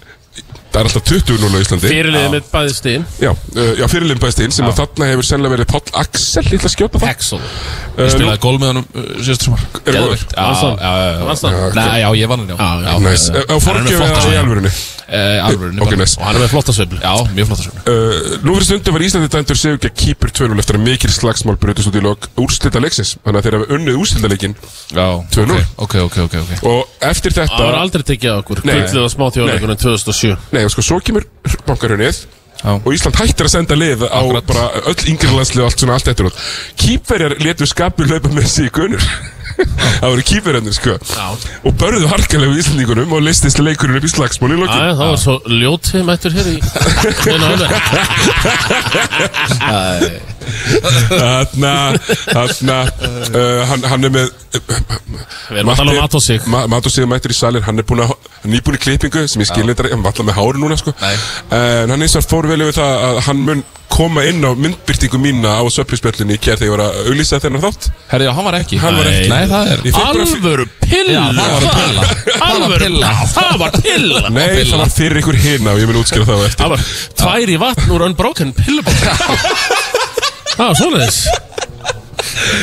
Það 0.77 0.83
er 0.83 0.89
alltaf 0.91 1.05
20-0 1.09 1.57
á 1.57 1.61
Íslandi. 1.65 1.89
Fyrirliðið 1.89 2.33
mitt 2.35 2.49
bæði 2.53 2.73
stíðin 2.77 3.05
Já, 3.23 3.31
uh, 3.33 3.71
já 3.81 3.85
fyrirliðin 3.89 4.21
bæðist 4.21 4.43
inn 4.45 4.53
sem 4.53 4.67
að 4.69 4.75
þarna 4.83 5.07
hefur 5.09 5.25
sennilega 5.31 5.55
verið 5.55 5.71
Páll 5.71 5.95
Axel 6.03 6.43
Lítla 6.51 6.69
skjóta 6.75 7.01
það. 7.01 7.15
Axel. 7.15 7.39
Uh, 7.41 8.03
Ég 8.03 8.13
spilaði 8.13 8.43
gól 8.45 8.59
með 8.61 8.73
honum 8.75 8.85
uh, 8.93 9.07
síðustu 9.25 9.49
sumar. 9.49 9.65
Er 9.87 9.97
það. 9.97 10.13
Já, 10.37 10.45
hann? 10.61 10.77
já, 10.77 10.93
já, 11.01 11.09
já. 11.17 11.25
Vannst 11.31 11.49
hann? 11.49 11.57
Nei, 11.81 11.97
já, 12.03 12.09
ég 12.21 12.29
vann 12.35 12.45
hann, 12.45 12.53
já. 12.53 12.59
Já, 12.61 12.69
já. 12.77 12.93
já. 12.93 13.01
Næs, 13.07 13.25
já. 13.33 13.41
á 13.41 13.57
Hann 13.57 13.57
er 13.57 13.65
fórgjöf 13.65 13.89
með 13.89 13.97
flotta 14.05 14.21
eða 14.21 14.37
í 14.37 14.41
alvörunni? 14.45 14.75
Eh, 15.07 15.39
Alvörunni 15.47 15.79
Ok, 15.85 15.91
bara. 15.93 15.99
næs 16.03 16.13
Og 16.19 16.25
hann 16.27 16.35
er 16.37 16.43
með 16.43 16.49
flotta 16.51 16.73
sveiflu 16.75 16.97
Já, 16.99 17.13
mjög 17.31 17.47
flotta 17.47 17.63
sveiflu 17.63 17.83
Uh, 17.87 18.33
nú 18.43 18.57
fyrir 18.57 18.65
stundu 18.67 18.91
var 18.91 19.03
Íslandi 19.07 19.29
dæmdur 19.31 19.59
sigur 19.61 19.77
gegn 19.79 19.95
Kýpur 19.95 20.33
2-0 20.35 20.59
eftir 20.59 20.79
að 20.81 20.83
mikil 20.83 21.13
slagsmál 21.15 21.55
brutist 21.63 21.87
út 21.87 21.95
í 21.95 22.03
lok 22.03 22.27
úrslita 22.43 22.81
leiksins. 22.83 23.13
Þannig 23.23 23.39
að 23.39 23.47
þeir 23.47 23.57
hafa 23.61 23.77
unnið 23.77 23.99
úrslita 24.03 24.31
leikin 24.33 24.57
Já, 24.91 25.07
2-0. 25.37 25.61
ok, 25.87 25.95
ok, 26.09 26.17
ok, 26.27 26.35
ok 26.43 26.67
Og 26.67 27.07
eftir 27.07 27.37
þetta 27.37 27.55
Það 27.55 27.69
var 27.71 27.79
aldrei 27.85 28.03
tekið 28.11 28.35
á 28.35 28.37
okkur. 28.43 28.63
Nei. 28.67 28.75
Gullið 28.83 29.07
á 29.07 29.11
smóttíðuleikunum 29.15 29.79
2007 29.85 30.35
Nei, 30.57 30.66
og 30.67 30.75
sko, 30.75 30.85
svo 30.85 30.99
kemur 31.05 31.27
bankarunnið 31.69 32.25
og 32.67 32.89
Ísland 32.95 33.19
hættir 33.21 33.47
að 33.47 33.53
senda 33.53 33.77
lið 33.77 34.07
á 34.09 34.17
Akkurat. 34.17 34.47
bara 34.49 34.65
öll 34.91 35.09
yngri 35.13 35.31
landslið 35.31 35.63
og 35.63 35.71
allt 35.71 35.83
svona 35.83 35.97
allt 35.99 36.09
eftir 36.13 36.31
Kýpverjar 36.81 37.37
letu 37.45 37.69
skapur 37.69 38.09
hlaupa 38.09 38.33
með 38.33 38.49
sig 38.51 38.71
í 38.71 38.75
gunur 38.75 39.05
Það 39.57 40.11
voru 40.11 40.25
kýpverjarnir 40.29 40.75
sko. 40.77 40.95
Já. 41.01 41.27
og 41.65 41.77
börðu 41.81 42.09
harkalega 42.11 42.53
við 42.53 42.61
Íslandingunum 42.63 43.15
og 43.17 43.23
listist 43.25 43.61
leikurinn 43.63 43.97
upp 44.01 44.05
í 44.05 44.11
slagsmál 44.13 44.53
í 44.53 44.59
lokin. 44.61 44.83
Það 44.99 45.01
var 45.01 45.21
svo 45.23 45.37
ljótið 45.49 46.05
mættur 46.05 46.37
hér 46.37 46.51
í 46.51 46.57
alveg 47.33 47.71
Þarna, 51.11 51.73
þarna 52.29 52.77
uh, 52.87 53.63
hann, 53.71 53.87
hann 53.91 54.07
er 54.07 54.13
með 54.15 54.29
Við 54.57 55.59
erum 55.59 55.73
að 55.73 55.81
tala 55.81 55.95
um 55.95 55.99
Matt 56.05 56.17
og 56.19 56.23
Sig. 56.23 56.45
Ma 56.51 56.61
Mat 56.71 56.87
og 56.87 56.93
sig 56.95 57.09
mættur 57.11 57.35
í 57.35 57.37
salin 57.37 57.65
Hann 57.67 57.81
er 57.83 57.87
búin 57.89 58.05
að, 58.05 58.13
nýbúin 58.51 58.79
í 58.79 58.83
klippingu 58.83 59.27
sem 59.29 59.43
ég 59.43 59.49
skilin 59.51 59.73
þetta, 59.73 59.91
hann 59.93 60.05
var 60.05 60.13
alltaf 60.13 60.29
með 60.29 60.39
hári 60.41 60.63
núna 60.63 60.79
sko. 60.81 60.95
Nei. 61.03 61.15
En 61.59 61.95
hann 61.95 62.07
eins 62.07 62.17
og 62.19 62.27
fór 62.27 62.49
vel 62.51 62.63
yfir 62.67 62.79
það 62.81 63.09
að 63.09 63.25
hann 63.29 63.43
mun 63.47 63.65
koma 63.97 64.25
inn 64.29 64.43
á 64.45 64.51
myndbyrtingu 64.59 65.19
mína 65.23 65.55
á 65.57 65.65
söpjuspjöllinni 65.73 66.37
í 66.37 66.41
kjær 66.43 66.59
þegar 66.61 66.67
ég 66.67 66.75
var 66.75 66.83
að 66.85 66.97
auglýsa 67.11 67.39
þennan 67.41 67.63
þátt. 67.63 67.87
Herri, 68.11 68.27
já, 68.27 68.33
hann 68.37 68.47
var 68.49 68.57
ekki. 68.59 68.81
Hann 68.83 68.99
var 68.99 69.09
ekki. 69.11 69.31
Nei, 69.31 69.47
það 69.53 69.71
er 69.73 69.85
Ég 69.87 70.01
Alvöru 70.03 70.67
pilla. 70.83 71.15
Já, 71.15 71.23
það 71.39 71.55
var 71.55 71.77
pilla. 71.79 72.05
Það 72.27 72.43
var 72.43 72.51
Alvöru 72.51 72.83
pilla. 72.83 73.13
Það 73.33 73.59
var 73.63 73.79
pilla. 73.79 74.23
Nei, 74.37 74.47
það 74.67 74.83
var 74.83 74.93
fyrir 74.99 75.23
ykkur 75.23 75.41
hina 75.47 75.73
og 75.73 75.81
ég 75.81 75.91
mun 75.91 76.01
útskýra 76.03 76.29
það 76.29 76.43
á 76.43 76.47
eftir. 76.51 76.61
Það 76.61 76.75
var 76.75 76.87
tvær 77.23 77.55
í 77.55 77.59
vatn 77.63 77.97
úr 77.97 78.07
unbroken 78.11 78.53
pillubók 78.59 79.01
Það 80.57 80.65
var 80.67 80.79
svoleiðis. 80.83 81.21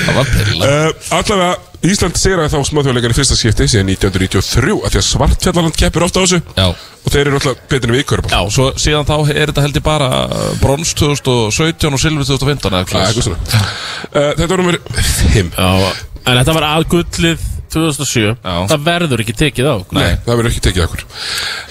Það 0.03 0.15
var 0.19 0.31
pilla. 0.33 0.69
Uh, 0.69 1.13
Allavega, 1.17 1.51
Ísland 1.83 2.15
sigraði 2.15 2.53
þá 2.53 2.69
smáþjóðleikar 2.69 3.11
í 3.11 3.17
fyrsta 3.17 3.35
skipti 3.35 3.65
síðan 3.67 3.89
1993 3.91 4.75
af 4.87 4.93
því 4.93 4.99
að 5.01 5.07
Svartfjallaland 5.09 5.79
keppur 5.79 6.05
ofta 6.05 6.21
á 6.21 6.23
þessu. 6.23 6.39
Já. 6.55 6.67
Og 7.03 7.11
þeir 7.11 7.27
eru 7.27 7.39
alltaf 7.39 7.75
en 7.75 7.91
við 7.91 8.03
ykkur 8.05 8.21
Já, 8.31 8.39
svo 8.55 8.69
síðan 8.79 9.07
þá 9.09 9.15
er 9.33 9.51
þetta 9.51 9.65
held 9.65 9.79
ég 9.79 9.83
bara 9.83 10.07
uh, 10.23 10.45
brons 10.61 10.93
2017 10.95 11.97
og 11.97 11.99
silfur 11.99 12.29
2015 12.29 12.71
eða 12.71 12.83
eitthvað 12.85 13.25
svona 13.27 13.39
uh, 13.43 14.31
Þetta 14.39 14.49
var 14.53 14.63
nummer 14.63 14.79
5 14.95 15.51
Já, 15.57 15.91
en 16.23 16.39
þetta 16.39 16.55
var 16.55 16.67
að 16.69 16.87
gullið 16.93 17.43
2007 17.73 18.23
Já. 18.31 18.55
Það 18.71 18.87
verður 18.87 19.23
ekki 19.25 19.35
tekið 19.43 19.69
á 19.69 19.73
okkur. 19.75 19.99
Nei, 19.99 20.11
það 20.23 20.39
verður 20.39 20.51
ekki 20.53 20.65
tekið 20.69 20.85
okkur. 20.87 21.05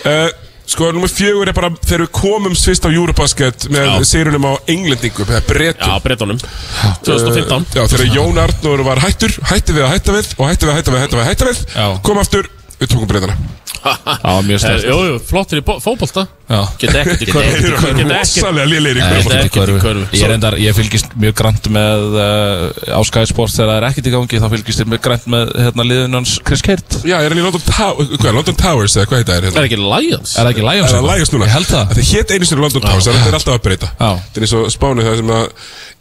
Uh, 0.03 0.29
Sko, 0.67 0.93
nummer 0.95 1.11
fjögur 1.11 1.51
er 1.51 1.57
bara 1.57 1.71
þegar 1.83 2.05
við 2.07 2.13
komumst 2.17 2.69
fyrst 2.69 2.87
á 2.87 2.91
Eurobasket 2.93 3.67
með 3.73 3.89
Já. 3.89 4.05
sigurunum 4.13 4.47
á 4.47 4.53
englendingum, 4.71 5.27
eða 5.27 5.41
Já, 5.43 5.47
breytum 5.49 5.97
breytunum 6.05 6.39
2015 7.03 7.67
Já, 7.75 7.83
þegar 7.91 8.15
Jón 8.15 8.39
Arnór 8.45 8.85
var 8.87 9.03
hættur, 9.03 9.35
hætti 9.51 9.75
við 9.75 9.89
að 9.89 9.93
hætta 9.97 10.17
við 10.17 10.31
og 10.39 10.47
hætti 10.49 10.69
við 10.69 10.73
að 10.73 10.79
hætta 10.79 10.95
við 10.95 11.01
að 11.01 11.03
hætta 11.03 11.19
við 11.19 11.25
að 11.25 11.31
hætta 11.33 11.51
við 11.51 11.65
Já. 11.75 11.89
kom 12.07 12.23
aftur, 12.23 12.49
við 12.79 12.95
tókum 12.95 13.11
breytana 13.11 13.37
Já, 14.23 14.33
mjög 14.47 14.57
Eh, 14.57 14.63
stærst 14.63 14.87
Jú, 14.87 14.97
jú, 15.09 15.17
flottir 15.27 15.59
í 15.59 15.65
fótbolta. 15.67 16.23
Já. 16.53 16.61
Geta 16.79 17.01
ekkert 17.01 17.23
í 17.25 17.27
körfu. 17.33 17.51
Geta 17.63 17.79
ekkert 17.81 18.13
rosalega 18.13 18.67
lélegir 18.69 18.99
í 18.99 19.03
körfu 19.03 19.31
er 19.33 19.41
ekkert 19.47 19.73
í 19.73 19.79
körfu. 19.83 20.03
Ég, 20.13 20.23
er 20.27 20.33
endar, 20.37 20.55
ég 20.61 20.77
fylgist 20.77 21.09
mjög 21.19 21.35
grænt 21.41 21.65
með 21.73 22.01
uh, 22.21 22.95
á 22.95 23.01
Sky 23.09 23.25
Sports 23.31 23.57
þegar 23.57 23.71
það 23.73 23.79
er 23.81 23.87
ekkert 23.89 24.07
í 24.11 24.15
gangi 24.15 24.41
þá 24.43 24.49
fylgist 24.53 24.83
ég 24.85 24.91
mjög 24.93 25.03
grænt 25.07 25.27
með 25.33 25.45
hérna, 25.65 25.83
liðunans 25.89 26.33
Chris 26.47 26.63
Kert 26.67 26.99
Já, 27.09 27.17
er 27.23 27.29
hann 27.33 27.41
í 27.41 27.47
London, 27.47 27.65
Tow 27.71 27.93
hvað, 28.13 28.33
London 28.39 28.59
Towers 28.63 28.95
eða 28.99 29.07
hvað 29.11 29.19
er 29.23 29.27
Það 29.33 29.43
hérna? 29.49 29.59
er 29.63 29.67
ekki 29.71 29.81
Lions? 29.81 30.31
Er 30.37 30.43
það 30.47 30.53
ekki 30.55 30.67
Lions? 30.69 30.91
Er 30.93 30.97
það 30.99 31.09
Lions 31.11 31.31
núna? 31.33 31.49
Ég 31.49 31.55
held 31.57 31.69
það. 31.73 31.85
Þetta 31.93 32.05
hétt 32.13 32.29
einu 32.37 32.45
sinni 32.51 32.63
London 32.67 32.85
Towers, 32.87 33.07
þetta 33.09 33.29
er 33.29 33.37
alltaf 33.41 33.57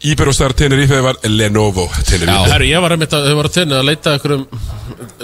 Já. 0.02 0.08
Er 0.08 0.10
það 0.10 0.10
Iberostar 0.10 0.52
Tenerife 0.52 1.00
var 1.02 1.16
Lenovo 1.28 1.88
Tenerife 2.04 2.52
Herru, 2.52 2.66
ég 2.66 2.80
var 2.82 2.90
einmitt 2.90 3.12
að 3.14 3.26
þau 3.28 3.34
voru 3.38 3.48
að 3.50 3.54
tenni 3.54 3.76
að 3.76 3.84
leita 3.86 4.14
einhverjum 4.16 4.46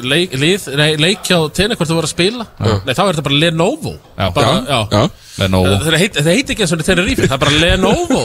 leik, 0.06 0.34
lið, 0.38 0.66
nei, 0.78 0.90
leikja 1.02 1.38
á 1.38 1.42
tenni 1.50 1.76
hvort 1.76 1.88
þau 1.90 1.96
voru 1.98 2.06
að 2.06 2.12
spila. 2.12 2.46
Nei, 2.86 2.94
þá 2.94 3.02
er 3.02 3.16
þetta 3.16 3.24
bara 3.26 3.40
Lenovo. 3.42 3.94
Já. 4.14 4.28
bara, 4.36 4.46
Já, 4.46 4.62
já. 4.68 4.78
já. 4.92 5.10
Lenovo. 5.38 5.74
Þeir 5.84 5.96
heit, 5.98 6.16
þeir 6.18 6.38
heit 6.38 6.52
ekki 6.54 6.64
eins 6.64 6.72
og 6.76 6.84
Tenerife, 6.86 7.26
það 7.26 7.36
er 7.36 7.42
bara 7.42 7.58
Lenovo. 7.64 8.22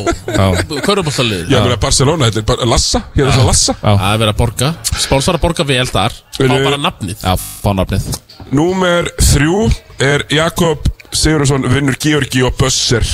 Köruboltalið 0.86 1.51
Já, 1.51 1.60
meina 1.66 1.80
Barcelona, 1.82 2.30
þetta 2.30 2.41
er 2.43 2.47
bara 2.54 2.70
Lassa 2.70 3.04
Hér 3.14 3.28
er 3.28 3.36
það 3.38 3.49
Lassa. 3.49 3.76
Já. 3.82 3.89
Það 3.89 4.08
er 4.12 4.24
verið 4.24 4.34
að 4.34 4.39
borga. 4.43 4.72
Sponsor 5.08 5.39
að 5.39 5.45
borga 5.47 5.68
vel 5.74 5.86
þar. 5.89 6.18
Fá 6.38 6.47
bara 6.54 6.82
nafnið. 6.86 7.18
Já, 7.26 7.36
fá 7.38 7.70
nafnið. 7.82 8.10
Númer 8.54 9.10
þrjú 9.34 9.68
er 10.04 10.26
Jakob 10.34 10.89
Sigurðarsson 11.14 11.70
vinnur 11.70 11.97
Georgi 12.01 12.41
og 12.45 12.58
Bösser 12.58 13.06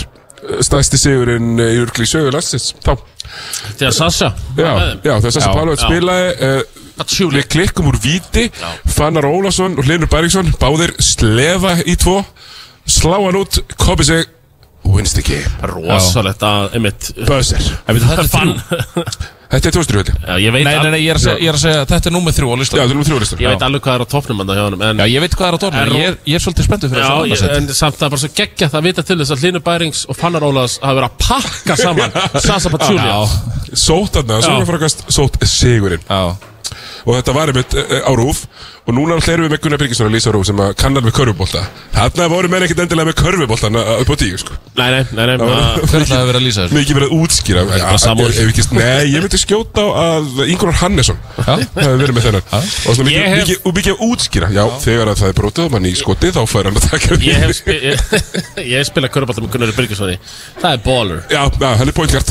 Stæsti 0.65 0.99
sigurinn 1.01 1.59
í 1.61 1.77
Urkli 1.83 2.07
sögu 2.09 2.31
landsins. 2.33 2.71
Þá. 2.85 2.93
Þegar 3.77 3.95
Sasha 3.95 4.29
Já, 4.57 4.69
já 5.03 5.15
Já. 5.21 5.51
Pálovit 5.53 5.79
Já. 5.79 5.85
spilaði 5.85 6.29
uh. 6.47 6.85
Við 6.99 7.45
klikkum 7.47 7.87
úr 7.91 7.95
víti 8.03 8.49
Fannar 8.91 9.23
Ólafsson 9.29 9.77
og 9.79 9.85
Hlinur 9.87 10.09
Bæriksson 10.11 10.49
Báðir 10.59 10.91
slefa 10.99 11.77
í 11.87 11.95
tvo 11.99 12.17
Slá 12.89 13.15
hann 13.21 13.37
út, 13.39 13.61
kopi 13.79 14.03
sig 14.07 14.25
Wins 14.89 15.13
the 15.15 15.23
game 15.23 15.69
Rosalegt 15.69 16.43
að, 16.43 16.73
einmitt. 16.79 17.11
Buzzer. 17.27 17.61
Þetta 17.85 18.25
Fann 18.31 18.55
Þetta 19.49 19.69
er 19.69 19.73
Já, 20.29 20.51
veit 20.53 20.65
Nei, 20.67 20.75
nei, 20.77 20.89
nei, 20.93 20.99
ég 21.01 21.09
er 21.09 21.17
að 21.17 21.23
segja, 21.23 21.39
ég 21.41 21.49
er 21.49 21.57
að 21.57 21.61
segja 21.63 21.85
þetta 21.89 22.09
er 22.09 22.13
númer 22.13 22.35
þrjú 22.37 22.49
á 22.49 22.53
Já, 22.53 22.59
listan 22.61 22.77
þetta 22.79 22.85
er 22.85 22.97
nummer 22.99 23.07
þrjú 23.09 23.19
listan 23.23 23.39
Ég 23.41 23.49
veit 23.55 23.63
alveg 23.65 23.81
hvað 23.87 23.95
er 23.97 24.03
á 24.05 24.07
toppnum 24.13 24.41
hann 24.43 24.51
hjá 24.53 24.61
honum 24.67 24.83
en, 24.85 25.01
Já, 25.01 25.07
ég 25.09 25.23
veit 25.25 25.37
hvað 25.39 25.47
er 25.49 25.57
á 25.57 25.59
En- 25.79 25.95
ég, 25.97 26.05
er- 26.11 26.19
ég 26.29 26.37
er 26.37 26.43
svolítið 26.43 26.67
spenntur 26.69 26.91
fyrir 26.93 27.01
Já, 27.01 27.09
þessu 27.09 27.17
ég, 27.17 27.41
annarsæti. 27.49 27.57
en 27.57 27.79
samt 27.79 27.97
það 27.97 28.05
er 28.05 28.13
bara 28.13 28.21
svo 28.23 28.31
geggja 28.39 28.69
það 28.69 28.85
vita 28.89 29.05
til 29.09 29.17
þess 29.23 29.33
að 29.33 29.41
Hlynur 29.45 29.63
Bærings 29.65 30.03
og 30.05 30.19
Fannar 30.21 30.45
Ólaðs 30.45 30.77
hafa 30.83 30.99
verið 30.99 31.09
að 31.09 31.17
pakka 31.25 31.79
saman 31.81 32.11
Sasa 32.45 32.69
Pachulia 32.69 33.09
Já, 33.09 33.19
Sótt 33.73 34.21
aðna, 34.21 34.37
Já. 34.37 34.45
Sólfrakast 34.53 35.03
Sótt 35.09 35.41
sigurinn. 35.49 36.05
Já 36.05 36.48
Og 37.09 37.17
og 37.17 37.17
þetta 37.17 37.33
var 37.33 37.49
einmitt 37.49 37.73
uh, 37.73 38.05
á 38.05 38.11
rúf 38.13 38.43
og 38.89 38.95
núna 38.97 39.15
alltaf 39.15 39.33
erum 39.33 39.45
við 39.45 39.51
með 39.53 39.61
Gunnar 39.63 39.79
Birgisson 39.81 40.07
að 40.07 40.13
lýsa 40.15 40.29
á 40.29 40.33
rúf 40.33 40.45
sem 40.49 40.59
að 40.61 40.69
kannar 40.79 41.03
við 41.05 41.13
körfubólta 41.17 41.61
þarna 41.93 42.25
voru 42.31 42.49
menn 42.49 42.63
ekkert 42.65 42.81
endilega 42.85 43.09
með 43.09 43.17
körfubóltan 43.19 43.77
upp 43.79 44.09
á 44.09 44.15
tíu 44.17 44.37
sko. 44.41 44.53
Nei, 44.79 44.89
nei, 44.93 45.03
nei, 45.13 45.25
nei 45.29 45.35
Það 45.37 45.49
var- 45.49 45.79
Hver 45.89 46.01
ætlaði 46.05 46.33
að 46.33 46.45
lýsa 46.45 46.59
þessu? 46.63 46.75
Mikið 46.77 46.93
verið 46.97 47.09
að 47.09 47.13
útskýra. 47.19 47.61
Nei, 48.79 49.03
ég 49.09 49.19
myndi 49.25 49.39
skjóta 49.41 49.79
á 49.83 49.87
að 50.05 50.25
Ingvar 50.47 50.77
Hannesson 50.79 51.19
hefði 51.37 51.97
verið 52.01 52.15
með 52.17 52.23
þennan. 52.29 52.45
Og 52.89 52.93
mikið, 53.09 53.57
og 53.59 53.71
að 53.79 54.03
útskýra. 54.09 54.47
Já, 54.55 54.63
þegar 54.85 55.07
að 55.13 55.19
það 55.21 55.29
er 55.29 55.37
brotið 55.41 55.63
og 55.67 55.71
mann 55.75 55.89
í 55.89 55.93
skoti 55.99 56.27
þá 56.33 56.41
fær 56.49 56.69
hann 56.69 56.79
að 56.79 56.87
taka 56.89 57.19
Ég 57.25 57.35
hef, 57.43 57.51
spi 57.59 57.75
ég, 57.89 57.95
ég 58.71 58.75
hef 58.79 58.89
spilað 58.89 59.13
körubálta 59.17 59.43
með 59.43 59.51
Gunnar 59.53 59.75
Birgisoni 59.77 60.17
Það 60.61 60.71
er 60.71 60.81
baller. 60.87 61.19
Já, 61.29 61.41
já, 61.51 61.69
hann 61.81 61.89
er 61.89 61.95
pointgart 61.99 62.29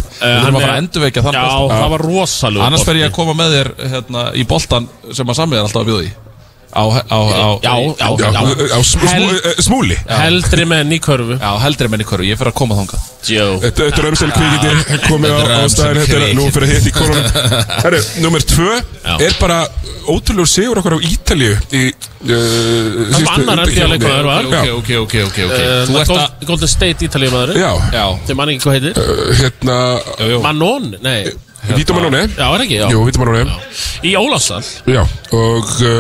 Já, 4.69 4.79
boltan 4.79 4.89
sem 5.15 5.27
að 5.29 5.35
Sammi 5.39 5.57
er 5.57 5.63
alltaf 5.67 5.83
að 5.85 5.89
bjóða 5.93 6.07
í. 6.09 6.11
Á, 6.69 6.85
á, 6.85 7.17
á, 7.17 7.49
Já, 7.65 7.75
já, 7.97 8.09
Já, 8.21 8.29
já. 8.29 8.77
á 8.77 8.81
sm- 8.85 9.01
sm- 9.01 9.41
eh, 9.41 9.55
smúli. 9.65 9.97
Heldri 10.07 10.67
menn 10.69 10.91
í 10.93 10.99
körfu. 11.01 11.39
Já, 11.41 11.53
heldri 11.65 11.89
menn 11.89 12.03
í 12.05 12.05
körfu, 12.05 12.27
ég 12.29 12.37
fer 12.37 12.51
að 12.51 12.55
koma 12.61 12.75
þangað. 12.77 13.07
Joe 13.25 13.57
Þetta 13.63 13.87
þetta 13.89 14.03
er 14.03 14.09
ömsel 14.11 14.29
kvikindi 14.37 14.99
komið 15.09 15.33
á, 15.33 15.41
á 15.49 15.69
staðin 15.73 16.03
Þetta 16.05 16.29
er 16.29 16.35
nú 16.37 16.45
fyrir 16.53 16.69
að 16.69 16.75
hitta 16.77 16.89
í 16.89 16.93
korunum 16.93 17.25
Herru, 17.85 18.03
nummer 18.23 18.41
tvö 18.45 18.77
er 19.19 19.35
bara 19.41 19.59
ótrúlegur 20.09 20.49
sigur 20.53 20.79
okkur 20.83 20.97
á 20.97 21.01
Ítalíu 21.09 21.57
í 21.73 21.83
uh, 21.89 23.11
Það 23.17 23.25
var 23.25 23.35
annar 23.41 23.65
NBA 23.65 23.89
leikmaður 23.95 24.29
var? 24.29 24.49
Já, 24.53 24.61
Ok, 24.77 24.93
ok, 25.01 25.19
ok, 25.25 25.39
ok. 25.49 25.59
Uh, 25.59 25.83
Þú 25.89 25.99
ert 25.99 25.99
að 25.99 26.13
Gold- 26.15 26.47
Golden 26.53 26.69
State 26.77 27.09
Ítalíu 27.09 27.33
maður 27.35 27.57
já. 27.59 27.73
Já, 27.97 28.05
Þeim 28.29 28.37
mann 28.43 28.53
ekki 28.55 28.65
hvað 28.69 28.79
heitir. 28.79 29.03
Uh, 29.03 29.35
Hérna 29.41 29.79
Manon, 30.47 30.91
nei 31.03 31.33
Vítumanóni 31.77 32.23
Já, 32.33 32.47
er 32.49 32.65
ekki, 32.65 32.79
já. 32.81 32.87
Jú, 32.93 33.03
Vítumanóni 33.09 33.45
Í 34.07 34.15
Ólafsal 34.19 34.63
Já, 34.89 35.03
og 35.37 35.75
uh, 35.85 35.99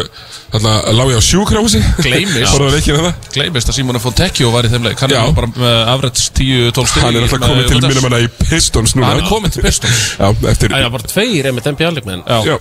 þarna 0.48 0.74
lág 0.96 1.10
ég 1.12 1.20
á 1.20 1.24
sjúkrahúsi. 1.24 1.80
Gleymist. 2.00 2.48
Fór 2.54 2.64
það 2.64 2.76
leikina 2.78 3.02
það 3.04 3.28
Gleimist 3.34 3.68
að 3.68 3.76
Simone 3.76 4.00
Fontecchio 4.00 4.52
var 4.54 4.64
í 4.64 4.72
þeim 4.72 4.88
leik. 4.88 5.02
Hann 5.02 5.12
Já. 5.12 5.20
er 5.26 5.36
bara 5.36 5.50
með 5.52 5.76
afrætt 5.92 6.22
10-12 6.38 6.88
stíl 6.92 7.04
Hann 7.04 7.18
er 7.20 7.26
alltaf 7.26 7.44
komið 7.44 7.68
til 7.68 7.82
mínum 7.84 8.08
hana 8.08 8.22
í 8.24 8.30
Pistons 8.46 8.96
núna. 8.96 9.10
Hann 9.12 9.22
er 9.22 9.28
kominn 9.28 9.52
til 9.52 9.66
Pistons. 9.66 10.00
Já, 10.16 10.32
eftir 10.54 10.72
Það 10.72 10.88
er 10.88 10.96
bara 10.96 11.12
tveir 11.12 11.50
einmitt 11.52 11.70
NBA 11.74 11.94
leikmenn 11.98 12.24
Já, 12.24 12.40
Já 12.54 12.56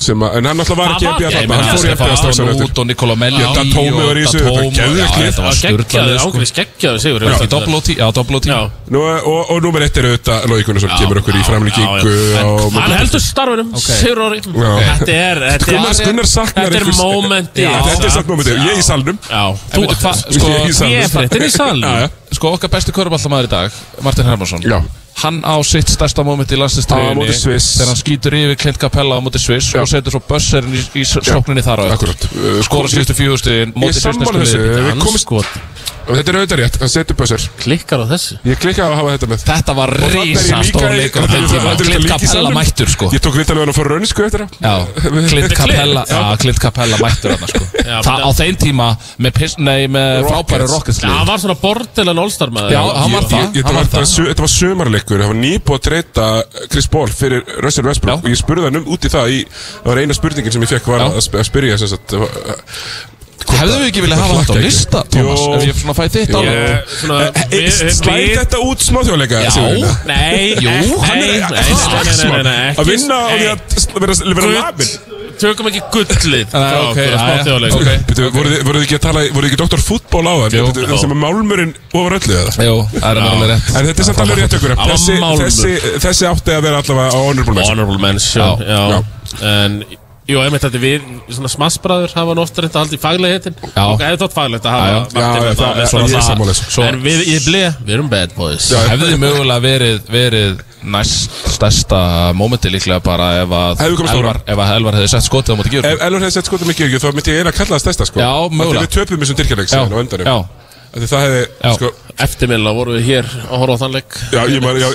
sem 0.00 0.22
að, 0.24 0.36
en 0.38 0.48
hann 0.50 0.62
alltaf 0.62 0.78
var 0.78 0.94
ekki 0.94 1.06
var 1.06 1.16
NBA 1.16 1.28
ekki, 1.28 1.36
þarna, 1.36 1.56
ég 1.56 1.62
hann 1.62 1.76
fór 1.76 1.86
í 1.86 1.92
NBA 1.92 2.16
strax 2.16 2.32
á 2.32 2.42
Stefán 2.42 2.52
eftir. 2.52 2.80
og 2.82 2.86
Nikola 2.88 3.16
Melli 3.22 3.42
Já, 3.42 3.48
Datómi 3.58 4.04
var 4.06 4.16
í 4.16 4.24
þessu, 4.26 4.38
þetta 4.38 4.52
var 4.52 4.64
geðveikt 4.78 5.16
lið. 5.18 5.26
Þetta 5.26 5.42
var 5.42 5.52
Það 5.52 5.62
geggjaði, 5.62 5.82
sturglað 5.92 6.22
ángriðs 6.22 6.54
geggjaði 6.58 7.02
sigur 7.02 7.26
já, 7.26 8.06
double 8.16 8.40
OT 8.40 8.48
Já 8.48 8.60
Nú, 8.92 9.02
og, 9.02 9.40
og 9.52 9.62
númer 9.64 9.86
eitt 9.86 10.00
er 10.00 10.08
auðvitað 10.10 10.48
Lói 10.52 10.62
Gunnarsson 10.66 10.94
kemur 11.00 11.20
okkur 11.22 11.38
í 11.38 11.44
framlíkingu 11.46 12.14
á 12.38 12.46
Hann 12.76 12.96
heldur 12.96 13.22
starfinum, 13.22 13.74
sigur 13.80 14.22
orði 14.26 14.40
Já. 14.42 14.72
Þetta 15.02 15.18
er, 15.18 15.42
er 15.52 15.66
er 16.76 16.88
momenti 16.98 17.66
Þetta 17.66 18.08
er 18.08 18.14
satt 18.16 18.30
momenti, 18.30 18.56
ég 18.56 18.80
í 18.80 18.86
salnum. 18.86 19.18
Já, 19.28 19.44
Þú 19.72 19.84
veit 19.86 20.02
hvað, 20.02 20.24
sko 20.38 20.50
Ég 20.52 20.74
salnum. 20.76 20.96
Ég 20.96 21.06
er 21.06 21.12
fréttin 21.12 21.46
í 21.46 21.52
salnum. 21.52 22.18
Sko 22.32 22.56
okkar 22.56 22.72
besti 22.72 22.94
köruballamaður 22.96 23.48
í 23.48 23.52
dag 23.52 23.80
Martin 24.04 24.28
Hermansson. 24.28 24.66
Já. 24.66 24.80
Hann 25.22 25.42
á 25.46 25.54
sitt 25.66 25.90
stærsta 25.92 26.24
moment 26.26 26.50
í 26.50 26.58
Sviss. 26.58 27.76
Þegar 27.78 27.90
hann 27.92 28.00
skýtur 28.00 28.36
yfir 28.38 28.58
Clint 28.58 28.80
Capella 28.82 29.18
á 29.18 29.20
móti 29.22 29.38
Sviss 29.42 29.70
Já. 29.74 29.82
Og 29.84 29.90
setur 29.90 30.16
svo 30.16 30.22
bösserinn 30.26 30.74
í, 30.74 30.82
í 30.98 31.04
sókninni 31.06 31.62
þar 31.62 31.86
á. 31.86 31.94
Akkurat 31.94 32.28
Uh, 32.32 32.58
Skora 32.64 32.88
síðustu 32.88 33.14
fjögustin 33.14 33.52
Ég 33.70 33.74
Móti 33.76 34.00
sammála 34.00 34.40
þessu. 34.42 34.58
Við 34.62 35.18
Skot 35.20 35.50
Og 36.02 36.16
þetta 36.18 36.32
er 36.32 36.36
auðvitað 36.40 36.58
rétt, 36.62 36.76
hann 36.82 36.90
setur 36.90 37.16
bössur 37.18 37.42
Klikkar 37.62 38.00
á 38.02 38.06
þessu? 38.10 38.36
Ég 38.48 38.58
klikkaði 38.62 38.88
á 38.88 38.92
að 38.92 38.98
hafa 38.98 39.12
þetta 39.14 39.28
með. 39.30 39.42
Þetta 39.46 39.74
var 39.78 39.92
líka 40.12 40.62
stór 40.66 40.94
leikur 40.98 41.22
á 41.22 41.26
þetta 41.30 41.32
þeim 41.32 41.46
tíma 41.52 41.74
Clint 41.82 42.08
Capella 42.10 42.50
mættur 42.56 42.90
sko. 42.92 43.10
Ég 43.14 43.22
tók 43.22 43.36
vitalið 43.38 43.62
hann 43.62 43.72
að 43.72 43.78
fá 43.78 43.84
rönnsku 43.86 44.24
eftir 44.26 44.42
það. 44.42 44.50
Já, 44.62 44.74
Clint 45.32 45.54
Capella 45.58 46.02
Já, 46.10 46.20
Clint 46.42 46.60
Capella 46.64 46.98
mættur 47.02 47.34
þarna 47.36 47.50
sko. 47.52 47.62
Já, 47.82 47.96
Það 48.06 48.26
á 48.26 48.30
þeim 48.40 48.58
tíma 48.62 48.88
með, 49.62 49.86
með 49.94 50.26
frábæri 50.28 50.68
Rockets 50.72 51.00
Já, 51.02 51.08
hann 51.12 51.22
lið 51.22 51.30
var 51.32 51.42
svona 51.42 51.56
bordelan 51.62 52.22
All-Star 52.22 52.52
Já, 52.74 52.80
hann 52.82 53.14
Ég- 53.22 53.30
það, 53.32 53.46
Þetta 53.52 53.66
hann 53.68 53.78
var, 53.78 53.90
það. 53.92 54.28
þetta 54.32 54.46
var 54.46 54.52
sömarleikur, 54.56 55.22
það 55.22 55.32
var 55.32 55.40
nýbúið 55.42 55.78
að 55.78 55.84
treyta 55.88 56.28
Chris 56.72 56.88
Paul 56.92 57.08
fyrir 57.12 57.46
Russell 57.62 57.86
Westbrook. 57.88 58.22
Já. 58.22 58.26
og 58.26 58.30
ég 58.34 58.40
spurði 58.42 58.68
hann 58.68 58.80
um 58.82 58.90
út 58.94 59.06
í 59.06 59.12
það 59.12 59.34
í, 59.38 59.40
það 59.82 59.90
var 59.92 60.02
eina 60.02 60.18
spurningin 60.18 60.54
Já. 63.42 63.58
Hefðu 63.62 63.76
við 63.82 63.88
ekki 63.90 64.02
viljað 64.06 64.20
hafa 64.22 64.34
þetta 64.42 64.52
á 64.52 64.64
lista, 64.66 65.02
Thomas? 65.12 65.40
Ef 65.52 65.64
ég 65.68 65.74
svona 65.82 65.94
fæ 65.98 66.04
þitt 66.16 66.34
alveg 66.38 66.56
við- 66.62 67.52
við- 67.52 67.96
Slæði 67.98 68.32
þetta 68.40 68.58
út 68.66 68.80
smáþjóðleika 68.86 69.36
Já. 69.42 69.50
Sigurður? 69.56 69.92
Nei, 70.06 70.44
Jú, 70.56 70.70
nei, 70.70 70.88
Hann 71.02 71.18
nei, 71.18 71.28
er 71.28 71.40
nei, 71.42 71.62
nei, 71.62 71.74
nei, 72.02 72.30
nei, 72.32 72.42
nei, 72.42 72.68
að 72.76 72.84
vinna 72.92 73.16
á 73.18 73.30
því 73.32 73.46
að 73.52 73.58
vera, 74.02 74.14
labin 74.58 74.92
Tökum 75.42 75.66
ekki 75.70 75.80
gullið 75.90 76.44
frá 76.52 76.76
ok, 76.90 76.98
já, 77.02 77.16
smá 77.18 77.32
já, 77.32 77.42
þjóðleik 77.46 77.72
ok. 77.74 77.88
Bíddu, 78.08 78.26
Voruð 78.36 78.52
þið 78.52 78.60
voruð 78.68 78.78
þið 78.82 78.86
ekki 78.86 78.96
að 78.98 79.04
tala, 79.06 79.20
voruð 79.32 79.42
þið 79.42 79.48
ekki 79.48 79.60
doktor 79.62 79.80
fútból 79.82 80.26
á 80.28 80.34
það? 80.42 80.48
Jú. 80.52 80.64
Þetta 80.76 80.98
sem 81.02 81.14
er 81.14 81.18
málmurinn 81.22 81.72
ofar 81.98 82.12
öllu 82.18 82.34
eða? 82.36 82.52
Jú, 82.68 82.76
það 82.92 83.08
er 83.10 83.16
alveg 83.24 83.48
rétt. 83.50 83.66
En 83.72 83.82
þetta 83.88 84.00
er 84.04 84.06
samt 84.10 84.20
alveg 84.22 84.36
rétt 84.42 84.54
okkur 84.58 84.72
Það 84.82 84.88
þessi, 86.04 86.24
átti 86.30 86.50
að 86.54 86.62
vera 86.68 86.76
allavega 86.84 87.10
honorable 87.16 87.98
mention 88.04 89.02
Jú, 90.32 90.40
einmitt 90.42 90.64
þetta 90.64 90.80
við, 90.82 91.06
svona 91.36 91.50
smassbræður 91.52 92.14
hafa 92.16 92.34
nú 92.38 92.42
ofta 92.46 92.64
reynda 92.64 92.78
að 92.78 92.82
halda 92.82 92.96
í 92.96 93.02
Já. 93.72 93.84
Og 93.84 94.02
hefði 94.02 94.20
þótt 94.22 94.36
faglegt 94.36 94.66
að 94.68 94.74
hafa 94.76 94.86
já. 94.88 94.96
Já, 94.96 95.22
það- 95.22 95.42
með 95.42 95.56
það- 95.62 95.90
svona 95.92 96.08
ég 96.08 96.26
það. 96.72 96.88
En 96.88 97.00
við 97.04 97.24
í 97.28 97.38
ble, 97.46 97.64
við 97.86 97.94
erum 97.98 98.08
bad 98.12 98.34
boys 98.36 98.70
Já. 98.72 98.78
Hefði 98.92 99.18
mögulega 99.22 99.60
verið, 99.66 100.00
verið 100.08 100.62
næst 100.82 101.30
stærsta 101.54 102.32
mómenti 102.34 102.70
líklega 102.72 103.02
bara 103.04 103.28
ef 103.42 103.52
að 103.54 103.84
Elvar, 103.86 104.40
ef 104.46 104.58
að 104.58 104.72
Elvar 104.76 104.96
hefði 104.98 105.12
sett 105.12 105.28
skotið 105.28 105.54
á 105.54 105.56
móti 105.60 105.70
gjör 105.76 105.86
Ef 105.92 106.00
Elvar 106.08 106.24
hefði 106.24 106.32
sett 106.38 106.48
skotum 106.50 106.72
ekki 106.72 106.88
þá 106.98 107.12
myndi 107.14 107.30
ég 107.36 107.38
eina 107.44 107.52
að 107.52 107.58
kalla 107.60 107.76
það 107.78 107.84
stærsta 107.86 108.08
sko 108.10 108.18
Já, 108.18 108.32
mögulega. 108.50 108.82
Við 108.82 108.94
töpum 108.96 109.22
þessum 109.22 109.38
Tyrkjarleik 109.38 109.70
Því 110.92 111.06
Það 111.08 111.22
hefði, 111.24 111.42
sko 111.76 111.90
Eftirminnilega 112.22 112.76
vorum 112.76 112.96
við 112.98 113.06
hér 113.08 113.28
að 113.48 113.62
horfa 113.62 113.74
á 113.74 113.80
þann 113.80 113.94
leik 113.96 114.16
Já, 114.34 114.40
ég 114.52 114.60
maður, 114.64 114.82
já, 114.82 114.90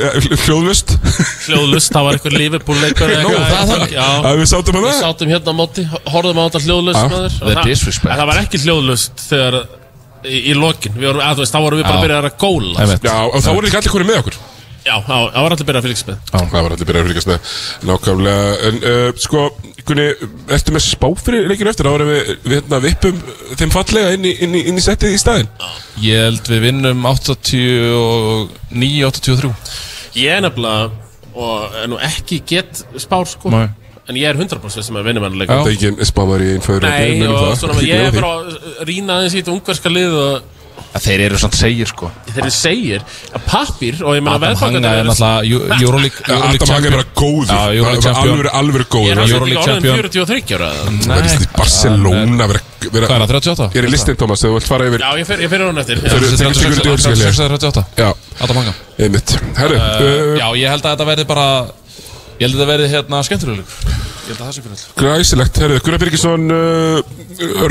hljóðlust 0.46 0.94
Hljóðlust, 1.48 1.90
það 1.96 2.06
var 2.08 2.18
eitthvað 2.20 2.36
Liverpool 2.38 2.78
leikur 2.84 3.14
Nú, 3.24 3.32
það 3.34 3.56
er 3.58 3.72
þannig. 3.72 3.96
Já, 3.98 4.06
Að 4.30 4.38
við 4.44 4.50
sátum 4.52 4.78
að 4.78 4.86
við 4.86 4.92
það 4.94 5.02
sátum 5.08 5.32
hérna 5.34 5.50
á 5.50 5.60
móti 5.62 5.86
Horfðum 6.14 6.38
á 6.38 6.44
þetta 6.46 6.62
hljóðlust. 6.68 7.02
The 7.08 7.24
Og 7.48 7.50
það- 7.58 7.64
disrespect. 7.72 8.12
En 8.14 8.22
það 8.22 8.30
var 8.32 8.42
ekki 8.44 8.62
hljóðlust 8.68 9.26
þegar 9.26 9.60
Í, 10.28 10.40
í 10.52 10.54
lokin, 10.58 10.94
við 10.98 11.08
vorum, 11.12 11.22
að 11.24 11.38
þú 11.38 11.44
veist, 11.46 11.54
þá 11.54 11.60
vorum 11.62 11.80
við 11.80 11.86
bara 11.88 11.94
Já. 11.94 11.98
að 11.98 12.06
byrja 12.06 12.18
að 12.20 12.38
góla. 12.42 12.86
Já, 13.08 13.18
og 13.30 13.44
þá 13.46 13.50
voru 13.54 13.68
ekki 13.70 13.78
allir 13.80 13.94
konið 13.94 14.08
með 14.10 14.18
okkur 14.24 14.38
Já, 14.88 14.96
það 15.04 15.36
var 15.36 15.52
allir 15.54 15.68
byrjað 15.68 15.82
að 15.82 15.86
fylgjast 15.88 16.08
með. 16.08 16.18
Já, 16.28 16.40
það 16.40 16.62
var 16.62 16.72
allir 16.76 16.88
byrjað 16.90 17.02
að 17.02 17.08
fylgjast 17.12 17.30
með 17.32 17.40
Nákvæmlega. 17.90 18.46
En 18.68 18.76
uh, 18.92 19.10
sko, 19.24 19.40
Gunni, 19.88 20.08
ertu 20.58 20.70
með 20.76 20.84
spá 20.84 21.08
fyrir 21.22 21.44
leikinu 21.52 21.70
eftir? 21.72 21.86
Þá 21.88 21.94
erum 21.98 22.10
við, 22.12 22.22
við 22.44 22.54
hérna, 22.58 22.78
vippum 22.84 23.18
þeim 23.60 23.72
fallega 23.76 24.10
inn 24.16 24.26
í, 24.28 24.30
inn 24.44 24.54
í, 24.56 24.58
inn 24.72 24.80
í 24.80 24.84
settið 24.84 25.16
í 25.16 25.22
staðinn. 25.22 25.50
Ég 26.04 26.18
held 26.28 26.46
við 26.52 26.60
vinnum 26.68 27.00
89-83 27.08 29.52
Ég 30.18 30.30
er 30.34 30.42
nefnilega 30.46 30.90
og 31.38 31.76
er 31.78 31.86
nú 31.92 31.98
ekki 32.02 32.40
gett 32.48 32.80
spár 33.02 33.28
sko 33.30 33.50
Nei. 33.54 33.68
en 34.10 34.16
ég 34.18 34.26
er 34.30 34.36
100% 34.40 34.82
sem 34.86 34.96
er 34.98 35.04
vinnumannuleik 35.06 35.50
Það 35.52 35.68
er 35.70 35.74
ekki 35.76 35.90
spámar 36.10 36.42
í 36.44 36.46
einn 36.56 36.64
fyrir 36.66 36.88
Nei, 36.88 37.28
og 37.30 37.34
svona, 37.60 37.82
ég 37.86 37.98
er 38.08 38.14
bara 38.16 38.30
að 38.40 38.46
rýna 38.90 39.12
aðeins 39.20 39.36
í 39.36 39.38
þetta 39.42 39.54
ungverska 39.54 39.90
lið 39.94 40.14
og 40.18 40.32
Þeir 40.98 41.22
eru 41.28 41.38
svona 41.38 41.54
segir 41.60 41.88
sko. 41.92 42.08
Þeir 42.34 42.48
segir 42.54 43.02
að 43.38 43.42
pappir 43.46 44.00
og 44.04 44.16
ég 44.18 44.24
meina 44.26 44.36
Adam 44.38 44.56
Hanga 44.62 44.92
er 44.98 45.06
náttúrulega 45.06 45.46
Euro- 45.52 45.78
Euroleague 45.78 46.22
Euroleague 46.28 46.58
Adam 46.58 46.74
Hanga 46.74 46.88
er 46.88 46.96
bara 46.98 47.04
champion. 47.04 47.22
góður. 47.22 47.52
Já, 47.54 47.62
Euroleague 47.78 48.02
Bara 48.02 48.02
champion. 48.08 48.38
Alveg, 48.38 48.54
alveg 48.60 48.82
Ég 48.82 48.90
góður 48.96 49.12
er 49.12 49.18
náttúrulega 49.18 49.38
Euroleague 49.38 49.58
ekki 49.58 49.68
orðin 49.68 49.84
champion. 49.84 49.96
43 49.98 50.56
ára 50.58 50.70
eða? 50.74 50.84
Það 51.08 51.18
er 51.18 51.26
í 51.28 51.50
Barcelona? 51.58 52.48
Vera, 52.48 52.62
vera, 52.92 53.08
Hvað 53.08 53.16
er 53.18 53.22
það, 53.22 53.34
38? 53.38 53.68
Ég 53.68 53.82
er 53.82 53.88
í 53.88 53.92
listin, 53.94 54.16
Thomas, 54.18 54.42
þegar 54.42 54.52
þú 54.52 54.58
vilt 54.58 54.68
fara 54.72 54.88
yfir 54.88 55.00
Já, 55.06 55.10
ég 55.22 55.26
fer, 55.28 55.38
ég 55.46 55.50
fer 55.54 55.62
hún 55.68 55.78
eftir. 55.84 55.98
Já. 55.98 56.10
fyrir- 56.10 56.30
fyrir- 56.38 56.58
fyrir- 56.58 56.82
fyrir- 56.82 57.18
fyrir- 57.18 57.52
38 57.58 57.86
Já, 57.98 58.10
Adam 58.42 58.58
Hanga. 58.62 58.74
Einmitt. 59.00 59.30
Herru, 59.58 59.76
uh, 59.76 60.38
Já, 60.38 60.48
ég 60.58 60.70
held 60.74 60.84
að 60.84 60.92
þetta 60.98 61.08
verði 61.12 61.26
bara 61.28 61.48
Ég 62.38 62.46
held 62.48 62.54
að 62.54 62.60
þetta 62.62 62.70
verði 62.74 62.90
hérna 62.94 63.24
skemmtilegur 63.26 63.66
Ég 64.28 64.34
held 64.34 64.42
að 64.42 64.48
það 64.48 64.54
sé 64.58 64.62
fyrir 64.62 64.76
all 64.78 64.98
græsilegt. 65.02 65.58
Herru, 65.62 65.80
Gunnar 65.86 66.00
Birgisson 66.00 66.52
uh, 66.52 67.02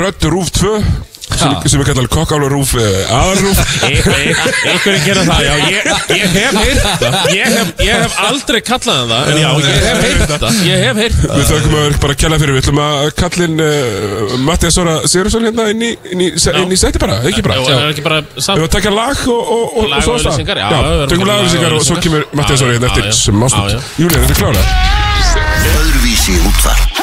Rödd 0.01 0.27
Rúf 0.33 0.51
2 0.57 0.81
sem, 1.27 1.51
Ha. 1.51 1.61
sem 1.69 1.81
við 1.81 1.89
kallar 1.91 2.07
kokkála 2.09 2.47
Rúf 2.49 2.71
uh, 2.79 2.85
Aðrúf 3.17 3.59
Einhverjum 3.87 5.03
gera 5.05 5.23
það, 5.27 5.41
já, 5.47 5.55
ég, 5.67 5.89
ég 6.17 6.37
hef 6.37 6.55
heyrt 6.61 6.85
það. 7.03 7.17
Ég 7.35 7.51
hef, 7.57 7.73
ég 7.83 8.01
hef 8.05 8.15
aldrei 8.27 8.61
kallað 8.65 9.11
það 9.11 9.31
En 9.33 9.41
já, 9.43 9.49
ég 9.61 9.85
hef 9.87 10.01
heyrt 10.07 10.33
það. 10.33 10.61
Ég 10.67 10.85
hef 10.87 11.01
heyrt 11.03 11.19
það. 11.21 11.35
Við 11.37 11.51
þökkum 11.51 11.77
að 11.81 11.97
bara 12.05 12.17
kjalla 12.23 12.39
fyrir. 12.43 12.55
Við 12.57 12.63
ætlum 12.63 12.81
að 12.87 13.11
kallin 13.21 13.57
uh, 13.67 14.37
Mattias 14.47 14.79
Sora 14.79 14.95
Sigurðsson 15.07 15.47
hérna 15.49 15.69
inn 15.75 15.83
í, 15.83 15.91
inn 16.15 16.25
í, 16.25 16.31
inn 16.63 16.73
í 16.73 16.81
seti 16.81 17.03
bara, 17.03 17.19
ekki 17.31 17.45
bara. 17.47 17.59
Jú, 17.61 17.77
ekki 17.91 18.05
bara 18.07 18.23
Við 18.27 18.47
samt 18.47 18.57
höfum 18.57 18.69
að 18.71 18.75
taka 18.79 18.95
lag 18.97 19.23
og, 19.27 19.43
og, 19.57 19.65
og, 19.67 19.91
og 19.91 20.07
svo 20.07 20.17
stað. 20.17 20.33
auglýsingar, 20.33 20.63
já, 20.63 20.69
við 20.73 21.07
Tökum 21.13 21.27
bara 21.27 21.37
lagauðlýsingar 21.37 21.77
og 21.77 21.87
svo 21.91 21.99
kemur 22.07 22.27
Mattias 22.39 22.63
Sora 22.63 22.77
hérna 22.77 22.91
eftir 22.93 23.05
Já, 23.07 23.77
já. 23.77 23.81
Júlíu, 24.01 24.23
þetta 24.23 24.35
er 24.35 24.41
klára. 24.41 24.63
Öðruvísi 25.77 26.39
útvarp. 26.47 27.03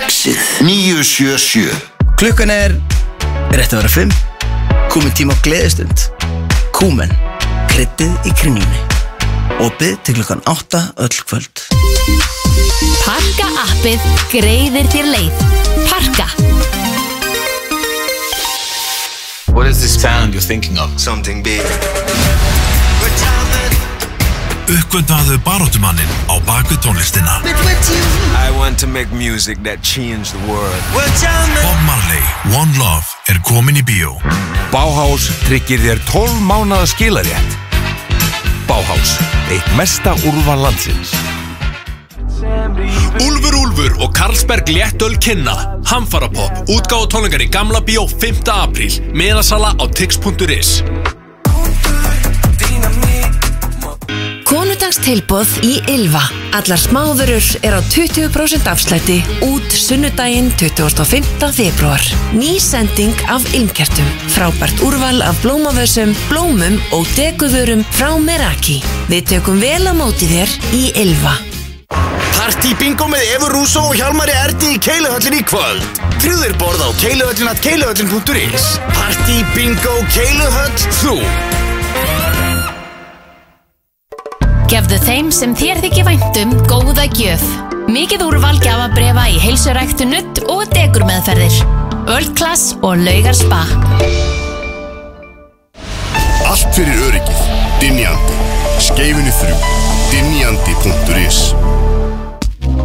Exið 0.00 0.40
977 0.66 1.70
Klukkan 2.20 2.50
er 2.52 2.74
rétt 3.56 3.74
að 3.74 3.82
vera 3.82 3.92
5 3.96 4.16
Komin 4.90 5.14
tíma 5.16 5.34
á 5.34 5.42
gleðistund 5.46 6.08
Kúmen 6.76 7.12
Kryddið 7.70 8.30
í 8.30 8.34
kringlunni 8.38 8.86
Opið 9.60 9.98
til 10.06 10.18
klukkan 10.20 10.44
8 10.48 10.86
öll 11.06 11.22
kvöld 11.24 11.68
Parka 13.04 13.48
appið 13.60 14.04
greiðir 14.32 14.86
þér 14.92 15.08
leið. 15.10 15.40
Parka. 15.88 16.26
What 19.52 19.66
is 19.66 19.80
this 19.80 19.94
sound 20.00 20.34
you're 20.34 20.40
thinking 20.40 20.78
of? 20.78 20.92
Something 21.00 21.42
big. 21.42 21.64
Uppgöndaðu 24.70 25.40
baróttumannin 25.42 26.10
á 26.30 26.38
bakvið 26.46 26.78
tónlistina 26.84 27.40
I 28.38 28.54
want 28.54 28.78
to 28.78 28.86
make 28.86 29.10
music 29.10 29.58
that 29.64 29.82
change 29.82 30.30
the 30.30 30.38
world. 30.46 30.82
Bob 30.94 31.80
Marley, 31.88 32.22
One 32.54 32.70
Love 32.78 33.19
er 33.30 33.38
komin 33.46 33.78
í 33.78 33.84
bíó 33.86 34.16
Bauhaus 34.70 35.26
tryggir 35.46 35.82
þér 35.82 36.00
12 36.06 36.42
mánaða 36.46 36.86
skilarétt. 36.92 37.56
Bauhaus, 38.68 39.16
eitt 39.50 39.66
mesta 39.74 40.14
úrval 40.28 40.62
landsins. 40.62 41.10
Úlfur 43.20 43.56
Úlfur 43.58 43.98
og 43.98 44.14
Karlsberg 44.14 44.70
Léttöl 44.70 45.18
kynna 45.18 45.56
Hamfarapopp, 45.90 46.70
útgáðu 46.70 47.10
tónleikar 47.10 47.42
í 47.42 47.50
Gamla 47.50 47.82
Bíó 47.82 48.06
5. 48.06 48.46
apríl 48.54 49.00
Miðasala 49.10 49.74
á 49.74 49.84
tix.is 49.90 50.78
Konudagstilboð 55.00 55.64
í 55.64 55.78
Ylva. 55.88 56.20
Allar 56.52 56.76
smáðurur 56.76 57.44
er 57.64 57.72
á 57.72 57.80
20% 57.80 58.66
afslætti 58.68 59.16
út 59.46 59.72
sunnudaginn 59.72 60.50
25. 60.60 61.48
februar. 61.56 62.02
Ný 62.36 62.58
sending 62.60 63.16
af 63.32 63.40
Ilmkertum. 63.56 64.04
Frábært 64.34 64.82
úrval 64.84 65.22
af 65.24 65.40
blómavössum, 65.40 66.12
blómum 66.28 66.76
og 66.92 67.08
deguvörum 67.16 67.80
frá 67.96 68.12
Meraki. 68.20 68.82
Við 69.08 69.24
tökum 69.32 69.60
vel 69.62 69.88
á 69.88 69.96
móti 69.96 70.28
þér 70.28 70.52
í 70.76 70.82
Ylva. 71.00 71.32
Party 72.36 72.74
bingo 72.76 73.08
með 73.08 73.24
Evu 73.38 73.48
Rúsó 73.54 73.86
og 73.88 73.96
Hjalmari 73.96 74.36
Erdi 74.44 74.74
í 74.76 74.82
Keiluhöllin 74.84 75.40
í 75.40 75.44
kvöld. 75.48 76.02
Trúðir 76.20 76.52
borð 76.60 76.84
á 76.84 76.90
keiluhöllin.keiluhöllin.is 77.00 78.68
Party 78.92 79.40
bingo 79.56 79.96
Keiluhöll 80.12 80.76
þú. 81.00 81.16
Gefðu 84.70 85.00
þeim 85.02 85.28
sem 85.34 85.50
þér 85.58 85.80
þykir 85.82 86.04
væntum 86.06 86.50
góða 86.70 87.08
gjöf. 87.10 87.42
Mikið 87.90 88.20
úrval 88.22 88.54
gjafabrefa 88.62 89.24
í 89.26 89.40
heilsuræktu 89.42 90.06
nutt 90.06 90.38
og 90.46 90.62
degur 90.70 91.02
meðferðir. 91.08 91.56
World 92.06 92.36
Class 92.38 92.76
og 92.78 93.02
Laugar 93.02 93.34
Spa. 93.34 93.64
Allt 96.46 96.70
fyrir 96.76 97.02
öryggið. 97.08 97.40
Dinjandi. 97.82 98.36
Skeifinu 98.86 99.32
þrjú. 99.40 99.56
Dinjandi.is 100.12 101.40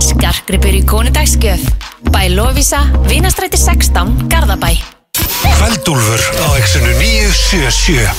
Skarkripur 0.08 0.74
í 0.74 0.82
konudagsgjöf. 0.90 1.70
Bæ 2.10 2.24
Lovisa, 2.34 2.82
Vinastræti 3.06 3.62
16, 3.62 4.26
Garðabæ. 4.34 4.74
Kveldúlfur 5.46 6.22
á 6.42 6.48
exinu 6.58 6.90
977 6.98 8.10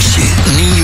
Exið 0.00 0.32
977 0.56 0.79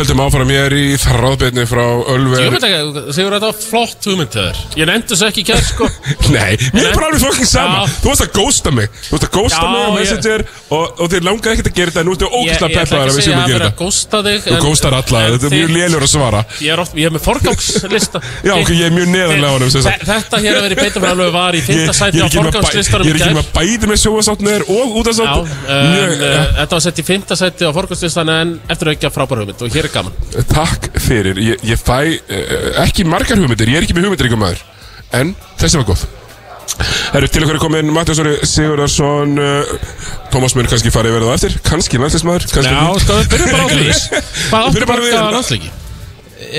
Cause. 0.00 0.09
Höldum 0.20 0.40
áfram 0.40 0.50
ég 0.52 0.60
er 0.68 0.74
í 0.76 0.96
þráðbyrni 1.00 1.64
frá 1.68 1.84
Ölver. 2.12 2.40
Ég 2.44 2.50
veit 2.54 2.64
ekki, 2.66 2.80
segur 3.16 3.32
þetta 3.36 3.48
var 3.48 3.56
flott 3.60 4.02
hugmynd 4.08 4.32
þér. 4.34 4.54
Ég 4.80 4.84
nefndi 4.90 5.14
þess 5.14 5.24
ekki 5.28 5.42
kjær 5.48 5.62
sko. 5.64 5.84
Nei, 6.34 6.52
mér 6.74 6.84
er 6.90 6.94
bara 6.96 7.06
alveg 7.10 7.22
fokkin 7.24 7.48
sama. 7.48 7.80
Þú 8.00 8.06
varst 8.10 8.24
að 8.26 8.32
ghosta 8.36 8.70
mig. 8.74 8.88
Þú 9.06 9.12
varst 9.16 9.26
að 9.26 9.32
ghosta 9.36 9.60
Já, 9.60 9.70
mig 9.70 9.80
á 9.80 9.90
Messenger 9.96 10.40
og, 10.70 10.84
og 11.00 11.06
þér 11.12 11.22
langaði 11.28 11.52
ekkert 11.56 11.70
að 11.70 11.76
gera 11.80 11.90
þetta. 11.90 12.00
En 12.00 12.06
nú 12.08 12.14
ertu 12.16 12.26
ógæslega 12.30 12.68
ekki 12.68 12.80
að 12.80 12.86
við 12.90 13.10
að 13.10 13.24
séum 13.26 13.38
að 13.38 13.44
að 13.44 13.48
gera 13.54 13.66
að 13.70 13.74
þetta. 13.80 14.48
Þú 14.50 14.54
ghostar 14.66 14.92
alla, 15.00 15.18
þetta 15.34 15.46
er 15.46 15.52
mjög 15.56 15.70
lélur 15.76 16.02
að 16.06 16.12
svara. 16.14 16.40
Ég 16.60 16.70
er, 16.74 16.78
oft, 16.84 16.94
ég 17.00 17.06
er 17.08 17.14
með 17.16 17.22
forgangslista. 17.26 18.18
Já, 18.48 18.54
ok, 18.56 18.70
ég 18.76 18.84
er 18.88 18.94
mjög 18.94 19.08
neðarlega 19.14 19.50
á. 19.50 19.58
Þe- 19.80 19.98
Þetta 20.10 20.36
hér 20.44 20.54
að 20.60 20.64
ekki 20.70 20.78
ekki 20.80 21.78
uh, 25.70 26.56
þetta 26.60 26.76
var 26.76 26.84
sett 26.84 27.00
í 27.00 27.04
fymta 27.06 27.36
sæti 27.38 27.68
á 27.68 27.70
forgangslistan 27.74 28.32
en 28.34 28.56
eftir 28.70 28.92
aukja 28.92 29.12
frábæra 29.14 29.44
hugmynd 29.44 29.64
og 29.64 29.74
hér 29.74 29.88
er 29.88 29.94
gaman 29.94 30.09
Takk 30.52 30.88
fyrir, 31.02 31.38
ég, 31.42 31.62
ég 31.66 31.80
fæ 31.80 31.98
uh, 32.06 32.84
ekki 32.84 33.04
margar 33.08 33.38
hugmyndir, 33.40 33.68
ég 33.72 33.80
er 33.80 33.86
ekki 33.88 33.96
með 33.96 34.06
hugmyndir 34.08 34.28
ykkur 34.30 34.40
maður. 34.40 34.62
En 35.18 35.32
þessi 35.58 35.80
var 35.80 35.88
góð. 35.90 36.04
Herru, 37.10 37.26
til 37.28 37.42
okkur 37.42 37.56
er 37.58 37.60
komin 37.60 37.88
Mattias 37.92 38.20
Orri 38.22 38.36
Sigurðarsson 38.46 39.32
uh, 39.42 39.72
Tómas 40.30 40.54
mun 40.56 40.68
kannski 40.70 40.92
farið 40.94 41.16
verða 41.18 41.32
á 41.32 41.36
eftir. 41.36 41.56
Kannski 41.66 41.98
landslismæður 42.00 42.46
kannski 42.52 42.70
Já, 42.72 42.84
ekki. 42.86 43.02
sko, 43.04 43.16
við 43.18 43.30
byrjum 43.34 43.50
bara 43.50 43.66
á 43.66 43.68
því. 43.74 43.88
Hvað 43.90 44.60
áttu 44.60 44.76
Byrjum 44.78 44.92
bara 44.92 45.04
við- 45.04 45.16
marga 45.18 45.34
landsleiki? 45.36 45.72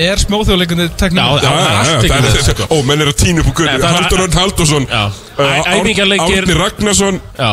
Er 0.02 0.20
smóþjóðleikandi 0.22 0.84
tekník? 1.00 1.18
Já, 1.18 1.42
já, 1.42 1.48
já, 1.48 1.78
já, 1.88 1.96
það 2.04 2.26
er 2.28 2.44
þetta 2.46 2.66
Ó, 2.70 2.76
menn 2.86 3.02
er 3.02 3.08
að 3.10 3.16
tína 3.18 3.42
upp 3.42 3.48
úr 3.50 3.56
Nei, 3.66 3.72
gullu 3.72 3.72
það 3.72 3.88
er- 3.88 3.96
Haldur 3.96 4.22
Örn 4.26 4.36
Haldursson 4.38 4.84
Já. 4.92 5.02
Æ- 5.42 5.64
æfingarleikir- 5.72 6.44
Árni 6.44 6.58
Ragnarsson. 6.60 7.18
Já 7.40 7.50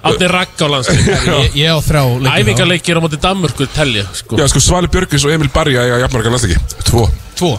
Átni 0.00 0.28
Ragg 0.32 0.62
á 0.64 0.66
landsleiki 0.72 1.10
Ég, 1.12 1.56
ég 1.60 1.68
á 1.68 1.78
þrjá 1.84 2.02
leiki 2.24 2.40
Æfingarleikir 2.40 2.96
á 2.96 3.00
móti 3.04 3.18
Danmörku 3.20 3.66
telja 3.74 4.04
sko. 4.16 4.38
Já, 4.40 4.46
sko, 4.48 4.62
Svali 4.64 4.88
Björgvins 4.92 5.26
og 5.28 5.34
Emil 5.34 5.50
Barja 5.52 5.82
eiga 5.84 5.98
jafnmarga 6.04 6.32
landsleiki. 6.32 6.60
Tvo. 6.88 7.02
Tvo. 7.36 7.50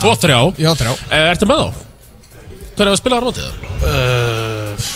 Tvo, 0.00 0.12
þrjá. 0.22 0.38
Já, 0.62 0.70
þrjá. 0.78 0.92
Eh, 1.10 1.24
Ertu 1.32 1.48
með 1.50 1.64
þá? 1.64 1.86
Hver 2.76 2.86
er 2.86 2.92
að 2.94 3.00
spila 3.02 3.18
á 3.18 3.22
móti 3.26 3.42
það? 3.42 3.54
uh, 3.90 4.86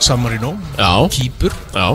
Samarino 0.00 0.54
Já. 0.78 0.92
Kýpur 1.12 1.52
Já. 1.74 1.88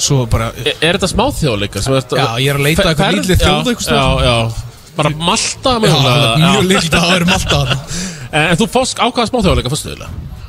Svo 0.00 0.24
bara 0.30 0.50
Er, 0.60 0.74
er 0.80 0.96
þetta 0.98 1.08
smáþjóðleika? 1.10 1.82
Já, 1.84 2.28
ég 2.40 2.52
er 2.52 2.60
að 2.60 2.66
leita 2.68 2.84
að 2.84 2.92
eitthvað 2.92 3.16
lítið 3.18 3.42
þjóð 3.44 3.72
staðar. 3.84 4.22
Já, 4.24 4.28
já. 4.28 4.66
Bara 5.00 5.10
Malta 5.16 5.74
Já, 5.74 5.80
mögulega, 5.84 6.30
mjög 6.44 6.68
líkt 6.70 6.94
að 6.94 7.04
það 7.08 7.16
er 7.16 7.26
Malta 7.30 7.60
þarna. 7.64 7.78
En 8.40 8.58
þú 8.60 8.66
fórst 8.70 9.00
ákvaða 9.02 9.26
smáþjóðleika 9.32 9.72
fyrstu 9.72 9.90
þjóðleika? 9.90 10.39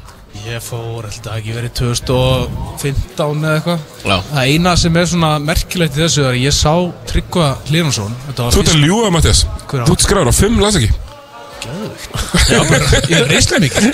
Ég 0.41 0.63
fór, 0.65 1.05
að 1.05 1.35
ekki 1.37 1.53
verið 1.53 1.73
2015 1.77 3.43
eða 3.45 3.51
eitthvað. 3.59 3.83
Það 4.31 4.49
eina 4.49 4.73
sem 4.81 4.97
er 4.97 5.09
svona 5.11 5.29
merkilegt 5.43 5.99
í 5.99 6.01
þessu 6.01 6.25
er 6.25 6.31
að 6.31 6.39
ég 6.41 6.55
sá 6.57 6.73
Tryggva 7.11 7.51
Hlínarsson 7.69 8.15
Þú 8.33 8.49
ert 8.49 8.73
að 8.73 8.81
ljúga, 8.87 9.13
Mattias? 9.13 9.45
Þú 9.69 9.85
ert 9.85 10.05
skráður 10.07 10.33
á 10.33 10.39
fimm 10.39 10.57
landsleiki 10.63 10.89
Já, 11.61 12.59
bara, 12.67 13.01
ég 13.11 13.27
reynslega 13.29 13.61
mikið. 13.61 13.85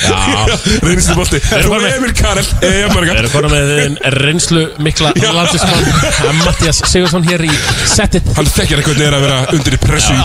Reynslu 0.88 1.16
erum 1.16 1.28
Þú 1.68 1.80
Emil 1.90 2.14
Karel 2.18 2.44
Við 2.62 2.78
erum 2.80 3.34
konar 3.34 3.52
með 3.52 3.72
þinn 3.74 3.98
reynslu 4.16 4.64
mikla 4.86 5.12
landslismann 5.36 6.40
Mattias 6.46 6.82
Sigursson 6.88 7.28
hér 7.28 7.44
í 7.48 7.52
settið. 7.92 8.32
Hann 8.38 8.50
þekkir 8.56 8.82
eitthvað 8.82 9.04
er 9.08 9.18
að 9.18 9.26
vera 9.28 9.40
undir 9.58 9.78
í 9.78 9.82
pressu 9.84 10.16
í 10.16 10.20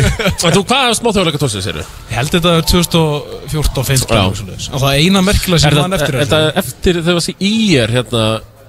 En 0.00 0.56
þú, 0.56 0.64
hvað 0.64 0.84
er 0.88 0.98
smáþjóðleika 1.00 1.42
tórsið, 1.42 1.64
sér 1.66 1.80
við? 1.82 1.92
Ég 2.08 2.20
held 2.22 2.34
þetta 2.36 2.54
er 2.56 2.68
2014-15 2.72 4.16
Já. 4.18 4.70
Og 4.72 4.84
það 4.84 5.02
eina 5.04 5.24
merkilega 5.28 5.64
sem 5.64 5.78
mann 5.78 5.98
eftir 5.98 6.20
þetta 6.22 6.42
eftir 6.62 7.02
þegar 7.02 7.18
það 7.20 7.26
sé 7.28 7.36
í 7.38 7.54
er 7.82 7.94
hérna 7.98 8.24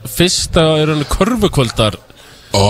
Fyrsta 0.09 0.63
er 0.79 0.93
hann 0.93 1.07
körfukvöldar 1.11 1.97
Ó, 2.49 2.61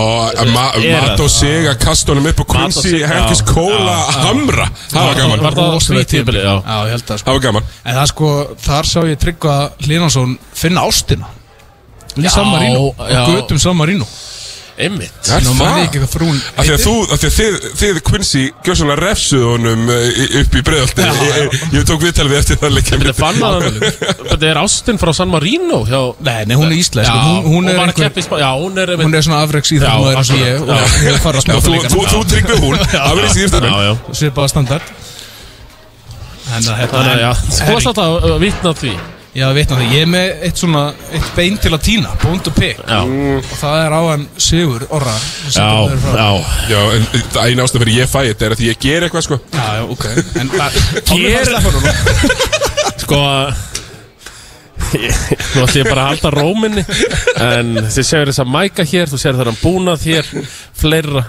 ma 0.52 0.66
Er 0.76 0.84
mat 0.92 1.14
það? 1.16 1.22
og 1.24 1.30
sig 1.32 1.68
að 1.70 1.76
kasta 1.80 2.12
honum 2.12 2.26
upp 2.28 2.40
og 2.42 2.48
Quincy 2.52 2.98
já. 3.00 3.08
Kóla 3.48 3.94
já. 3.96 4.24
Hamra 4.26 4.66
Það 4.90 5.06
var 5.06 5.14
gaman 5.20 5.44
Var 5.46 5.56
það 5.56 5.70
á 5.72 5.78
því 5.80 6.04
tímabili, 6.10 6.42
já 6.44 6.54
Já, 6.60 6.76
ég 6.84 6.90
held 6.96 7.12
að 7.14 7.20
sko 7.22 7.24
Það 7.30 7.38
var 7.38 7.44
gaman 7.46 7.68
En 7.84 7.96
það 8.00 8.08
sko, 8.12 8.32
þar 8.66 8.90
sá 8.90 8.98
ég 9.08 9.20
Tryggva 9.24 9.54
Hlínarsson 9.86 10.34
finna 10.52 10.84
ástina 10.84 11.30
Marino 12.50 12.90
já. 12.98 13.22
Og 13.24 13.32
götum 13.32 13.58
San 13.62 13.76
Það 14.80 15.44
Nú 15.44 15.52
er 15.52 15.58
það? 15.60 15.80
ekki 15.84 16.00
hvað 16.00 16.12
frún 16.14 16.38
Af 16.40 16.64
því 16.66 16.72
að 16.74 16.84
þú, 16.84 16.94
af 17.04 17.20
því 17.20 17.28
að 17.28 17.34
þið, 17.36 17.56
þið 17.80 18.00
Quincy 18.08 18.44
Gjóðsvonlega 18.66 19.00
refsuð 19.04 19.44
honum 19.50 19.82
eh, 19.94 20.36
upp 20.40 20.56
í 20.56 20.62
já. 20.70 21.10
Ég, 21.20 21.56
ég 21.76 21.86
tók 21.90 22.00
viðtalið 22.04 22.36
eftir 22.40 22.60
það 22.62 22.74
leikja 22.78 23.00
Þetta 23.00 23.12
er 23.12 23.18
fann 23.20 23.42
að 23.50 23.66
Þetta 24.30 24.50
er 24.50 24.60
Ástin 24.62 25.00
frá 25.02 25.12
San 25.16 25.30
Marino 25.32 25.82
hjá 25.88 26.00
Nei, 26.30 26.40
nei, 26.48 26.56
hún 26.56 26.70
er 26.70 26.78
íslensk. 26.80 27.10
Já, 27.10 27.14
hún, 27.44 27.44
hún, 27.50 27.70
er 27.70 27.76
í 27.76 28.08
Já, 28.40 28.50
hún 28.56 28.80
er 28.80 28.94
hún 29.00 29.14
er 29.20 29.26
svona 29.26 29.42
afreiks 29.44 29.70
Já, 29.70 29.76
íþjóðmaður 29.78 30.20
eins 30.20 30.32
og 30.32 30.40
ég 30.40 30.56
akkurat, 30.56 30.70
Og 30.70 30.80
já. 30.80 30.88
hefur 31.04 31.22
farið 31.26 31.40
að 31.40 31.46
Já, 31.50 31.54
þú, 32.10 32.24
tryggði 32.34 32.58
hún. 32.64 32.76
Það 32.90 33.70
Já, 33.70 33.78
já 33.86 33.94
Svipaða 34.20 34.52
standard. 34.54 34.92
Það 36.50 36.68
Þannig 36.90 37.24
að 37.30 37.48
Þú 37.54 37.72
varst 37.74 37.90
alltaf 37.92 38.28
að 38.30 38.38
vitna 38.42 38.76
því 38.80 38.94
Já, 39.30 39.46
vitna 39.54 39.76
því, 39.78 39.84
ég 39.94 40.00
er 40.02 40.08
með 40.10 40.40
eitt 40.48 40.58
svona 40.58 40.80
eitt 41.14 41.28
bein 41.36 41.54
til 41.62 41.70
að 41.76 41.82
týna, 41.86 42.14
bónd 42.18 42.48
og 42.50 42.54
pikk 42.56 42.80
og 43.04 43.44
það 43.60 43.76
er 43.84 43.94
á 43.94 44.00
hann 44.08 44.24
Sigur 44.42 44.82
Orra. 44.90 45.12
Já, 45.54 45.68
já. 46.18 46.30
Já, 46.72 46.80
en 46.96 47.06
það 47.30 47.44
eina 47.44 47.62
ástæð 47.68 47.84
fyrir 47.84 48.00
ég 48.00 48.10
fæ 48.10 48.18
þetta 48.26 48.48
er 48.48 48.56
að 48.56 48.64
ég 48.66 48.80
ger 48.82 49.06
eitthvað 49.06 49.26
sko. 49.28 49.38
Já, 49.54 49.66
já, 49.78 49.84
ok. 49.94 50.06
En 50.42 50.50
það, 50.56 50.80
Ger- 51.14 51.54
Sko 53.04 53.20
Nú 54.90 55.64
ætlum 55.64 55.76
ég 55.78 55.88
bara 55.88 56.06
að 56.06 56.10
halda 56.10 56.30
róminni 56.34 56.84
En 57.40 57.76
þið 57.86 58.06
séu 58.06 58.26
þess 58.30 58.42
að 58.42 58.52
mæka 58.54 58.86
hér 58.90 59.10
Þú 59.10 59.20
séu 59.22 59.36
það 59.38 59.52
að 59.52 59.60
búnað 59.62 60.06
hér 60.08 60.30
Fleira. 60.80 61.22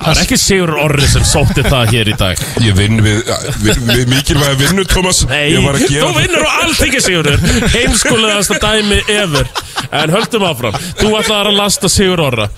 Það 0.00 0.08
er 0.10 0.20
ekki 0.24 0.38
Sigur 0.40 0.72
Orri 0.82 1.06
sem 1.08 1.24
sótti 1.26 1.62
það 1.62 1.92
hér 1.94 2.10
í 2.10 2.14
dag. 2.18 2.40
Ég 2.64 2.74
vinn 2.74 2.98
við, 3.04 3.20
við, 3.62 3.82
við 3.86 4.10
mikilvæga 4.10 4.56
vinnu, 4.58 4.86
Thomas. 4.90 5.22
Nei, 5.30 5.54
að 5.60 5.78
þú 5.86 6.10
vinnur 6.16 6.42
á 6.42 6.52
alltingi 6.64 7.02
Sigurður. 7.04 7.44
Heimskulegasta 7.76 8.58
dæmi 8.62 8.98
ever. 9.14 9.46
En 9.94 10.14
höldum 10.14 10.48
áfram. 10.48 10.80
Þú 10.98 11.14
ætlaðar 11.20 11.52
að 11.52 11.60
lasta 11.62 11.92
Sigur 11.92 12.24
Orra 12.26 12.50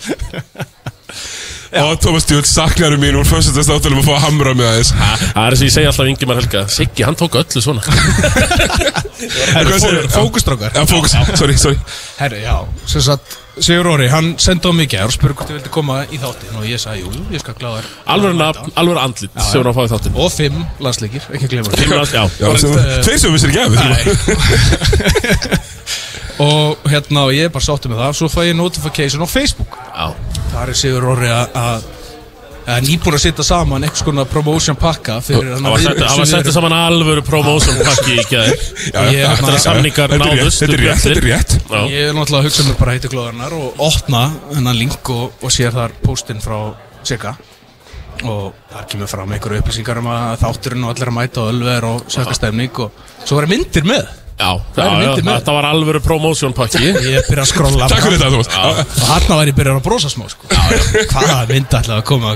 Og 1.73 2.01
Thomas 2.01 2.25
Djúl 2.29 2.45
saknarum 2.47 3.01
mín 3.03 3.17
úr 3.19 3.27
fyrstast 3.27 3.71
áttalum 3.73 3.99
að 4.03 4.07
fá 4.09 4.12
að 4.17 4.23
hamra 4.27 4.53
með 4.59 4.67
aðeins. 4.71 4.91
Það 5.33 5.47
er 5.47 5.53
sem 5.61 5.67
ég 5.67 5.73
segi 5.75 5.87
alltaf 5.91 6.07
Ingimar 6.12 6.37
Helga. 6.41 6.61
Siggi, 6.73 7.03
hann 7.07 7.17
tók 7.19 7.35
öllu 7.41 7.61
svona. 7.64 7.83
Hvað 9.17 9.81
segirðu? 9.81 10.11
Fókustrákar 10.12 10.71
Já, 10.77 10.83
fókus, 10.91 11.12
sorry, 11.41 11.55
sorry. 11.59 11.79
Herru, 12.21 12.39
já, 12.45 12.57
sem 12.87 13.01
sagt 13.07 13.27
Sigur 13.57 13.87
Orri, 13.95 14.07
hann 14.12 14.35
sendi 14.43 14.69
á 14.69 14.73
mig 14.77 14.89
gær 14.93 15.09
og 15.09 15.12
spurði 15.14 15.35
hvort 15.39 15.49
ég 15.49 15.57
vildi 15.57 15.71
koma 15.73 15.95
í 16.12 16.19
þáttin 16.21 16.59
og 16.61 16.64
ég 16.69 16.77
sagði, 16.83 17.01
jú, 17.07 17.11
ég 17.33 17.41
skal 17.41 17.55
gláða 17.57 17.79
þér 17.81 17.89
Alvöru 18.12 18.37
nafn, 18.37 18.69
alvöru 18.77 19.01
andlit 19.01 19.33
sem 19.41 19.57
hún 19.62 19.64
á 19.64 19.73
að 19.73 19.77
fá 19.79 19.83
í 19.87 19.89
þáttinn. 19.95 20.12
Og 20.21 20.29
fimm 20.35 20.59
landsleikir, 20.85 21.25
ekki 21.33 21.57
lands- 21.62 22.12
já. 22.12 22.29
Já, 22.37 22.53
sem, 22.61 22.77
tveir 23.07 23.17
sem 23.25 23.33
vissir 23.33 23.49
ekki 23.49 23.64
af 23.64 23.73
Nei. 23.81 24.05
Og 26.43 26.76
hérna, 26.91 27.26
og 27.26 27.32
ég 27.32 27.49
er 27.49 27.53
bara 27.55 27.64
sáttu 27.64 27.89
með 27.89 28.03
það. 28.03 28.16
Svo 28.18 28.28
fæ 28.32 28.41
ég 28.51 28.57
notification 28.59 29.22
á 29.24 29.28
Facebook. 29.28 29.76
Já 29.97 30.07
Það 30.53 30.68
er 30.68 30.74
Sigur 30.74 31.05
Orri 31.12 31.28
að 31.32 31.57
að- 31.57 31.84
að 32.66 32.80
nýbúin 32.82 33.14
að 33.14 33.22
setja 33.22 33.45
saman 33.47 33.84
einhvers 33.87 34.03
konar 34.03 34.24
promotion 34.26 34.74
pakka 34.76 35.20
Það 35.22 35.37
var 35.62 35.78
það 35.78 36.16
var 36.18 36.26
settu 36.26 36.53
saman 36.53 36.72
alvöru 36.74 37.22
promotion 37.22 37.76
pakki 37.78 38.16
í 38.18 38.24
gæðir 38.26 38.64
að 38.97 39.59
samningar 39.62 40.11
Þetta 40.11 40.26
er 40.26 40.32
rétt, 40.32 40.41
náðust 40.43 40.62
Þetta 40.64 41.12
er 41.12 41.26
rétt. 41.28 41.55
Ég 41.93 42.09
er 42.09 42.16
náttúrulega 42.16 42.41
að 42.41 42.49
hugsa 42.49 42.66
mér 42.66 42.78
bara 42.80 42.97
heiti 42.97 43.09
glóðarnar 43.12 43.53
og 43.55 43.80
opna 43.87 44.24
þennan 44.53 44.78
link 44.80 45.11
og, 45.14 45.32
og 45.43 45.51
sér 45.55 45.70
þar 45.76 45.95
postinn 46.03 46.43
frá 46.43 46.74
Sigga. 47.07 47.37
Og 48.24 48.53
þar 48.72 48.87
kemur 48.91 49.07
fram 49.12 49.30
einhverju 49.37 49.62
upplýsingar 49.62 49.99
um 50.03 50.11
að 50.11 50.39
þátturinn 50.43 50.84
og 50.89 50.95
allir 50.97 51.12
að 51.12 51.18
mæta 51.20 51.43
og 51.45 51.53
ölver 51.55 51.84
og 51.84 52.07
sökastemning 52.11 52.80
og 52.82 52.91
svo 53.24 53.37
var 53.39 53.47
myndir 53.47 53.84
með 53.87 54.09
Já, 54.37 54.51
já, 54.76 54.84
já, 55.01 55.12
þetta 55.16 55.53
var 55.57 55.66
alvöru 55.70 56.01
promotion 56.05 56.53
pakki 56.53 56.82
Ég 56.84 57.24
byrja 57.30 57.45
að 57.47 57.49
skrolla 57.49 57.87
Takk 57.89 58.05
fyrir 58.05 58.20
þetta, 58.20 58.28
Thomas 58.34 58.51
og 59.01 59.07
hann 59.09 59.30
var 59.32 59.49
ég 59.49 59.57
byrjar 59.57 59.78
að 59.78 59.87
brosa 59.87 60.11
smá 60.12 60.26
sko. 60.28 60.51
hvaða 60.53 61.39
mynd 61.49 61.72
ætlaði 61.78 61.97
að 61.97 62.05
koma 62.11 62.34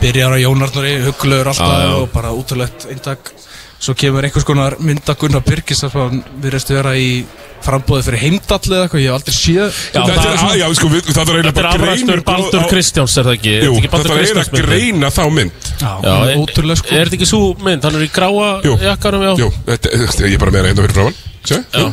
byrjar 0.00 0.36
á 0.36 0.38
Jónarnari, 0.40 0.92
huggulegur 1.06 1.50
alltaf 1.52 1.94
og 1.96 2.10
bara 2.12 2.34
útrúlegt 2.36 2.84
eintak 2.92 3.32
svo 3.80 3.94
kemur 3.96 4.26
einhvers 4.28 4.44
konar 4.44 4.74
mynd 4.84 5.06
að 5.08 5.16
Gunnar 5.22 5.40
Byrkis 5.46 5.80
að 5.86 5.94
hann 5.96 6.18
virðist 6.42 6.68
vera 6.74 6.92
í 7.00 7.24
frambóði 7.64 8.04
fyrir 8.06 8.20
heimdall 8.24 8.60
eða 8.72 8.82
eitthvað, 8.86 9.00
ég 9.00 9.08
hef 9.08 9.16
aldrei 9.18 9.34
séð 9.36 9.60
Já, 9.60 10.00
Þetta 10.00 10.16
það 10.16 10.26
er, 10.32 10.38
svona- 10.40 10.58
já, 10.60 10.66
sko, 10.78 10.88
við- 10.92 11.08
það 11.08 11.20
er 11.20 11.38
eiginlega 11.38 11.50
Þetta 11.50 11.60
er 11.60 11.64
bara 11.64 11.72
afræstur 11.94 12.22
Baldur 12.28 12.66
Kristjáns, 12.70 13.16
er 13.20 13.24
það 13.28 13.34
ekki? 13.38 13.54
Jú, 13.56 13.60
Þetta 13.60 13.70
er 13.70 13.80
ekki 13.80 13.90
Baldur 13.94 14.10
þetta 14.10 14.20
er 14.20 14.24
eiginlega 14.24 14.60
að 14.60 14.68
greina 14.68 15.10
þá 15.16 15.22
mynd 15.38 15.70
Já, 15.80 15.92
Já, 16.04 16.14
er- 16.30 16.36
ótrúlega 16.44 16.76
sko 16.80 16.94
Er 16.96 17.04
þetta 17.10 17.18
ekki 17.20 17.30
svo 17.32 17.42
mynd? 17.64 17.84
Hann 17.88 17.96
er 18.00 18.04
í 18.06 18.10
gráa 18.12 18.48
Jú. 18.64 18.76
jakkanum, 18.84 19.22
já 19.28 19.32
Jú, 19.44 19.50
þetta, 19.66 19.92
ég 20.28 20.32
er 20.36 20.38
bara 20.44 20.50
meira 20.56 20.68
hérna 20.72 20.86
fyrir 20.86 20.96
framann 21.00 21.18
Sjö, 21.44 21.60
Já. 21.72 21.92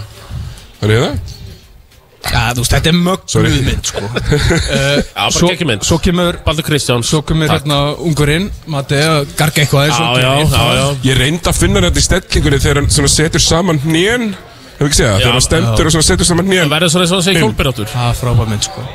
Þannig 0.81 0.95
er 0.95 1.03
það 1.07 1.36
Já, 2.27 2.41
þú 2.57 2.63
veist, 2.63 2.73
þetta 2.75 2.91
er 2.91 2.97
Sorry. 3.31 3.49
mögnuð 3.49 3.67
mynd 3.69 3.89
sko 3.91 4.01
uh, 4.07 4.11
bara 5.15 5.31
svo, 5.31 5.47
geggjum 5.51 5.69
mynd. 5.71 5.85
svo 5.87 5.97
kemur 6.03 6.39
Baldur 6.45 6.65
Kristjáns 6.67 7.07
Svo 7.11 7.21
kemur 7.27 7.49
hérna 7.53 7.77
ungurinn 8.03 8.49
Matti 8.73 8.99
að 8.99 9.31
garga 9.39 9.63
eitthvað 9.63 9.87
eins 9.87 9.99
Já, 10.01 10.07
og 10.11 10.19
já, 10.19 10.31
gerir. 10.33 10.51
já, 10.51 10.65
já 10.81 11.09
Ég 11.11 11.21
reyndi 11.21 11.51
að 11.53 11.59
finna 11.61 11.83
þetta 11.87 12.03
í 12.03 12.07
stellingunni 12.09 12.59
þegar 12.65 12.81
hann 12.81 12.91
svona 12.97 13.13
setur 13.15 13.43
saman 13.47 13.79
hnén 13.85 14.27
Hefur 14.77 14.89
ekki 14.91 14.99
segja 14.99 15.13
það? 15.13 15.17
Já, 15.17 15.23
Þegar 15.23 15.37
hann 15.39 15.45
stendur 15.47 15.83
já. 15.83 15.87
og 15.89 15.95
svona 15.95 16.07
setur 16.11 16.29
saman 16.31 16.49
hnén 16.51 16.65
Það 16.67 16.73
verður 16.75 16.93
svona 16.93 17.05
eins 17.07 17.13
og 17.13 17.17
hann 17.21 17.27
segir 17.29 17.45
hjólpináttur 17.45 17.93
Það 17.95 18.09
er 18.11 18.19
frábær 18.21 18.51
mynd 18.51 18.67
sko 18.67 18.87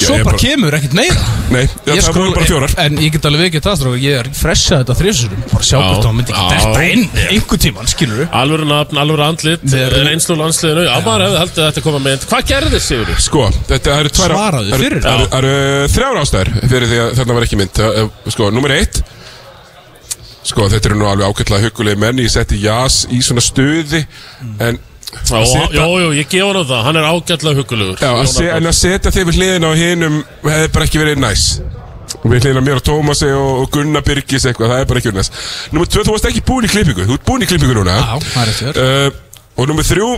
Svo 0.00 0.16
bara 0.24 0.38
kemur 0.40 0.74
ekkert 0.78 0.94
meira. 0.96 1.22
Nei, 1.54 1.64
Ég 1.66 1.98
það 1.98 2.00
skról- 2.06 2.24
voru 2.24 2.34
bara 2.36 2.46
fjórar. 2.48 2.74
En 2.84 2.98
ég 3.02 3.12
get 3.16 3.26
alveg 3.28 3.48
ekki 3.50 3.60
það 3.64 3.96
Ég 4.00 4.18
er 4.20 4.28
fressað 4.38 4.82
þetta 4.84 4.94
þrjusurum 5.00 5.40
Bara 5.50 5.66
sjá 5.66 5.76
Já, 5.76 5.82
hvort 5.88 6.04
það 6.06 6.14
myndi 6.18 6.34
ekki 6.34 6.44
já. 6.44 6.50
detta 6.54 6.84
inn 6.86 7.04
Einhver 7.34 7.60
tíman, 7.64 7.88
skilur 7.90 8.20
du 8.22 8.26
Alvöru 8.40 8.68
nafn, 8.70 9.00
alvöru 9.02 9.24
andlit 9.26 9.64
Reynslu 10.06 10.36
úr 10.36 10.40
landsliðinu. 10.44 10.84
Já, 10.86 10.94
maður 11.04 11.24
hefði 11.26 11.40
haldið 11.42 11.62
að 11.64 11.70
þetta 11.70 11.84
koma 11.88 12.02
með. 12.06 12.26
Hvað 12.30 12.46
gerði 12.52 12.80
Sigurður? 12.86 13.20
Sko, 13.26 13.46
þetta 13.70 13.96
eru 14.00 14.12
tvær 14.14 14.34
Svaraðu 14.36 14.78
fyrir. 14.84 15.02
Það 15.04 15.16
eru- 15.18 15.30
það 15.30 15.38
eru 15.40 15.88
þrjár 15.96 16.20
ástæður 16.22 16.52
fyrir 16.74 16.90
því 16.92 17.00
að 17.04 17.10
þarna 17.20 17.36
var 17.40 17.48
ekki 17.48 17.58
mynd. 17.60 17.72
Það, 17.80 17.98
eh, 18.00 18.30
Sko, 18.36 18.50
nummer 18.54 18.76
eitt. 18.76 19.02
Sko, 20.50 20.68
þetta 20.72 20.88
eru 20.90 21.00
nú 21.02 21.08
alveg 21.10 21.26
ágætlega 21.34 21.66
hugulegi 21.68 22.00
menn. 22.00 22.22
Ég 22.24 22.30
setti 22.32 22.60
jas 22.62 23.02
í 23.12 23.20
svona 23.24 23.42
stuði 23.44 24.04
En 24.60 24.78
Já, 25.10 25.36
að 25.40 25.46
setja- 25.50 25.84
Jú, 25.84 25.98
jú, 26.04 26.08
ég 26.20 26.28
gef 26.30 26.46
hann 26.46 26.66
það 26.70 26.82
Hann 26.86 26.96
er 27.00 27.06
ágætlega 27.10 27.56
hugulegur 27.60 27.98
Já, 28.02 28.10
að 28.14 28.26
se, 28.30 28.44
en 28.56 28.66
að 28.70 28.76
setja 28.78 29.10
þeir 29.14 29.26
við 29.30 29.38
hliðina 29.40 29.70
á 29.70 29.74
hinum 29.80 30.18
hefði 30.44 30.68
bara 30.74 30.84
ekki 30.86 31.00
verið 31.02 31.18
næs. 31.24 31.44
Við 32.24 32.44
hlýna 32.44 32.60
mér 32.66 32.78
og 32.80 32.84
Tómasi 32.84 33.28
og 33.34 33.70
Gunnar 33.74 34.02
Birgis 34.06 34.44
eitthvað, 34.50 34.70
það 34.74 34.80
er 34.82 34.88
bara 34.90 34.98
ekki 35.00 35.10
unnast 35.12 35.32
Númer 35.72 35.86
tvö, 35.88 36.02
þú 36.04 36.14
varst 36.14 36.26
ekki 36.30 36.42
búin 36.46 36.66
í 36.66 36.70
klippingu, 36.72 37.06
þú 37.06 37.14
ert 37.16 37.24
búin 37.26 37.42
í 37.42 37.48
klippingu 37.48 37.74
núna. 37.78 37.94
Já, 37.96 38.18
það 38.34 38.42
er 38.42 38.50
eftir 38.54 38.80
uh, 38.82 39.10
Og 39.62 39.68
númer 39.70 39.86
þrjú, 39.86 40.08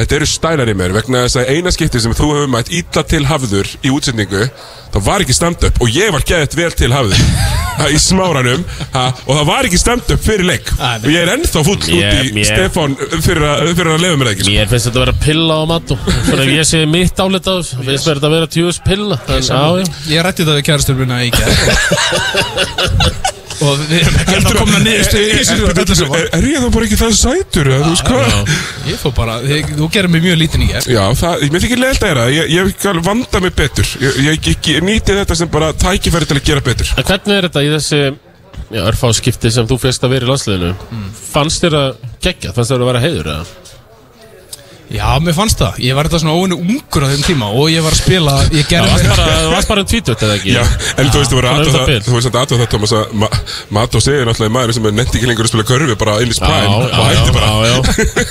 þetta 0.00 0.16
eru 0.18 0.26
stælar 0.32 0.72
í 0.72 0.74
mér 0.80 0.94
Vegna 0.96 1.24
þess 1.26 1.40
að 1.44 1.50
eina 1.54 1.70
skipti 1.74 2.00
sem 2.02 2.14
þú 2.16 2.28
hefur 2.34 2.50
mætt 2.56 2.72
illa 2.74 3.02
til 3.14 3.24
hafður 3.30 3.68
í 3.84 3.92
útsendingu 3.94 4.46
Það 4.90 5.04
var 5.06 5.22
ekki 5.22 5.34
stand-up 5.36 5.76
og 5.84 5.92
ég 5.94 6.08
var 6.10 6.24
geðið 6.26 6.54
vel 6.58 6.72
til 6.74 6.88
hafður. 6.90 7.20
Ha, 7.78 7.84
Í 7.94 7.98
smáranum 8.02 8.64
ha, 8.90 9.04
Og 9.22 9.36
það 9.38 9.44
var 9.46 9.68
ekki 9.68 9.78
stand-up 9.78 10.24
fyrir 10.24 10.48
leik. 10.48 10.66
Og 10.82 11.06
ég 11.06 11.20
er 11.22 11.30
ennþá 11.36 11.62
fúll 11.62 11.76
út 11.78 11.86
Mér- 11.86 12.26
í 12.26 12.32
mér- 12.34 12.48
Stefán 12.50 12.96
fyrir 13.22 13.44
að, 13.46 13.62
fyrir 13.78 13.92
að 13.94 14.02
lefa 14.02 14.18
mér 14.18 14.32
ekki 14.32 14.48
sko. 14.48 14.56
Mér 14.56 14.66
finnst 14.72 14.88
þetta 14.90 14.98
að 14.98 15.04
vera 15.06 15.16
pilla 15.22 15.60
á 15.62 15.64
mattu 15.70 15.94
Svona 16.26 16.42
ef 16.42 16.50
ég 16.56 16.66
sé 16.72 16.82
mitt 16.90 17.22
álita 17.22 17.54
á 17.54 17.56
þessu, 17.62 17.78
finnst 17.86 18.10
mér 18.10 18.18
þetta 18.18 18.30
að 18.32 18.34
vera 18.40 18.50
tjúðs 18.56 18.82
pilla. 18.90 19.20
Já 19.38 19.62
Ég 20.10 20.26
rætti 20.26 20.42
þetta 20.42 20.58
við 20.58 20.66
kærastur 20.72 20.98
minna 21.04 21.22
í 21.22 21.30
gær 21.30 21.54
Og 23.60 23.82
við 23.90 23.98
erum 24.00 24.16
ekki 24.20 24.36
að 24.38 24.56
koma 24.56 24.78
niðurstu 24.80 25.20
í 25.20 25.26
þessu 25.34 25.56
öllu 25.68 25.96
saman. 25.98 26.16
er, 26.20 26.28
er 26.38 26.46
ég 26.48 26.62
þá 26.64 26.68
bara 26.76 26.88
ekki 26.88 26.98
það 27.00 27.14
sætur 27.18 27.70
Ég 28.88 29.02
fór 29.02 29.14
bara, 29.16 29.36
þú 29.44 29.90
gerir 29.92 30.10
mig 30.12 30.24
mjög 30.24 30.40
lítinn 30.40 30.64
í 30.64 30.70
gær. 30.70 30.88
Já, 30.88 31.02
það, 31.20 31.44
mér 31.52 31.64
þykir 31.66 31.82
leilt 31.82 32.00
að 32.00 32.12
gera 32.12 32.24
það, 32.24 32.34
ég, 32.38 32.56
ég 32.56 33.04
vanda 33.10 33.42
mig 33.44 33.54
betur. 33.58 33.92
Ég, 34.00 34.18
ég, 34.24 34.40
ég, 34.50 34.70
ég 34.74 34.86
nýti 34.86 35.18
þetta 35.20 35.36
sem 35.36 35.52
bara 35.52 35.70
tækifæri 35.76 36.30
til 36.30 36.40
að 36.40 36.44
gera 36.48 36.64
betur. 36.64 36.92
En 36.96 37.08
hvernig 37.10 37.36
er 37.36 37.48
þetta 37.50 37.64
í 37.66 37.72
þessi 37.76 38.02
örfáskipti 38.70 39.50
sem 39.52 39.68
þú 39.68 39.80
fyrst 39.82 40.04
að 40.06 40.14
vera 40.16 40.26
í 40.26 40.30
landsliðinu? 40.30 40.74
Fannst 41.30 41.64
þér 41.64 41.78
að 41.80 42.04
gegja, 42.22 42.54
fannst 42.56 42.72
þér 42.72 42.84
að 42.84 42.92
vera 42.92 43.02
heiður 43.04 43.32
eða? 43.34 43.59
Já, 44.90 45.06
mér 45.22 45.34
fannst 45.36 45.60
það. 45.60 45.76
Ég 45.84 45.94
var 45.94 46.08
þetta 46.08 46.18
svona 46.24 46.32
óvinni 46.34 46.56
ungur 46.58 47.04
á 47.06 47.08
þeim 47.12 47.20
tíma 47.22 47.46
Og 47.54 47.68
ég 47.70 47.84
var 47.84 47.94
að 47.94 48.00
spila 48.00 48.32
Ég 48.50 48.66
Það 48.66 48.70
gerði 48.72 49.10
bara, 49.12 49.26
það 49.30 49.52
varst 49.54 49.70
bara 49.70 49.84
um 49.84 49.88
tvítut 49.90 50.24
eða 50.26 50.34
ekki? 50.40 50.54
Já, 50.56 50.62
en 50.98 51.10
þú 51.10 51.20
veist, 51.20 51.30
þú 51.30 51.36
það 51.44 51.68
það, 51.70 51.90
veist 52.10 52.26
samt 52.26 52.38
aðtöð 52.40 52.62
það, 52.62 52.70
Thomas, 52.74 52.94
að 52.98 53.12
Ma 53.20 53.28
Mato 53.76 54.02
segir 54.02 54.26
náttúrulega 54.26 54.54
maður 54.56 54.74
sem 54.74 54.88
er 54.90 54.96
netti 54.96 55.20
ekki 55.20 55.30
lengur 55.30 55.46
að 55.46 55.52
spila 55.52 55.66
körfi 55.68 55.96
bara 56.00 56.16
inn 56.24 56.32
í 56.32 56.34
Já, 56.34 56.40
spræn 56.40 56.66
já, 56.66 56.72
og 56.74 56.80
hætti 57.06 57.30
já, 57.30 57.34
bara 57.36 57.48
já, 57.50 57.54
já. 57.70 57.76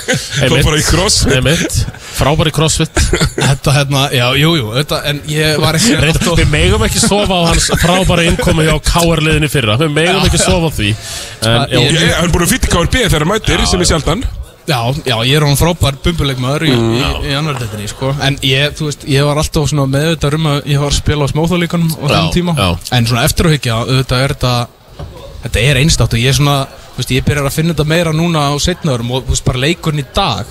Þá 0.50 0.56
bara 0.66 0.80
í 0.80 0.84
crossfit. 0.84 1.32
Einmitt, 1.38 1.78
frábæri 2.18 2.52
crossfit. 2.54 3.02
Þetta 3.40 3.74
hérna, 3.78 4.04
já, 4.12 4.26
jú, 4.40 4.52
jú 4.60 4.74
þetta, 4.76 5.00
En 5.10 5.22
ég 5.32 5.60
var 5.64 5.78
ekki 5.80 5.96
Reynd, 6.00 6.28
Við 6.42 6.52
megum 6.52 6.84
ekki 6.86 7.00
sofa 7.02 7.40
á 7.40 7.42
hans 7.48 7.70
frábæri 7.80 8.28
innkomi 8.34 8.68
hjá 8.68 8.76
KR-liðinni 8.90 9.48
fyrra. 9.52 9.78
Við 9.80 9.96
megum 9.96 10.28
ekki 10.28 10.42
sofa 10.44 10.68
á 10.68 10.72
því. 10.76 10.92
En, 11.40 11.60
Ég- 11.72 12.00
já, 14.70 14.78
Já, 15.10 15.16
ég 15.26 15.36
er 15.36 15.44
hann 15.46 15.58
frábær 15.58 15.98
bumbuleikmaður 16.04 16.64
í, 16.68 16.72
Mm. 16.74 16.92
í, 16.96 17.30
í 17.30 17.36
annar 17.38 17.58
deildinni, 17.60 17.88
sko. 17.90 18.14
En 18.22 18.36
ég, 18.46 18.72
þú 18.78 18.86
veist, 18.88 19.04
ég 19.10 19.24
var 19.26 19.36
alltaf 19.42 19.68
svona 19.70 19.86
meðvitað 19.90 20.36
um 20.38 20.46
að 20.54 20.62
ég 20.70 20.80
var 20.80 20.90
að 20.94 21.00
spila 21.02 21.26
á 21.26 21.32
smáþáleikunum 21.32 21.90
á 21.90 21.98
Já, 22.00 22.08
þennan 22.14 22.32
tíma. 22.38 22.54
já. 22.56 22.68
En 22.96 23.06
svona 23.10 23.24
eftir 23.28 23.46
að 23.50 23.54
hyggja, 23.58 23.80
auðvitað 23.84 24.24
er 24.24 24.34
þetta 24.36 24.54
Þetta 25.40 25.60
er 25.64 25.78
einstátt 25.80 26.12
og 26.12 26.20
ég 26.20 26.28
er 26.28 26.36
svona, 26.36 26.56
þú 26.68 26.98
veist, 27.00 27.10
ég 27.16 27.24
byrjar 27.24 27.46
að 27.48 27.54
finna 27.56 27.72
þetta 27.72 27.86
meira 27.88 28.10
núna 28.12 28.40
á 28.52 28.54
setnaðurum 28.60 29.10
Og 29.16 29.22
þú 29.24 29.32
veist, 29.32 29.44
bara 29.46 29.58
leikurinn 29.62 30.02
í 30.02 30.04
dag 30.14 30.46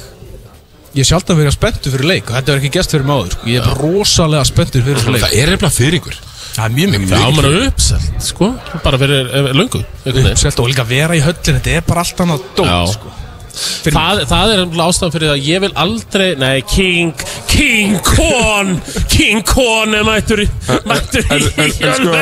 Ég 0.98 1.04
er 1.04 1.10
sjálf 1.12 1.30
að 1.30 1.38
vera 1.44 1.52
spenntur 1.54 1.94
fyrir 1.94 2.08
leik 2.10 2.32
og 2.32 2.36
þetta 2.40 2.50
er 2.56 2.58
ekki 2.64 2.72
gest 2.74 2.92
fyrir 2.96 3.06
mig 3.06 3.14
áður, 3.20 3.36
sko. 3.36 3.46
Ég 3.46 3.60
er 3.60 3.68
bara 3.70 3.78
rosalega 3.84 4.46
spenntur 4.50 4.82
fyrir 4.88 5.12
leik. 5.14 5.22
Það 5.22 5.36
er 5.44 5.52
eitthvað 5.54 5.76
fyrir 5.78 6.00
ykkur 6.00 6.18
Það 6.50 6.66
er 6.66 6.74
mjög 6.80 6.90
mikið 6.96 7.12
Það 7.14 7.22
á 7.22 7.30
maður 7.38 7.68
uppselt, 7.68 8.08
sko 8.26 8.48
Bara 8.84 8.98
fyrir 9.04 9.30
eh, 9.30 9.52
löngu. 9.54 9.82
Uppselt 10.10 10.60
og 10.64 10.68
líka 10.72 10.86
vera 10.90 11.14
í 11.14 11.22
höllin, 11.22 11.60
þetta 11.62 11.76
er 11.78 11.86
bara 11.86 12.02
allt 12.02 12.24
annað 12.26 12.42
Já. 12.42 12.56
dót, 12.58 12.94
sko 12.98 13.14
Það, 13.90 14.22
það 14.30 14.54
er 14.54 14.62
ástæðan 14.86 15.14
fyrir 15.16 15.32
að 15.34 15.44
ég 15.50 15.64
vil 15.66 15.72
aldrei 15.84 16.28
Nei, 16.40 16.62
King, 16.70 17.14
King 17.50 17.98
Kon 18.06 18.74
King 19.12 19.44
Kon 19.50 19.96
er 19.98 20.04
mættur 20.08 20.44
í 20.44 20.48
Mættur 20.90 21.26
í 21.26 21.70
sko- 21.74 22.16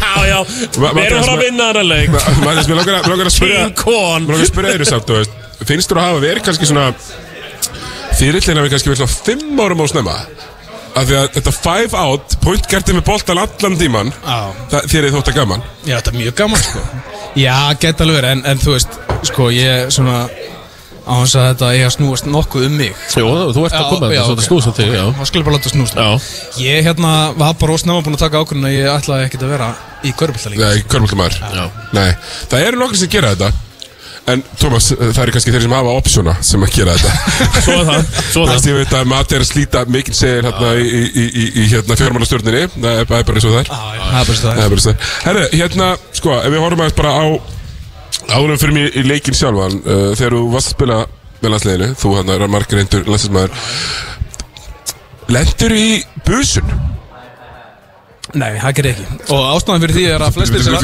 Já, 0.00 0.12
já, 0.26 0.38
við 0.44 0.84
erum 0.84 1.00
að 1.00 1.10
fara 1.10 1.34
að 1.36 1.42
vinna 1.44 1.70
þennan 1.70 1.90
leik. 1.90 2.14
Maður, 2.44 2.62
mér 2.70 2.80
langar 2.80 3.00
að- 3.00 3.10
að 3.30 3.34
spyrja 3.36 3.64
King 3.64 3.76
Kon 3.84 4.26
Mér 4.26 4.34
langar 4.34 4.46
að 4.46 4.52
spyrja 4.52 4.74
þeirri 4.76 4.90
samt, 4.92 5.06
þú 5.10 5.18
veist 5.20 5.66
Finnst 5.68 5.90
þú 5.92 5.98
að 6.00 6.06
hafa 6.08 6.22
verið 6.24 6.46
kannski 6.48 6.70
svona 6.70 6.86
Fyrirlina 8.20 8.64
við 8.64 8.72
kannski 8.74 8.90
verið 8.90 9.02
svona 9.04 9.18
fimm 9.26 9.60
árum 9.64 9.82
á 9.84 9.86
snemma? 9.90 10.16
Af 10.98 11.04
því 11.06 11.14
að 11.20 11.28
þetta 11.36 11.52
five 11.54 11.94
out 12.00 12.32
Pointgerti 12.42 12.96
með 12.96 13.04
boltan 13.06 13.38
allan 13.38 13.76
það, 14.72 14.88
Þér 14.90 15.04
er 15.06 15.14
þótt 15.14 15.30
að 15.30 15.36
gaman. 15.38 15.62
Já, 15.86 15.94
þetta 16.00 16.10
er 16.12 16.18
mjög 16.18 16.34
gaman 16.40 16.64
sko. 16.66 16.82
Já, 17.38 17.54
geta 17.78 18.04
alveg 18.04 18.16
verið, 18.18 18.30
en, 18.34 18.42
en 18.50 18.58
þú 18.64 18.74
veist 18.74 18.98
Sko, 19.30 19.50
ég 19.54 19.90
svona 19.94 20.16
Á 21.06 21.12
hans 21.16 21.36
að 21.38 21.46
þetta 21.50 21.70
ég 21.76 21.86
að 21.88 21.94
snúast 21.96 22.28
nokkuð 22.28 22.66
um 22.68 22.76
mig 22.80 22.90
Jú, 23.16 23.30
þú 23.54 23.64
ert 23.68 23.78
að 23.78 23.88
koma 23.92 24.10
þetta, 24.10 24.26
svo 24.26 24.34
þetta 24.34 24.48
snúst 24.48 24.70
um 24.70 24.76
þig, 24.76 24.92
já. 24.96 25.04
Það 25.20 25.30
skulle 25.30 25.48
bara 25.48 25.56
láta 25.56 25.72
snúst 25.72 25.96
um 25.96 26.04
Já. 26.04 26.10
Ég 26.64 26.84
hérna 26.88 27.14
var 27.40 27.56
bara 27.60 27.78
ósnáma 27.78 28.04
búin 28.04 28.18
að 28.18 28.26
taka 28.26 28.42
ákvörðun 28.44 28.68
að 28.68 28.76
ég 28.76 28.92
ætlaði 28.92 29.26
ekkert 29.30 29.46
að 29.46 29.54
vera 29.56 29.72
í 30.04 30.12
körbólta 30.16 30.52
líka. 30.52 30.68
Nei, 30.68 30.84
körmultumæður 30.92 31.40
Já. 31.56 31.64
Nei, 31.96 32.08
það 32.52 32.68
eru 32.68 32.80
nokkri 32.80 33.02
sem 33.02 33.12
gera 33.12 33.34
þetta. 33.34 33.52
En 34.30 34.42
Thomas, 34.60 34.90
það 34.92 35.20
eru 35.24 35.32
kannski 35.34 35.52
þeir 35.54 35.64
sem 35.64 35.74
hafa 35.74 35.92
optiona 35.98 36.34
sem 36.44 36.64
að 36.64 36.74
gera 36.76 36.96
þetta. 36.98 37.36
Svo 37.64 37.76
er 37.78 37.86
það, 37.88 38.10
svo 38.30 38.42
er 38.44 38.50
það. 38.50 38.58
Að 38.58 38.68
ég 38.68 38.76
veit 38.78 38.92
að 38.98 39.08
Mati 39.10 39.36
er 39.36 39.44
að 39.44 39.48
slíta 39.48 39.84
mikinn 39.90 40.16
segir 40.16 40.46
hérna 40.46 40.72
í, 40.76 40.84
í, 40.84 41.00
í, 41.08 41.24
í, 41.24 41.46
í 41.62 41.64
hérna 41.72 41.96
fjármálastjórninni. 41.98 42.66
Það 42.76 42.90
er 42.92 43.00
er. 43.00 43.08
Bara 43.10 43.40
eins 43.40 43.48
og 43.48 43.56
það 43.56 43.62
er. 43.62 43.70
Það 43.70 44.20
er 44.20 44.28
bara 44.28 44.36
er 44.52 44.76
eins 44.76 44.84
og 44.84 44.84
það 44.84 44.92
er. 44.92 45.08
Herru, 45.24 45.46
hérna, 45.56 45.88
sko, 46.20 46.36
ef 46.36 46.54
við 46.54 46.62
horfum 46.66 46.84
aðeins 46.84 46.98
bara 47.00 47.16
á 47.16 47.24
Áðurum 48.30 48.60
fyrir 48.60 48.76
mig 48.76 48.96
í 48.96 49.02
leikinn 49.06 49.36
sjálfan 49.36 49.80
uh, 49.82 50.12
Þegar 50.18 50.36
þú 50.36 50.44
varst 50.54 50.70
að 50.70 50.76
spila 50.76 50.98
með 51.40 51.54
landsliðinu 51.54 51.90
Þú 51.98 52.14
hann 52.18 52.32
er 52.34 52.46
margir 52.52 52.80
reyndur 52.80 53.08
landsliðsmaður 53.10 53.52
Lendur 55.30 55.74
í 55.76 55.88
busun? 56.26 56.72
Nei, 58.30 58.60
það 58.62 58.74
gerir 58.78 58.92
ekki. 58.94 59.16
Og 59.34 59.46
ástæðan 59.56 59.84
fyrir 59.84 59.96
því 59.96 60.04
er 60.14 60.22
að 60.22 60.36
flestir 60.36 60.62
sem 60.62 60.74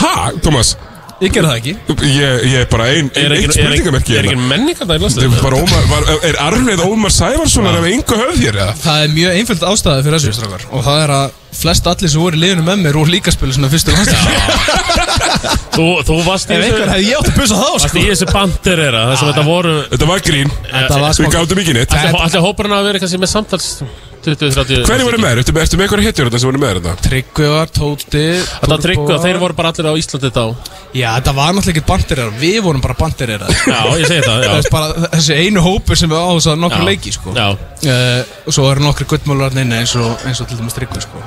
Ha, 0.00 0.12
Thomas 0.44 0.74
Ég 1.20 1.32
gerði 1.34 1.48
það 1.50 1.56
ekki. 1.60 1.72
Ég, 2.08 2.44
ég 2.48 2.54
er 2.62 2.68
bara 2.72 2.84
ein, 2.88 3.10
Er 3.12 3.26
ein, 3.26 3.32
ein 3.32 3.36
ekki- 3.36 3.48
er 3.50 3.52
spurningamerki 3.58 4.12
ekki- 4.14 4.16
er 4.16 4.24
hérna. 4.24 4.36
ekki 4.40 4.48
menningar 4.52 4.86
það 4.86 4.94
í 4.94 5.00
Það 5.00 5.02
landsliðinu? 5.04 5.36
er 5.36 5.42
bara 5.44 5.56
Ómar, 5.60 5.84
var, 5.90 6.02
Er 6.30 6.38
arfleð 6.46 6.80
Ómar 6.86 7.12
Sævarssonar 7.12 7.76
af 7.76 7.84
engu 7.90 8.16
höfð 8.22 8.40
hér 8.40 8.56
eða? 8.62 8.74
Það 8.80 9.02
er 9.04 9.08
mjög 9.18 9.36
einföld 9.40 9.66
ástæði 9.70 10.04
fyrir 10.06 10.16
þessu 10.16 10.32
strákar. 10.38 10.64
Og 10.72 10.84
það 10.86 11.02
er 11.04 11.12
að 11.18 11.30
flest 11.60 11.86
allir 11.92 12.08
sem 12.14 12.20
voru 12.24 12.36
í 12.36 12.40
liðinu 12.40 12.64
með 12.64 12.80
mér 12.86 12.96
voru 12.96 13.10
líka 13.12 13.28
að 13.28 13.36
spila 13.36 13.52
svona 13.52 13.68
fyrstu 13.68 13.92
landslið 13.92 14.20
Þú, 15.76 15.86
þú 16.08 16.16
varst 16.24 16.48
í 16.50 16.54
Ef 16.56 16.64
einhver 16.64 16.88
hefði 16.94 17.08
ég 17.10 17.16
átt 17.20 17.28
að 17.30 17.36
busa 17.40 17.54
þá 17.60 17.68
Varst 17.74 17.88
sko. 17.90 17.98
í 18.00 18.06
þessu 18.10 18.26
bandir 18.32 18.82
sem 19.20 19.28
þetta 19.30 19.44
voru 19.44 19.74
Þetta 19.92 20.06
var 20.08 20.20
grín. 20.24 20.50
Þetta 20.70 21.00
var 21.04 21.12
Við 21.20 21.34
gátum 21.36 21.60
ekki 21.62 21.74
neitt. 21.76 21.94
Allir 21.94 22.44
hóparinn 22.46 22.76
að 22.80 22.84
vera 22.88 22.98
kannski 23.02 23.20
með 23.20 23.32
samtals 23.36 23.68
20-30 24.24 24.84
Hverju 24.88 25.06
voru 25.06 25.18
með? 25.22 25.38
Ertu, 25.40 25.54
ertu 25.62 25.78
með 25.78 25.86
eitthvað 25.86 26.02
hittur 26.04 26.28
þetta 26.28 26.40
sem 26.42 26.50
voru 26.50 26.60
með 26.60 26.74
þetta? 26.78 26.92
Tryggvi 27.06 27.46
var, 27.50 27.70
Tóti 27.72 28.24
Þetta 28.40 28.70
var 28.72 28.82
tryggvi 28.84 29.14
og 29.14 29.22
þeir 29.24 29.38
voru 29.40 29.56
bara 29.56 29.72
allir 29.72 29.88
á 29.88 29.94
Íslandi 30.00 30.30
þá 30.34 30.42
Já, 30.90 31.06
þetta 31.16 31.34
var 31.38 31.54
náttúrulega 31.56 31.72
ekkert 31.74 31.88
bandirir 31.90 32.32
Við 32.42 32.58
vorum 32.66 32.84
bara 32.84 32.96
bandirir 33.00 33.44
Já, 33.46 33.80
ég 33.96 34.06
segi 34.10 34.26
það, 34.26 34.44
já. 34.44 34.54
bara, 34.74 35.10
Þessi 35.16 35.38
einu 35.40 35.64
hópur 35.64 36.00
sem 36.00 36.12
við 36.12 36.20
áhugaðum 36.20 36.64
nokkur 36.66 36.82
Já. 36.84 36.88
leiki 36.90 37.14
sko. 37.16 37.34
Já. 37.36 37.48
uh, 37.56 38.32
Og 38.44 38.56
svo 38.58 38.68
eru 38.74 38.84
nokkri 38.84 39.08
guttmálar 39.14 39.56
inni 39.56 39.80
eins 39.80 39.96
og, 40.00 40.10
eins 40.28 40.42
og 40.44 40.50
til 40.50 40.60
dæmis 40.60 40.76
Tryggvi 40.76 41.04
sko. 41.06 41.22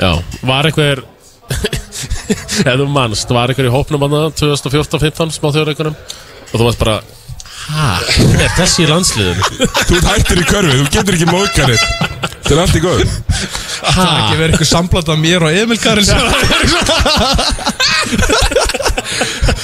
Já, 0.00 0.12
var 0.48 0.70
einhver 0.70 1.04
Ef 2.62 2.78
þú 2.78 2.86
mannst, 2.88 3.28
var 3.34 3.52
einhver 3.52 3.68
í 3.68 3.72
hópnum 3.74 4.06
hann 4.06 4.32
2014-15 4.38 5.34
smá 5.36 5.50
þjóðreikunum 5.52 5.98
Og 5.98 6.54
þú 6.56 6.64
varst 6.68 6.80
bara 6.80 7.00
Hæ, 7.62 7.92
er 8.42 8.54
þessi 8.56 8.82
í 8.82 8.88
landsliðinu? 8.90 9.68
Þú 9.86 9.98
ert 10.00 10.08
hættir 10.08 10.40
í 10.42 10.46
körfi, 10.48 10.78
þú 10.80 10.88
getur 10.96 11.14
ekki 11.18 11.28
móðgar 11.30 11.70
þitt 11.70 12.11
Þetta 12.42 12.54
er 12.54 12.62
allt 12.62 12.76
í 12.76 12.82
góð 12.82 13.02
Það 13.82 14.02
er 14.02 14.18
ekki 14.18 14.38
verið 14.38 14.52
eitthvað 14.52 14.70
sambland 14.70 15.12
af 15.12 15.22
mér 15.22 15.46
og 15.46 15.56
Emil 15.62 15.80
Karin 15.82 16.06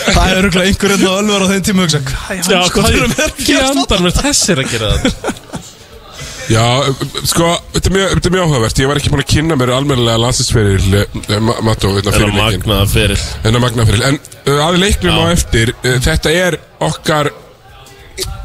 Það 0.09 0.25
er 0.25 0.41
örgulega 0.41 0.67
einhver 0.67 0.95
enn 0.95 1.05
og 1.09 1.19
ölvar 1.21 1.45
á 1.45 1.49
þeim 1.53 1.67
tíma 1.69 1.85
og 1.85 1.89
hugsa 1.89 2.01
Hvað 2.09 2.71
það 2.79 2.97
er 2.97 3.29
ekki 3.29 3.61
andan 3.63 4.07
með 4.07 4.23
þessir 4.23 4.65
að 4.65 4.73
gera 4.73 4.95
þetta? 4.97 5.37
Já, 6.49 6.65
sko, 7.29 7.49
þetta 7.75 7.91
er 7.91 7.93
mjög, 7.93 8.13
þetta 8.15 8.29
er 8.29 8.33
mjög 8.33 8.47
áhugavert. 8.47 8.79
Ég 8.81 8.89
var 8.89 8.99
ekki 9.01 9.11
búin 9.13 9.21
að 9.21 9.33
kynna 9.35 9.57
mér 9.61 9.73
almennilega 9.77 10.21
landsinsferil 10.23 11.03
Mató, 11.61 11.91
hérna 11.93 12.15
fyrir 12.15 12.31
Þennan 12.33 12.39
leikin 12.39 12.63
magnaða 12.63 12.87
feril. 12.95 13.19
Þennan 13.43 13.65
magnaða 13.67 13.89
feril. 13.91 14.05
En 14.09 14.17
uh, 14.49 14.63
að 14.65 14.79
leiknum 14.81 15.19
á 15.21 15.25
eftir 15.35 15.75
uh, 15.75 15.99
Þetta 16.07 16.33
er 16.33 16.57
okkar 16.89 17.31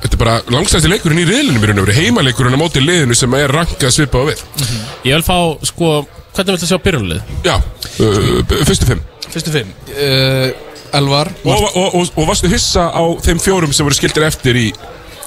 Þetta 0.04 0.18
er 0.18 0.20
bara 0.22 0.36
langstæðasti 0.51 0.89
leikurinn 0.91 1.22
í 1.24 1.26
riðlunum 1.30 1.64
í 1.64 1.70
raun 1.70 1.80
og 1.82 1.86
veru 1.88 1.95
Heimaleikurinn 1.95 2.58
á 2.58 2.60
móti 2.60 2.82
liðinu 2.84 3.16
sem 3.16 3.34
er 3.39 3.54
rankað 3.56 3.93
svipað 3.95 4.20
á 4.20 4.26
við. 4.30 4.43
Ég 5.08 5.16
vil 5.16 5.24
fá, 5.26 5.38
sko, 5.70 5.91
hvernig 6.36 6.58
viltu 6.58 6.70
sjá 6.70 6.80
byrjunlið? 6.84 7.22
Já, 7.47 7.56
uh, 8.04 8.56
fyrstu 8.68 8.89
fimm. 8.91 9.04
Fyrstu 9.34 9.54
fimm. 9.56 9.72
Uh, 9.95 10.51
Elvar 10.93 11.32
og, 11.41 11.64
og, 11.74 11.95
og, 11.97 12.10
og 12.22 12.28
varstu 12.30 12.51
hissa 12.51 12.84
á 12.93 13.01
þeim 13.26 13.39
fjórum 13.41 13.72
sem 13.74 13.88
voru 13.88 13.95
skildir 13.97 14.28
eftir 14.28 14.60
í 14.60 14.68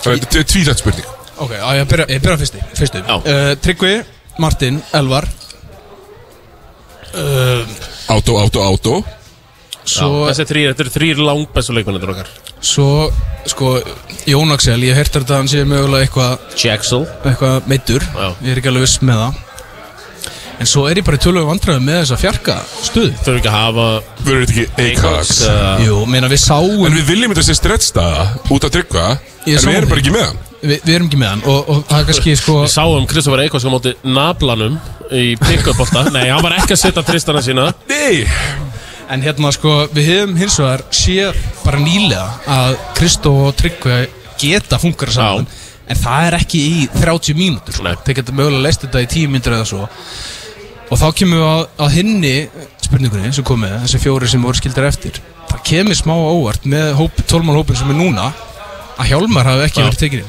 Tvíþætt 0.07 0.79
spurning? 0.85 1.09
Ok, 1.43 1.57
á, 1.59 1.69
ég 1.75 1.89
byrja, 1.91 2.07
ég 2.13 2.21
byrja 2.23 2.39
fyrsti, 2.45 2.61
fyrstu. 2.79 3.01
Uh, 3.17 3.51
Tryggvi, 3.65 3.97
Martin, 4.39 4.79
Elvar. 4.95 5.27
Uh, 7.17 7.65
Átó, 8.13 8.37
átó, 8.45 8.61
átó 8.63 8.95
Svo, 9.87 10.07
Svo- 10.07 10.25
þessi 10.29 10.45
þrýr, 10.51 10.73
þetta 10.75 10.85
eru 10.85 10.93
þrýr 10.99 11.21
langbæstu 11.23 11.75
leikmennir 11.77 12.11
okkar 12.13 12.31
Svo, 12.61 13.11
sko, 13.47 13.77
Jón 14.27 14.51
Axel, 14.55 14.81
ég 14.87 14.97
hef 14.97 15.11
heyrt 15.13 15.29
að 15.31 15.35
hann 15.37 15.51
sé 15.51 15.65
mögulega 15.69 16.07
eitthvað 16.07 16.57
Jaxel 16.63 17.03
Eitthvað 17.29 17.67
meittur 17.71 18.03
Já. 18.07 18.31
Ég 18.43 18.55
er 18.55 18.61
ekki 18.63 18.71
alveg 18.73 18.87
viss 18.87 18.97
með 19.07 19.21
það. 19.23 19.43
En 20.57 20.65
svo 20.71 20.87
er 20.89 20.97
ég 20.97 21.05
bara 21.05 21.19
í 21.19 21.21
tölvögu 21.21 21.51
vandræðum 21.51 21.85
með 21.85 21.99
þessa 22.01 22.17
fjarka 22.23 22.55
stuð 22.81 23.11
Þurfum 23.21 23.39
ekki 23.43 23.51
að 23.51 23.57
hafa 23.59 23.87
Verður 24.25 24.47
þetta 24.49 24.63
ekki 24.65 24.87
Eikoks? 24.87 25.33
Jú, 25.85 25.99
meina 26.09 26.31
við 26.33 26.41
sáum 26.47 26.87
En 26.89 26.97
við 26.97 27.11
viljum 27.11 27.35
þetta 27.35 27.45
sé 27.51 27.57
stretchstaða 27.59 28.23
út 28.57 28.65
að 28.65 28.73
tryggva 28.79 29.05
Ég 29.45 29.59
En 29.59 29.63
sá 29.63 29.69
við 29.69 29.77
erum 29.77 29.85
það. 29.85 29.93
bara 29.93 30.01
ekki. 30.01 30.15
með 30.17 30.25
hann. 30.25 30.41
Vi, 30.67 30.79
Við 30.89 30.95
erum 30.97 31.11
ekki 31.11 31.21
með 31.21 31.31
hann. 31.35 31.43
Og, 31.53 31.69
og 31.75 31.83
það 31.91 32.01
er 32.01 32.09
kannski 32.09 32.37
sko 32.41 32.55
Við 32.65 32.73
sáum 32.73 33.07
Kristoffer 33.13 33.45
Eikos 33.45 33.69
á 33.69 33.71
móti 33.77 33.93
nablanum 34.17 34.81
í 35.13 35.27
pick-up-bolta 35.45 36.07
Nei, 36.17 36.25
hann 36.33 36.43
var 36.43 36.57
ekki 36.57 36.73
að 36.75 36.81
setja 36.87 37.05
tristana 37.07 37.45
sína. 37.45 37.69
Nei 37.93 38.25
En 39.13 39.23
hérna 39.23 39.53
sko, 39.55 39.73
við 39.95 40.09
hefum 40.11 40.39
hins 40.41 40.57
vegar 40.59 40.83
séð 40.95 41.37
bara 41.63 41.79
nýlega 41.79 42.25
að 42.51 42.73
Kristó 42.99 43.33
og 43.47 43.55
Tryggvi 43.59 44.01
geta 44.41 44.81
funkar 44.83 45.13
saman. 45.15 45.47
En 45.87 45.99
það 46.01 46.25
er 46.27 46.37
ekki 46.41 46.63
í 46.67 46.81
30 46.97 47.39
mínútur 47.39 47.77
sko. 47.77 47.93
Þeir 48.07 48.19
geta 48.19 48.35
mögulega 48.35 48.65
leist 48.65 48.83
þetta 48.83 49.05
í 49.05 49.11
10 49.13 49.31
mínútur 49.31 49.55
eða 49.55 49.69
svo. 49.71 49.87
Og 50.91 50.99
þá 50.99 51.07
kemur 51.21 51.39
við 51.39 51.47
að, 51.53 51.63
að 51.87 51.95
hinni 52.01 52.35
spurningunni 52.83 53.33
sem 53.35 53.47
komið, 53.47 53.79
þessi 53.85 54.03
fjóri 54.03 54.31
sem 54.31 54.43
voru 54.43 54.59
skildar 54.59 54.89
eftir. 54.91 55.23
Það 55.47 55.63
kemur 55.71 55.99
smá 55.99 56.15
á 56.15 56.27
óvart 56.27 56.67
með 56.71 56.93
hóp, 56.99 57.23
12 57.31 57.57
hópin 57.61 57.79
sem 57.79 57.95
er 57.95 57.99
núna 57.99 58.29
að 58.97 59.11
Hjálmar 59.13 59.49
hafi 59.51 59.65
ekki 59.67 59.83
Já. 59.83 59.87
verið 59.87 60.03
tekinni 60.03 60.27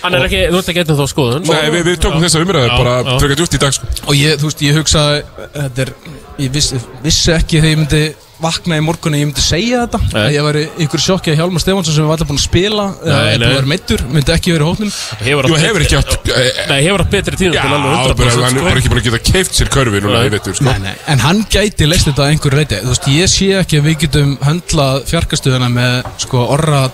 Hann 0.00 0.16
er 0.16 0.24
ekki, 0.26 0.40
þú 0.52 0.60
ert 0.60 0.72
ekki 0.72 0.82
eitthvað 0.82 1.02
þá 1.02 1.12
skoðun 1.14 1.46
Nei, 1.50 1.68
við, 1.74 1.84
við 1.88 2.00
tökum 2.04 2.24
þessa 2.24 2.42
umræðu 2.44 2.72
bara 2.76 2.96
frekar 3.20 3.38
djúpt 3.40 3.56
í 3.56 3.62
dag 3.64 3.76
sko. 3.76 3.92
Og 4.06 4.18
ég, 4.18 4.40
þú 4.40 4.50
veist, 4.50 4.64
ég 4.66 4.80
hugsaði 4.80 5.22
þetta 5.54 5.86
er, 5.86 5.94
ég 6.40 6.56
viss, 6.56 6.74
vissi 7.04 7.32
ekki 7.36 7.60
þegar 7.60 7.72
ég 7.74 7.80
myndi 7.84 8.02
vakna 8.40 8.78
í 8.78 8.82
morgunni, 8.84 9.18
ég 9.20 9.28
myndi 9.28 9.42
segja 9.44 9.82
þetta 9.84 9.98
Nei. 10.14 10.20
að 10.22 10.34
ég 10.34 10.46
væri 10.46 10.62
ykkur 10.86 11.02
sjokki 11.04 11.32
að 11.32 11.42
Hjálmar 11.42 11.60
Stefánsson 11.60 11.96
sem 11.96 12.06
var 12.08 12.16
alltaf 12.16 12.30
búin 12.30 12.40
að 12.40 12.46
spila 12.46 12.86
eða 13.04 13.18
búin 13.26 13.44
að 13.44 13.52
vera 13.56 13.70
meittur, 13.72 14.04
myndi 14.14 14.34
ekki 14.34 14.54
verið 14.54 14.94
Hefur 15.20 15.48
Jú, 15.50 15.58
hefur 15.60 15.84
ekki 15.84 15.98
átt 15.98 16.30
Nei, 16.70 16.78
hefur 16.86 17.04
átt 17.04 17.12
betri 17.12 17.36
tíma 17.36 17.58
Já, 17.58 17.66
til 17.66 17.76
alveg 17.76 18.16
bara, 18.22 18.32
100% 18.32 18.46
hann 18.46 18.48
er 18.48 18.56
sko. 18.56 18.64
bara 18.70 18.80
ekki 18.80 18.92
búin 18.94 19.02
að 19.02 19.08
geta 19.10 19.22
keift 19.28 19.60
sér 19.60 19.72
körfi 19.76 20.00
núna 20.00 20.22
Nei. 20.22 20.30
í 20.30 20.32
vetur 20.32 20.56
sko. 20.56 20.68
Nei, 20.70 20.80
nei, 20.86 20.96
en 21.12 21.24
hann 21.26 21.44
gæti 21.52 21.90
leist 21.90 22.08
þetta 22.08 22.24
að 22.24 22.32
einhver 22.32 22.56
reyti 22.62 22.80
Þú 22.80 22.94
veist, 22.94 23.10
ég 23.12 23.32
sé 23.34 23.50
ekki 23.60 23.82
að 23.82 23.90
við 23.90 24.00
getum 24.06 24.34
höndlað 24.46 25.04
fjarkastuðuna 25.12 25.68
með 25.76 26.10
sko 26.24 26.48
orra 26.56 26.86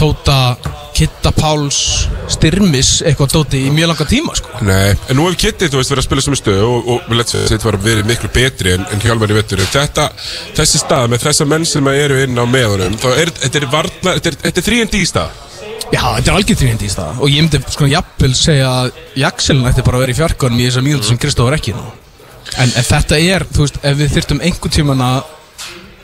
Tóta, 0.00 0.56
Kitta 0.96 1.28
Páls 1.36 2.08
Styrmis, 2.32 3.02
eitthvað 3.04 3.34
Tóti 3.34 3.58
í 3.66 3.72
mjög 3.74 3.90
langa 3.90 4.06
tíma 4.08 4.32
sko. 4.38 4.52
Nei, 4.64 4.94
en 4.96 5.18
nú 5.18 5.26
hefur 5.26 5.36
Kitty, 5.42 5.68
þú 5.68 5.80
veist, 5.80 5.92
verið 5.92 6.00
að 6.00 6.06
spila 6.06 6.24
sem 6.24 6.36
stöðu 6.40 6.68
og, 6.70 6.86
og 6.94 7.10
let's 7.12 7.34
say, 7.34 7.42
þetta 7.50 7.68
var 7.68 7.76
verið 7.84 8.08
miklu 8.08 8.30
betri 8.32 8.72
en, 8.78 8.86
en 8.88 9.02
Hjálmar 9.04 9.34
í 9.34 9.36
vetur 9.36 9.60
þetta, 9.60 10.06
þessi 10.56 10.80
stað 10.80 11.10
með 11.12 11.26
þessa 11.26 11.46
menn 11.52 11.66
sem 11.68 11.90
eru 11.92 12.16
inn 12.24 12.40
á 12.40 12.44
meðunum 12.48 12.96
þá 13.02 13.08
er, 13.12 13.32
þetta 13.42 13.60
er 13.60 13.66
varna, 13.74 14.14
þetta 14.16 14.48
er, 14.48 14.64
þrýjandi 14.70 15.02
í 15.02 15.10
stað. 15.10 15.34
Já, 15.90 16.00
þetta 16.00 16.30
er 16.30 16.38
algjör 16.38 16.60
þrýjandi 16.62 16.88
í 16.88 16.94
stað. 16.94 17.20
Og 17.20 17.34
ég 17.34 17.44
myndi 17.44 17.60
sko 17.74 17.90
jafnvel 17.90 18.32
segja 18.38 18.70
að 18.70 19.02
Jaxelin 19.20 19.68
ætti 19.68 19.84
bara 19.84 20.00
að 20.00 20.06
vera 20.06 20.14
í 20.14 20.18
fjarkanum 20.22 20.62
í 20.62 20.70
þessar 20.70 20.86
mínúti 20.86 21.10
sem 21.10 21.20
Kristóf 21.20 21.50
er 21.50 21.58
ekki 21.58 21.76
nú. 21.76 21.84
En, 22.56 22.70
en 22.70 22.88
þetta 22.88 23.20
er, 23.20 23.44
þú 23.52 23.66
veist, 23.66 23.78
ef 23.84 24.00
við 24.00 24.16
þyrftum 24.16 24.40
einhvern 24.48 24.74
tíman 24.78 25.04
að 25.04 25.20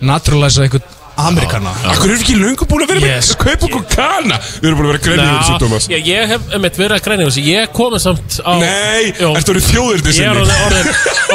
Naturaliza 0.04 0.66
einhvern 0.66 0.92
Amerikana. 1.16 1.70
Akkur 1.88 2.10
erum 2.10 2.18
við 2.18 2.22
ekki 2.26 2.34
löngu 2.36 2.66
búin 2.68 2.82
að 2.84 2.90
vera 2.92 3.00
Yes. 3.06 3.30
með 3.30 3.36
að 3.36 3.44
kaupa 3.46 3.66
okkur 3.66 3.84
kana? 3.94 4.36
Við 4.60 4.66
erum 4.68 4.78
búin 4.80 4.86
að 4.86 4.92
vera 4.92 5.02
grænið 5.06 5.26
yfir 5.26 5.38
þessu, 5.40 5.58
Thomas. 5.62 5.86
Já, 5.88 5.96
ég 6.04 6.28
hef 6.32 6.42
einmitt 6.52 6.76
verið 6.76 6.96
að 6.96 7.22
þessu. 7.24 7.44
Ég 7.46 7.72
komið 7.72 8.02
samt 8.04 8.36
á 8.44 8.52
Nei, 8.60 9.12
ertu 9.16 9.52
orðið 9.54 9.68
þjóðirni 9.70 10.14
Ég 10.16 10.26
er 10.26 10.40
orðið, 10.42 10.60
orðið, 10.66 10.90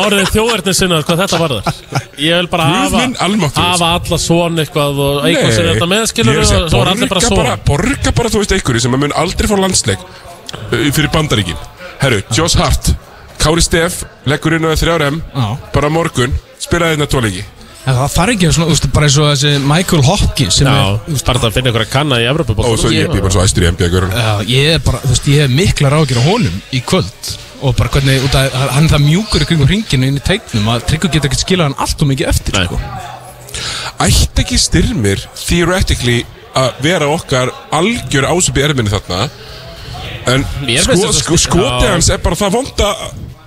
orðið 0.06 0.32
þjóðverðin 0.36 0.78
sinna 0.78 1.02
hvað 1.02 1.24
þetta 1.24 1.40
varðar. 1.42 1.64
Ég 2.22 2.42
vil 2.42 2.50
bara 2.52 2.64
hafa, 2.70 3.06
hafa 3.58 3.92
alla 3.98 4.18
svona 4.22 4.62
eitthvað 4.66 5.02
og 5.02 5.26
eitthvað 5.26 5.56
sem 5.58 5.70
þetta 5.72 5.88
með 5.90 6.10
skilur 6.12 6.34
ég 6.36 6.42
að 6.42 6.46
og 6.46 6.52
segja, 6.52 6.70
svo 6.70 6.82
er 6.82 6.92
allir 6.94 7.10
bara 7.10 7.32
bara, 7.42 7.56
borga 7.66 8.14
bara, 8.22 8.30
þú 8.30 8.44
veist, 8.44 8.54
einhverju 8.58 8.84
sem 8.86 8.98
að 8.98 9.02
mun 9.06 9.16
aldrei 9.18 9.50
fá 9.50 9.56
landsleik 9.58 10.04
uh, 10.06 10.92
fyrir 10.94 11.10
bandaríkin. 11.14 11.58
Herru, 12.02 12.22
Josh 12.34 12.58
Hart 12.58 12.94
Kári 13.42 13.64
Steff, 13.66 14.04
leggur 14.30 14.54
inn 14.54 14.68
á 14.70 14.74
3RM 14.78 15.18
Já. 15.34 15.46
bara 15.74 15.90
morgun, 15.90 16.34
spilaði 16.62 16.94
hérna 16.98 17.10
tvo 17.10 17.24
leiki 17.26 17.42
En 17.82 17.96
það 17.98 18.12
þarf 18.14 18.34
ekki 18.36 18.50
svona, 18.54 18.68
veist, 18.70 18.88
bara 18.94 19.08
eins 19.08 19.16
og 19.18 19.30
þessi 19.32 19.52
Michael 19.66 20.04
Hopkins 20.06 20.58
sem 20.60 20.68
Já, 20.70 20.74
er 21.02 21.24
bara 21.26 21.40
að 21.48 21.56
finna 21.56 21.72
einhverja 21.72 21.90
kanna 21.90 22.20
í 22.22 22.28
Evropabótt 22.30 22.68
og 22.70 22.76
svo 22.78 22.92
ég 22.94 23.08
er 23.08 23.24
bara 23.24 23.32
svo 23.34 23.42
æstur 23.42 23.66
í 23.66 23.72
NBA 23.74 23.88
-görun. 23.90 24.12
Já, 24.14 24.34
ég 24.46 24.76
er 24.76 24.84
bara, 24.86 25.00
þú 25.02 25.14
veist, 25.16 25.30
ég 25.32 25.42
hef 25.42 25.56
mikla 25.56 25.90
rákir 25.90 26.20
á 26.22 26.24
honum 26.28 26.62
í 26.72 26.82
kvöld. 26.86 27.32
Og 27.62 27.76
bara 27.78 27.90
hvernig, 27.90 28.22
út 28.26 28.36
að 28.38 28.54
hann 28.76 28.86
er 28.86 28.94
það 28.94 29.06
mjúkur 29.06 29.42
í 29.42 29.48
kringum 29.50 29.70
ringinu 29.70 30.08
inn 30.08 30.18
í 30.18 30.26
teiknum 30.26 30.70
að 30.70 30.86
Tryggur 30.90 31.12
getur 31.14 31.30
ekki 31.30 31.42
skilað 31.42 31.70
hann 31.70 31.80
allt 31.82 32.02
og 32.02 32.08
mikið 32.10 32.28
eftir, 32.28 32.58
sko. 32.66 32.80
Ætti 34.02 34.42
ekki 34.46 34.58
styrmir 34.58 35.26
theoretically 35.46 36.26
að 36.58 36.70
vera 36.82 37.08
okkar 37.08 37.52
algjör 37.72 38.30
ásöp 38.30 38.58
í 38.58 38.66
erminni 38.66 38.92
þarna? 38.94 39.30
En 40.30 40.46
sko, 40.84 41.12
sko, 41.16 41.38
skoti 41.38 41.88
hans 41.88 42.10
er 42.14 42.22
bara 42.22 42.38
það 42.38 42.58
vonda 42.60 42.90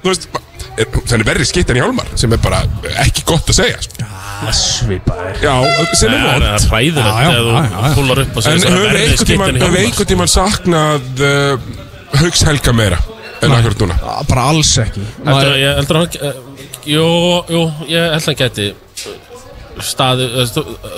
þú 0.03 0.11
veist, 0.11 0.29
er, 0.77 0.91
það 0.91 1.17
er 1.19 1.27
verri 1.29 1.47
skitt 1.49 1.71
en 1.71 1.79
í 1.79 1.83
Hjálmar 1.83 2.11
sem 2.19 2.33
er 2.35 2.43
bara 2.43 2.63
ekki 3.05 3.25
gott 3.29 3.51
að 3.51 3.61
segja 3.61 3.83
sko. 3.85 4.09
Svipaðir. 4.53 5.41
Já, 5.43 5.55
sem 5.99 6.13
er 6.13 6.21
Það 6.21 6.29
vond 6.29 6.45
er 6.45 6.69
hræðilegt 6.69 7.17
þegar 7.17 7.41
þú 7.41 7.95
púlar 7.99 8.23
upp 8.25 8.39
og 8.39 8.49
En 8.51 8.63
segir 8.65 9.27
tímann, 9.31 9.61
höfum 9.63 9.81
einhvern 9.81 10.11
tímann 10.13 10.33
saknað 10.35 11.25
uh, 11.25 11.69
Hauks 12.21 12.45
Helga 12.47 12.73
meira 12.77 13.01
en 13.45 13.53
akkurat 13.53 13.85
núna? 13.85 13.99
Bara 14.29 14.49
alls 14.53 14.73
ekki. 14.81 15.05
Heldur 15.27 15.59
ég 15.61 15.79
heldur 15.81 16.01
að 16.01 16.07
hann 16.07 16.29
eh, 16.31 16.43
Jú, 16.85 17.05
jú, 17.49 17.63
ég 17.89 18.11
held 18.13 18.21
að 18.21 18.29
hann 18.29 18.41
geti 18.41 18.67
staði, 19.83 20.29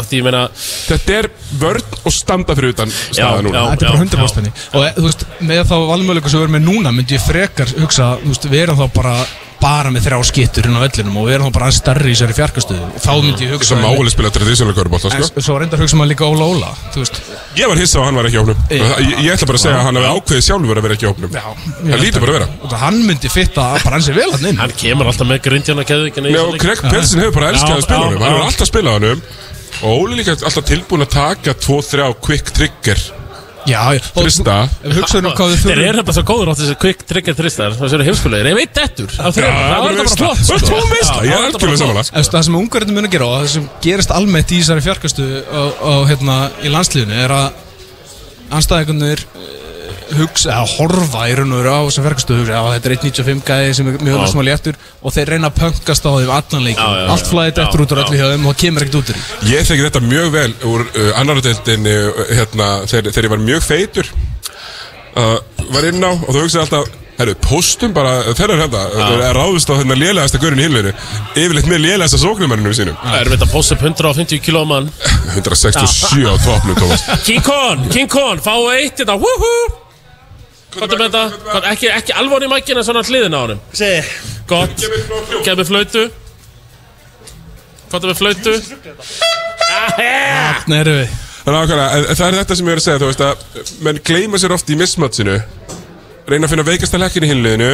því 0.05 0.19
ég 0.19 0.25
meina 0.27 0.43
Þetta 0.53 1.15
er 1.17 1.29
vörn 1.61 1.97
og 2.03 2.13
standa 2.15 2.57
fyrir 2.59 2.75
utan 2.75 2.93
staða 2.93 3.43
núna. 3.47 3.63
já. 3.63 3.71
Þetta 3.73 3.87
er 3.87 3.95
bara 3.95 4.05
100% 4.05 4.41
henni. 4.41 4.53
Og 4.73 4.85
eh, 4.85 4.95
þú 4.99 5.07
veist, 5.07 5.27
með 5.49 5.63
þá 5.71 5.77
valmöðuleika 5.93 6.33
sem 6.33 6.41
við 6.41 6.47
erum 6.47 6.57
með 6.59 6.67
núna 6.69 6.93
myndi 6.95 7.17
ég 7.17 7.25
frekar 7.25 7.73
hugsa, 7.81 8.11
þú 8.23 8.33
veist, 8.35 8.49
við 8.53 8.65
erum 8.67 8.81
þá 8.83 8.87
bara 8.99 9.17
bara 9.61 9.91
með 9.93 10.07
þrjá 10.07 10.19
skittur 10.29 10.67
inn 10.69 10.77
á 10.77 10.81
vellinum 10.85 11.17
og 11.21 11.27
við 11.29 11.35
erum 11.37 11.49
þá 11.49 11.55
bara 11.57 11.67
aðeins 11.69 11.81
stærri 11.81 12.11
í 12.11 12.15
þessari 12.17 12.37
fjarkastöðu. 12.37 12.89
Og 12.97 13.03
þá 13.03 13.13
myndi 13.25 13.47
ég 13.47 13.55
hugsa 13.57 13.71
Sem 13.73 13.83
máli 13.83 14.13
spila 14.13 14.31
tradisjónulega 14.35 14.79
körubólta 14.81 15.13
En 15.17 15.25
sko. 15.27 15.45
svo 15.47 15.57
reyndar 15.61 15.83
hugsa 15.83 15.99
maður 16.01 16.13
líka 16.13 16.29
Óla 16.29 16.49
Óla 16.53 16.71
Þú 16.95 17.03
veist, 17.03 17.21
Ég 17.57 17.71
var 17.71 17.81
hissa 17.81 17.99
á 17.99 18.01
að 18.03 18.07
hann 18.07 18.21
var 18.21 18.29
ekki 18.29 18.39
á 18.39 18.43
opnum 18.45 18.61
Já. 18.69 18.85
ég, 19.01 19.15
ég 19.25 19.33
ætla 19.33 19.49
bara 19.51 19.59
að 19.59 19.65
segja 19.65 19.81
að 19.81 19.87
hann 19.89 19.99
hefði 20.01 20.13
ákveðið 20.17 20.47
sjálfur 20.47 20.81
að 20.81 20.87
vera 20.87 20.97
ekki 20.99 21.09
á 21.09 21.13
opnum 21.13 21.37
Það 21.37 22.01
lítur 22.05 22.25
bara 22.27 22.33
að 22.33 22.39
vera. 22.39 22.49
Og 22.61 22.71
það 22.71 22.85
hann 22.85 23.03
myndi 23.09 23.33
fitta 23.33 23.67
bara 23.83 23.97
hans 23.97 24.11
vel 24.13 24.31
hann 24.37 24.49
inn. 24.51 24.61
Hann 24.61 24.77
kemur 24.77 25.11
alltaf 25.11 25.31
með 25.31 25.43
grindjana 25.47 25.87
og 25.87 26.59
Greg 26.61 26.83
Pelsin 26.87 27.23
hefur 27.25 27.37
bara 27.41 27.53
elskað 27.55 27.77
að 27.81 27.87
spila 27.87 28.09
Hann 28.13 28.27
hefur 28.27 28.47
alltaf 28.47 28.71
spilað 28.71 28.99
honum. 29.01 29.23
Og 29.83 30.03
Óli 30.07 30.21
líka 30.21 30.37
alltaf 30.37 30.65
tilbúin 30.69 31.05
að 31.05 31.15
taka 31.17 31.57
2-3 31.67 32.13
quick 32.25 32.53
trigger 32.57 33.01
Já, 33.67 33.81
Trista. 34.15 34.57
hvað 35.37 35.53
við 35.53 35.63
Þeir 35.67 35.81
eru 35.89 36.05
bara 36.07 36.17
svo 36.17 36.25
góður 36.29 36.51
átt 36.53 36.61
þessi 36.63 36.77
quick 36.83 37.05
trigger 37.09 37.35
tristar. 37.39 37.75
Það 37.77 37.97
eru 37.99 38.07
heimskulegir, 38.07 38.49
ég 38.53 38.59
veit 38.61 38.73
Já, 39.17 39.27
þremur. 39.37 39.63
það 39.67 39.89
er 39.91 39.97
bara 39.97 40.15
flott 40.17 40.43
Það 40.47 40.63
sko. 40.63 42.43
sem 42.47 42.59
ungverðin 42.61 42.95
mun 42.97 43.09
að 43.09 43.15
gera 43.17 43.27
og 43.27 43.37
það 43.43 43.49
sem 43.57 43.69
gerist 43.87 44.15
almennt 44.15 44.53
í 44.55 44.61
þessari 44.63 44.87
fjarkastu 44.87 45.27
hérna, 46.11 46.37
í 46.63 46.73
landsliðinu 46.73 47.19
er 47.27 47.35
að 47.37 47.47
anstæðingunir 48.57 49.25
hugsa, 50.17 50.51
eða 50.55 50.67
horfa 50.77 51.23
í 51.31 51.35
raun 51.39 51.53
og 51.57 51.61
veru 51.63 51.73
á 51.75 51.81
þessar 51.89 52.07
fjarkastu 52.07 52.37
hugsa, 52.39 52.57
já 52.57 52.75
þetta 52.77 52.91
er 52.91 52.95
1.95 52.97 53.43
gæði 53.49 53.73
sem 53.79 53.91
er 53.91 53.97
mjög 54.07 54.27
smá 54.33 54.43
léttur 54.47 54.79
og 55.03 55.15
þeir 55.17 55.33
reyna 55.35 55.51
að 55.51 55.59
pöngast 55.61 56.07
á 56.07 56.11
þeim 56.17 56.35
allan 56.37 56.67
leikin 56.67 56.83
Já, 56.83 56.91
já, 56.93 57.01
já. 57.03 57.11
allt 57.17 57.31
flæðið 57.33 57.63
eftir 57.65 57.85
út 57.87 57.95
úr 57.97 58.03
öllu 58.05 58.21
hjá 58.21 58.27
þeim 58.33 58.47
og 58.47 58.53
það 58.55 58.61
kemur 58.65 58.87
ekkert 58.87 59.01
út 59.01 59.11
úr 59.15 59.19
því. 59.21 59.51
Ég 59.53 59.67
þekki 59.71 59.87
þetta 59.89 60.05
mjög 60.07 60.29
vel 60.37 60.53
úr 60.73 60.85
uh, 60.87 61.11
annar 61.21 61.43
deildin 61.47 61.91
uh, 61.91 62.23
hérna, 62.31 62.69
þegar, 62.91 63.11
þegar 63.17 63.29
ég 63.31 63.35
var 63.35 63.45
mjög 63.51 63.67
feitur 63.67 64.13
uh, 65.17 65.35
var 65.75 65.91
inn 65.91 66.07
á 66.07 66.13
og 66.15 66.31
þú 66.31 66.45
hugsaði 66.45 66.65
alltaf 66.67 66.95
Herru, 67.17 67.33
postum 67.41 67.95
bara, 67.97 68.11
þeirra 68.37 68.59
er 68.59 68.61
hérna 68.67 68.81
Það 68.93 69.23
er 69.25 69.39
ráðust 69.39 69.71
á 69.73 69.75
hérna 69.79 69.97
lélegasta 69.97 70.37
görun 70.43 70.61
í 70.61 70.67
hinleinu 70.67 70.91
Yfirleitt 71.33 71.71
með 71.71 71.81
lélegasta 71.87 72.21
sóknumenninu 72.21 72.75
sínum. 72.77 72.99
Það 73.01 73.17
er 73.23 73.31
veit 73.33 73.45
að 73.47 73.55
posta 73.55 73.73
upp 73.79 73.87
150 73.89 74.43
kg 74.45 74.67
mann. 74.69 74.91
167 75.33 76.29
á 76.29 76.35
topnum, 76.45 76.77
Tómas 76.77 77.07
King 77.25 77.41
Kong, 77.47 77.89
King 77.89 78.13
Kong, 78.13 78.45
fáu 78.45 78.69
eitt 78.75 79.01
þetta, 79.01 79.17
wúhú 79.17 79.55
Hvað 80.77 80.95
er 80.97 81.01
með 81.01 81.15
þetta? 81.17 81.61
Ekki, 81.73 81.91
ekki 81.97 82.17
alvor 82.21 82.45
í 82.45 82.49
mækina 82.53 82.85
svona 82.87 83.05
hliðin 83.07 83.37
á 83.37 83.41
honum. 83.41 83.61
Segði 83.77 84.01
Gott, 84.51 84.83
gef 85.47 85.55
mér 85.57 85.69
flautu. 85.69 86.03
Hvað 87.91 88.03
er 88.03 88.11
með 88.13 88.19
flautu? 88.21 88.57
Þannig 89.97 90.83
erum 90.83 91.01
við. 91.01 91.15
Þannig 91.47 91.73
en 91.79 92.17
það 92.19 92.27
er 92.27 92.37
þetta 92.41 92.57
sem 92.59 92.67
ég 92.69 92.75
er 92.75 92.81
að 92.81 92.85
segja 92.85 92.99
Þú 92.99 93.09
veist 93.13 93.21
að 93.23 93.75
menn 93.87 94.01
gleyma 94.09 94.39
sér 94.43 94.55
oft 94.57 94.71
í 94.73 94.79
mismatsinu 94.81 95.37
Reyna 96.27 96.49
að 96.49 96.53
finna 96.53 96.65
veikasta 96.67 96.99
lekkin 96.99 97.23
í 97.23 97.31
hinliðinu 97.31 97.69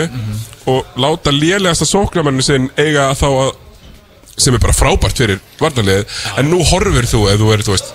Og 0.69 0.99
láta 1.01 1.33
lélegasta 1.33 1.89
sóknumenninu 1.89 2.45
sinn 2.45 2.69
Eiga 2.77 3.09
þá 3.17 3.29
að 3.31 3.53
Sem 4.37 4.57
er 4.57 4.61
bara 4.61 4.77
frábært 4.77 5.23
fyrir 5.23 5.41
varnarlið 5.61 6.05
En 6.37 6.53
nú 6.53 6.61
horfir 6.69 7.09
þú 7.09 7.25
ef 7.33 7.41
þú 7.41 7.49
er, 7.55 7.65
þú 7.65 7.77
veist 7.79 7.95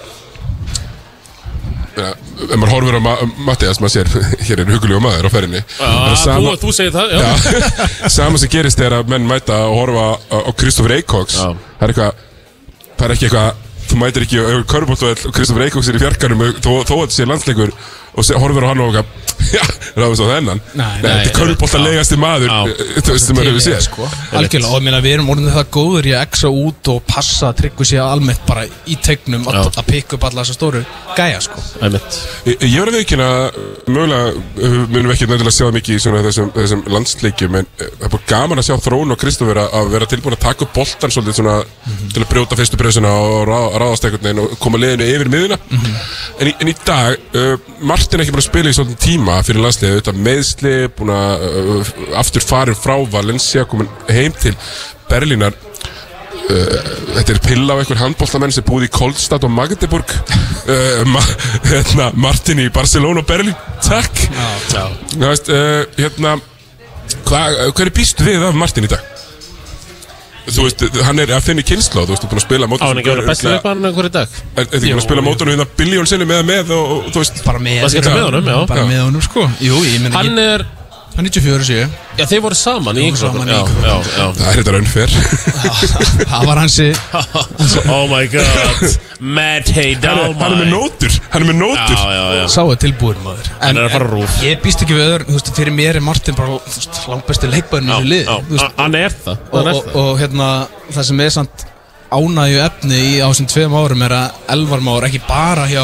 Ja, 1.97 2.11
ef 2.45 2.51
maður 2.53 2.73
horfir 2.75 2.97
á 2.97 3.01
Ma 3.01 3.13
Mattias, 3.47 3.79
maður 3.81 3.93
sér 3.95 4.09
hér 4.47 4.61
er 4.61 4.71
hugulegu 4.73 4.99
maður 5.01 5.29
á 5.29 5.31
er 5.33 5.63
Já, 5.65 5.91
þú, 6.37 6.51
þú 6.61 6.73
segir 6.77 6.93
það, 6.93 7.13
já, 7.15 7.21
Já, 7.25 8.09
sama 8.19 8.41
sem 8.41 8.51
gerist 8.53 8.77
þegar 8.81 8.99
að 8.99 9.13
menn 9.15 9.25
mæta 9.29 9.61
og 9.67 9.79
horfa 9.81 10.03
á, 10.13 10.37
Eikoks 10.99 11.39
Já. 11.39 11.47
það 11.79 11.87
er 11.87 11.93
eitthvað 11.95 12.21
það 12.97 13.07
er 13.07 13.15
ekki 13.15 13.29
eitthvað 13.29 13.63
þú 13.87 13.97
mætir 14.01 14.25
ekki 14.27 14.43
á 14.43 14.45
Körbóltveld 14.73 15.25
og 15.29 15.35
Kristoffer 15.37 15.65
Eikoks 15.67 15.89
er 15.89 15.97
í 15.97 16.03
fjarkanum 16.03 16.45
þó, 16.59 16.71
þó 16.83 16.93
að 16.97 17.03
þetta 17.05 17.17
sé 17.17 17.27
landsleikur 17.29 17.73
og 18.17 18.41
horfir 18.41 18.65
á 18.65 18.69
hann 18.71 18.81
og 18.81 18.95
ráðast 19.97 20.23
á 20.25 20.27
þennan. 20.33 20.59
Nei, 20.73 20.85
Nei, 20.85 21.01
þetta 21.03 21.29
er 21.29 21.35
körfbólta 21.37 21.79
legasti 21.83 22.17
maður 22.19 22.49
eh, 22.51 22.79
Þú 23.05 23.13
veist 23.13 23.27
sem 23.29 23.37
maður 23.37 23.49
hefur 23.51 23.63
séð. 23.67 23.77
Sko. 23.85 24.07
Algjörlega, 24.39 24.71
og 24.73 24.79
ég 24.81 24.85
meina, 24.87 25.01
við 25.05 25.13
erum 25.17 25.29
orðin 25.33 25.53
það 25.53 25.67
góður 25.77 26.09
að 26.09 26.23
exa 26.25 26.51
út 26.63 26.89
og 26.93 27.03
passa 27.07 27.51
að 27.51 27.59
tryggja 27.61 27.87
sér 27.91 28.01
almennt 28.07 28.41
bara 28.49 28.65
í 28.65 28.97
tegnum 29.05 29.45
að, 29.51 29.59
að 29.77 29.87
pikka 29.91 30.17
upp 30.17 30.25
alla 30.31 30.43
þessa 30.43 30.57
stóru 30.57 30.81
gæja 31.17 31.39
sko. 31.45 31.61
Ég, 32.49 32.65
ég 32.65 32.81
verði 32.83 33.03
ekki 33.05 33.19
að 33.21 33.59
mögulega 33.87 34.33
uh, 34.33 34.79
munum 34.91 35.13
ekki 35.13 35.29
nefnilega 35.29 35.53
sjá 35.55 35.65
það 35.67 35.77
mikið 35.77 35.95
í 35.95 36.01
svona 36.03 36.23
þessum, 36.25 36.49
þessum 36.57 36.83
landsleikjum 36.97 37.57
en 37.61 37.69
uh, 37.69 37.85
það 37.85 38.07
er 38.09 38.13
bara 38.17 38.27
gaman 38.33 38.61
að 38.63 38.67
sjá 38.71 38.75
Þrón 38.87 39.13
og 39.15 39.21
Kristofur 39.21 39.61
að- 39.61 39.77
að 39.79 39.93
vera 39.93 40.09
tilbúin 40.11 40.35
að 40.37 40.43
taka 40.47 40.65
upp 40.67 40.73
boltan 40.77 41.13
svolítið 41.13 41.39
svona 41.39 41.55
til 42.13 42.23
að 42.25 42.29
brjóta 42.33 42.57
fyrstu 42.59 42.79
pressuna 42.81 43.13
og 43.21 43.45
rá, 43.49 43.57
ráðast 43.85 44.07
einhvern 44.09 44.27
Martin 48.07 48.21
er 48.21 48.23
ekki 48.23 48.37
að 48.39 48.45
spila 48.45 48.71
í 48.71 48.75
svolítið 48.77 48.99
tíma 49.03 49.33
fyrir 49.43 49.63
landsliðið 49.65 49.97
þetta 49.97 50.11
meðsli, 50.23 50.69
búin 50.95 51.09
að 51.11 51.41
uh, 51.43 51.89
aftur 52.21 52.45
farin 52.47 52.77
frá 52.79 52.93
Valencia 53.11 53.65
komin 53.67 53.89
heim 54.07 54.31
til 54.31 54.53
Berlínar. 55.09 55.57
Uh, 56.47 56.77
þetta 57.17 57.33
er 57.33 57.41
pilla 57.43 57.75
á 57.75 57.83
einhver 57.83 57.99
handbóltamenn 57.99 58.55
sem 58.55 58.63
búið 58.63 58.87
í 58.87 58.91
Koldstad 58.95 59.43
og 59.43 59.51
Magdeburg. 59.51 60.15
Uh, 60.71 61.03
ma 61.11 61.19
hérna, 61.67 62.13
Martin 62.15 62.63
í 62.63 62.69
Barcelona 62.71 63.25
og 63.25 63.27
Berlín. 63.27 63.59
Takk. 63.83 64.23
Veist, 65.19 65.51
uh, 65.51 65.83
hérna 65.99 66.37
hva, 67.27 67.43
Hvernig 67.73 67.97
býstu 67.99 68.31
við 68.31 68.47
af 68.47 68.55
Martin 68.55 68.87
í 68.87 68.95
dag? 68.95 69.16
Þú 70.47 70.63
veist, 70.63 70.83
hann 71.03 71.19
er 71.19 71.33
að 71.35 71.43
finna 71.43 71.63
kynsla 71.67 72.05
Þú 72.05 72.13
veist, 72.13 72.23
þú 72.23 72.27
er 72.27 72.31
búin 72.31 72.39
að 72.39 72.45
spila 72.45 72.69
mót 72.71 72.83
Á 72.83 72.87
hann 72.87 73.01
ekki 73.01 73.11
verið 73.11 73.27
besti 73.27 73.49
leikmann 73.51 73.89
einhver 73.89 74.07
í 74.07 74.11
dag? 74.15 74.37
Er 74.55 74.63
er 74.63 74.79
þið 74.79 74.87
búin 74.87 75.01
að 75.01 75.05
spila 75.07 75.25
mótunum 75.25 75.53
hérna 75.53 75.67
biljón 75.81 76.07
sinni 76.07 76.27
með 76.29 76.39
að 76.39 76.47
með 76.53 76.71
og, 76.77 76.93
og 76.95 77.09
þú 77.11 77.23
veist 77.23 77.41
Bara 77.43 77.63
með 77.67 77.81
Það 77.83 77.93
skemmtir 77.95 78.15
með 78.15 78.27
honum, 78.29 78.47
já. 78.53 78.59
Bara 78.71 78.85
með 78.87 79.01
honum 79.03 79.25
sko. 79.27 79.47
Jú, 79.59 79.81
ég 79.83 80.05
meina 80.05 80.15
Hann 80.15 80.39
ég, 80.39 80.53
er 80.55 80.65
Hann 81.17 81.25
er 81.25 81.33
94 81.33 81.65
séu 81.65 81.85
Já, 82.19 82.25
þeir 82.29 82.41
voru 82.45 82.57
saman 82.57 82.97
í 83.01 83.07
já 83.09 83.21
Það 83.25 84.41
er 84.51 84.59
þetta 84.59 84.73
raunfer 84.75 85.13
Það 86.29 86.43
var 86.45 86.59
hansi. 86.61 86.87
Oh 87.97 88.05
my 88.11 88.27
god. 88.29 88.97
Matty 89.19 89.73
Hann 90.03 90.19
er- 90.21 90.33
hann 90.37 90.53
er 90.53 90.59
með 90.61 90.69
nótur. 90.71 91.13
Hann 91.33 91.43
er 91.43 91.47
með 91.49 91.57
nótur. 91.61 91.95
Já, 91.97 92.11
já, 92.13 92.25
já. 92.37 92.43
Sá 92.53 92.59
er 92.69 92.79
tilbúin 92.81 93.21
maður. 93.25 93.49
Hann 93.61 93.79
er 93.79 93.87
að 93.87 93.95
fara 93.95 94.07
á 94.07 94.11
rúf. 94.13 94.35
Ég 94.45 94.61
býst 94.63 94.83
ekki 94.85 94.97
við 94.97 95.05
öður, 95.07 95.25
þú 95.29 95.37
veist, 95.37 95.51
fyrir 95.57 95.73
mér 95.77 95.99
er 95.99 96.05
Martin 96.05 96.37
bara, 96.37 96.59
veist, 96.67 96.99
langbæsti 97.09 97.49
leikbæðin 97.53 97.89
í 97.89 97.95
þessu 97.95 98.11
lið 98.11 98.67
hann 98.77 98.99
er 99.01 99.15
það. 99.25 99.41
Og, 99.49 99.57
Hann 99.57 99.71
er 99.71 99.73
og, 99.73 99.81
það. 99.87 99.97
og 100.03 100.21
hérna, 100.21 100.49
það 100.93 101.09
sem 101.09 101.25
er 101.25 101.33
samt 101.37 101.65
ánægju 102.11 102.59
efni 102.63 102.97
í 102.97 103.13
á 103.19 103.27
þessum 103.27 103.49
tveim 103.51 103.73
árum 103.75 104.05
er 104.07 104.13
að 104.15 104.43
Elvar 104.55 104.79
Már 104.85 105.07
ekki 105.09 105.19
bara 105.27 105.65
hjá 105.67 105.83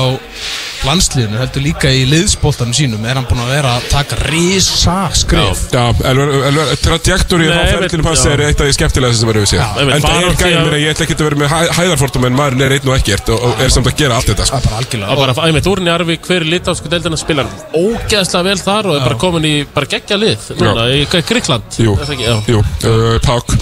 landsliðinu, 0.83 1.37
heldur 1.39 1.63
líka 1.63 1.87
í 1.95 2.01
liðsbóltanum 2.11 2.73
sínum. 2.75 3.03
Er 3.07 3.15
hann 3.15 3.23
búinn 3.29 3.39
að 3.45 3.51
vera 3.53 3.69
að 3.77 3.85
taka 3.93 4.17
risa 4.27 4.95
skref 5.15 5.61
Já, 5.71 5.83
Elvar, 6.09 6.31
Elvar, 6.49 6.71
trajektori 6.83 7.47
á 7.47 7.63
ferðinu 7.71 8.03
já. 8.11 8.33
er 8.33 8.43
eitt 8.49 8.59
af 8.59 8.67
því 8.67 8.75
skemmtilega 8.75 9.15
sem 9.15 9.29
verður 9.31 9.45
við 9.47 9.53
einmitt, 9.63 9.95
En 9.95 10.03
það 10.03 10.17
er 10.17 10.35
gæðin 10.41 10.67
að- 10.73 10.81
ég 10.83 10.91
ætla 10.91 11.05
ekki 11.07 11.15
að 11.15 11.23
vera 11.29 11.39
með 11.39 11.53
hæ- 11.53 11.71
hæðarfórtum 11.79 12.27
en 12.27 12.35
maðurinn 12.39 12.65
er 12.67 12.75
einn 12.77 12.89
og 12.91 12.97
ekkert 12.99 13.29
og, 13.31 13.43
og 13.47 13.63
er 13.63 13.69
samt 13.77 13.87
að 13.87 13.95
gera 14.03 14.15
allt 14.19 14.27
þetta 14.33 14.45
sko. 14.49 14.59
bara 14.67 14.81
algjörlega 14.81 15.09
Og 15.09 15.17
bara 15.23 15.47
æmitt 15.49 15.71
úr 15.71 15.83
Njarvík 15.87 16.27
hver 16.27 16.43
litásku 16.51 16.91
deildina 16.91 17.17
spilar 17.17 17.47
ógeðslega 17.73 18.43
vel 18.43 18.57
þar 18.59 18.91
og 18.91 18.95
er 18.99 19.05
bara 19.07 19.15
komin 19.23 19.45
í 19.47 19.53
bara 19.73 19.85
geggja 19.87 20.19
lið 20.19 20.51
núna 20.59 20.89
í 20.91 21.05
Gríkland 21.07 21.79
Er 21.79 22.07
það 22.11 22.27
uh, 22.59 23.19
Pák. 23.23 23.55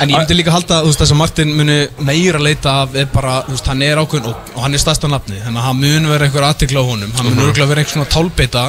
En 0.00 0.10
ég 0.10 0.18
myndi 0.18 0.36
líka 0.36 0.52
halda, 0.52 0.82
þú 0.84 0.90
veist, 0.90 1.00
þess 1.00 1.12
að 1.14 1.16
Martin 1.16 1.52
muni 1.56 1.76
meira 1.98 2.38
leita 2.42 2.72
af, 2.82 2.94
er 2.94 3.06
bara, 3.12 3.42
þú 3.46 3.54
veist, 3.56 3.66
hann 3.70 3.82
er 3.82 3.96
ákveðin 4.02 4.28
og, 4.30 4.50
og 4.54 4.62
hann 4.64 4.74
er 4.74 4.82
stærsta 4.82 5.08
nafni, 5.10 5.38
þannig 5.44 5.60
að 5.62 5.66
hann 5.68 5.80
mun 5.80 6.08
vera 6.12 6.24
einhver 6.28 6.46
aðtikla 6.50 6.82
á 6.82 6.84
honum, 6.90 7.12
hann 7.16 7.26
mun 7.30 7.34
Mhm. 7.36 7.46
örgulega 7.48 7.68
vera 7.68 7.80
einhver 7.84 7.94
svona 7.96 8.10
tálbeita 8.12 8.64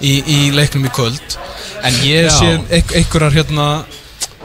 í, 0.00 0.22
í 0.26 0.38
leiknum 0.54 0.84
í 0.86 0.90
kvöld. 0.94 1.38
En 1.84 1.94
ég 2.04 2.26
Já. 2.28 2.38
sé 2.38 2.58
einhverjar 2.98 3.32
hérna 3.32 3.84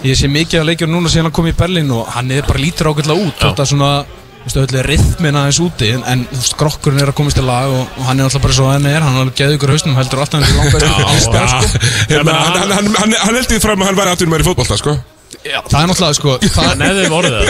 ég 0.03 0.15
sé 0.15 0.27
mikið 0.31 0.61
að 0.61 0.65
leikjur 0.71 0.87
núna 0.89 1.09
síðan 1.11 1.27
hann 1.29 1.31
kom 1.35 1.47
í 1.47 1.53
Berlín 1.53 1.91
og 1.91 2.07
hann 2.15 2.31
er 2.31 2.41
bara 2.47 2.59
lítur 2.59 2.87
ákveðlega 2.93 3.27
út. 3.27 3.39
Þótt 3.39 3.59
að 3.59 3.69
svona, 3.73 3.91
þú 4.39 4.45
veist, 4.47 4.57
öllu 4.63 4.83
rithmin 4.85 5.35
aðeins 5.35 5.59
úti 5.59 5.89
en, 5.99 6.23
þú 6.31 6.37
veist, 6.39 6.55
grokkurinn 6.57 7.01
er 7.03 7.11
að 7.11 7.17
komast 7.19 7.37
í 7.37 7.43
lag 7.43 7.67
og, 7.67 7.87
og 7.97 8.05
hann 8.07 8.19
er 8.19 8.23
alltaf 8.29 8.41
bara 8.41 8.53
svo 8.55 8.69
að 8.69 8.77
hann 8.77 8.85
er, 8.87 9.01
hann 9.03 9.15
er 9.17 9.21
alveg 9.25 9.35
geðu 9.35 9.57
ykkur 9.59 9.73
hausnum, 9.75 9.95
heldur 9.99 10.19
alltaf 10.23 10.39
hann 10.39 10.47
er 10.47 10.55
langast 10.55 10.79
Já, 10.79 10.87
hérna, 10.87 11.47
hann, 11.51 11.78
hann, 12.09 12.73
hann, 12.73 12.91
hann, 12.97 13.15
hann 13.23 13.35
held 13.39 13.49
því 13.51 13.59
fram 13.63 13.81
að 13.83 13.89
hann 13.91 13.97
væri 13.99 14.13
aðtunum 14.15 14.35
í 14.39 14.47
fótbolta 14.49 14.77
sko. 14.79 14.93
Já, 15.45 15.59
það 15.69 15.79
er 15.79 15.87
náttúrulega 15.91 16.15
sko. 16.17 16.31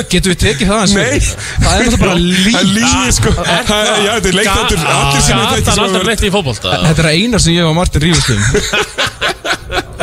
Getum 0.11 0.34
við 0.34 0.40
tekið 0.44 0.68
það 0.69 0.81
eins 0.84 0.91
og 0.91 0.98
Nei. 0.99 1.19
Það 1.64 1.69
er 1.69 1.80
náttúrulega 1.80 2.02
bara 2.03 2.15
líf 2.76 2.98
er 2.99 3.14
sko. 3.15 3.30
Það- 3.40 4.03
já, 4.03 4.11
þetta 4.19 4.30
er 4.30 4.36
Gata 4.49 5.22
sem 5.23 5.40
hann 5.40 5.48
aldrei 5.56 5.73
hafa- 5.80 6.10
neitt 6.10 6.26
í 6.27 6.31
fótbolta 6.34 6.73
Þetta 6.84 7.02
er 7.06 7.10
að 7.10 7.15
eina 7.23 7.40
sem 7.41 7.56
ég 7.56 7.64
og 7.69 7.76
Martin 7.80 8.03
rífust 8.03 8.30
um 8.36 8.41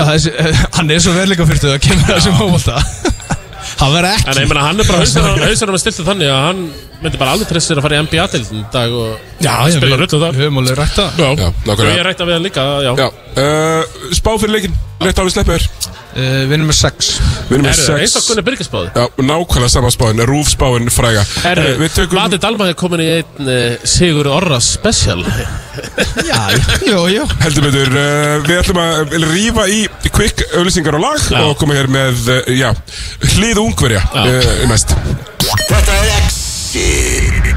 er 0.06 0.64
Hann 0.76 0.90
er 0.90 1.00
svo 1.04 1.12
verleika 1.16 1.46
fyrir 1.48 1.76
að 1.76 1.78
kemur 1.86 2.08
þessum 2.10 2.36
hófólta 2.40 2.80
Það 3.76 3.94
verður 3.96 4.10
ekki. 4.16 4.28
En 4.32 4.40
ég 4.42 4.48
meina 4.50 4.66
hann 4.66 4.80
er 4.80 4.88
bara 4.88 5.46
hausar 5.46 5.72
með 5.74 5.82
stiltið 5.84 6.06
þannig 6.10 6.30
að 6.32 6.44
hann 6.46 6.62
myndi 7.02 7.18
bara 7.20 7.34
alveg 7.36 7.50
treyst 7.50 7.68
sér 7.68 7.76
að 7.80 7.84
fara 7.84 7.98
í 7.98 8.04
NBA-deildin 8.06 8.62
í 8.62 8.66
dag 8.72 8.94
og 8.96 9.10
Já, 9.44 9.52
já, 9.68 9.76
spila 9.76 9.90
við- 9.92 10.00
rullu 10.06 10.20
þar. 10.22 10.32
Við 10.38 10.46
höfum 10.46 10.60
alveg 10.62 10.78
rætt 10.80 10.96
það. 10.96 11.18
Já, 11.20 11.28
Já, 11.36 11.48
og 11.76 11.84
ég 11.92 12.04
rætta 12.08 12.24
við 12.30 12.36
hann 12.38 12.46
líka, 12.48 12.64
já. 12.86 12.92
Já, 12.96 13.08
uh, 13.36 14.12
spá 14.16 14.32
fyrir 14.40 14.54
leikin 14.56 14.78
Rétt 14.96 15.18
á 15.20 15.28
við 15.28 15.34
sleppur 15.34 15.60
uh, 15.60 16.20
Við 16.48 16.52
erum 16.56 16.70
með 16.70 16.76
6 16.78 17.08
Við 17.20 17.52
erum 17.52 17.66
með 17.66 17.74
Herru, 17.76 17.96
eins 18.00 18.14
og 18.16 18.22
6 18.22 18.28
Gunni 18.30 18.44
Birgisbáði 18.46 18.88
Já, 18.96 19.02
nákvæmlega 19.28 19.68
sama 19.74 19.90
spáin, 19.92 20.22
rúfspáin 20.30 20.88
fræga. 20.94 21.24
Herru, 21.44 21.66
Eh, 21.66 21.76
Við 21.82 21.92
tökum 21.98 22.16
Mati 22.22 22.38
Dalma 22.40 22.70
er 22.72 22.78
komin 22.80 23.02
í 23.04 23.10
einn 23.18 23.50
uh, 23.52 23.84
Sigur 23.84 24.30
Orra 24.32 24.56
special. 24.64 25.20
Já, 26.30 26.40
jú, 26.88 27.02
jú. 27.12 27.26
Heldur 27.44 27.66
betur, 27.68 27.92
uh, 27.92 28.40
við 28.48 28.62
ætlum 28.62 28.80
að 28.80 29.16
rífa 29.34 29.66
í 29.68 29.82
quick 30.16 30.40
auðlýsingar 30.56 30.96
og 30.96 31.04
lag 31.04 31.20
Já. 31.28 31.42
og 31.44 31.58
koma 31.60 31.76
hér 31.76 31.90
með, 31.92 32.24
uh, 32.32 32.48
já, 32.56 32.70
hlið 33.36 33.60
ungverja 33.66 34.02
uh, 34.14 34.68
mest. 34.70 34.94
Þetta 35.66 36.00
er 36.00 36.12
Exi 36.20 36.86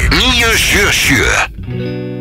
977 0.09 2.18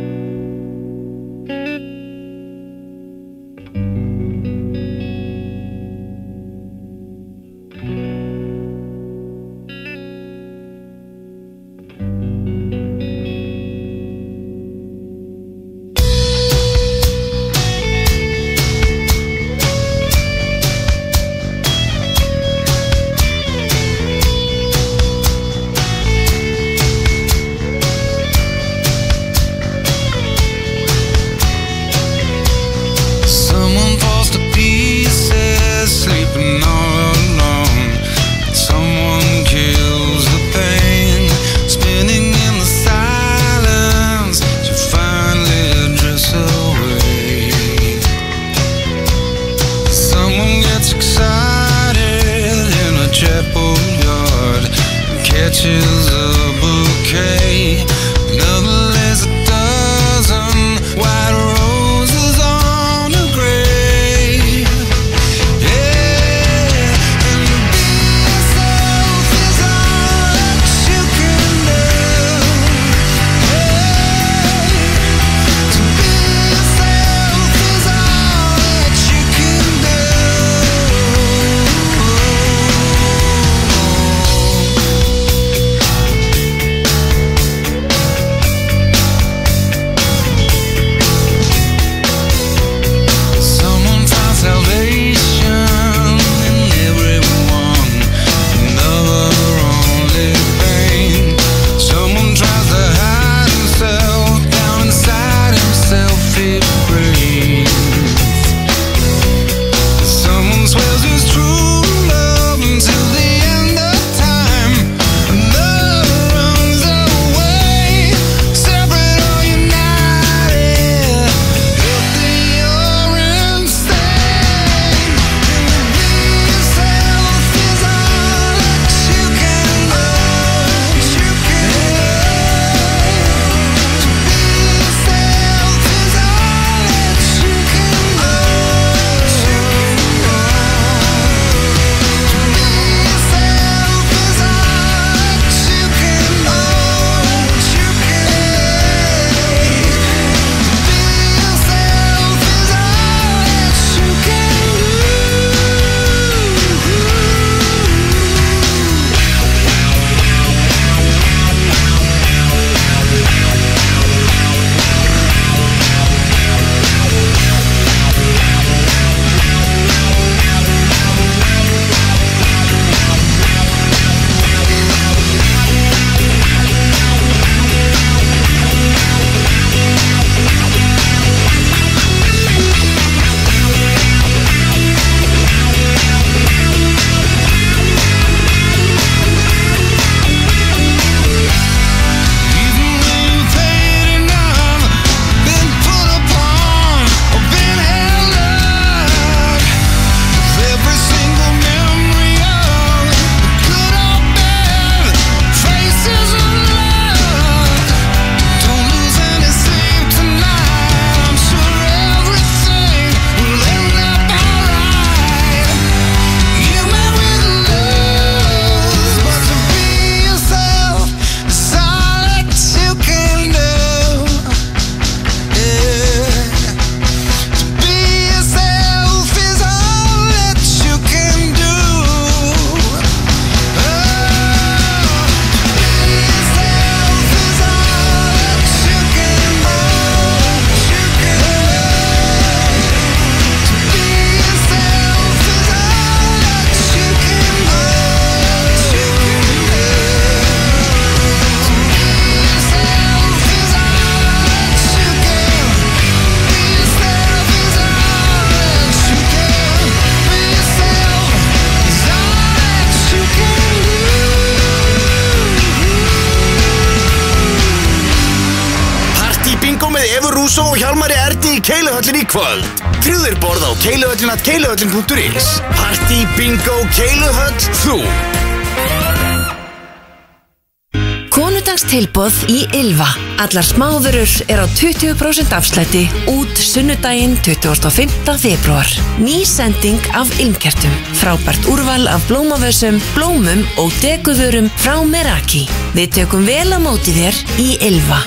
Konudagstilboð 282.28 282.50
í 282.52 282.66
Ylva. 282.76 283.06
Allar 283.40 283.64
smáðurur 283.64 284.32
er 284.52 284.60
á 284.60 284.66
20% 284.68 285.54
afslætti 285.56 286.02
út 286.28 286.60
sunnudaginn 286.60 287.38
25. 287.40 288.34
februar. 288.36 288.88
Ný 289.18 289.46
sending 289.46 290.00
af 290.12 290.28
ylmkertum. 290.40 290.92
Frábært 291.16 291.64
úrval 291.70 292.08
af 292.08 292.20
blómavössum, 292.28 293.00
blómum 293.14 293.64
og 293.80 293.92
deguvörum 294.02 294.68
frá 294.76 294.98
Meraki. 295.04 295.64
Við 295.96 296.18
tökum 296.18 296.44
vel 296.44 296.68
á 296.68 296.78
móti 296.82 297.14
þér 297.16 297.40
í 297.64 297.68
Ylva. 297.88 298.20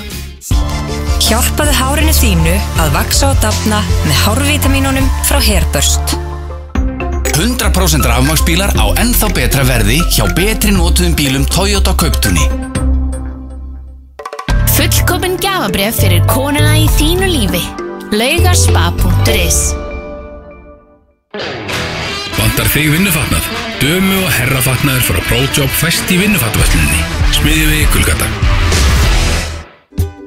Hjálpaðu 1.22 1.78
hárinu 1.78 2.16
þínu 2.16 2.58
að 2.82 2.96
vaksa 2.98 3.32
og 3.32 3.38
dafna 3.44 3.84
með 4.08 4.18
hárvítamínunum 4.26 5.14
frá 5.30 5.38
Hairbust. 5.38 6.18
100% 7.38 8.06
rafmagsbílar 8.10 8.74
á 8.76 8.86
ennþá 9.02 9.32
betra 9.38 9.64
verði 9.66 10.02
hjá 10.10 10.26
betri 10.36 10.74
notuðum 10.74 11.16
bílum 11.18 11.48
Toyota 11.50 11.94
Kauptunni. 11.98 12.61
Gafabref 15.62 16.00
fyrir 16.02 16.24
konuna 16.26 16.72
í 16.74 16.88
þínu 16.98 17.28
lífi. 17.30 17.60
Laugarspa.is 18.18 19.58
Vantar 22.34 22.70
þig 22.74 22.88
vinnufatnað? 22.96 23.50
Dömu 23.78 24.16
og 24.24 24.32
herrafatnaður 24.40 25.06
frá 25.06 25.20
ProJob 25.28 25.76
fæst 25.84 26.10
í 26.10 26.18
vinnufatnaðslinni. 26.18 27.04
Smiðjum 27.38 27.70
við 27.76 27.86
Gulgata. 27.94 28.32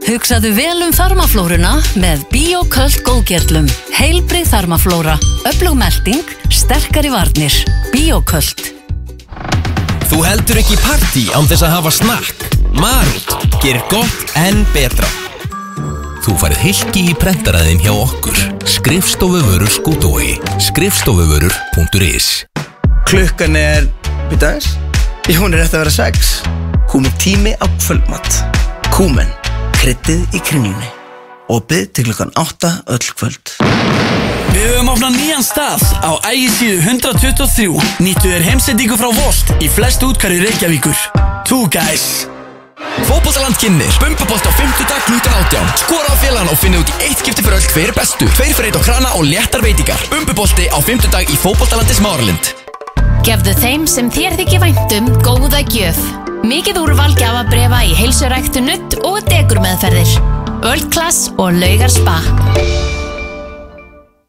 Hugsaðu 0.05 0.55
vel 0.55 0.85
um 0.87 0.95
þarmaflóruna 0.95 1.75
með 1.99 2.23
Bíoköld 2.31 3.03
góðgerlum. 3.03 3.67
Heilbrið 3.97 4.47
þarmaflóra, 4.53 5.19
öflug 5.51 5.75
melding, 5.81 6.23
sterkari 6.47 7.11
varnir. 7.11 7.59
Bíoköld. 7.91 8.71
Þú 10.13 10.23
heldur 10.29 10.63
ekki 10.63 10.79
partí 10.85 11.27
án 11.35 11.51
þess 11.51 11.67
að 11.67 11.77
hafa 11.81 11.95
snakk. 11.99 12.49
Marút 12.79 13.35
gerir 13.59 13.83
gott 13.91 14.39
en 14.39 14.63
betra. 14.71 15.24
Þú 16.25 16.33
farið 16.41 16.61
hilki 16.65 17.01
í 17.11 17.15
prentaraðin 17.21 17.83
hjá 17.85 17.91
okkur. 17.93 18.39
Skrifstofuvörur 18.65 19.69
skútói. 19.69 20.39
Skrifstofuvörur.is 20.57 22.29
Klukkan 23.05 23.59
er, 23.61 23.91
býta 24.31 24.55
aðeins, 24.55 24.71
hún 25.37 25.53
er 25.53 25.67
eftir 25.67 25.83
að 25.83 25.85
vera 25.85 25.93
sex. 25.93 26.33
Hún 26.95 27.05
er 27.05 27.13
tími 27.21 27.53
á 27.61 27.69
kvöldmatt. 27.77 28.41
Kúmen, 28.89 29.29
kryddið 29.77 30.25
í 30.33 30.41
kringlunni. 30.41 30.89
Opið 31.53 31.91
til 31.93 32.09
klukkan 32.09 32.33
8 32.41 32.73
öll 32.97 33.09
kvöld. 33.21 33.57
Við 34.55 34.65
höfum 34.65 34.95
opnað 34.95 35.19
nýjan 35.19 35.45
stað 35.45 35.85
á 36.01 36.25
ægisíðu 36.31 36.79
123 36.89 37.69
Nýttu 38.01 38.31
þér 38.31 38.49
heimsendingu 38.49 38.97
frá 38.97 39.11
Volt 39.13 39.57
í 39.61 39.69
flest 39.69 40.07
útkari 40.07 40.39
Reykjavíkur 40.41 40.95
Two 41.45 41.67
guys 41.69 42.25
Fótbollaland 43.09 43.59
kynir 43.61 43.95
Bumbabolt 44.03 44.49
á 44.49 44.53
50 44.53 44.91
dag 44.91 45.07
klútan 45.07 45.39
átján 45.41 45.71
Skora 45.81 46.13
á 46.13 46.17
félagann 46.21 46.53
og 46.53 46.61
finna 46.61 46.83
út 46.83 46.93
í 46.93 47.09
eitt 47.09 47.23
skipti 47.23 47.45
fyrir 47.45 47.61
öll 47.61 47.71
hver 47.75 47.93
er 47.93 47.97
bestu 47.97 48.29
Tveir 48.37 48.55
fyrir 48.57 48.71
eitt 48.73 48.81
á 48.81 48.87
krana 48.87 49.15
og 49.19 49.27
léttar 49.29 49.65
veitingar 49.65 50.05
Bumbabolti 50.13 50.69
á 50.71 50.79
50 50.79 51.11
dag 51.15 51.29
í 51.29 51.41
Fótbollalandi 51.41 51.97
Smáralind 51.97 52.55
Gefðu 53.25 53.55
þeim 53.57 53.85
sem 53.89 54.11
þér 54.13 54.35
þykir 54.37 54.61
væntum 54.61 55.07
góða 55.25 55.63
gjöf. 55.73 55.97
Mikið 56.45 56.83
úrval 56.83 57.15
gjafabrefa 57.17 57.79
í 57.89 57.95
heilsuræktu 57.97 58.61
nutt 58.67 58.99
og 59.01 59.23
degur 59.31 59.63
meðferðir. 59.65 60.19
World 60.61 60.91
Class 60.93 61.31
og 61.39 61.57
Laugar 61.57 61.93
Spa. 61.93 62.19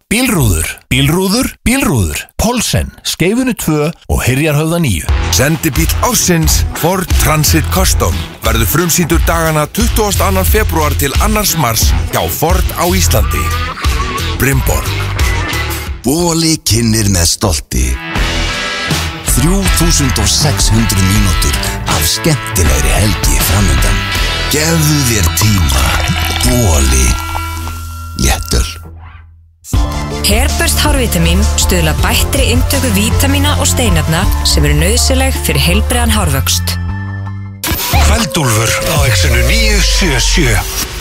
Bílrúður, 0.06 0.68
bílrúður, 0.86 1.48
bílrúður. 1.66 2.20
Polsen, 2.38 2.92
Skeifunni 3.02 3.56
2 3.58 3.88
og 4.14 4.20
Hyrjarhöfða 4.22 4.78
9 4.84 5.16
Sendi 5.34 5.72
bíl 5.74 5.88
ásins 6.06 6.60
Ford 6.78 7.10
Transit 7.24 7.66
Custom 7.74 8.14
verður 8.46 8.70
frumsýndur 8.70 9.24
dagana 9.26 9.64
22. 9.74 10.46
februar 10.46 10.94
til 11.02 11.10
2. 11.18 11.58
mars 11.58 11.88
hjá 12.14 12.22
Ford 12.30 12.76
á 12.78 12.86
Íslandi. 12.94 13.42
Brimborg. 14.38 14.94
Bóli 16.06 16.54
kynir 16.62 17.10
með 17.10 17.26
stolti. 17.34 17.90
3600 19.34 21.02
mínútur 21.02 21.62
af 21.98 22.06
skemmtilegri 22.14 22.94
helgi 23.02 23.42
framöndan 23.50 24.02
Gefðu 24.54 25.04
þér 25.10 25.34
tíma. 25.42 25.86
Bóli 26.46 27.08
Léttöl 28.22 28.85
Hairbust 30.26 30.78
hárvítamin 30.78 31.42
stuðla 31.58 31.96
bættri 32.04 32.52
inntöku 32.54 32.92
vítamina 32.94 33.56
og 33.58 33.70
steinefna 33.70 34.22
sem 34.46 34.66
eru 34.68 34.78
nöðsileg 34.78 35.38
fyrir 35.46 35.64
heilbriðan 35.68 36.14
hárvöxt. 36.14 36.76
Kveldúlfur 38.06 38.70
á 38.94 38.98
exinu 39.10 39.42
977 39.50 40.95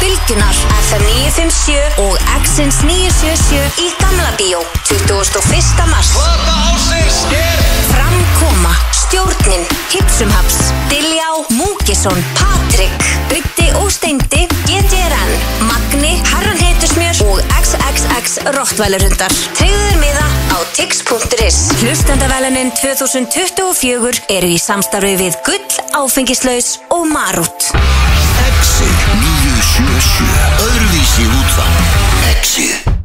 Bylgjunar 0.00 0.54
FM 0.88 1.02
957 1.06 1.98
og 2.04 2.14
Exins 2.36 2.78
977 2.86 3.82
í 3.82 3.88
Gamla 4.00 4.30
Bíó 4.38 4.60
21. 4.86 5.86
mars 5.90 6.12
Framkoma 7.88 8.74
Stjórnin, 9.08 9.64
Hipsumhaps, 9.90 10.58
Diljá, 10.90 11.28
Múkisson, 11.56 12.24
Patrik, 12.36 13.06
Bytti 13.30 13.70
og 13.80 13.90
Steindi, 13.92 14.44
GTRN, 14.68 15.32
Magni, 15.70 16.12
Herran 16.28 16.60
Heitusmjör 16.60 17.22
og 17.30 17.40
XXX 17.62 18.38
Rottvælarhundar. 18.58 19.32
Tryggður 19.56 19.96
miða 20.02 20.26
á 20.52 20.58
tix.is. 20.76 21.58
Hlustandavelunin 21.80 22.70
2024 22.82 24.26
eru 24.36 24.52
í 24.52 24.60
samstarfi 24.60 25.16
við 25.24 25.40
Gull, 25.48 25.80
Áfengislaus 26.04 26.76
og 26.92 27.08
Marút. 27.08 27.72
977 27.72 28.77
Öðruvísi 31.18 31.34
útvarp 31.34 32.97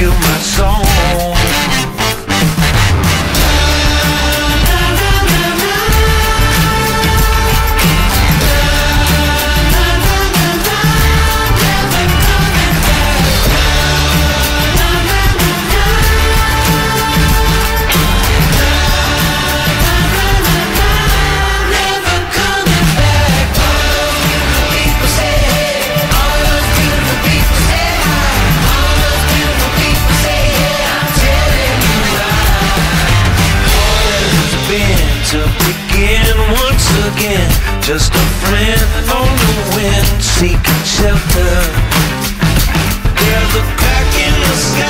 you 0.00 0.08
my 0.08 0.38
song. 0.38 0.69
Just 37.90 38.14
a 38.14 38.26
friend 38.46 39.10
on 39.10 39.26
the 39.42 39.54
wind 39.74 40.22
seeking 40.22 40.84
shelter. 40.84 41.56
There's 43.18 43.54
a 43.56 43.64
crack 43.78 44.10
in 44.14 44.34
the 44.46 44.54
sky 44.54 44.89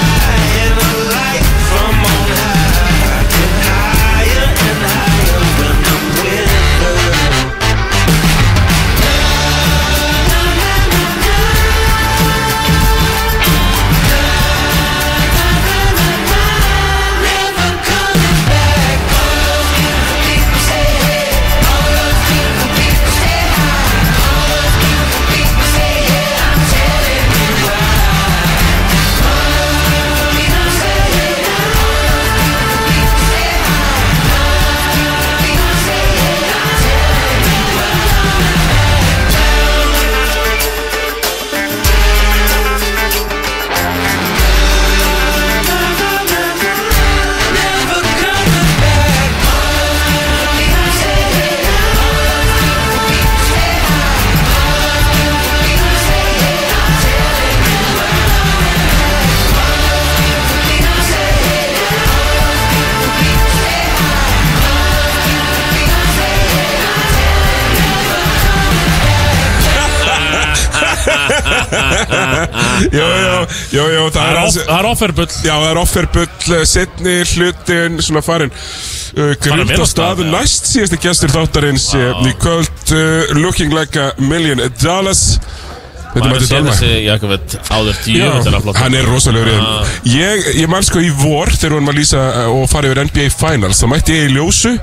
er 74.90 74.98
er 74.98 74.98
off- 74.98 75.00
það 75.00 75.08
er 75.08 75.14
offerbull. 75.14 75.30
Já, 75.44 75.54
það 75.54 75.70
er 75.70 75.80
offerbull, 75.80 76.66
setni 76.66 77.16
hlutin, 77.32 77.98
svona 78.04 78.22
farin 78.24 78.52
uh, 78.52 79.32
Farin 79.40 79.64
vel 79.64 79.66
Grymt 79.66 79.74
á 79.74 79.82
af 79.82 79.88
stað, 79.88 79.90
staðu, 79.94 80.26
já. 80.26 80.30
næst 80.34 80.70
síðasti 80.70 81.00
gestur 81.04 81.34
þáttarins 81.34 81.88
wow. 81.94 82.22
í 82.26 82.36
kvöld 82.40 82.94
uh, 82.94 83.34
Looking 83.40 83.74
like 83.76 83.96
a 84.00 84.12
million 84.18 84.62
dollars. 84.82 85.38
Þetta 86.10 86.26
Jakobet 87.06 87.52
áður 87.70 87.98
Já, 88.10 88.30
hann 88.80 88.96
er 88.98 89.06
rosalegur 89.06 89.52
Ah. 89.62 89.92
Ég, 90.10 90.48
ég 90.58 90.66
man 90.70 90.82
sko 90.82 90.98
í 90.98 91.10
vor 91.14 91.52
þegar 91.54 91.70
við 91.70 91.76
varum 91.76 91.92
að 91.92 92.00
lýsa 92.00 92.24
og 92.50 92.64
fara 92.70 92.90
yfir 92.90 93.04
NBA 93.06 93.28
Finals 93.30 93.78
þá 93.82 93.86
mætti 93.92 94.16
ég 94.18 94.32
í 94.32 94.34
ljósu. 94.34 94.74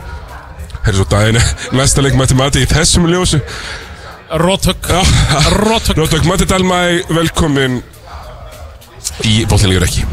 Herri 0.85 0.95
svo 1.01 1.07
daginn, 1.11 1.41
næsta 1.77 2.05
leik 2.05 2.15
mætti 2.15 2.37
mati 2.39 2.63
í 2.63 2.69
þessum 2.71 3.09
ljósu. 3.11 3.41
Rótök 4.39 4.87
Rótök, 5.95 6.23
Matti 6.27 6.45
Dalmæ, 6.45 7.03
velkomin 7.09 7.81
í 9.27 9.39
bóttinlegur 9.49 9.87
ekki 9.87 10.05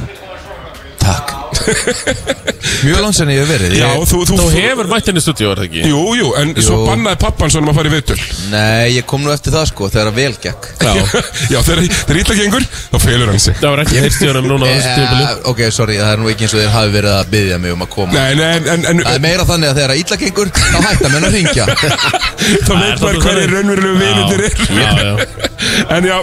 Mjög 2.84 3.00
langsenn 3.04 3.30
ég 3.32 3.42
hef 3.42 3.50
verið 3.50 3.74
Já, 3.78 3.88
þú, 4.08 4.20
þú, 4.28 4.36
Þú 4.40 4.46
hefur 4.54 4.88
mætt 4.90 5.08
inn 5.10 5.18
í 5.18 5.22
stúdíu, 5.24 5.50
er 5.52 5.60
það 5.60 5.66
ekki? 5.68 5.82
Jú, 5.90 6.00
jú, 6.18 6.30
en 6.40 6.52
svo 6.58 6.78
Jú. 6.80 6.86
bannaði 6.88 7.18
pappan 7.24 7.52
svona 7.52 7.72
að 7.72 7.78
fara 7.78 7.90
í 7.90 7.94
viðtöl. 7.94 8.18
Nei, 8.52 8.86
ég 8.96 9.06
kom 9.08 9.24
nú 9.24 9.32
eftir 9.34 9.54
það 9.54 9.66
sko, 9.70 9.88
þegar 9.92 10.10
að 10.10 10.18
vel 10.20 10.34
gekk. 10.44 10.68
Já, 10.84 10.92
já 11.54 11.58
þegar, 11.66 11.82
þegar 11.92 12.20
ítla 12.22 12.36
gengur, 12.40 12.66
þá 12.92 12.96
feilur 13.04 13.32
hann 13.32 13.42
sig. 13.44 13.58
Það 13.60 13.74
var 13.74 13.84
ekki 13.84 14.02
heyrst 14.04 14.24
í 14.24 14.30
honum 14.30 14.48
núna 14.52 14.68
á 14.68 14.72
þessu 14.74 14.94
tímabili. 14.94 15.24
Eh, 15.24 15.42
Ok, 15.54 15.60
sorry, 15.76 15.98
það 16.00 16.12
er 16.14 16.22
nú 16.22 16.30
ekki 16.32 16.46
eins 16.48 16.54
og 16.56 16.62
þeir 16.62 16.72
hafi 16.74 16.94
verið 16.94 17.14
að 17.14 17.32
byggja 17.34 17.58
mig 17.64 17.74
um 17.76 17.84
að 17.84 17.90
koma. 17.94 18.14
Nei, 18.14 18.34
nei, 18.40 18.48
en, 18.56 18.68
en, 18.74 18.86
en 18.94 19.02
Það 19.04 19.18
er 19.18 19.24
meira 19.26 19.48
þannig 19.48 19.70
að 19.70 19.80
þegar 19.80 19.94
illa 20.00 20.20
gengur, 20.24 20.52
þá 20.54 20.78
hætta 20.88 21.12
menn 21.12 21.28
að 21.28 21.36
ringja 21.38 21.66
þá 22.66 22.72
veit 22.80 23.04
maður 23.04 23.20
hverju 23.24 23.46
raunverulegu 23.52 23.96
vinundir 24.00 24.42
Já, 24.74 24.90
já. 24.98 25.12
er 25.14 25.94
En 25.94 26.08
já, 26.08 26.16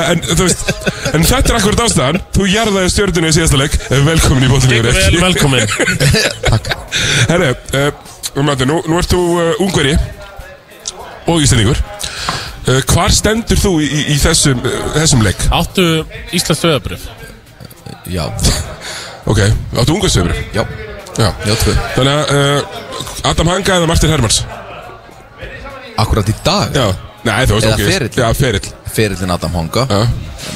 en 0.00 0.24
þú 0.24 0.42
veist 0.48 0.64
En 1.14 1.22
þetta 1.22 1.52
er 1.52 1.58
akkurat 1.60 1.82
ástæðan. 1.84 2.16
Þú 2.34 2.46
jarðaði 2.50 2.90
stjörnunni 2.90 3.28
í 3.30 3.34
síðasta 3.36 3.58
leik. 3.60 3.74
Velkomin 4.06 4.46
í 4.46 4.50
bóttinlegur 4.64 4.92
Vel, 4.92 5.20
velkomin. 5.20 5.66
Herru, 7.30 7.50
uh, 7.74 8.44
Matti, 8.44 8.66
nú, 8.66 8.80
nú 8.88 8.98
ert 8.98 9.10
þú 9.12 9.20
uh, 9.38 9.62
ungveri 9.62 9.94
Og 11.30 11.40
íslendingur. 11.44 11.78
Uh, 12.64 12.80
Hvar 12.90 13.12
stendur 13.14 13.60
þú 13.60 13.76
í, 13.84 13.88
í, 13.88 14.02
í 14.14 14.16
þessum, 14.20 14.60
uh, 14.64 14.88
þessum 14.96 15.24
leik? 15.24 15.40
Áttu 15.54 15.86
Íslands 16.36 16.64
döðabrif? 16.64 17.08
Já. 18.10 18.26
Ok, 19.24 19.38
áttu 19.72 19.94
ungversöfri? 19.94 20.34
Já. 20.52 20.66
Já, 21.16 21.30
Já, 21.46 21.54
tvö. 21.56 21.72
Þannig 21.94 22.10
að 22.12 22.32
uh, 22.36 23.30
Adam 23.30 23.48
Hanga 23.48 23.76
eða 23.78 23.86
Martin 23.88 24.10
Hermans? 24.12 24.42
Akkurat 26.02 26.28
í 26.28 26.34
dag? 26.44 26.74
Já, 26.76 26.90
nei 27.24 27.46
þú 27.48 27.56
veist 27.56 27.68
Eða 27.70 27.78
ok 27.78 27.88
ferill. 27.88 28.10
Já, 28.18 28.26
ferill. 28.36 28.72
Ferillin 28.92 29.32
Adam 29.32 29.56
Honga. 29.56 29.86
Já. 29.88 30.02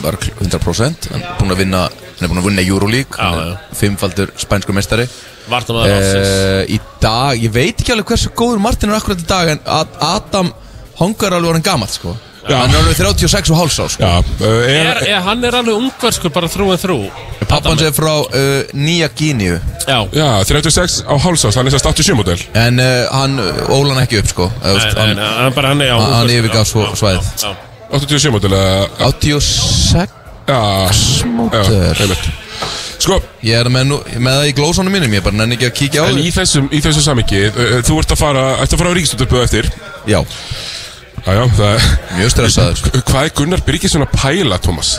Var 0.03 0.19
100% 0.21 1.09
Hann 1.15 1.25
er 1.25 1.39
búinn 1.41 1.55
að 1.55 1.63
vinna 1.63 1.87
Hann 2.19 2.27
er 2.27 2.33
búinn 2.33 2.41
að 2.43 2.49
vinna 2.51 2.65
Euroleague 2.67 3.59
Fimmfaldur 3.79 4.33
spænskur 4.37 4.75
mestari 4.75 5.05
ársins. 5.49 6.31
Eh, 6.69 6.75
Í 6.75 6.81
dag 7.01 7.39
Ég 7.41 7.53
veit 7.55 7.79
ekki 7.79 7.93
alveg 7.95 8.11
hversu 8.11 8.33
góður 8.37 8.59
Martin 8.61 8.91
er 8.91 8.99
akkurat 8.99 9.21
í 9.23 9.29
dag 9.29 9.53
En 9.55 9.61
Ad- 9.65 9.95
Adam 10.03 10.51
Honga 10.99 11.29
er 11.29 11.37
alveg 11.39 11.53
orðin 11.53 11.63
gamall 11.63 11.89
sko. 11.93 12.17
Já. 12.49 12.57
Hann 12.59 12.73
er 12.75 12.81
alveg 12.81 12.97
36 12.97 13.51
og 13.53 13.59
háls 13.61 13.77
á 13.79 13.87
sko. 13.93 14.03
Já, 14.03 14.19
uh, 14.19 14.47
Er, 14.67 15.01
er, 15.07 15.21
hann 15.23 15.45
er 15.45 15.55
alveg 15.61 15.77
ungverskur 15.79 16.33
bara 16.35 16.49
þrú 16.51 16.71
en 16.75 16.81
þrú 16.81 16.97
Pappans 17.49 17.83
er 17.87 17.93
frá 17.97 18.11
uh, 18.25 18.75
Nýja 18.75 19.09
Gíniu 19.15 19.61
Já. 19.87 19.99
Já, 20.13 20.29
36 20.49 21.03
á 21.07 21.15
hálsás, 21.23 21.55
hann 21.57 21.69
er 21.71 21.77
sérst 21.77 21.87
87 21.87 22.17
model 22.19 22.43
En 22.59 22.81
uh, 22.83 23.07
hann 23.15 23.39
óla 23.69 23.95
hann 23.95 24.03
ekki 24.05 24.19
upp 24.25 24.33
sko. 24.35 24.51
Hann 24.65 26.35
yfirgaf 26.35 26.75
já. 26.75 27.55
87 27.89 28.33
model 28.35 28.53
eða 28.53 28.89
86 29.07 30.18
Einmitt. 30.49 32.29
Sko 32.99 33.21
Ég 33.47 33.55
er 33.55 33.69
með, 33.71 33.85
nú, 33.93 33.99
með 34.19 34.39
það 34.41 34.49
í 34.51 34.55
glósanum 34.59 34.95
mínum 34.95 35.13
Ég 35.15 35.23
bara 35.25 35.39
nenni 35.39 35.59
ekki 35.59 35.69
að 35.69 35.77
kíkja 35.79 36.03
á 36.03 36.11
En 36.11 36.19
í 36.19 36.33
þessum, 36.35 36.67
í 36.75 36.81
þessum 36.83 37.05
samingi 37.05 37.45
uh, 37.51 37.77
Þú 37.87 38.01
ert 38.03 38.15
að 38.15 38.23
fara, 38.25 38.47
ert 38.65 38.75
að 38.75 38.81
fara 38.83 38.91
á 38.91 38.97
ríkstúttöpu 38.99 39.39
eftir? 39.45 39.69
Já. 40.09 40.19
Já, 41.23 41.31
já, 41.35 41.45
það 41.59 41.69
er 41.69 41.87
Mjög 42.19 42.33
stressaður. 42.33 43.03
Hvað 43.11 43.23
er 43.29 43.33
Gunnar 43.37 43.63
Byrkisson 43.67 44.05
að 44.07 44.15
pæla, 44.17 44.59
Tómas? 44.65 44.95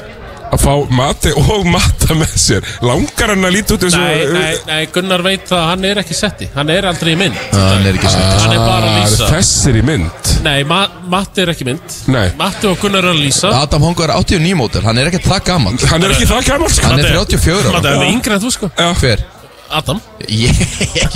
Að 0.50 0.64
fá 0.64 0.72
mati 0.98 1.32
og 1.38 1.68
mata 1.70 2.16
með 2.18 2.32
sér. 2.42 2.66
Langar 2.86 3.34
hann 3.36 3.46
að 3.46 3.54
líta 3.54 3.76
út 3.76 3.86
eins 3.86 3.98
og 3.98 4.02
Nei, 4.02 4.24
nei, 4.34 4.54
nei, 4.66 4.80
Gunnar 4.94 5.22
veit 5.26 5.52
að 5.54 5.66
hann 5.68 5.86
er 5.86 6.02
ekki 6.02 6.18
setti. 6.18 6.50
Hann 6.56 6.72
er 6.74 6.88
aldrei 6.90 7.14
í 7.14 7.20
mynd. 7.20 7.38
Hann 7.54 7.86
er 7.86 8.00
ekki 8.00 8.10
sett 8.10 8.42
Hann 8.42 8.56
er 8.56 8.64
bara 8.64 8.90
að 8.90 8.98
lýsa. 9.04 9.30
Þessir 9.36 9.80
í 9.80 9.84
mynd. 9.86 10.34
Nei, 10.46 10.58
Ma 10.70 10.82
Matti 11.10 11.44
er 11.46 11.54
ekki 11.54 11.68
í 11.68 11.70
mynd. 11.70 11.98
Nei. 12.10 12.28
Matti 12.40 12.70
og 12.72 12.82
Gunnar 12.82 13.06
er 13.06 13.14
að 13.14 13.22
lýsa. 13.22 13.54
Adam 13.62 13.86
Hongo 13.86 14.08
er 14.08 14.16
89 14.18 14.58
mótel, 14.58 14.86
hann 14.90 15.02
er 15.02 15.12
ekki 15.12 15.22
það 15.26 15.44
gammal 15.52 15.76
Hann 15.90 16.06
er 16.08 16.16
ekki 16.16 16.30
það 16.30 16.48
gammal 16.50 16.74
sko. 16.74 16.88
Hann 16.90 17.04
er 17.04 17.12
34 17.14 17.76
Matti 17.76 17.92
ára. 17.92 18.00
Er 18.00 18.08
yngri 18.10 18.40
en 18.40 18.44
þú 18.48 18.56
sko. 18.58 18.72
Já. 18.74 18.90
Hver? 19.04 19.28
Adam 19.70 20.00
Ég, 20.30 20.52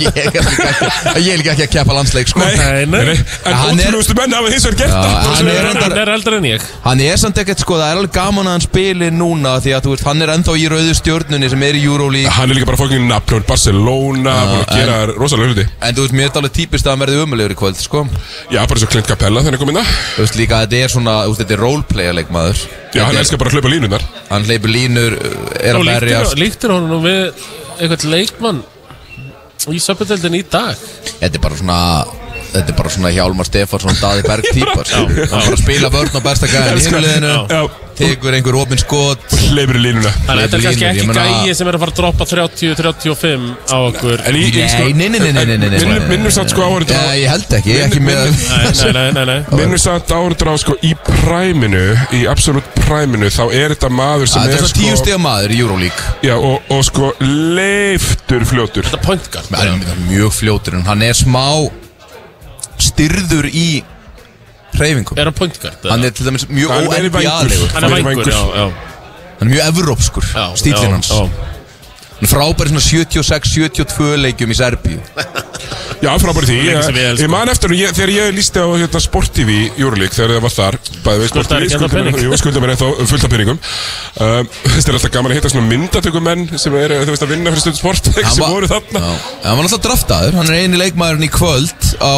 ég, 0.00 1.28
er 1.28 1.38
líka 1.38 1.52
ekki, 1.52 1.64
er 1.64 1.68
að 1.68 1.72
keppa 1.74 1.94
landsleik 1.96 2.30
sko 2.30 2.40
Nei, 2.40 2.54
Nei, 2.56 3.02
nei. 3.04 3.16
En 3.44 3.52
er- 3.54 3.88
ótrúlustu 3.90 4.16
menn 4.18 4.32
hafa 4.34 4.52
hins 4.52 4.64
vegar 4.66 4.78
gert 4.80 4.94
það 4.94 5.26
hann 5.28 5.92
er 5.92 6.00
er 6.04 6.12
eldri 6.14 6.38
en 6.40 6.46
ég 6.48 6.66
Hann 6.84 7.02
er 7.04 7.18
samt 7.20 7.40
ekkert 7.42 7.62
sko, 7.64 7.76
það 7.80 7.90
er 7.92 8.00
alveg 8.00 8.14
gaman 8.16 8.48
að 8.50 8.56
hann 8.56 8.64
spili 8.66 9.10
núna 9.14 9.56
Því 9.64 9.74
að 9.76 9.86
þú 9.88 9.94
veist, 9.94 10.06
hann 10.08 10.24
er 10.24 10.32
ennþá 10.34 10.56
í 10.60 10.66
rauðu 10.72 10.94
stjórnunni 11.00 11.50
sem 11.52 11.66
er 11.68 11.78
í 11.78 11.82
Euroleague 11.84 12.34
Hann 12.38 12.50
er 12.54 12.58
líka 12.58 12.70
bara 12.70 12.80
fokkin 12.80 13.06
nafnur 13.10 13.44
Barcelona 13.48 14.36
Búin 14.52 14.64
að 14.64 14.78
gera 14.78 14.98
rosalega 15.12 15.52
hluti 15.52 15.66
En 15.80 15.98
þú 15.98 16.06
veist, 16.06 16.16
mér 16.20 16.30
er 16.30 16.40
alveg 16.42 16.56
típist 16.60 16.88
að 16.88 16.94
hann 16.96 17.04
verði 17.04 17.26
umulegur 17.26 17.56
í 17.56 17.58
kvöld 17.60 17.80
sko 17.82 18.06
Já, 18.52 18.62
bara 18.64 18.80
svo 18.80 18.90
Clint 18.94 19.10
Capella 19.10 19.44
hann 19.44 19.58
kom 19.60 19.74
inn 19.74 19.82
að 19.82 19.92
Þú 20.16 20.24
veist 20.26 20.40
líka, 20.40 20.62
þetta 20.64 20.82
er 20.84 20.94
svona, 20.94 21.18
þetta 21.34 21.58
er 21.58 22.14
leikmaður 22.20 22.64
Já, 22.94 23.04
hann 23.08 23.16
er- 23.16 23.24
elskar 23.24 23.40
bara 23.42 23.50
að 23.50 23.58
hlaupa 23.58 23.72
línunar 23.72 24.04
Hann 24.30 24.46
hleypur 24.48 24.70
línur, 24.70 25.16
er 25.60 25.78
Og 25.78 25.84
að 25.84 26.00
berjast 26.04 26.38
líktir, 26.38 26.70
honum 26.74 27.02
við 27.04 27.32
eitthvað 27.78 28.06
leikmann 28.12 28.62
í 29.72 29.80
söpudöldin 29.80 30.38
í 30.38 30.44
dag? 30.50 30.78
Þetta 31.20 31.38
er 31.38 31.42
bara 31.42 31.58
svona 31.60 31.78
Þetta 32.54 32.70
er 32.70 32.76
bara 32.78 32.92
svona 32.96 33.14
Hjálmar 33.14 33.48
Stefansson, 33.48 33.96
Daði 34.02 34.26
Berg 34.28 34.50
típar 34.56 34.86
sko. 34.90 35.06
Hann 35.08 35.24
er 35.24 35.32
bara 35.32 35.56
að 35.56 35.64
spila 35.64 35.90
vörn 35.94 36.14
á 36.14 36.20
besta 36.28 36.50
gæðin 36.50 37.30
í 37.30 37.34
Já. 37.54 37.64
Tekur 37.94 38.34
einhver 38.34 38.56
opinn 38.58 38.80
skot. 38.80 39.22
Hleypur 39.52 39.76
í 39.78 39.82
línuna. 39.84 40.10
Þannig 40.26 40.32
að 40.32 40.40
þetta 40.42 40.56
er 40.58 40.62
kannski 40.64 40.86
ekki 40.88 41.04
ég 41.04 41.46
gæi 41.46 41.54
sem 41.54 41.68
er 41.70 41.76
að 41.76 41.84
fara 41.84 41.92
að 41.92 41.98
droppa 42.00 42.26
30-35 42.26 43.44
á 43.70 43.76
okkur. 43.78 44.24
Sko, 44.24 44.88
Nei, 44.88 44.94
nei, 44.98 45.08
nei, 45.12 45.20
nei, 45.20 45.30
nei, 45.30 45.44
nei, 45.44 45.58
nei, 45.58 45.68
nei. 45.68 45.78
Minnum, 45.78 46.08
minnum 46.10 46.34
samt 46.34 46.50
sko 46.50 46.64
áhörður 46.66 46.90
Já, 46.90 47.12
ég 47.20 47.30
held 47.30 47.54
ekki, 47.58 47.76
ekki 47.84 48.02
með 48.02 48.24
Nei, 48.34 48.64
nei, 48.64 48.90
nei, 48.96 49.04
nei, 49.14 49.24
nei. 49.30 49.36
Minnum 49.60 49.82
samt 49.84 50.10
áhörður 50.10 50.50
á 50.50 50.54
sko 50.64 50.76
í 50.82 50.90
præminu 51.06 51.84
Í 52.18 52.24
absolutt 52.30 52.66
præminu 52.82 53.30
Þá 53.34 53.44
er 53.52 53.76
þetta 53.76 53.92
maður 53.94 54.32
sem 54.32 54.42
Þetta 54.42 54.58
er 54.58 54.58
er 54.58 54.66
svona 54.66 54.80
tíu 54.80 54.90
sko 54.96 55.04
stiga 55.04 55.20
maður 55.22 55.54
í 55.54 55.62
Euroleague. 55.62 56.10
Já, 56.26 56.34
og, 56.34 56.74
og 56.74 56.84
sko 56.90 57.14
leiftur 57.20 58.46
fljótur. 58.50 58.90
Þetta 58.90 59.62
er 59.62 59.72
er 59.74 60.04
mjög 60.08 60.34
fljótur 60.40 60.80
en 60.80 60.86
hann 60.88 61.06
er 61.06 61.14
smá 61.18 61.46
styrður 62.82 63.48
í 63.50 63.68
hreyfingum. 64.74 65.18
Er 65.18 65.30
hann 65.30 65.38
point 65.38 65.60
guard? 65.62 65.86
Hann 65.86 66.04
er 66.04 66.14
til 66.14 66.26
dæmis 66.26 66.48
mjög 66.50 66.74
óenbjalegur 66.74 67.74
Hann 67.74 67.84
er 67.84 68.30
já 68.30 68.68
Hann 69.38 69.48
er 69.48 69.50
mjög 69.50 69.66
evrópskur, 69.68 70.26
stílinn 70.58 70.96
hans 70.98 71.10
frábæri 72.22 72.70
svona 72.70 72.84
76-72 72.84 74.16
leikjum 74.22 74.52
í 74.54 74.56
Serbíu. 74.58 75.00
Já, 76.04 76.10
frábæri 76.20 76.46
því. 76.50 76.56
Ég, 76.68 77.20
ég 77.22 77.30
man 77.32 77.48
eftir 77.48 77.72
ég, 77.76 77.92
þegar 77.96 78.10
ég 78.12 78.34
lísti 78.36 78.60
á 78.60 78.66
hérna, 78.76 79.00
Sport 79.00 79.32
TV 79.34 79.54
Euroleague 79.80 80.12
þegar 80.14 80.34
það 80.36 80.42
var 80.44 80.54
þar 80.54 80.76
Bæði 81.04 81.20
við 81.22 81.30
Sport 81.30 81.46
Skuldaðir 81.46 81.48
TV 81.48 81.64
ekki 81.64 81.74
ennþá 81.74 81.88
skuldum- 81.88 81.94
pening. 81.94 82.18
Jú, 82.24 82.38
skuldum 82.42 82.64
mér 82.64 82.72
ennþá 82.74 82.88
fullt 83.10 83.24
af 83.24 83.32
peningum. 83.34 83.58
Um, 84.20 84.48
Þetta 84.64 84.88
er 84.92 84.98
alltaf 84.98 85.14
gaman 85.16 85.32
að 85.32 85.38
hitta 85.40 85.52
svona 85.54 85.70
myndatökumenn 85.72 86.44
sem 86.60 86.76
er, 86.80 86.96
veist, 87.08 87.24
að 87.24 87.32
vinna 87.34 87.50
fyrir 87.54 87.64
stundu 87.64 87.80
sport 87.80 88.10
sem 88.12 88.42
var- 88.44 88.54
voru 88.54 88.68
þarna. 88.70 89.00
Já, 89.00 89.48
hann 89.48 89.56
var 89.58 89.64
alltaf 89.68 89.84
draftaður. 89.88 90.38
Hann 90.40 90.52
er 90.52 90.60
eini 90.64 90.80
leikmaðurinn 90.82 91.28
í 91.28 91.32
kvöld 91.32 91.90
á 92.04 92.14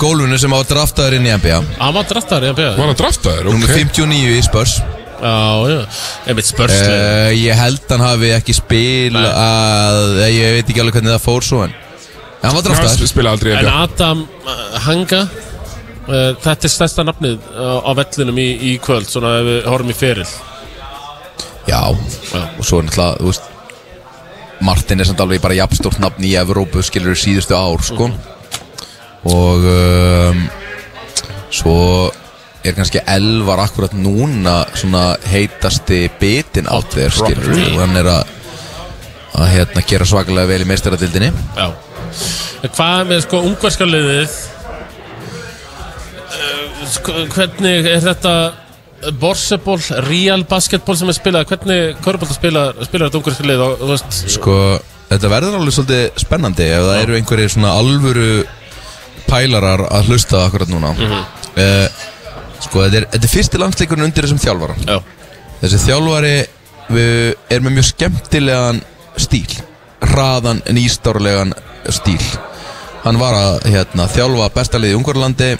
gólfinu 0.00 0.38
sem 0.40 0.50
var 0.50 0.64
draftaður 0.68 1.18
inn 1.18 1.26
í 1.28 1.32
NBA 1.36 1.58
Hann 1.80 1.94
var 1.94 2.06
draftar 2.08 2.44
í 2.46 2.52
NBA 2.54 2.70
Var 2.78 2.86
hann 2.88 2.96
draftaður? 2.96 3.50
Númer 3.50 3.68
Ok. 3.68 3.76
59 3.76 4.38
í 4.38 4.42
Spurs 4.46 4.78
Já, 5.20 5.68
já. 5.68 5.80
Einmitt 6.30 6.48
spörsli 6.48 6.94
uh, 6.94 7.28
Ég 7.36 7.58
held 7.58 7.92
hann 7.92 8.04
hafi 8.04 8.30
ekki 8.32 8.54
spil 8.56 9.18
að 9.20 10.20
Ég 10.32 10.56
veit 10.56 10.70
ekki 10.72 10.80
alveg 10.80 10.96
hvernig 10.96 11.12
það 11.12 11.24
fór 11.26 11.46
svo 11.46 11.62
en 11.66 11.74
Hann 12.40 12.54
var 12.54 12.54
Hann 12.54 12.66
draftaður 12.70 13.10
spila 13.10 13.34
aldrei 13.36 13.52
En 13.52 13.60
NBA 13.66 13.74
Adam 13.84 14.22
uh, 14.24 14.62
Hanga 14.86 15.20
uh, 15.26 16.30
Þetta 16.40 16.70
er 16.70 16.72
stærsta 16.72 17.04
nafnið 17.04 17.50
uh, 17.52 17.80
á 17.84 17.90
vellinum 18.00 18.40
í, 18.40 18.48
í 18.72 18.76
kvöld 18.82 19.10
Svona 19.12 19.36
ef 19.42 19.50
við 19.50 19.68
horfum 19.68 19.92
í 19.92 19.98
feril. 19.98 20.28
Já, 21.68 21.82
og 21.92 22.64
svo 22.66 22.80
er 22.80 22.86
náttúrulega, 22.88 23.20
þú 23.20 23.28
veist 23.28 23.44
Martin 24.64 25.00
er 25.00 25.06
samt 25.06 25.20
alveg 25.22 25.42
bara 25.44 25.54
jafnstórt 25.56 26.00
nafn 26.02 26.24
í 26.26 26.32
Evrópu, 26.40 26.82
skilur 26.84 27.16
síðustu 27.16 27.54
ár, 27.54 27.84
sko. 27.84 28.08
Og 29.30 29.68
um, 29.70 30.40
Svo 31.50 32.10
er 32.64 32.76
kannski 32.76 33.00
Elvar 33.08 33.62
akkurat 33.64 33.94
núna 33.96 34.62
svona 34.76 35.14
heitasti 35.30 36.04
bitin 36.20 36.68
átt 36.70 36.92
þér, 36.96 37.16
skilur 37.16 37.46
property. 37.46 37.72
Og 37.74 37.82
hann 37.84 37.96
er 38.00 38.10
að 38.18 38.36
að 39.40 39.52
hérna 39.54 39.82
gera 39.86 40.06
svakalega 40.08 40.50
vel 40.50 40.64
í 40.64 40.68
meistaradildinni 40.68 41.30
Já. 41.56 41.68
Hvað 42.66 43.04
með 43.08 43.22
sko 43.24 43.42
ungverska 43.46 43.86
liðið? 43.86 44.38
Uh, 46.30 46.82
sko, 46.90 47.14
Hvernig 47.34 47.88
er 47.88 48.02
þetta 48.04 48.34
Borseball, 49.20 49.80
Real 50.04 50.42
Basketball 50.48 50.98
sem 50.98 51.08
er 51.08 51.16
spilað 51.16 51.48
Hvernig 51.54 52.00
körbólta 52.04 52.36
spilar, 52.36 52.74
þetta 52.82 53.20
ungarska 53.20 53.46
lið 53.48 53.64
og, 53.64 53.76
þú 53.80 53.90
veist, 53.94 54.18
Sko, 54.36 54.56
þetta 55.12 55.32
verður 55.32 55.60
alveg 55.60 55.76
svolítið 55.78 56.22
spennandi 56.26 56.68
ef 56.68 56.88
það 56.88 57.02
eru 57.04 57.18
einhverjir 57.20 57.54
svona 57.54 57.76
alvöru 57.78 58.30
pælarar 59.30 59.84
að 59.94 60.08
hlusta 60.10 60.40
akkurat 60.48 60.70
núna. 60.72 60.90
Mhm. 60.96 61.20
uh, 61.54 62.08
Sko, 62.60 62.84
þetta 62.84 63.00
er, 63.00 63.08
þetta 63.14 63.26
er 63.26 63.32
fyrsti 63.32 63.60
landsleikurinn 63.60 64.06
undir 64.08 64.26
þessum 64.26 64.40
þjálfara. 64.42 64.76
Já. 64.84 64.98
Þessi 65.60 65.80
þjálfari 65.86 66.34
við, 66.90 67.34
er 67.52 67.64
með 67.64 67.76
mjög 67.78 67.88
skemmtilegan 67.90 68.82
stíl. 69.20 69.58
Hraðan, 70.10 70.62
nýstárlegan 70.72 71.54
stíl. 71.92 72.20
Hann 73.04 73.20
var 73.20 73.36
að 73.36 73.70
hérna, 73.72 74.08
þjálfa 74.12 74.50
bestaliði 74.54 74.94
í 74.94 74.98
Ungverlandi 74.98 75.50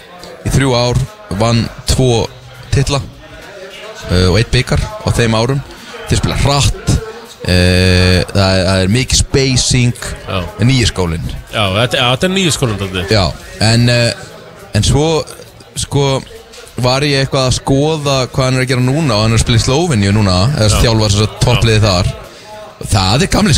í 0.45 0.53
þrjú 0.53 0.73
ár, 0.77 0.99
vann 1.41 1.63
tvo 1.89 2.25
titla 2.73 3.01
uh, 3.01 4.27
og 4.31 4.37
eitt 4.39 4.51
byggar 4.53 4.81
á 4.81 5.09
þeim 5.17 5.37
árum. 5.37 5.61
Þeir 6.09 6.21
spila 6.21 6.37
hratt 6.43 6.91
uh, 6.91 8.19
það, 8.29 8.49
er, 8.49 8.65
það 8.67 8.75
er 8.75 8.93
mikið 8.97 9.21
spacing. 9.23 10.09
Nýja 10.69 10.91
skólinn. 10.91 11.31
Já, 11.49 11.63
þetta, 11.79 11.97
já, 11.97 12.05
þetta 12.13 12.29
er 12.29 12.35
nýju 12.35 12.53
skólum 12.57 12.81
þetta. 12.81 13.07
Já, 13.09 13.25
en, 13.71 13.89
uh, 13.89 14.69
en 14.77 14.85
svo 14.85 15.07
sko 15.81 16.05
var 16.83 17.05
ég 17.07 17.23
eitthvað 17.25 17.49
að 17.49 17.57
skoða 17.57 18.17
hvað 18.31 18.47
hann 18.47 18.59
er 18.59 18.65
að 18.65 18.71
gera 18.71 18.85
núna 18.85 19.17
og 19.17 19.25
hann 19.25 19.35
er 19.35 19.39
að 19.39 19.43
spila 19.45 19.61
í 19.61 19.65
Slóvinju 19.65 20.15
núna 20.15 20.37
eða 20.55 20.69
Já. 20.69 20.79
þjálfar 20.85 21.13
þess 21.13 21.25
að 21.25 21.35
toppliði 21.45 21.83
þar? 21.85 22.15
Það 22.91 23.27
er 23.27 23.31
gamli 23.35 23.57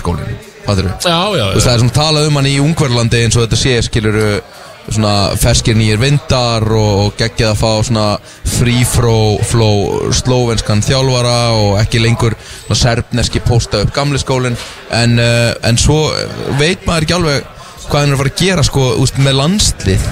veist, 1.53 1.65
það 1.67 1.73
er 1.73 1.81
svona 1.83 1.95
talað 1.97 2.27
um 2.29 2.37
hann 2.39 2.51
í 2.51 2.59
Ungverlandi 2.63 3.23
eins 3.23 3.37
og 3.37 3.45
þetta 3.45 3.59
sé 3.59 3.79
skilur 3.87 4.19
svona 4.83 5.13
ferskir 5.39 5.77
nýjir 5.79 5.99
vindar 6.01 6.65
og, 6.75 6.91
og 7.05 7.13
geggjað 7.19 7.53
að 7.53 7.61
fá 7.61 7.87
svona 7.87 8.07
free 8.57 8.83
flow, 8.87 9.37
flow 9.47 10.11
slóvenskan 10.15 10.83
þjálfara 10.83 11.37
og 11.55 11.77
ekki 11.81 12.01
lengur 12.03 12.35
svona 12.65 12.79
serbneski 12.81 13.43
posta 13.45 13.83
upp 13.83 13.93
gamli 13.95 14.19
skólinn. 14.21 14.59
En, 14.91 15.15
uh, 15.21 15.53
en 15.63 15.79
svo 15.79 16.01
veit 16.59 16.83
maður 16.87 17.07
ekki 17.07 17.17
alveg 17.19 17.49
hvað 17.87 17.99
hann 17.99 18.11
er 18.11 18.17
að 18.17 18.21
fara 18.23 18.35
að 18.35 18.43
gera 18.43 18.67
sko 18.67 18.91
úst, 19.03 19.19
með 19.23 19.39
landslið 19.39 20.07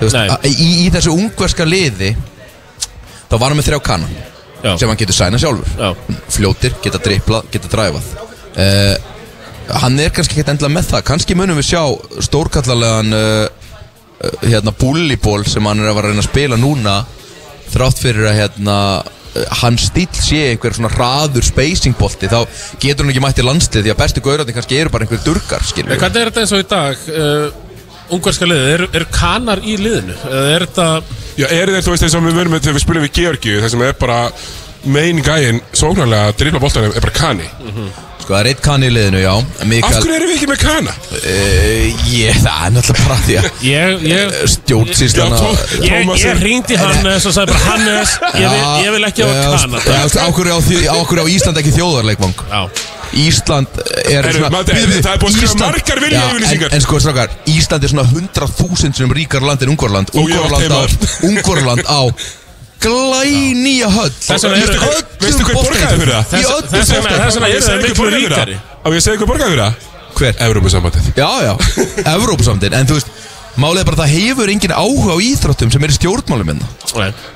veist, 0.00 0.16
að- 0.16 0.46
í, 0.50 0.70
í 0.84 0.86
þessu 0.94 1.12
ungverska 1.14 1.66
liði 1.68 2.14
þá 3.30 3.36
var 3.38 3.48
hann 3.50 3.58
með 3.60 3.68
þrjá 3.70 3.82
kanna 3.90 4.08
Já. 4.62 4.72
sem 4.80 4.88
hann 4.88 4.98
getur 4.98 5.14
sæna 5.16 5.38
sjálfur. 5.38 5.68
Já. 5.78 6.16
fljótir, 6.32 6.74
geta 6.82 6.98
driplað, 7.02 7.50
geta 7.52 7.68
dræfað. 7.70 8.08
Uh, 8.56 8.96
hann 9.82 10.00
er 10.00 10.10
kannski 10.14 10.38
ekki 10.40 10.50
endilega 10.50 10.74
með 10.74 10.88
það. 10.92 11.04
Kannski 11.10 11.36
munum 11.38 11.58
við 11.60 11.68
sjá 11.68 11.82
stórkallalegan 12.24 13.12
uh, 13.14 13.48
uh, 14.24 14.46
hérna 14.46 14.72
búliból 14.76 15.44
sem 15.46 15.68
hann 15.68 15.82
er 15.84 15.90
að 15.92 15.98
vera 16.00 16.08
að 16.08 16.14
reyna 16.14 16.24
að 16.24 16.30
spila 16.30 16.58
núna 16.60 16.96
þrátt 17.74 18.00
fyrir 18.00 18.30
að 18.30 18.40
hérna 18.40 18.78
hans 19.60 19.90
stíl 19.90 20.08
sé 20.16 20.38
einhver 20.52 20.72
svona 20.72 20.88
hraður 20.94 21.44
spacingbolti 21.44 22.28
þá 22.32 22.38
getur 22.80 23.04
hann 23.04 23.12
ekki 23.12 23.20
mætt 23.24 23.42
í 23.42 23.44
landslið 23.44 23.84
því 23.84 23.92
að 23.92 23.98
bestu 24.00 24.22
gaurandi 24.24 24.54
kannski 24.56 24.78
eru 24.80 24.92
bara 24.94 25.04
einhver 25.04 25.20
durgar 25.26 25.66
Hvernig 25.66 26.00
er 26.00 26.30
þetta 26.30 26.44
eins 26.44 26.54
og 26.56 26.62
í 26.62 26.68
dag? 26.70 27.02
Uh, 27.10 27.65
Ungverska 28.14 28.46
liðið, 28.48 28.68
eru 28.76 28.88
er 29.00 29.06
kanar 29.14 29.62
í 29.66 29.76
liðinu? 29.80 30.14
Eða 30.30 30.48
er 30.54 30.66
þetta 30.68 30.88
Já, 31.36 31.46
er 31.50 31.72
þeir, 31.74 31.82
þú 31.84 31.92
veist, 31.94 32.06
eins 32.06 32.14
og 32.16 32.24
við 32.26 32.36
verðum 32.38 32.54
með 32.56 32.64
þegar 32.66 32.78
við 32.78 32.84
spilum 32.86 33.06
við 33.06 33.14
Georgiu 33.20 33.60
þar 33.64 33.72
sem 33.74 33.86
er 33.86 33.96
bara 34.00 34.18
main 34.86 35.22
gæinn 35.26 35.62
sóknarlega 35.74 36.30
að 36.30 36.36
drifla 36.40 36.60
boltan 36.62 36.84
er 36.86 37.00
bara 37.02 37.16
kani. 37.16 37.48
Sko 38.22 38.32
það 38.34 38.38
er 38.40 38.48
eitt 38.50 38.60
kanni 38.64 38.88
í 38.88 38.92
liðinu, 38.94 39.20
já. 39.22 39.32
Mikael, 39.70 39.90
Af 39.98 40.04
hverju 40.04 40.16
erum 40.16 40.30
við 40.30 40.36
ekki 40.38 40.48
með 40.50 40.60
kana? 40.62 40.94
Uh, 41.12 42.06
ég, 42.10 42.38
það 42.42 42.62
er 42.66 42.72
náttúrulega 42.76 43.06
bara 43.06 43.18
því 43.26 43.36
að 43.38 43.66
Ég, 43.66 44.06
ég 44.10 44.36
stjórnsýslan 44.54 45.36
Ég, 45.86 46.10
ég 46.22 46.42
ringdi 46.42 46.78
Hannes 46.80 47.26
og 47.28 47.36
sagði 47.36 47.54
bara 47.54 47.64
Hannes, 47.68 48.16
ég 48.34 48.50
vil, 48.50 48.64
ég 48.86 48.96
vil 48.96 49.08
ekki 49.10 49.26
hafa 49.26 50.26
Ákveður 50.26 50.52
á, 50.54 50.58
því- 50.66 50.86
á 50.90 50.96
hverju 51.02 51.26
á 51.26 51.32
Ísland 51.36 51.60
ekki 51.62 51.74
þjóðarleikvang? 51.76 52.46
Já 52.50 52.62
Ísland 53.16 53.66
er 53.80 54.26
Heyrðu, 54.26 54.38
svona 54.38 54.50
Bíddu, 54.60 54.74
bíddu, 54.76 55.02
það 55.02 55.12
er 55.14 55.30
skrifa 55.32 55.46
Ísland- 55.46 55.64
margar 55.66 55.96
Já, 55.96 56.02
viljayfirlýsingar. 56.06 56.68
en, 56.70 56.74
en 56.76 56.84
sko 56.84 57.00
strákar, 57.00 57.28
Ísland 57.48 57.84
er 57.84 57.92
svona 57.94 58.04
100.000 58.12 58.92
sem 59.00 59.12
ríkar 59.18 59.42
land 59.46 59.62
en 59.62 59.72
Ungvarland 59.74 60.10
Ungvarland 60.12 60.52
á, 60.52 60.58
teimaður. 60.60 60.90
Ungvarland 61.30 61.82
á 61.88 62.00
glænýja 62.80 63.88
höll 63.90 64.12
Veistu 65.20 65.42
hver 65.46 65.56
borgaði 65.56 65.98
fyrir 65.98 66.12
það? 66.12 66.24
Þess 66.70 66.92
vegna- 66.92 67.48
eru 67.48 67.60
þeir 67.66 67.82
miklu 67.88 68.08
ríkari 68.12 68.56
Á 68.84 68.86
ég 68.92 69.00
segja 69.02 69.18
hver 69.22 69.30
borgaði 69.30 69.52
fyrir 69.54 69.64
það? 69.64 69.92
Hver? 70.16 70.34
Evrópusambandið 70.46 71.08
Já, 71.16 71.30
já, 71.44 71.54
Evrópusamtin 72.16 72.72
En 72.76 72.86
þú 72.88 72.98
veist, 73.00 73.10
málið 73.56 73.80
er 73.82 73.86
bara 73.88 73.96
að 73.96 74.02
það 74.02 74.14
hefur 74.16 74.52
engin 74.52 74.74
áhuga 74.76 75.16
á 75.16 75.18
íþróttum 75.26 75.72
sem 75.72 75.84
er 75.86 75.92
í 75.94 75.96
stjórnmálum 75.96 76.50
hérna. 76.52 76.68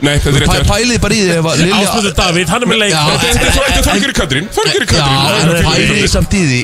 Nei, 0.01 0.15
þetta 0.19 0.35
er 0.37 0.45
rétt. 0.45 0.69
Pælið 0.71 1.01
bara 1.05 1.15
í 1.15 1.21
því 1.25 1.33
ef 1.39 1.49
að 1.51 1.63
Lilja 1.65 1.81
Ásmundur 1.81 2.15
Davíð, 2.21 2.49
hann 2.55 2.63
er 2.63 2.71
með 2.73 2.79
leik. 2.83 2.95
Þetta 2.95 3.29
er- 3.31 3.41
þetta 3.41 3.79
er 3.81 3.89
Þorgeri 3.91 4.15
Katrín 4.21 4.49
Þorgeri 4.55 4.87
Já, 4.91 5.09
en 5.41 5.49
Katrín. 5.49 5.69
pælið 5.71 6.09
samt 6.15 6.35
í 6.37 6.43
því 6.51 6.61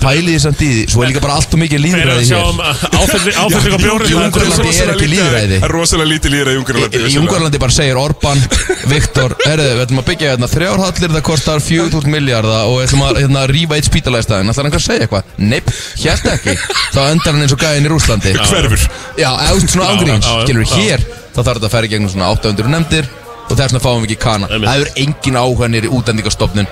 Pælið 0.00 0.32
þið 0.34 0.42
samt 0.44 0.62
í 0.64 0.68
því 0.70 0.84
Svo 0.90 1.02
er 1.04 1.10
líka 1.10 1.22
bara 1.24 1.36
allt 1.38 1.54
og 1.54 1.60
mikið 1.60 1.84
Fyrir 1.90 2.10
að 2.10 2.20
líðræði 2.20 2.26
sjá 2.28 2.36
hér 2.36 2.48
um 2.50 2.60
áfylling 3.00 3.36
á 3.36 3.44
bjórið 3.84 4.10
Í 4.10 4.16
Ungverjalandi 4.20 4.72
er 4.80 4.92
ekki 4.94 5.08
líðræði 5.10 5.58
Það 5.60 5.66
er 5.68 5.74
rosalega 5.76 6.10
lítið 6.10 6.34
líðræði 6.34 6.56
í 6.56 6.60
Ungarlandi 6.60 7.00
í 7.00 7.18
Ungverjalandi 7.20 7.60
bara 7.64 7.76
segir 7.76 8.00
Orban 8.00 8.42
Viktor, 8.90 9.36
herðu, 9.44 9.68
við 9.76 9.84
ætlum 9.84 10.02
að 10.02 10.08
byggja 10.10 10.32
hérna 10.32 10.50
þrjárhallir 10.50 11.14
það 11.14 11.24
kostar 11.28 11.64
4.000 11.64 12.14
miljardar 12.14 12.66
og 12.70 12.78
við 12.78 12.86
ætlum 12.88 13.04
að 13.06 13.20
hérna, 13.20 13.44
rífa 13.50 13.78
eitt 13.78 13.90
spítalega 13.90 14.26
staðin 14.26 14.50
ætlar 14.50 14.64
hann 14.64 14.70
eitthvað 14.70 14.82
að 14.82 14.88
segja 14.88 15.06
eitthvað? 15.06 15.32
Neip, 15.52 15.72
hérst 16.00 16.30
ekki 16.32 16.56
þá 16.96 17.00
endar 17.06 17.36
hann 17.36 17.44
eins 17.44 17.54
og 17.56 17.62
gæðin 17.62 17.88
í 17.88 17.92
Rúslandi 17.92 18.34
Hverfur 18.40 18.86
Já, 19.20 19.30
eða 19.36 19.64
svona 19.66 19.86
Já, 19.86 19.94
ángríns, 19.94 20.26
já, 20.26 20.32
já, 20.32 20.46
skilur 20.48 20.66
já. 20.66 20.76
hér 20.80 21.08
þá 21.30 21.40
þarf 21.40 21.60
þetta 21.60 21.68
að 21.68 21.74
færa 21.76 21.90
gegnum 21.92 22.12
svona 22.12 22.30
800 22.34 22.72
nefndir 22.74 23.10
og 23.50 23.58
þess 23.58 23.72
vegna 23.74 23.82
fáum 23.82 24.04
við 24.04 24.12
ekki 24.12 24.22
kana. 24.22 24.48
Það 24.50 24.84
er 24.84 24.90
engin 25.02 25.38
áhuganir 25.40 25.86
í 25.88 25.92
útendingastofnun 25.96 26.68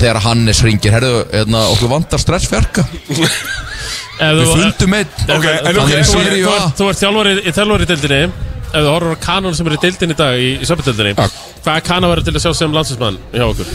þegar 0.00 0.18
Hannes 0.26 0.60
ringir, 0.66 0.92
herðu, 0.96 1.22
hérna, 1.32 1.62
okkur 1.74 1.90
vantar 1.92 2.20
stressfjarka 2.22 2.84
Við 4.16 4.46
fundum 4.48 4.94
einn 4.96 5.10
Ok, 5.28 5.44
en 5.44 5.66
Hann 5.66 5.80
ok, 5.82 5.90
er 5.92 6.00
í 6.00 6.04
Þú 6.08 6.20
ert- 6.20 6.36
þú 6.36 6.52
ert- 6.56 6.76
þú 6.80 6.88
ert 6.90 7.00
þjálfari 7.02 7.32
í 7.36 7.52
þjálfari 7.56 7.86
í 7.86 7.90
deildinni 7.92 8.20
Ef 8.66 8.82
þú 8.82 8.90
horfur 8.90 9.12
á 9.16 9.18
kanon 9.26 9.54
sem 9.56 9.68
er 9.70 9.76
í 9.76 9.80
deildinni 9.84 10.16
í 10.16 10.18
dag 10.20 10.40
í, 10.40 10.48
í 10.60 10.68
söpuddeildinni 10.68 11.12
Hvað 11.16 11.74
er 11.76 11.84
kanon 11.86 12.10
verið 12.12 12.28
til 12.30 12.34
að 12.36 12.44
sjá 12.46 12.52
sem 12.60 12.72
landsinsmann 12.76 13.18
hjá 13.32 13.44
okkur? 13.46 13.68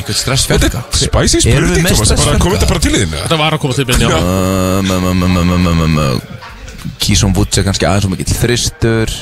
Einhvern 0.00 0.16
stressfjarka 0.16 0.82
við 0.90 1.32
spurning, 1.44 2.40
komið 2.40 2.56
þetta 2.56 2.68
bara 2.70 2.82
til 2.84 2.92
í 2.94 3.00
þínu 3.02 3.18
Þetta 3.24 3.38
var 3.40 3.56
að 3.56 3.62
koma 3.64 3.76
til 3.76 3.86
byrni, 3.90 4.06
já 4.08 4.20
Um, 4.20 4.90
um, 4.90 5.04
um, 5.10 5.22
um, 5.22 5.36
um, 5.36 5.66
um, 5.66 5.82
um, 5.84 5.98
um, 5.98 6.20
Kísson 7.00 7.34
Woods 7.36 7.58
er 7.60 7.66
kannski 7.66 7.84
aðeins 7.88 8.06
og 8.08 8.14
mikill 8.14 8.36
þristur 8.38 9.12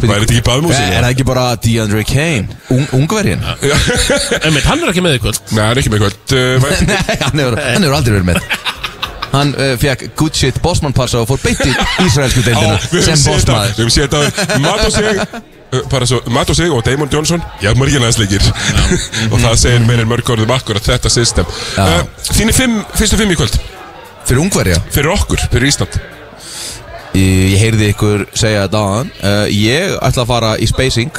Hvað 0.00 0.14
er 0.16 0.22
þetta 0.24 0.34
ekki 0.36 0.44
baðmúsinu? 0.48 0.88
Er 0.96 1.04
það 1.04 1.12
ekki 1.12 1.26
bara 1.28 1.44
DeAndre 1.62 2.02
Kane? 2.08 2.58
Un, 2.74 2.84
Ungverjinn? 2.98 3.42
Einmitt, 4.42 4.66
hann 4.66 4.82
er 4.82 4.90
ekki 4.92 5.04
með 5.04 5.16
í 5.18 5.22
kvöld. 5.22 5.40
Nei, 5.52 5.62
hann 5.62 5.72
er 5.76 5.80
ekki 5.82 5.92
með 5.92 6.02
kvöld. 6.04 6.34
Uh, 6.34 6.54
væ- 6.62 6.84
Nei, 6.90 7.16
hann 7.22 7.42
hefur, 7.42 7.96
aldrei 7.98 8.14
verið 8.16 8.28
með. 8.32 8.42
Hann 9.32 9.54
uh, 9.56 9.72
fekk 9.80 10.06
good 10.20 10.36
shit 10.36 10.58
bossmann 10.64 10.92
passa 10.96 11.22
og 11.22 11.28
fór 11.30 11.40
beint 11.40 11.62
í 11.64 11.70
Ísraelsku 12.04 12.42
deildina 12.44 12.76
sem 13.00 13.16
bossmaður 13.24 13.70
Við 13.78 13.86
höfum 13.86 13.92
séð 13.94 14.12
þetta. 14.12 14.58
Matt 14.60 14.82
og 14.84 14.92
sig 14.92 15.86
bara 15.88 16.04
svo, 16.04 16.18
Matt 16.28 16.50
og 16.52 16.58
sig 16.58 16.68
og 16.68 16.82
Damon 16.84 17.08
Johnson 17.08 17.40
Já, 17.64 17.70
marginæðsleikir 17.80 18.44
Og 19.32 19.38
það 19.40 19.54
segir 19.62 19.86
meir 19.88 20.02
en 20.04 20.10
mörg 20.10 20.28
orðum 20.34 20.52
akkurat 20.52 20.84
þetta 20.84 21.08
system. 21.14 21.48
Uh, 21.80 22.02
Þínu 22.28 22.52
fimm, 22.58 22.76
fyrstu 22.92 23.16
fimm 23.22 23.32
í 23.32 23.38
kvöld. 23.40 23.56
Fyrir 24.28 24.42
Ungverja? 24.44 24.76
Fyrir 24.92 25.14
okkur, 25.16 25.40
fyrir 25.48 25.72
Ísland 25.72 25.96
Ég, 27.12 27.58
heyrði 27.60 27.90
ykkur 27.92 28.22
segja 28.32 28.62
þetta 28.64 28.80
aðan 28.88 29.10
uh, 29.20 29.44
Ég 29.52 29.96
ætla 30.00 30.22
að 30.24 30.30
fara 30.30 30.52
í 30.56 30.68
spacing. 30.70 31.10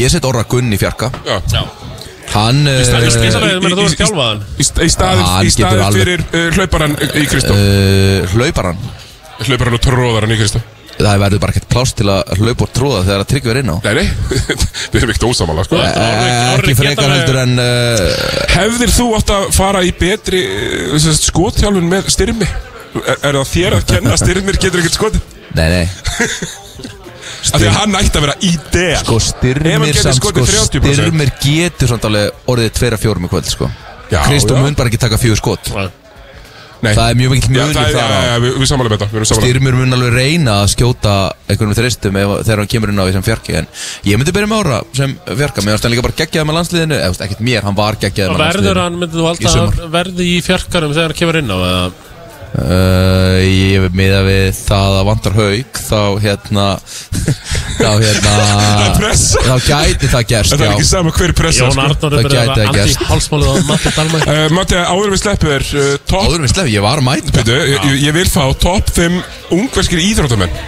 Ég 0.00 0.08
set 0.12 0.24
orra 0.28 0.44
Gunn 0.48 0.72
í 0.72 0.78
fjarka. 0.80 1.10
Já, 1.26 1.36
Já. 1.52 1.62
Hann 2.30 2.60
Í 2.62 2.84
stað- 2.86 3.04
í 3.04 3.10
stað- 3.10 3.42
í- 3.42 3.56
meina, 3.58 3.74
þú 3.74 3.82
í- 3.82 3.86
ert 3.90 3.98
þjálfaðan? 4.04 4.42
Í, 4.54 4.64
sta- 4.68 4.84
í 4.86 4.90
staðin, 4.94 5.24
Hann 5.26 5.40
í 5.42 5.48
getur 5.50 5.64
staðin 5.66 5.80
alveg- 5.88 6.04
fyrir 6.04 6.20
uh, 6.30 6.44
hlauparan 6.54 6.92
í 7.02 7.24
Kristó 7.26 7.56
uh, 7.56 8.28
Hlauparan 8.36 8.78
Hlauparan 9.48 9.74
og 9.74 9.82
tróðaran 9.82 10.34
í 10.36 10.38
Kristó 10.38 10.60
Það 11.00 11.18
verður 11.24 11.40
bara 11.42 11.54
ekkert 11.56 11.66
pláss 11.72 11.94
til 11.98 12.06
að 12.12 12.30
hlaupa 12.38 12.66
og 12.68 12.72
tróða 12.76 13.00
þegar 13.08 13.22
að 13.24 13.28
tryggja 13.32 13.50
er 13.54 13.58
inn 13.64 13.70
á. 13.72 13.76
Nei, 13.82 13.94
nei, 13.98 14.06
við 14.92 14.98
erum 15.00 15.12
ekkert 15.14 15.26
ósamála 15.30 15.62
sko. 15.64 15.78
Eh, 15.80 16.58
Ekki 16.60 16.74
frekar 16.76 17.14
heldur 17.16 17.38
en 17.40 17.54
uh, 17.56 18.02
Hefðir 18.52 18.92
þú 18.94 19.06
átt 19.16 19.32
að 19.34 19.46
fara 19.56 19.80
í 19.88 19.94
betri 19.96 20.42
skotþjálfun 21.00 21.88
með 21.90 22.10
styrmi? 22.14 22.46
Er, 22.90 23.36
það 23.36 23.44
þér 23.52 23.76
að 23.76 23.84
kenna 23.92 24.14
að 24.16 24.22
styrmir 24.24 24.58
getur 24.58 24.82
ekkert 24.82 24.96
skotið? 24.98 25.36
Nei, 25.54 25.68
nei. 25.70 25.84
Af 27.40 27.56
því 27.62 27.68
að 27.70 27.76
hann 27.78 27.96
ætti 27.96 28.18
að 28.18 28.24
vera 28.26 28.34
idea 28.44 28.98
Sko 29.00 29.16
Ef 29.16 29.22
hann 29.22 29.30
styrmir 29.30 29.86
getur 29.86 30.04
samt 30.04 30.18
sko 30.18 30.32
skotið 30.32 30.50
30% 30.50 30.98
Styrmir 30.98 31.32
getur 31.44 31.90
samt 31.94 32.04
alveg 32.10 32.50
orðið 32.52 32.74
2-4 32.80 33.24
í 33.24 33.30
kvöld 33.32 33.48
sko. 33.50 33.70
Já, 34.10 34.20
Kristó 34.26 34.58
já. 34.58 34.62
mun 34.64 34.76
bara 34.76 34.90
ekki 34.90 34.98
taka 35.00 35.18
fjögur 35.22 35.38
skot. 35.38 35.70
Nei. 36.80 36.94
Það 36.96 37.10
er 37.12 37.16
mjög 37.20 37.32
mikill 37.34 37.52
Já, 37.54 37.60
munur 37.60 37.76
það 37.76 37.86
er- 37.86 37.94
þar. 37.94 38.12
á 38.16 38.36
erum 38.50 38.66
sammála. 38.70 38.98
Styrmir 39.30 39.74
mun 39.76 39.96
alveg 39.96 40.14
reyna 40.16 40.54
að 40.64 40.70
skjóta 40.74 41.14
einhvernum 41.46 41.76
þristum 41.76 42.16
ef, 42.16 42.32
þegar 42.46 42.62
hann 42.62 42.70
kemur 42.72 42.92
inn 42.92 43.00
á 43.00 43.04
því 43.04 43.12
sem 43.16 43.26
fjarki 43.26 43.56
en 43.60 43.66
ég 44.08 44.16
myndi 44.20 44.32
byrja 44.32 44.48
með 44.48 44.62
ára 44.64 44.78
sem 44.96 45.16
fjarka. 45.28 45.60
Mér 45.60 45.76
varst 45.76 45.84
hann 45.84 45.92
líka 45.92 46.06
bara 46.08 46.18
geggjaði 46.22 46.48
með 46.48 46.56
landsliðinu. 46.58 47.00
Ekkert 47.20 47.44
mér, 47.44 47.62
hann 47.68 47.76
var 47.76 48.00
geggjaði 48.00 48.32
með 48.32 48.40
verður 48.40 48.46
landsliðinu 48.48 48.82
hann, 48.82 48.98
myndir 48.98 49.20
þú 49.20 49.26
í 49.26 49.30
alltaf 49.30 49.90
verði 49.92 50.30
í 50.30 50.40
fjarkarum 50.40 50.96
þegar 50.96 51.12
hann 51.12 51.20
kemur 51.20 51.40
inn 51.42 51.52
á 51.52 51.58
eða 51.60 51.84
Uh, 52.50 53.36
ég 53.46 53.76
hef 53.84 53.92
miða 53.94 54.20
við 54.26 54.48
það 54.58 54.94
að 54.98 55.04
vantar 55.06 55.36
haug 55.38 55.78
þá 55.86 56.00
hérna 56.24 56.64
þá 57.78 57.90
hérna 58.02 58.32
Það 58.50 59.06
er 59.06 59.20
þá 59.46 59.54
gæti 59.68 60.10
það 60.10 60.24
gerst 60.32 60.54
Það 60.56 60.64
er 60.66 60.72
ekki 60.74 60.88
sama 60.88 61.12
hver 61.14 61.32
pressa 61.38 61.62
Jón 61.68 61.78
Arnór 61.84 61.94
er 61.94 62.18
það 62.18 62.26
bara 62.26 62.34
gæti 62.34 62.58
það 62.64 62.74
gerst. 62.80 62.98
anti-hálsmálið 62.98 63.48
á 63.50 63.54
Matti 63.70 63.92
Dalmæk 64.00 64.26
Uh, 64.30 64.42
Matti, 64.58 64.80
áður 64.82 65.14
við 65.14 65.22
sleppið 65.22 65.54
er 65.60 65.68
uh, 65.70 65.88
top 66.10 66.26
áður 66.26 66.44
við 66.44 66.52
sleppið, 66.56 66.74
ég 66.74 66.84
var 66.88 67.00
að 67.00 67.06
mæta. 67.08 67.34
Byrju, 67.38 67.60
ég, 67.70 67.88
ég- 67.92 68.04
ég 68.08 68.18
vil 68.18 68.28
fá 68.34 68.42
top 68.66 68.92
5 68.98 69.18
ungverskir 69.56 70.02
íþróttamenn. 70.10 70.60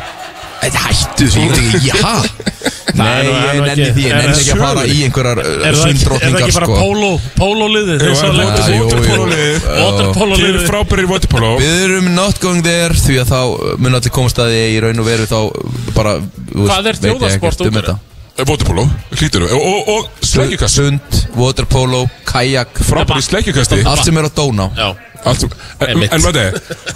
Þetta 0.63 0.83
hættu 0.87 1.29
því, 1.35 1.43
ég 1.43 1.53
veit 1.53 1.63
ekki, 1.67 1.81
já 1.91 2.52
Nei, 2.99 3.25
nú- 3.25 3.33
ég 3.33 3.63
nenni 3.63 3.71
ekki- 3.73 3.93
því, 3.97 4.03
ég 4.03 4.11
er 4.13 4.17
nenni 4.21 4.33
það 4.33 4.41
ekki 4.43 4.53
að 4.53 4.63
fara 4.63 4.83
í 4.85 4.99
einhverjar 5.07 5.39
Er 5.39 5.45
það 5.45 5.53
ekki, 5.53 5.67
er 5.69 5.73
það 5.73 5.83
sundrótningar 5.83 6.43
ekki 6.43 6.55
bara 6.59 6.67
sko. 6.67 6.77
póló, 6.83 7.11
pólóliðið? 7.41 7.99
Það 8.03 8.69
er 8.69 9.83
Waterpolo-liðið 9.83 10.49
eru 10.53 10.63
frábærir 10.69 11.05
í 11.07 11.11
waterpolo. 11.11 11.51
Við 11.61 11.83
erum 11.87 12.09
not 12.17 12.41
going 12.43 12.63
there 12.65 12.95
því 12.97 13.19
að 13.23 13.33
þá 13.33 13.41
mun 13.83 13.95
allir 13.99 14.15
komast 14.15 14.41
að 14.43 14.53
því 14.53 14.63
í 14.77 14.81
raun 14.85 15.03
og 15.03 15.07
veru 15.09 15.27
þá 15.31 15.37
bara 15.97 16.17
þú 16.21 16.63
veist, 16.63 16.73
Hvað 16.73 16.89
er 16.91 16.97
ég 16.97 17.05
þjóðarsport 17.07 17.61
um 17.61 17.71
Ungverja? 17.71 17.95
þetta. 17.95 17.99
Eh, 18.33 18.45
Waterpolo, 18.49 18.85
hlýtur 19.13 19.43
Og, 19.45 19.61
og, 19.61 19.89
og 19.93 20.07
sleggjukast 20.25 20.79
Sund, 20.79 21.19
waterpolo, 21.37 22.07
kajak 22.25 22.79
Frábær 22.81 23.21
í 23.21 23.25
sleggjukasti 23.27 23.83
Allt 23.85 24.07
sem 24.07 24.17
er 24.17 24.25
á 24.25 24.31
dóná. 24.33 24.71
Já 24.77 24.89
Allt 25.29 25.45
en, 25.47 26.03
en 26.03 26.23
Matti, 26.25 26.45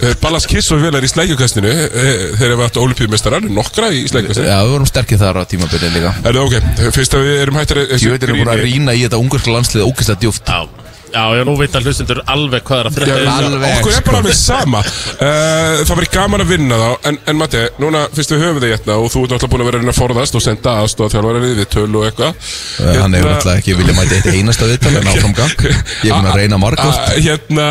uh, 0.01 0.09
Ballas 0.21 0.47
Kiss 0.49 0.71
og 0.75 0.81
Vilar 0.83 1.05
í 1.05 1.09
sleggjukastinu 1.11 1.69
uh, 1.71 2.25
Þeir 2.39 2.49
eru 2.49 2.65
aftur 2.65 2.83
olimpíumestrar 2.87 3.45
Nokkra 3.47 3.91
í 3.95 4.03
sleggjukastinu 4.11 4.49
Já, 4.49 4.57
við 4.65 4.73
vorum 4.75 4.89
sterkir 4.89 5.21
þar 5.21 5.39
á 5.39 5.43
tímabilið 5.47 5.95
líka. 5.95 6.11
Er 6.23 6.35
það 6.35 6.43
ok, 6.43 6.91
fyrst 6.97 7.15
að 7.15 7.29
við 7.29 7.39
erum 7.45 7.61
hættir 7.61 7.83
Ég 7.87 8.11
veit 8.15 8.27
erum 8.27 8.41
búin 8.43 8.51
að 8.51 8.65
rýna 8.65 8.97
í 8.97 9.05
þetta 9.05 9.21
ungarska 9.21 9.55
landslið 9.55 9.87
ógæslega 9.87 10.23
djúft 10.25 10.51
Já, 10.51 10.86
já, 11.13 11.23
já, 11.37 11.41
nú 11.47 11.53
veit 11.59 11.75
að 11.77 11.87
hlustundur 11.87 12.19
alveg 12.29 12.63
hvað 12.67 12.79
er 12.81 12.87
að 12.89 12.97
Já, 12.97 13.03
frétta 13.07 13.35
alveg, 13.37 13.75
Okkur 13.77 13.91
er 13.91 13.97
sko. 13.97 14.05
bara 14.07 14.19
alveg 14.21 14.35
sama. 14.37 14.81
Uh, 15.17 15.83
Það 15.87 15.99
væri 16.01 16.09
gaman 16.13 16.43
að 16.43 16.51
vinna 16.51 16.79
þá 16.81 17.07
En, 17.11 17.19
en 17.31 17.39
Matti, 17.39 17.61
núna 17.81 18.01
fyrst 18.17 18.33
við 18.33 18.43
höfum 18.45 18.59
þig 18.63 18.73
hérna 18.75 18.97
Og 19.01 19.07
þú 19.13 19.23
ert 19.23 19.33
náttúrulega 19.35 19.51
búin 19.53 19.63
að 19.65 19.69
vera 19.71 19.81
reyna 19.81 19.93
að 19.93 19.99
forðast 20.01 20.37
Og 20.37 20.43
senda 20.45 20.75
aðstofa 20.83 21.13
þjálfarið 21.15 21.45
við 21.61 21.69
töl 21.73 21.87
og 22.01 22.07
eitthvað. 22.09 22.51
Eh, 22.83 22.99
Hann 23.01 23.17
hefur 23.17 23.33
alltaf 23.33 23.53
ekki 23.61 23.77
viljað 23.79 23.99
mæta 24.01 24.19
eitt 24.19 24.29
einasta 24.33 24.69
viðtal 24.71 24.93
en 25.01 25.11
áframgang 25.13 25.55
Ég 25.67 26.11
er 26.11 26.13
búin 26.17 26.31
að 26.31 26.39
reyna 26.41 26.61
margótt 26.61 27.01
Ah, 27.01 27.15
Hérna, 27.17 27.67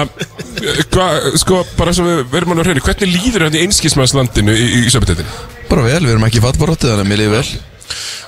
hva, 0.94 1.06
sko, 1.40 1.62
bara 1.78 1.94
svo 1.96 2.06
við 2.08 2.24
alveg 2.32 2.62
að 2.62 2.70
reyna 2.72 2.84
Hvernig 2.88 3.14
líður 3.14 3.46
hérna 3.46 3.60
í 3.60 3.66
einskismannslandinu 3.66 4.56
í, 4.56 4.66
í, 4.82 4.90
í? 4.90 5.26
Bara 5.70 5.82
vel, 5.86 6.02
við 6.06 6.14
erum 6.16 6.26
ekki 6.28 6.42
fattbarótið 6.44 6.92
þannig 6.92 7.06
að 7.06 7.10
mér 7.10 7.22
líður 7.24 7.40
vel 7.40 7.48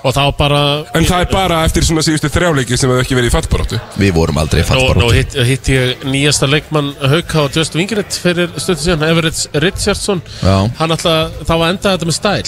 Og 0.06 0.14
þá 0.14 0.22
bara 0.38 0.60
En 0.98 1.06
það 1.08 1.24
er 1.24 1.30
bara 1.32 1.62
eftir 1.66 1.86
svona 1.86 2.04
síðustu 2.06 2.30
þrjáleiki 2.32 2.78
sem 2.78 2.90
hefur 2.90 3.02
ekki 3.04 3.18
verið 3.18 3.30
í 3.30 3.34
fattbaróttu 3.34 3.80
Við 3.98 4.12
vorum 4.16 4.38
aldrei 4.42 4.60
Nú, 4.62 4.66
nú 4.66 4.72
fattbarótið 4.72 5.16
hitt, 5.18 5.38
hitt 5.50 5.70
ég 5.74 6.04
nýjasta 6.08 6.50
leikmann 6.50 6.92
Hauka 7.02 7.46
og 7.46 7.56
Just 7.58 7.78
Wingrit 7.78 8.20
fyrir 8.22 8.52
stöttu 8.56 8.86
síðan 8.86 9.06
Everett 9.08 9.58
Richardson 9.64 10.22
Já. 10.42 10.56
Hann 10.78 10.94
ætla 10.94 11.16
þá 11.42 11.54
að 11.56 11.66
enda 11.72 11.96
þetta 11.96 12.10
með 12.12 12.18
stæl 12.20 12.44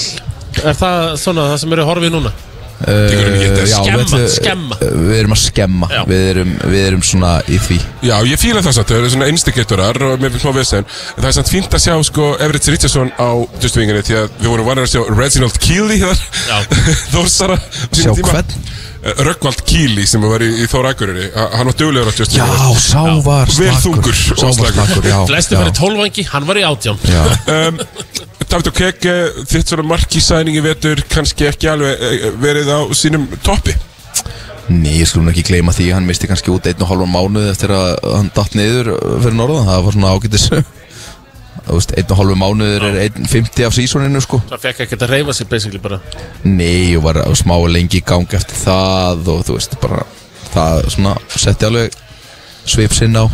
Er 0.61 0.79
það 0.79 1.03
svona 1.23 1.51
það 1.53 1.61
sem 1.65 1.77
eru 1.77 1.91
horfið 1.91 2.17
núna? 2.17 2.33
Uh, 2.81 3.67
já, 3.69 3.77
Skemma, 3.77 4.05
við, 4.09 4.27
skemma. 4.33 4.79
Við 4.81 5.15
erum 5.19 5.35
að 5.37 5.41
skemma. 5.43 5.89
Við 6.09 6.23
erum, 6.31 6.53
við 6.73 6.85
erum 6.87 7.03
svona 7.05 7.33
í 7.45 7.59
því. 7.61 7.79
Já, 8.09 8.15
ég 8.25 8.41
fíla 8.41 8.63
það 8.65 8.77
samt, 8.79 8.93
þau 8.93 8.99
eru 9.01 9.13
svona 9.13 9.29
instigatorar 9.33 10.01
og 10.07 10.23
mér 10.23 10.33
finnst 10.33 10.47
smá 10.47 10.55
vesen. 10.57 10.89
En 11.15 11.21
það 11.21 11.31
er 11.31 11.37
samt 11.39 11.53
fínt 11.53 11.77
að 11.77 11.85
sjá, 11.85 11.95
sko, 12.09 12.31
Everett 12.41 12.71
Richardson 12.73 13.13
á 13.21 13.31
Just 13.61 13.77
Winginni 13.77 14.05
Því 14.07 14.17
að 14.23 14.31
við 14.41 14.53
vorum 14.55 14.71
varir 14.71 14.87
að 14.87 14.95
sjá 14.95 15.03
Reginald 15.13 15.61
Keely 15.61 16.01
þar. 16.01 16.25
Þórsara 17.15 17.59
Sjá 17.93 18.15
hvern? 18.17 18.57
Röggvald 19.01 19.63
Keely 19.65 20.05
sem 20.09 20.21
var 20.29 20.43
í, 20.45 20.51
í 20.61 20.67
Þóra 20.69 20.91
Akureyri 20.93 21.31
Hann 21.33 21.71
var 21.71 21.77
duglegur 21.79 22.11
á 22.11 22.15
Just 22.19 22.35
Já, 22.37 22.45
Winginni 22.45 22.83
sá 22.85 23.05
var 23.25 23.49
Vel 23.49 23.71
slakur. 23.73 24.17
þungur 24.37 24.75
var 24.77 25.29
Flesti 25.31 25.57
já. 25.57 25.61
fyrir 25.63 25.77
tólvangi, 25.79 26.25
hann 26.35 26.49
var 26.49 26.61
í 26.61 26.65
átján. 26.69 26.99
Já. 27.09 27.23
um, 27.55 27.81
David 28.51 28.69
og 28.73 28.75
Kek, 28.77 29.07
þitt 29.49 29.71
svona 29.71 29.87
markísæningi 29.87 30.63
vetur 30.65 31.01
kannski 31.13 31.47
ekki 31.49 31.71
alveg 31.71 32.03
eh, 32.03 32.27
verið 32.43 32.73
á 32.75 32.79
sínum 32.99 33.29
toppi? 33.47 33.77
Nei, 34.71 34.99
ég 35.01 35.09
skulum 35.09 35.31
ekki 35.33 35.47
gleyma 35.49 35.73
því 35.75 35.89
hann 35.95 36.07
misti 36.07 36.29
kannski 36.31 36.53
út 36.53 36.67
einn 36.69 36.83
og 36.85 36.91
halvan 36.91 37.11
mánuð 37.15 37.49
eftir 37.51 37.73
að 37.75 37.95
hann 38.05 38.31
datt 38.35 38.57
niður 38.59 38.93
fyrir 39.23 39.39
norðan, 39.39 39.71
það 39.71 39.87
var 39.87 39.97
svona 39.97 40.13
veist, 40.27 40.53
einn 41.69 42.11
og 42.11 42.19
halvan 42.19 42.41
mánuður 42.41 42.87
er 42.89 42.99
einn 43.05 43.29
50 43.29 43.67
af 43.69 43.77
sísoninu 43.77 44.23
sko. 44.25 44.41
Það 44.51 44.65
fekk 44.67 44.85
ekkert 44.87 45.05
að 45.07 45.15
reyfa 45.15 45.37
sig 45.37 45.49
basically 45.51 45.81
bara. 45.83 46.01
Nei, 46.45 46.97
og 46.97 47.05
var 47.07 47.21
smá 47.39 47.57
lengi 47.69 48.01
í 48.01 48.05
gang 48.07 48.29
eftir 48.35 48.59
það 48.65 49.33
og 49.35 49.47
þú 49.49 49.59
veist, 49.59 49.79
bara 49.83 50.03
það 50.51 50.91
svona 50.97 51.17
setti 51.37 51.69
alveg 51.69 51.99
svip 52.69 52.95
sinn 52.97 53.17
á 53.19 53.25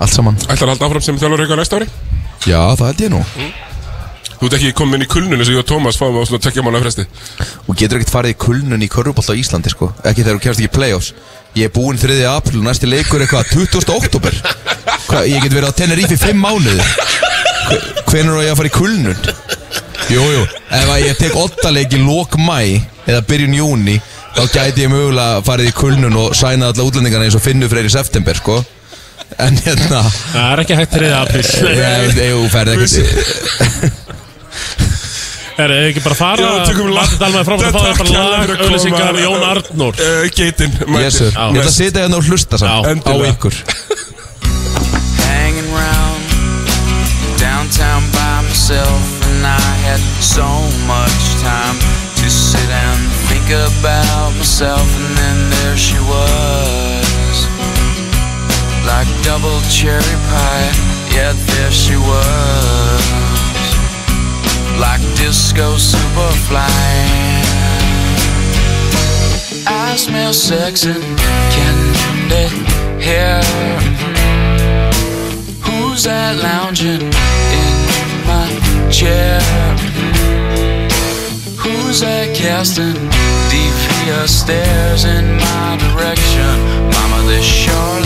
allt 0.00 0.14
saman. 0.14 0.38
Ætlar 0.46 0.70
að 0.70 0.76
halda 0.76 0.88
áfram 0.88 1.04
sem 1.04 1.18
þjálfur 1.20 1.44
eitthvað 1.44 1.60
næsta 1.60 1.80
ári? 1.80 1.90
Já, 2.48 2.62
það 2.76 2.86
held 2.88 3.04
ég 3.04 3.12
nú. 3.12 3.24
Þú 4.40 4.48
ert 4.48 4.54
ekki 4.56 4.72
komin 4.72 4.96
inn 4.96 5.04
í 5.04 5.10
kulnun 5.12 5.36
eins 5.36 5.50
og 5.50 5.58
ég 5.58 5.60
og 5.60 5.66
Tómas 5.68 5.98
fáum 6.00 6.16
á 6.16 6.24
svona 6.24 6.40
tekja 6.40 6.62
mánu 6.64 6.80
fresti. 6.80 7.04
Og 7.68 7.76
getur 7.76 8.00
ekkert 8.00 8.14
farið 8.14 8.32
í 8.32 8.38
kulnun 8.40 8.80
í 8.80 8.88
körfubolt 8.88 9.28
á 9.28 9.36
Íslandi 9.36 9.72
sko. 9.74 9.90
Ekki 10.00 10.24
þegar 10.24 10.38
þú 10.38 10.44
kemst 10.46 10.62
ekki 10.62 10.70
í 10.70 10.76
play-offs. 10.78 11.10
Ég 11.58 11.68
er 11.68 11.74
búinn 11.74 12.00
3. 12.00 12.16
april 12.30 12.62
og 12.62 12.64
næsti 12.70 12.88
leikur 12.88 13.20
eitthvað 13.20 13.52
20. 13.52 13.92
oktober 13.98 14.38
Hva, 15.10 15.24
ég 15.26 15.42
get 15.42 15.54
verið 15.56 15.72
á 15.72 15.74
Tenerife 15.74 16.14
í 16.14 16.20
5 16.20 16.38
mánuði? 16.38 16.84
Hvenær 18.10 18.38
á 18.38 18.42
ég 18.46 18.52
að 18.52 18.58
fara 18.60 18.70
í 18.70 18.74
kulnun? 18.74 19.18
Jú, 20.10 20.22
jú, 20.34 20.42
ef 20.74 20.88
að 20.90 21.04
ég 21.04 21.18
tek 21.20 21.36
8 21.38 21.70
leik 21.74 21.92
í 21.94 22.00
lók 22.02 22.34
mæ 22.38 22.60
eða 23.10 23.22
byrjun 23.26 23.54
júni 23.58 23.96
þá 24.36 24.42
gæti 24.54 24.84
ég 24.84 24.90
mögulega 24.92 25.40
farið 25.46 25.70
í 25.70 25.74
kulnun 25.78 26.16
og 26.18 26.34
sæna 26.38 26.70
alla 26.70 26.86
útlendingarna 26.86 27.26
eins 27.28 27.38
og 27.38 27.42
finnu 27.44 27.68
freyri 27.70 27.90
september 27.90 28.38
sko. 28.38 28.60
En 29.38 29.54
hérna 29.62 30.00
Það 30.10 30.46
er 30.52 30.62
ekki 30.64 30.78
hægt 30.78 30.94
3. 30.96 31.10
apríl. 31.20 31.44
Ég, 31.70 32.16
ég 32.18 32.46
ferði 32.54 32.78
ekkert. 32.78 34.00
Er 35.60 35.68
það 35.74 35.86
ekki 35.90 36.02
bara 36.04 36.14
að 36.14 36.20
fara? 36.20 36.50
Matti 36.94 37.18
Dalmæk 37.20 37.46
frábært 37.46 37.66
að 37.68 37.74
fá 37.74 37.82
þér 37.84 37.98
bara 38.00 38.12
lag 38.16 38.52
að. 38.54 38.62
Auðlýsingar 38.64 39.18
Jón 39.20 39.42
Arnór. 39.50 39.98
uh, 40.00 40.22
Geitin 40.32 40.72
sir. 40.72 40.86
ég 40.96 41.10
ætla 41.20 41.66
að 41.66 41.74
sitja 41.74 42.04
hérna 42.06 42.16
og 42.20 42.30
hlusta 42.30 42.60
samt. 42.62 43.04
Á 43.06 43.14
ykkur 43.28 43.58
hanging 45.80 46.20
round 46.20 47.38
downtown 47.38 48.02
by 48.12 48.42
myself, 48.42 49.02
and 49.28 49.46
I 49.46 49.60
had 49.86 50.00
so 50.20 50.46
much 50.86 51.40
time 51.40 51.76
to 52.20 52.30
sit 52.30 52.68
and 52.68 53.00
think 53.28 53.48
about 53.50 54.32
myself, 54.36 54.86
and 55.00 55.16
then 55.16 55.50
there 55.50 55.76
she 55.76 55.98
was, 55.98 57.46
like 58.86 59.08
double 59.22 59.60
cherry 59.68 60.16
pie. 60.28 60.70
Yeah, 61.14 61.32
there 61.32 61.72
she 61.72 61.96
was, 61.96 63.04
like 64.78 65.00
disco 65.16 65.76
superfly. 65.76 66.68
I 69.66 69.96
smell 69.96 70.32
sex 70.32 70.84
and 70.84 71.02
candy 71.18 72.48
hair. 73.02 74.09
Who's 75.90 76.04
that 76.04 76.38
lounging 76.38 77.02
in 77.02 77.76
my 78.22 78.46
chair? 78.94 79.40
Who's 81.58 81.98
that 82.00 82.30
casting 82.32 82.94
devious 83.50 84.30
stares 84.30 85.04
in 85.04 85.34
my 85.34 85.76
direction? 85.90 86.54
Mama, 86.94 87.26
this 87.26 87.44
surely 87.44 87.99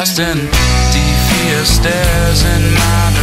that 0.00 0.06
casting 0.06 0.46
defiant 0.92 1.66
stares 1.66 2.42
in 2.44 2.72
my 2.72 3.19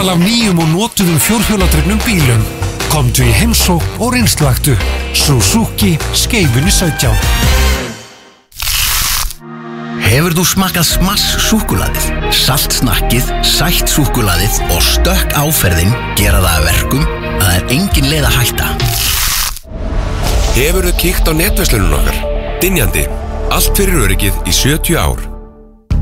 úrval 0.00 0.16
af 0.16 0.20
nýjum 0.24 0.60
og 0.62 0.68
notuðum 0.72 1.18
fjórhjóladregnum 1.20 1.98
bílum. 2.06 2.40
Komdu 2.88 3.20
í 3.20 3.32
heimsók 3.36 3.82
og 4.00 4.14
reynslaktu. 4.14 4.72
Suzuki 5.12 5.98
skeifunni 6.16 6.72
17. 6.72 7.10
Hefur 10.06 10.32
þú 10.38 10.44
smakkað 10.48 10.86
smass 10.88 11.26
súkulaðið? 11.50 12.08
Saltsnakkið, 12.32 13.28
sætt 13.44 13.92
súkulaðið 13.92 14.62
og 14.70 14.80
stökk 14.88 15.36
áferðin 15.36 15.92
gera 16.16 16.40
það 16.40 16.56
að 16.56 16.66
verkum 16.70 17.04
að 17.04 17.44
það 17.44 17.54
er 17.58 17.76
engin 17.76 18.10
leið 18.14 18.30
að 18.30 18.40
hætta. 18.40 18.72
Hefur 20.56 20.88
þú 20.88 20.96
kíkt 21.04 21.28
á 21.28 21.32
netverslunum 21.44 22.00
okkar? 22.00 22.24
Dinjandi. 22.64 23.04
Allt 23.52 23.76
fyrir 23.76 24.00
öryggið 24.08 24.42
í 24.48 24.58
70 24.64 24.96
ár. 24.96 25.24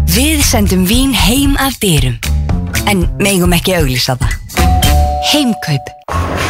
Við 0.07 0.43
sendum 0.47 0.87
vín 0.87 1.17
heim 1.19 1.59
af 1.59 1.83
dyrum 1.83 2.21
En 2.89 3.05
megum 3.21 3.53
ekki 3.53 3.75
auglýsa 3.77 4.17
það 4.21 4.35
Heimkaup 5.29 5.95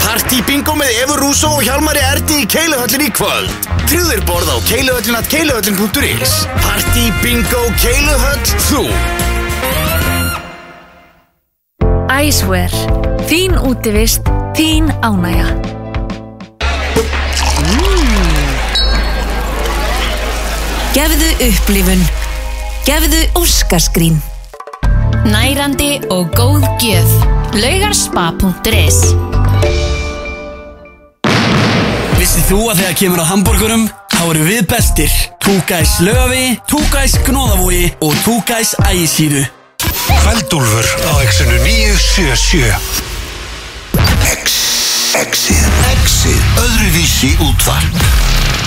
Partí 0.09 0.39
bingo 0.47 0.75
með 0.79 0.93
Evu 1.03 1.17
Rúsó 1.19 1.51
og 1.59 1.65
Hjalmari 1.67 2.01
Erdi 2.01 2.43
í 2.43 2.47
Keiluhöllin 2.49 3.03
í 3.05 3.09
kvöld. 3.13 3.67
Trúðir 3.91 4.23
borð 4.27 4.49
á 4.49 4.57
keiluhöllinat 4.65 5.29
keiluhöllin.is. 5.29 6.33
Partí 6.63 7.11
bingo 7.21 7.61
Keiluhöll 7.83 8.47
þú. 8.71 8.85
Æsver, 12.19 12.73
þín 13.29 13.59
útivist, 13.69 14.27
þín 14.57 14.89
ánægja. 15.05 15.53
Gefðu 20.97 21.31
upplifun 21.51 22.09
Gefðu 22.89 23.21
óskaskrín 23.39 24.17
Nærandi 25.59 25.99
og 26.15 26.29
góð 26.39 26.63
gjöf. 26.79 27.15
Laugarspa.is 27.59 28.99
Vissið 32.15 32.45
þú 32.47 32.59
að 32.71 32.79
þegar 32.79 32.95
kemur 33.01 33.23
á 33.27 33.27
hambúrgurum 33.27 33.89
þá 34.15 34.21
eru 34.29 34.45
við 34.47 34.69
bestir. 34.71 35.17
Lögavi, 36.07 36.45
Two 36.71 36.85
Guys 36.95 37.19
Gnóðavogi 37.27 37.91
og 37.99 38.15
Guys 38.47 38.77
Ægisíðu. 38.87 39.43
Kveldúlfur 40.23 40.87
á 41.11 41.13
exinu 41.27 41.59
977. 41.67 42.71
Exit 44.31 45.87
Exit 45.91 46.63
Öðruvísi 46.69 47.35
útvarp 47.43 48.58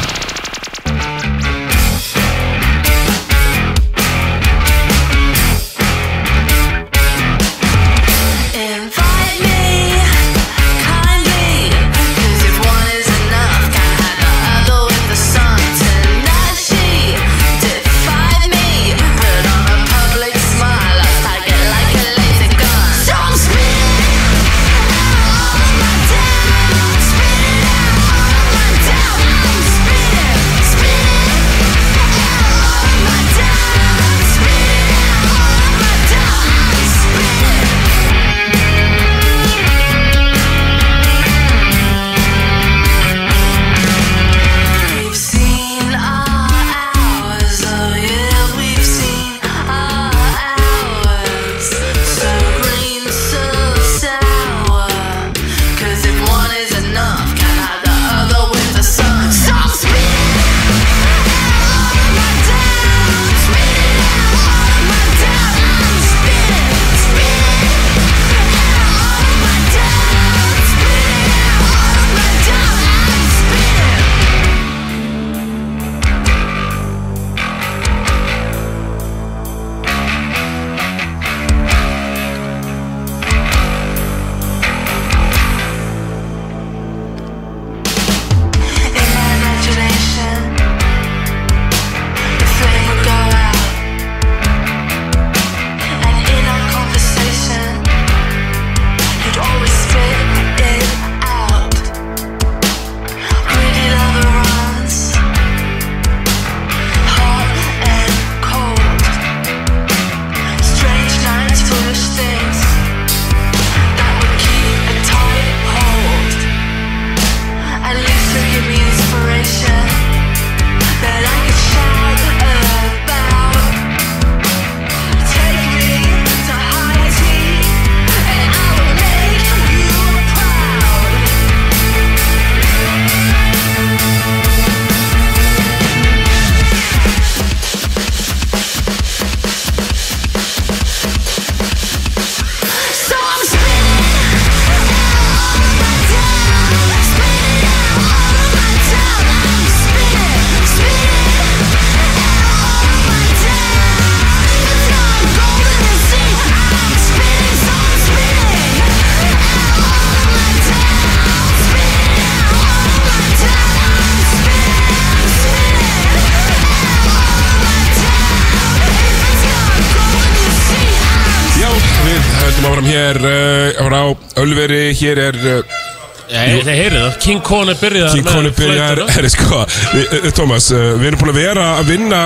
King 177.32 177.44
Kone 177.48 177.76
byrjaði 177.80 178.20
King 178.20 178.28
Kone 178.28 178.52
byrjar, 178.56 179.04
herri 179.16 179.32
sko 179.32 179.62
uh, 179.64 180.32
Thomas, 180.36 180.68
uh, 180.76 180.92
við 181.00 181.12
erum 181.12 181.22
búin 181.22 181.32
að 181.32 181.40
vera 181.40 181.68
að 181.78 181.94
vinna 181.94 182.22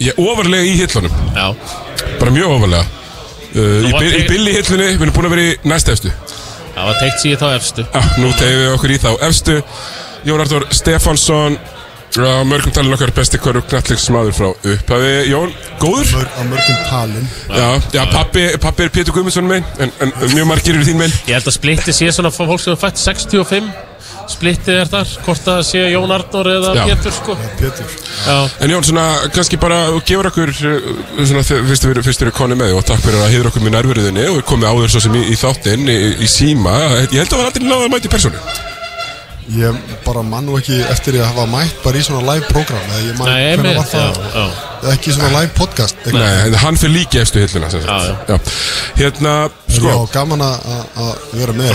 ég, 0.00 0.16
ofarlega 0.16 0.64
í 0.64 0.78
hillunum. 0.80 1.18
Já. 1.36 1.50
Bara 2.22 2.32
mjög 2.32 2.56
ofarlega. 2.56 2.86
Uh, 3.54 3.84
í, 3.84 3.92
í 3.92 4.24
billi 4.30 4.56
hillunni, 4.56 4.88
við 4.94 5.04
erum 5.04 5.18
búin 5.18 5.28
að 5.28 5.36
vera 5.36 5.46
í 5.50 5.52
næst 5.68 5.92
efstu. 5.92 6.14
Það 6.74 6.88
var 6.88 6.98
teikt 7.02 7.20
síðan 7.22 7.42
þá 7.44 7.46
efstu. 7.58 7.86
Já, 7.92 8.00
nú 8.22 8.32
tegum 8.40 8.64
við 8.64 8.74
okkur 8.78 8.96
í 8.96 8.98
þá 9.04 9.08
efstu. 9.28 9.60
Jón 10.24 10.42
Artur 10.42 10.68
Stefánsson 10.72 11.60
á 12.14 12.46
mörgum 12.46 12.72
talin 12.72 12.94
okkar 12.94 13.10
besti 13.14 13.38
hverju 13.42 13.60
knallingsmaður 13.68 14.36
frá 14.38 14.48
upphafi. 14.54 15.14
Jón, 15.28 15.54
góður? 15.82 16.12
Mör, 16.14 16.28
á 16.32 16.42
mörgum 16.48 16.84
talin. 16.88 17.32
Já, 17.50 17.66
já 17.92 18.02
pappi, 18.08 18.46
pappi 18.62 18.86
er 18.86 18.94
Pétur 18.94 19.18
Guðmundsson 19.18 19.50
minn 19.50 19.66
en, 19.82 19.92
en 20.00 20.14
mjög 20.32 20.48
margir 20.48 20.78
eru 20.78 20.86
þín 20.86 21.02
minn. 21.02 21.18
Ég 21.28 21.36
held 21.36 21.50
að 21.50 21.58
splitti 21.58 21.94
sé 21.96 22.08
svona 22.14 22.32
fólk 22.32 22.62
sem 22.62 22.72
er 22.72 22.80
fætt 22.80 23.02
65 23.02 23.83
Splittið 24.30 24.78
er 24.80 24.88
þar, 24.90 25.10
hvort 25.26 25.42
það 25.44 25.58
sé 25.68 25.80
Jón 25.92 26.12
Arnór 26.14 26.48
eða 26.54 26.70
Já. 26.78 26.84
Pétur 26.88 27.14
sko. 27.16 27.36
Pétur. 27.60 27.96
En 28.64 28.72
Jón, 28.72 28.86
svona, 28.88 29.04
kannski 29.34 29.58
bara 29.60 29.80
gefur 30.06 30.28
okkur 30.30 30.52
uh, 30.54 30.92
svona, 31.26 31.42
fyrst 31.44 31.88
við 31.88 32.00
fyrst 32.06 32.22
við 32.24 32.28
erum 32.28 32.36
koni 32.38 32.58
með 32.58 32.76
og 32.78 32.86
takk 32.88 33.02
fyrir 33.04 33.20
að 33.20 33.34
heiður 33.34 33.50
okkur 33.52 33.66
með 33.66 33.76
nærverðinni 33.76 34.26
og 34.30 34.38
við 34.40 34.46
komum 34.48 34.68
áður 34.70 34.94
svo 34.94 35.04
sem 35.04 35.18
í, 35.20 35.24
í 35.34 35.36
þáttinn 35.40 35.88
í, 35.92 35.98
í 36.24 36.30
síma. 36.30 36.76
Ég 37.12 37.18
held 37.20 37.28
að 37.28 37.34
það 37.34 37.42
var 37.42 37.50
aldrei 37.52 37.68
náða 37.68 37.88
að 37.88 37.92
mæta 37.96 38.08
í 38.10 38.14
persónu. 38.16 38.44
Ég 39.54 39.82
bara 40.06 40.22
mann 40.24 40.46
nú 40.48 40.54
ekki 40.56 40.78
eftir 40.88 41.18
ég 41.18 41.24
að 41.26 41.34
hafa 41.34 41.44
mætt 41.52 41.82
bara 41.84 42.00
í 42.00 42.04
svona 42.06 42.24
live 42.24 42.46
program 42.48 42.86
eða 42.94 43.02
ég 43.10 43.18
man 43.18 43.28
Nei, 43.28 43.42
hvenær 43.52 43.74
einmitt, 43.74 43.76
var 43.82 43.90
það. 43.92 44.22
já, 44.24 44.30
já. 44.40 44.73
Ekki 44.92 45.14
svona 45.16 45.30
live 45.38 45.52
podcast 45.56 45.96
eitthvað. 46.04 46.24
Nei, 46.24 46.58
hann 46.64 46.78
fyrir 46.80 46.94
líki 46.98 47.20
efstu 47.22 47.40
hilluna 47.44 47.70
sem 47.72 47.84
sagt. 47.84 48.28
já. 48.28 48.38
Hérna, 49.00 49.34
sko 49.68 49.84
sko. 49.84 49.90
Já, 49.90 49.98
gaman 50.14 50.42
að 50.44 50.68
að 51.02 51.10
vera 51.34 51.54
með 51.56 51.72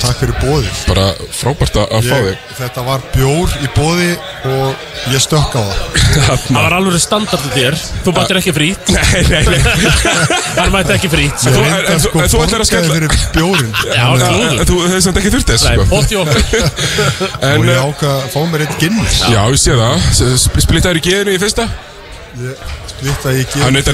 takk 0.00 0.18
fyrir 0.20 0.34
bóði 0.40 0.70
Bara 0.88 1.06
frábært 1.34 1.78
að 1.82 2.08
fá 2.08 2.16
þig. 2.26 2.42
Þetta 2.58 2.84
var 2.86 3.04
bjór 3.14 3.54
í 3.60 3.70
bóði 3.74 4.10
og 4.50 4.84
ég 5.12 5.22
stökk 5.24 5.56
á 5.58 5.62
það. 5.62 6.02
Það 6.14 6.58
var 6.58 6.76
alveg 6.78 7.02
standardu 7.02 7.52
þér. 7.54 7.78
Þú 8.04 8.14
bættir 8.18 8.40
ekki 8.40 8.54
frít 8.56 8.90
Nei, 8.94 9.22
nei, 9.30 9.42
nei. 9.48 9.60
Hann 10.58 10.74
mætti 10.74 10.94
ekki 10.96 11.10
frít 11.12 11.44
En 11.48 11.56
þú- 11.56 12.12
en- 12.22 12.30
þú- 12.32 12.42
ætlar 12.44 12.64
að 12.64 12.68
skella 12.70 13.00
Já, 13.94 14.06
Þú 14.68 14.78
hefði 14.84 15.00
samt 15.08 15.20
ekki 15.20 15.34
þurft 15.34 15.54
þess 15.54 15.66
Nei, 15.68 15.74
sko. 15.74 15.88
potti 15.90 16.20
okkur. 16.20 16.44
En, 17.40 17.58
og 17.58 17.66
ég 17.68 17.80
uh, 17.80 17.88
ákvað 17.88 18.14
að 18.20 18.30
fá 18.34 18.40
mér 18.52 18.66
eitt 18.66 18.78
Guinness. 18.82 19.18
Já, 19.30 19.42
ég 19.50 19.60
sé 19.60 19.76
það. 19.80 20.06
Splittaður 20.64 21.00
í 21.00 21.04
geðinu 21.08 21.34
í 21.36 21.42
fyrsta 21.42 21.68
Í 22.34 23.06
veit 23.10 23.24
að 23.26 23.36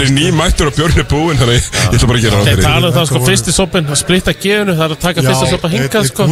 er 0.04 0.12
ný 0.14 0.26
mættur 0.32 0.68
og 0.70 0.76
björn 0.76 0.98
er 1.02 1.06
búinn 1.10 1.38
Þannig 1.40 1.56
ég 1.58 1.96
ætla 1.96 2.08
bara 2.10 2.18
að 2.20 2.24
gera 2.24 2.38
það 2.44 2.62
tala 2.64 2.90
um 2.90 2.94
það 2.94 3.06
sko 3.10 3.20
fyrsti 3.26 3.52
sopin 3.56 3.88
að 3.90 3.98
splitta 4.00 4.34
gefinu 4.36 4.76
Það 4.78 4.84
er 4.86 4.94
að 4.94 5.00
taka 5.02 5.24
Já, 5.24 5.28
fyrsta 5.30 5.48
sopa 5.50 5.70
hingað 5.72 6.06
sko. 6.10 6.26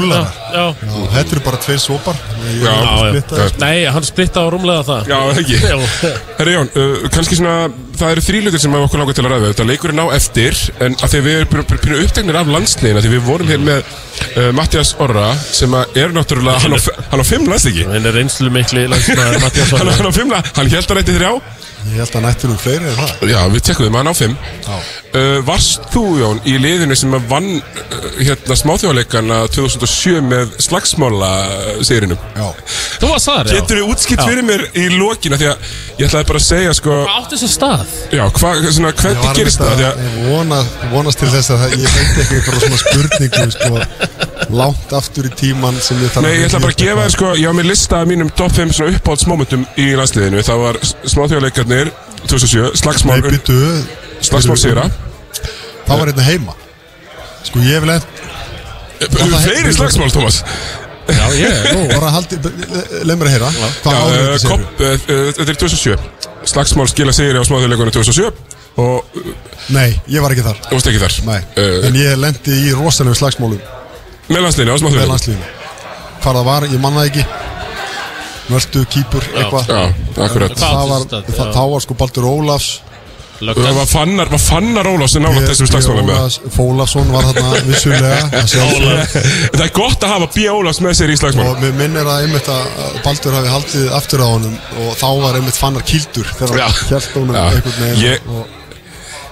þetta 1.15 1.35
eru 1.37 1.43
bara 1.49 1.61
tveir 1.65 1.83
sopar. 1.83 2.21
Er 2.49 2.55
að. 2.69 3.59
Nei, 3.61 3.77
hann 3.93 4.07
splitta 4.09 4.41
á 4.41 4.47
rúmlega 4.53 4.85
það. 4.89 5.11
Já, 5.13 5.19
ekki? 5.43 5.59
Já. 5.59 5.77
Herri 6.39 6.55
Jón, 6.57 6.71
uh, 6.79 7.09
kannski 7.13 7.39
svona 7.41 7.57
Það 7.99 8.13
eru 8.15 8.23
þrýlutir 8.23 8.61
sem 8.63 8.75
okkur 8.79 9.01
langar 9.03 9.17
til 9.19 9.25
að 9.27 9.33
ræða. 9.33 9.49
Þetta 9.51 9.65
leikurinn 9.73 9.99
á 9.99 10.07
eftir 10.15 10.55
En 10.87 10.95
að 11.03 11.09
því 11.17 11.23
við 11.25 11.39
erum 11.41 11.51
pínu 11.83 11.97
upptegnir 12.05 12.37
af 12.39 12.53
landsliðina 12.55 13.03
Því 13.03 13.11
við 13.17 13.25
vorum 13.27 13.51
hér 13.51 13.65
með 13.67 13.81
uh, 13.83 14.53
Mattias 14.55 14.93
Orra 15.03 15.33
Sem 15.43 15.75
að 15.75 15.99
er 16.05 16.15
náttúrulega 16.15 16.63
Hann 16.63 16.79
á, 16.79 16.79
f- 16.79 16.95
hann 17.11 17.19
á 17.19 17.27
fimm 17.27 17.49
landsleiki 17.51 17.83
Að 21.89 21.95
Ég 21.95 22.03
held 22.03 22.17
að 22.19 22.25
nættur 22.27 22.53
um 22.53 22.59
fleiri 22.61 22.89
en 22.89 22.97
það 22.99 23.31
Já, 23.33 23.39
við 23.53 23.63
tekkuðum 23.69 23.97
hann 23.99 24.11
á 24.11 24.15
fimm 24.17 24.35
Já. 24.67 24.77
uh, 24.77 25.39
Varst 25.47 25.87
þú, 25.93 26.03
Jón, 26.21 26.41
í 26.49 26.57
liðinu 26.61 26.97
sem 26.99 27.15
að 27.17 27.29
vann 27.31 27.49
uh, 27.59 28.09
hérna 28.19 28.57
smáþjóðleikana 28.61 29.39
2007 29.55 30.23
með 30.29 30.55
slagsmála 30.67 31.31
uh, 31.49 31.71
sigrinum? 31.87 32.21
Já. 32.37 32.49
Þú 32.99 33.13
varst 33.13 33.31
þar, 33.31 33.49
já 33.51 33.59
Getur 33.59 33.81
þú 33.83 33.89
útskipt 33.95 34.25
fyrir 34.27 34.47
mér 34.47 34.67
í 34.77 34.89
lokina 34.99 35.39
því 35.41 35.51
að 35.53 35.73
ég 35.99 36.09
ætlaði 36.09 36.31
bara 36.33 36.43
að 36.43 36.47
segja 36.49 36.77
sko 36.77 36.99
Hvað 36.99 37.15
átti 37.23 37.37
þessi 37.39 37.51
stað? 37.55 37.97
Já, 38.19 38.25
hva, 38.29 38.53
svona, 38.69 38.93
hvernig 39.01 39.39
gerist 39.39 39.63
það? 39.63 39.75
Því 39.79 39.89
að 39.89 39.93
að, 39.93 40.05
ég 40.05 40.29
vona, 40.33 40.61
vonast 40.93 41.23
til 41.23 41.31
þess 41.33 41.55
að 41.55 41.65
það, 41.65 41.77
ég 41.79 41.97
veit 41.97 42.23
ekki 42.25 42.39
eitthvað 42.39 42.61
svona 42.67 42.81
spurningu 42.85 43.47
sko, 43.55 43.73
langt 44.59 44.93
aftur 44.97 45.29
í 45.29 45.33
tíman 45.39 45.77
sem 45.83 45.99
ég 46.03 46.13
þarf 46.13 46.25
nei, 46.25 46.35
ég 46.39 46.47
ætla 46.49 46.61
bara 46.63 46.75
að 46.75 46.83
gefa 46.83 47.05
þér 47.05 47.15
sko 47.15 47.33
Ég 47.39 47.51
á 47.51 47.55
mér 47.59 47.67
lista 47.69 48.01
af 48.01 48.09
mínum 48.09 48.31
top 48.39 48.55
5 48.57 48.73
svona 48.77 48.97
uppáhaldsmomentum 48.97 49.65
í 49.79 49.89
landsliðinu 49.99 50.45
Það 50.47 50.59
var 50.65 50.79
smáþjóðleikarnir 51.13 51.78
2007, 52.29 52.73
slagsmál 52.81 53.23
Slagsmál 54.25 54.59
sigra 54.59 54.89
Það 55.89 56.01
var 56.01 56.11
hérna 56.11 56.27
heima. 56.27 56.55
Sko 57.47 57.63
ég 57.65 57.85
vil 57.85 57.95
enn 57.95 58.05
Fleiri 58.99 59.73
slagsmál, 59.73 60.11
Thomas? 60.13 60.43
Já, 61.09 61.25
ég, 61.39 61.69
Nú, 61.73 61.87
bara 61.95 62.11
haldi, 62.13 62.37
leið 63.07 63.15
mér 63.17 63.29
að 63.31 63.35
heyra. 63.37 63.49
Uh, 63.49 63.95
árið 63.95 64.35
þetta 65.39 65.47
er 65.47 65.61
2007 65.63 65.97
Slagsmál 66.49 66.89
skila 66.91 67.15
sigri 67.17 67.41
á 67.41 67.45
smáþjóðleikunum 67.49 67.95
2007 67.95 68.29
Og 68.79 69.23
Nei, 69.75 69.97
ég 70.09 70.23
var 70.25 70.33
ekki 70.33 70.45
þar. 70.47 70.61
Þú 70.69 70.77
varst 70.77 70.89
ekki 70.89 71.01
þar. 71.03 71.15
Nei, 71.29 71.41
en 71.89 71.97
ég 71.99 72.15
lendi 72.21 72.55
í 72.69 72.71
rosalegu 72.77 73.19
slagsmálum. 73.19 73.59
Með 74.29 74.45
landsliðinu 74.45 74.73
á 74.73 74.77
með 74.77 74.83
smáþjóðleikunum 74.83 75.13
landslíðinu 75.15 75.49
Hvað 76.19 76.39
það 76.39 76.47
var, 76.49 76.67
ég 76.69 76.81
manna 76.83 77.05
ekki 77.09 77.25
Möldu, 78.49 78.85
kýpur, 78.89 79.25
eitthvað. 79.37 79.73
þá 81.55 81.65
var 81.73 81.81
sko 81.85 81.95
Baldur 81.99 82.29
Ólafs 82.29 82.69
Það 83.39 83.69
var 83.77 83.87
fannar, 83.87 84.27
var 84.33 84.41
fannar 84.43 84.87
Ólafs 84.91 85.13
sem 85.15 85.23
nála 85.23 85.45
þessum 85.45 85.69
slagsmálum 85.71 86.09
með 86.09 86.17
Ólafs, 86.19 86.39
Fólafsson 86.57 87.13
var 87.15 87.29
þarna 87.29 87.61
vissulega. 87.69 88.17
Það 89.55 89.63
er 89.63 89.71
gott 89.77 90.03
að 90.03 90.11
hafa 90.11 90.29
B. 90.35 90.47
Ólafs 90.51 90.81
með 90.83 90.97
sér 90.99 91.13
í 91.15 91.19
slagsmálum. 91.21 91.53
Og 91.53 91.63
mér 91.63 91.77
minnir 91.79 92.11
að 92.11 92.25
einmitt 92.25 92.51
að 92.51 92.97
Baldur 93.05 93.37
hafi 93.39 93.53
haldið 93.53 93.93
aftur 94.01 94.25
á 94.27 94.29
honum 94.33 94.57
og 94.83 94.91
þá 94.99 95.07
var 95.23 95.39
einmitt 95.39 95.61
fannar 95.61 95.87
kildur 95.87 96.33
þegar 96.41 96.65
Já. 96.65 96.67
einhvern 96.91 97.31
veginn 97.79 98.03
Ég- 98.03 98.33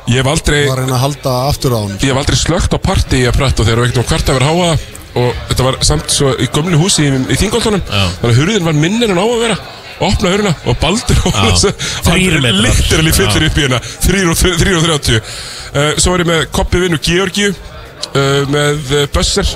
Ég 0.06 0.20
hef 0.22 0.28
aldrei, 0.30 0.60
var 0.70 0.78
reyna 0.84 0.94
að 0.94 1.02
halda 1.02 1.30
aftur 1.51 1.72
á 1.74 1.78
honum. 1.82 1.98
Ég 1.98 2.12
hef 2.12 2.20
aldrei 2.22 2.38
slögt 2.38 2.70
á 2.70 2.78
partí 2.78 3.24
í 3.24 3.26
að 3.26 3.40
pretta 3.40 3.64
og 3.64 3.66
þegar 3.66 3.80
við 3.82 3.88
ekkert 3.90 4.05
um 4.05 4.10
hvert 4.12 4.30
að 4.30 4.36
vera 4.38 4.52
háa 4.52 4.68
og 5.16 5.32
þetta 5.48 5.64
var 5.66 5.78
samt 5.88 6.12
svo 6.12 6.34
í 6.36 6.47
gömlu 6.52 6.78
húsi 6.80 7.06
í, 7.09 7.10
í 7.32 7.36
Þingoltunum 7.40 7.82
þannig 8.20 8.30
að 8.30 8.38
hurðin 8.43 8.66
var 8.68 8.76
minnir 8.76 9.12
en 9.14 9.20
á 9.20 9.24
að 9.24 9.43
vera. 9.47 9.56
Opna 9.97 10.28
hurðina 10.28 10.51
og 10.68 10.76
Baldur 10.82 11.16
metrar. 11.24 12.59
literally 12.66 13.12
fyllir 13.16 13.47
upp 13.48 13.56
í 13.56 13.62
hérna. 13.64 13.78
3 14.05 14.26
og 14.28 14.36
3 14.36 14.74
og 14.76 14.84
30 14.84 15.16
uh, 15.16 15.94
Svo 15.97 16.12
var 16.12 16.20
ég 16.20 16.28
með 16.28 16.43
Koppi 16.52 16.82
vinnu 16.82 16.98
Georgiu 17.01 17.55
uh, 17.55 18.43
með 18.52 18.93
uh, 18.93 19.06
Bösser 19.16 19.48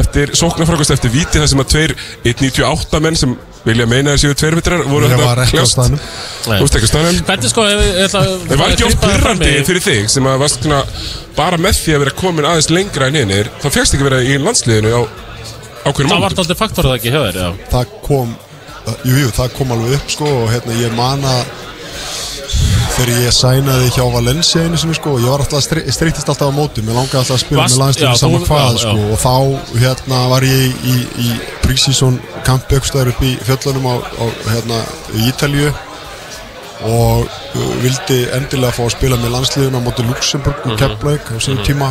eftir 0.00 0.30
sóknarfrákast 0.38 0.94
eftir 0.96 1.10
víti 1.12 1.40
þar 1.40 1.48
sem 1.52 1.62
að 1.62 1.72
tveir 1.72 1.94
1.98 2.32 3.00
menn 3.04 3.18
sem 3.18 3.32
vilja 3.62 3.86
meina 3.86 4.14
þessi 4.16 4.34
tveir 4.40 4.56
vitrar 4.58 4.80
voru 4.90 5.06
ekki 5.06 5.22
á 5.22 5.46
kljást. 5.52 5.82
Þú 6.46 6.56
veist 6.64 6.78
ekki 6.78 6.88
á 6.88 6.92
staðnum 6.92 7.18
Hvernig 7.28 7.52
sko, 7.52 7.66
ef 7.70 7.82
ég 7.84 7.98
ætla 8.08 8.22
Það 8.48 8.62
var 8.62 8.72
ekki 8.74 8.86
oft 8.88 9.02
pyrrandi 9.04 9.50
fyrir 9.68 9.84
þig 9.84 10.08
sem 10.10 10.26
að 10.32 10.40
varst 10.42 10.64
svona 10.66 10.80
bara 11.36 11.60
með 11.62 11.78
því 11.84 11.94
að 11.96 12.02
vera 12.06 12.14
komin 12.22 12.48
aðeins 12.50 12.70
lengra 12.74 13.10
en 13.12 13.20
hinnir 13.20 13.52
þá 13.62 13.68
fegst 13.76 13.94
ekki 13.96 14.08
vera 14.08 14.22
í 14.26 14.38
landsliðinu 14.42 14.94
á 14.98 15.00
ákveðnum 15.02 16.10
Það 16.10 16.10
var 16.10 16.24
momentum. 16.24 16.42
aldrei 16.42 16.58
faktorið 16.62 16.96
ekki 16.96 17.12
hjá 17.14 17.20
þér, 17.28 17.38
já 17.38 17.48
það 17.76 17.94
kom 18.08 18.34
uh, 18.34 18.96
jú, 19.06 19.14
jú, 19.22 19.30
það 19.38 19.54
kom 19.60 19.76
alveg 19.76 19.96
upp 20.00 20.12
sko 20.16 20.32
og 20.42 20.50
hérna 20.56 20.80
ég 20.82 20.98
man 20.98 21.24
að 21.26 21.44
þegar 23.02 23.22
ég 23.26 23.34
sænaði 23.36 23.88
hjá 23.96 24.04
Valencia 24.14 24.62
einu 24.66 24.78
sinni 24.78 24.94
sko 24.96 25.16
og 25.16 25.22
ég 25.24 25.30
var 25.32 25.42
alltaf 25.44 25.62
stri- 25.66 25.84
streyttist 25.92 26.28
alltaf 26.30 26.50
á 26.50 26.54
móti. 26.54 26.82
Mér 26.86 26.94
langaði 27.00 27.18
alltaf 27.22 27.36
að 27.36 27.44
spila 27.44 27.66
með 27.68 28.02
já, 28.02 28.10
saman 28.20 28.44
hvað 28.46 28.78
sko 28.82 28.96
já. 28.98 29.06
og 29.12 29.22
þá 29.22 29.34
hérna 29.82 30.20
var 30.32 30.46
ég 30.46 30.84
í, 30.86 30.96
í 31.26 31.30
pre-season 31.64 32.20
kampi 32.46 32.78
aukstöður 32.78 33.12
upp 33.14 33.22
í 33.26 33.32
fjöllunum 33.46 33.88
á, 33.90 33.94
á 33.98 34.24
hérna 34.52 34.78
í 35.18 35.26
Ítalju 35.32 35.72
og 36.82 37.26
uh, 37.26 37.74
vildi 37.82 38.16
endilega 38.34 38.74
fá 38.74 38.82
að 38.88 38.94
spila 38.96 39.18
með 39.22 39.36
landsliðinu 39.36 39.78
á 39.78 39.82
móti 39.84 40.02
Luxemburg 40.06 40.64
og 40.66 40.78
Keflavík 40.80 41.28
á 41.30 41.36
síðan 41.38 41.62
tíma. 41.68 41.90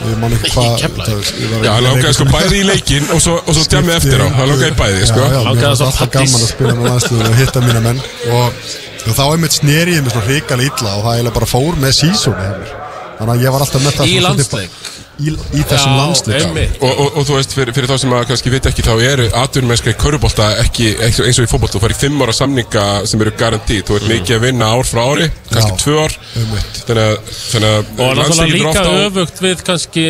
Ég 0.00 0.16
man 0.22 0.32
ekki 0.32 0.52
hvað 0.54 0.78
Keflavík? 0.80 1.10
það- 1.10 1.42
ég 1.42 1.50
var 1.52 1.66
Já, 1.66 1.72
hann 1.74 1.84
langaði 1.88 2.14
sko 2.16 2.26
bæði 2.32 2.60
í 2.62 2.64
leikinn 2.70 3.10
og 3.12 3.20
svo, 3.20 3.34
og 3.44 3.52
svo 3.58 3.64
djamið 3.68 3.98
eftir 3.98 4.24
á. 4.24 4.28
Hann 4.38 4.48
langaði 4.48 4.72
í 4.72 4.78
bæði, 4.80 5.04
sko. 5.10 5.20
Já, 5.20 5.28
já, 5.28 5.40
mér 5.44 5.60
var 5.60 5.84
alltaf 5.88 6.10
gaman 6.16 6.40
að 6.40 6.48
spila 6.54 6.72
með 6.78 6.88
landsliðinu 6.88 7.28
og 7.34 7.38
hitta 7.42 7.64
mína 7.66 7.82
menn. 7.84 8.00
Og, 8.32 8.64
og 9.10 9.16
þá 9.18 9.24
einmitt 9.34 9.58
sneri 9.58 9.96
ég 9.98 10.02
mig 10.06 10.14
svona 10.14 10.26
hrikalega 10.30 10.70
illa 10.72 10.96
og 10.98 11.04
það 11.06 11.14
eiginlega 11.18 11.38
bara 11.38 11.50
fór 11.54 11.80
með 11.84 11.96
sísóni 12.00 12.48
hefur 12.48 12.74
þannig 13.14 13.32
að 13.36 13.44
ég 13.46 13.54
var 13.54 13.62
alltaf 13.64 13.82
með 13.84 13.96
það 14.00 14.10
Í 14.10 14.20
landsleik? 14.24 14.78
í, 15.22 15.30
í 15.54 15.62
þessum 15.70 15.92
landsleik. 15.94 16.72
Og, 16.82 16.88
og, 16.90 17.18
og 17.20 17.26
þú 17.28 17.36
veist, 17.36 17.52
fyrir, 17.54 17.70
fyrir 17.76 17.86
þá 17.92 17.98
sem 18.02 18.14
að 18.16 18.24
kannski 18.32 18.50
veit 18.50 18.66
ekki 18.66 18.82
þá 18.82 18.92
eru 19.06 19.26
atvinnumennska 19.38 19.92
í 19.92 19.98
körubólta 20.02 20.48
ekki, 20.64 20.88
ekki 21.06 21.22
eins 21.28 21.38
og 21.38 21.46
í 21.46 21.50
fótbolta, 21.52 21.76
þú 21.78 21.82
fari 21.84 21.98
fimm 22.00 22.24
ára 22.26 22.34
samninga 22.34 22.86
sem 23.06 23.22
eru 23.22 23.32
garantí, 23.38 23.78
þú 23.86 24.00
ert 24.00 24.08
mikið 24.10 24.34
að 24.40 24.42
vinna 24.48 24.72
ár 24.74 24.88
frá 24.90 25.02
ári 25.12 25.28
kannski 25.52 25.70
Já, 25.70 25.78
tvö 25.84 25.94
ár. 26.02 26.16
þannig 26.34 27.04
að, 27.04 27.14
þannig 27.52 27.68
að 27.70 28.02
Og 28.08 28.18
landsleikir 28.18 28.56
eru 28.58 28.64
líka 28.64 28.84
öfugt 29.06 29.44
við 29.46 29.62
kannski 29.70 30.06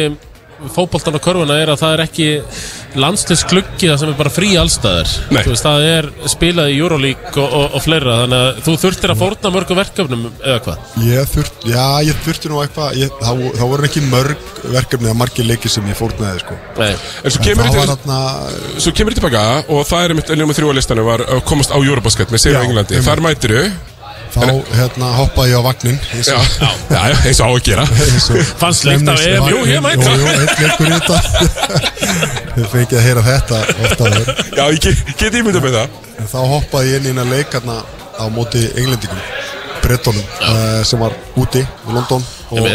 fótboltan 0.75 1.19
og 1.19 1.23
körfuna 1.25 1.57
er 1.61 1.73
að 1.75 1.81
það 1.83 1.95
er 1.97 2.03
ekki 2.05 2.29
landsliðskluggi 3.03 3.89
það 3.91 3.99
sem 4.01 4.11
er 4.13 4.19
bara 4.19 4.31
frí 4.33 4.51
allstæðar 4.61 5.11
veist, 5.35 5.65
það 5.65 5.87
er 5.89 6.09
spilað 6.31 6.71
í 6.73 6.77
Euroleague 6.79 7.43
og, 7.43 7.57
og, 7.59 7.77
og 7.79 7.85
fleira 7.85 8.17
Þannig 8.25 8.45
að 8.45 8.61
þú 8.67 8.75
þurftir 8.85 9.13
að 9.15 9.21
fórna 9.25 9.53
mörgum 9.55 9.81
verkefnum 9.81 10.27
eða 10.39 10.59
hvað 10.65 11.03
Ég 11.09 11.31
þurft, 11.35 11.67
já, 11.69 11.85
ég 12.07 12.21
þurfti 12.27 12.53
nú 12.53 12.61
eitthvað 12.63 12.99
ég, 13.03 13.17
vo- 13.25 13.53
það 13.59 13.73
voru 13.75 13.89
ekki 13.89 14.05
mörg 14.13 14.53
verkefni 14.75 15.11
að 15.11 15.19
margir 15.21 15.49
leikir 15.49 15.73
sem 15.75 15.89
ég 15.91 15.99
fórnaði 15.99 16.41
sko. 16.41 16.55
Nei. 16.81 16.93
En 16.95 17.35
svo 17.35 17.43
kemur 17.45 17.67
það 17.67 17.75
þetta- 17.75 17.81
var 17.81 17.91
þarna 17.93 18.81
Svo 18.85 18.93
kemur 18.97 19.13
þið 19.17 19.21
tilbaka 19.21 19.43
og 19.75 19.83
það 19.91 20.05
er 20.09 20.15
mitt 20.21 20.33
nummer 20.41 20.57
þrjú 20.57 20.71
á 20.73 20.79
listanum 20.79 21.09
var 21.11 21.25
að 21.27 21.43
komast 21.51 21.75
á 21.75 21.79
Eurobasket 21.83 22.33
með 22.33 22.45
Sigur 22.47 22.61
Já, 22.61 22.65
Englandi. 22.69 23.03
Þar 23.05 23.25
mætiru 23.27 23.65
þá 24.35 24.75
hérna 24.75 25.11
hoppaði 25.19 25.53
ég 25.55 25.59
á 25.59 25.63
vagnin 25.65 25.99
eins 26.15 26.29
Já, 26.31 26.37
og- 26.37 26.57
já, 26.91 27.01
já, 27.13 27.17
eins 27.31 27.41
og 27.41 27.47
á 27.47 27.51
að 27.55 27.63
gera. 27.69 27.87
Eins 28.09 28.29
og 28.31 28.53
Fannst 28.61 28.87
líkt 28.89 29.09
af 29.13 29.25
EM, 29.25 29.49
jú, 29.53 29.63
ég 29.71 29.83
mæti. 29.85 30.05
Jú, 30.05 30.15
jú, 30.21 30.27
einn 30.33 30.41
leikur 30.61 30.87
í 30.87 30.95
þetta. 30.95 31.17
Þið 32.55 32.69
fengið 32.75 32.99
að 32.99 33.05
heyra 33.09 33.25
þetta 33.29 33.63
ofta 33.87 34.13
þér. 34.15 34.33
Já, 34.59 34.65
ég 34.75 34.85
get, 35.19 35.39
ímyndað 35.41 35.67
með 35.67 35.79
það. 35.81 35.99
En 36.19 36.31
þá 36.31 36.39
hoppaði 36.55 36.93
ég 36.93 37.01
inn 37.01 37.09
í 37.09 37.15
eina 37.15 37.27
leikarna 37.31 37.81
á 38.15 38.25
móti 38.31 38.63
englendingum 38.75 39.25
Brettonum 39.85 40.23
uh, 40.41 40.81
sem 40.87 41.01
var 41.03 41.13
úti 41.41 41.61
í 41.65 41.93
London 41.93 42.23
og 42.55 42.69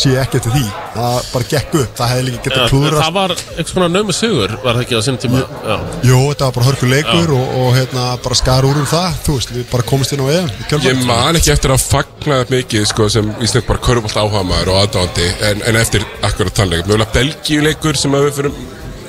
sé 0.00 0.12
ekki 0.20 0.38
eftir 0.40 0.52
því. 0.54 0.62
Það 0.94 1.16
bara 1.32 1.46
gekk 1.50 1.74
upp, 1.80 1.92
það 1.98 2.10
hefði 2.12 2.24
líka 2.28 2.38
Já, 2.38 2.44
getað 2.44 2.68
klúðrast 2.70 3.02
Það 3.02 3.14
var 3.16 3.32
einhvers 3.34 3.72
konar 3.74 3.90
nömu 3.90 4.14
sigur 4.14 4.52
Var 4.62 4.76
það 4.76 4.82
ekki 4.84 4.94
á 4.94 5.02
sinn 5.02 5.16
tíma? 5.24 5.40
Já, 5.42 5.74
Jú, 6.06 6.18
þetta 6.30 6.46
var 6.48 6.54
bara 6.58 6.66
hörku 6.68 6.90
leikur 6.90 7.32
og, 7.34 7.54
og 7.60 7.68
hérna, 7.74 8.04
bara 8.24 8.38
skar 8.38 8.68
úr 8.68 8.78
um 8.78 8.86
það. 8.90 9.18
Þú 9.26 9.36
veist, 9.38 9.52
við 9.56 9.66
bara 9.72 9.86
komist 9.88 10.14
inn 10.14 10.22
á 10.22 10.26
EM 10.34 10.48
í 10.52 10.68
kjölfarið. 10.70 10.86
Ég 10.92 11.02
man 11.08 11.40
ekki 11.40 11.52
eftir 11.56 11.74
að 11.74 11.86
fagna 11.88 12.38
það 12.42 12.54
mikið 12.54 12.86
sko, 12.92 13.08
sem 13.16 13.32
Ísland 13.42 13.66
bara 13.68 13.82
körubolt 13.88 14.18
áhuga 14.22 14.44
maður 14.46 14.72
og 14.74 14.80
aðdáðandi 14.84 15.28
en, 15.50 15.64
en 15.72 15.80
eftir 15.82 16.06
akkurat 16.24 16.54
tannleikum. 16.60 16.92
Mjögulega 16.92 17.14
Belgíuleikur 17.18 17.98
sem 17.98 18.14
að 18.18 18.28
við 18.28 18.38
fyrir 18.38 18.54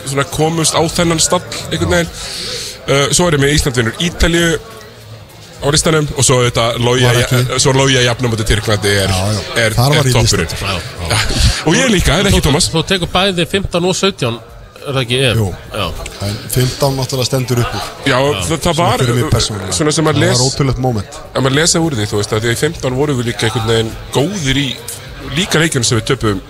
svona, 0.10 0.28
komumst 0.34 0.74
á 0.78 0.82
þennan 0.98 1.22
stall 1.24 1.44
einhvern 1.70 1.94
veginn. 2.00 2.16
Uh, 2.86 3.06
Svo 3.14 3.26
er 3.30 3.38
ég 3.38 3.42
með 3.46 3.54
Íslandvinnur 3.60 4.02
Ítalíu 4.06 4.50
á 5.64 5.68
listanum 5.74 6.08
og 6.16 6.26
svo 6.28 6.42
þetta 6.46 6.66
Lója, 6.84 7.12
Lója 7.76 8.02
jafnum 8.06 8.34
á 8.36 8.38
Tyrklandi 8.44 8.92
er, 9.06 9.14
er, 9.56 9.78
er 9.78 10.10
toppurinn. 10.12 10.52
Og 11.66 11.78
ég 11.78 11.88
líka, 11.94 12.20
er 12.20 12.30
ekki 12.32 12.44
Tómas 12.46 12.68
Þú 12.74 12.84
tekur 12.90 13.12
bæði 13.14 13.48
15 13.48 13.88
og 13.90 13.96
17 13.96 14.42
Er 14.86 14.94
það 14.94 15.00
ekki? 15.02 15.18
EM? 15.26 15.40
Jú. 15.40 15.46
Já. 15.74 15.86
En 16.28 16.36
15 16.54 16.98
náttúrulega 17.00 17.26
stendur 17.26 17.62
upp 17.64 17.72
úr. 17.74 17.86
Já, 18.06 18.18
það, 18.46 18.60
það 18.62 18.76
var 18.78 19.04
svona 19.74 19.94
sem 19.96 20.10
að 20.12 20.20
Það 20.20 20.22
les 20.22 20.36
var 20.36 20.44
ótrúlegt 20.46 20.82
moment. 20.84 21.18
að 21.34 21.42
maður 21.42 21.56
lesa 21.58 21.82
úr 21.82 21.96
því, 21.98 22.06
þú 22.12 22.20
veist, 22.20 22.36
að 22.38 22.44
því 22.46 22.52
að 22.52 22.54
í 22.54 22.60
15 22.62 23.00
vorum 23.00 23.18
við 23.18 23.32
líka 23.32 23.48
einhvern 23.50 23.72
veginn 23.72 23.90
góðir 24.14 24.60
í 24.62 24.68
líka 25.40 25.64
leikjunum 25.64 25.88
sem 25.90 25.98
við 25.98 26.06
töpum 26.12 26.44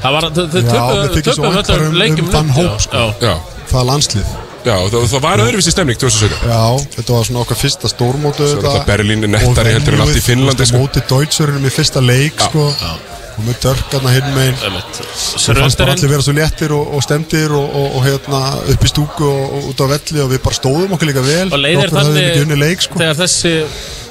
Það 0.00 0.16
var, 0.16 0.28
þau 0.30 0.44
þau 0.54 0.60
Já, 0.60 0.64
mér 0.64 0.80
töpuðu 0.80 1.12
þykir 1.18 1.36
svo 1.36 1.42
töpuðu 1.42 1.56
vænt 1.58 1.68
bara 1.68 1.76
öllum 1.76 1.90
um- 1.92 2.00
leikjum 2.00 2.24
um 2.30 2.32
þann 2.38 2.54
hóp, 2.56 2.80
sko. 2.80 2.96
já. 2.96 3.28
Já, 3.28 3.34
Það 3.70 3.80
er 3.82 3.88
landslið 3.92 4.32
já 4.64 4.74
það, 4.92 5.06
það 5.12 5.22
var 5.24 5.44
öðruvísi 5.46 5.74
stemning 5.74 6.00
2017 6.00 6.50
Já, 6.50 6.64
þetta 6.96 7.14
var 7.16 7.28
svona 7.28 7.44
okkar 7.44 7.60
fyrsta 7.60 7.90
stórmótu 7.92 8.48
Svo 8.48 8.58
er 8.58 8.66
þetta 8.66 8.88
Berlín 8.88 9.24
er 9.26 9.32
nettari 9.36 9.76
heldur 9.76 9.96
en 9.96 10.04
allt 10.06 10.18
í 10.18 10.24
Finnlandi, 10.24 10.68
sko. 10.68 10.82
Móti 10.82 11.04
Deutschurinn 11.10 11.64
í 11.66 11.72
fyrsta 11.74 12.02
leik 12.04 12.44
sko. 12.48 12.66
og 12.68 13.08
með 13.40 13.60
dörkarna 13.62 14.10
hinn 14.12 14.34
megin. 14.34 14.74
Svo 15.16 15.54
fannst 15.56 15.80
bara 15.80 15.94
allir 15.94 16.10
vera 16.12 16.24
svo 16.24 16.34
léttir 16.36 16.74
og, 16.76 16.90
og 16.96 17.04
stemdir 17.04 17.54
og, 17.56 17.72
og, 17.78 17.96
og 17.96 18.04
hérna 18.04 18.40
upp 18.74 18.84
í 18.84 18.90
stúku 18.90 19.24
og, 19.24 19.54
og 19.56 19.70
út 19.70 19.80
á 19.80 19.86
velli 19.94 20.20
og 20.24 20.28
við 20.34 20.42
bara 20.44 20.58
stóðum 20.58 20.92
okkur 20.96 21.08
líka 21.08 21.24
vel 21.24 21.46
Og 21.48 21.62
leiðir 21.62 21.94
þannig 21.94 22.60
leik 22.60 22.84
sko. 22.84 23.00
Þegar 23.00 23.20
þessi 23.22 23.54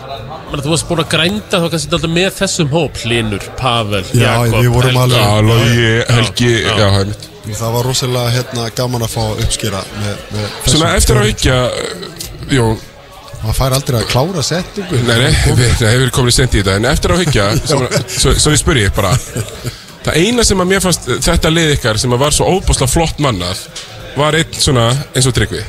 menn, 0.10 0.62
Þú 0.66 0.72
varst 0.74 0.88
búin 0.90 1.02
að 1.04 1.10
grænda 1.14 1.60
þá 1.62 1.68
kannski 1.74 1.94
alltaf 1.96 2.14
með 2.18 2.30
þessum 2.40 2.70
hóp 2.74 3.00
Hlinur, 3.04 3.46
Pavel, 3.60 4.04
Já, 4.14 4.26
Jakob 4.26 4.60
við 4.60 4.70
vorum 4.76 5.00
Helgi. 5.00 5.02
alveg- 5.04 5.24
Já, 5.24 5.42
Logi, 5.50 5.90
Helgi, 6.16 6.52
já. 6.64 6.76
já, 6.78 6.88
það 6.98 7.08
mitt 7.14 7.28
Það 7.60 7.72
var 7.74 7.84
rosalega 7.90 8.30
hérna, 8.36 8.68
gaman 8.78 9.02
að 9.08 9.14
fá 9.16 9.24
uppskýra 9.46 9.82
með, 10.04 10.24
með 10.36 10.70
Svona 10.70 10.92
eftir 11.00 11.18
að 11.22 11.30
hyggja 11.32 11.58
Jó, 12.54 12.66
maður 13.44 13.58
fær 13.62 13.74
aldrei 13.78 14.00
að 14.02 14.08
klára 14.12 14.44
setningu. 14.44 15.00
Nei, 15.08 15.18
nei, 15.18 15.32
við 15.56 15.82
nei, 15.82 15.92
hefur 15.94 16.12
komin 16.18 16.32
sent 16.36 16.54
í 16.58 16.62
þetta 16.64 16.76
En 16.76 16.86
eftir 16.92 17.14
að 17.16 17.24
svona- 17.66 18.04
svo, 18.22 18.34
svo 18.36 18.52
ég 18.54 18.60
spurði 18.62 18.90
bara. 18.96 19.14
Það 20.06 20.16
eina 20.22 20.44
sem 20.48 20.62
að 20.62 20.70
mér 20.72 20.82
fannst 20.84 21.10
þetta 21.26 21.52
lið 21.54 21.74
ykkar 21.78 21.98
sem 22.02 22.14
að 22.16 22.22
var 22.26 22.32
svo 22.36 22.48
óbúslega 22.50 22.90
flott 22.90 23.18
mannað 23.24 23.66
var 24.18 24.34
einn 24.36 24.54
svona 24.58 24.90
eins 25.14 25.28
og 25.30 25.36
tryggvi 25.38 25.62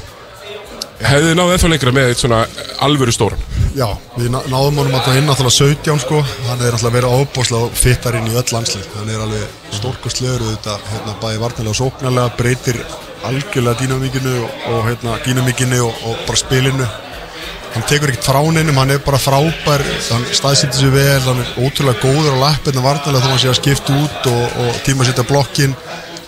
Hefði 1.01 1.33
náðu 1.39 1.55
ennþá 1.57 1.69
lengra 1.73 1.93
með 1.97 2.11
eitt 2.11 2.21
svona 2.21 2.41
alvöru 2.85 3.13
stóran 3.15 3.41
Já, 3.77 3.87
við 4.19 4.33
ná- 4.35 4.43
náðum 4.51 4.81
honum 4.83 4.95
alltaf 4.99 5.15
inn 5.17 5.29
náttúrulega 5.31 5.55
17 5.55 6.01
sko. 6.03 6.19
Hann 6.49 6.63
er 6.67 6.75
alltaf 6.75 6.91
verið 6.93 7.13
óbúslega 7.21 7.69
fittar 7.79 8.17
inn 8.19 8.27
í 8.27 8.35
öll 8.35 8.51
landslið. 8.51 8.89
Hann 8.97 9.13
er 9.15 9.21
alveg 9.23 9.77
stórkostlegur 9.77 10.43
þetta 10.49 10.75
hérna, 10.91 11.15
bæði 11.23 11.39
vartanlega 11.45 11.77
og 11.77 11.79
sóknarlega 11.79 12.33
breytir 12.41 12.81
algjörlega 13.29 13.79
dýnamíkinu 13.85 14.33
og, 14.43 14.59
og 14.73 14.83
hérna, 14.89 15.15
dýnamíkinu 15.23 15.79
og, 15.87 16.03
og 16.11 16.27
bara 16.27 16.43
spilinu. 16.43 16.89
Hann 17.77 17.87
tekur 17.87 18.11
ekkert 18.11 18.27
frá 18.27 18.41
neinum, 18.51 18.75
hann 18.83 18.91
er 18.91 18.99
bara 19.07 19.23
frábær 19.23 19.85
hann 20.11 20.25
staðsýttir 20.35 20.81
sér 20.81 20.95
vel, 20.97 21.21
hann 21.29 21.45
er 21.45 21.53
ótrúlega 21.63 22.03
góður 22.03 22.35
á 22.43 22.43
lappirna 22.49 22.83
vartanlega 22.83 23.23
þó 23.23 23.31
hann 23.37 23.43
sé 23.45 23.53
að 23.53 23.61
skipta 23.61 23.95
út 24.03 24.27
og, 24.33 24.57
og 24.67 24.81
tíma 24.83 25.07
setja 25.07 25.23
blokkin 25.31 25.77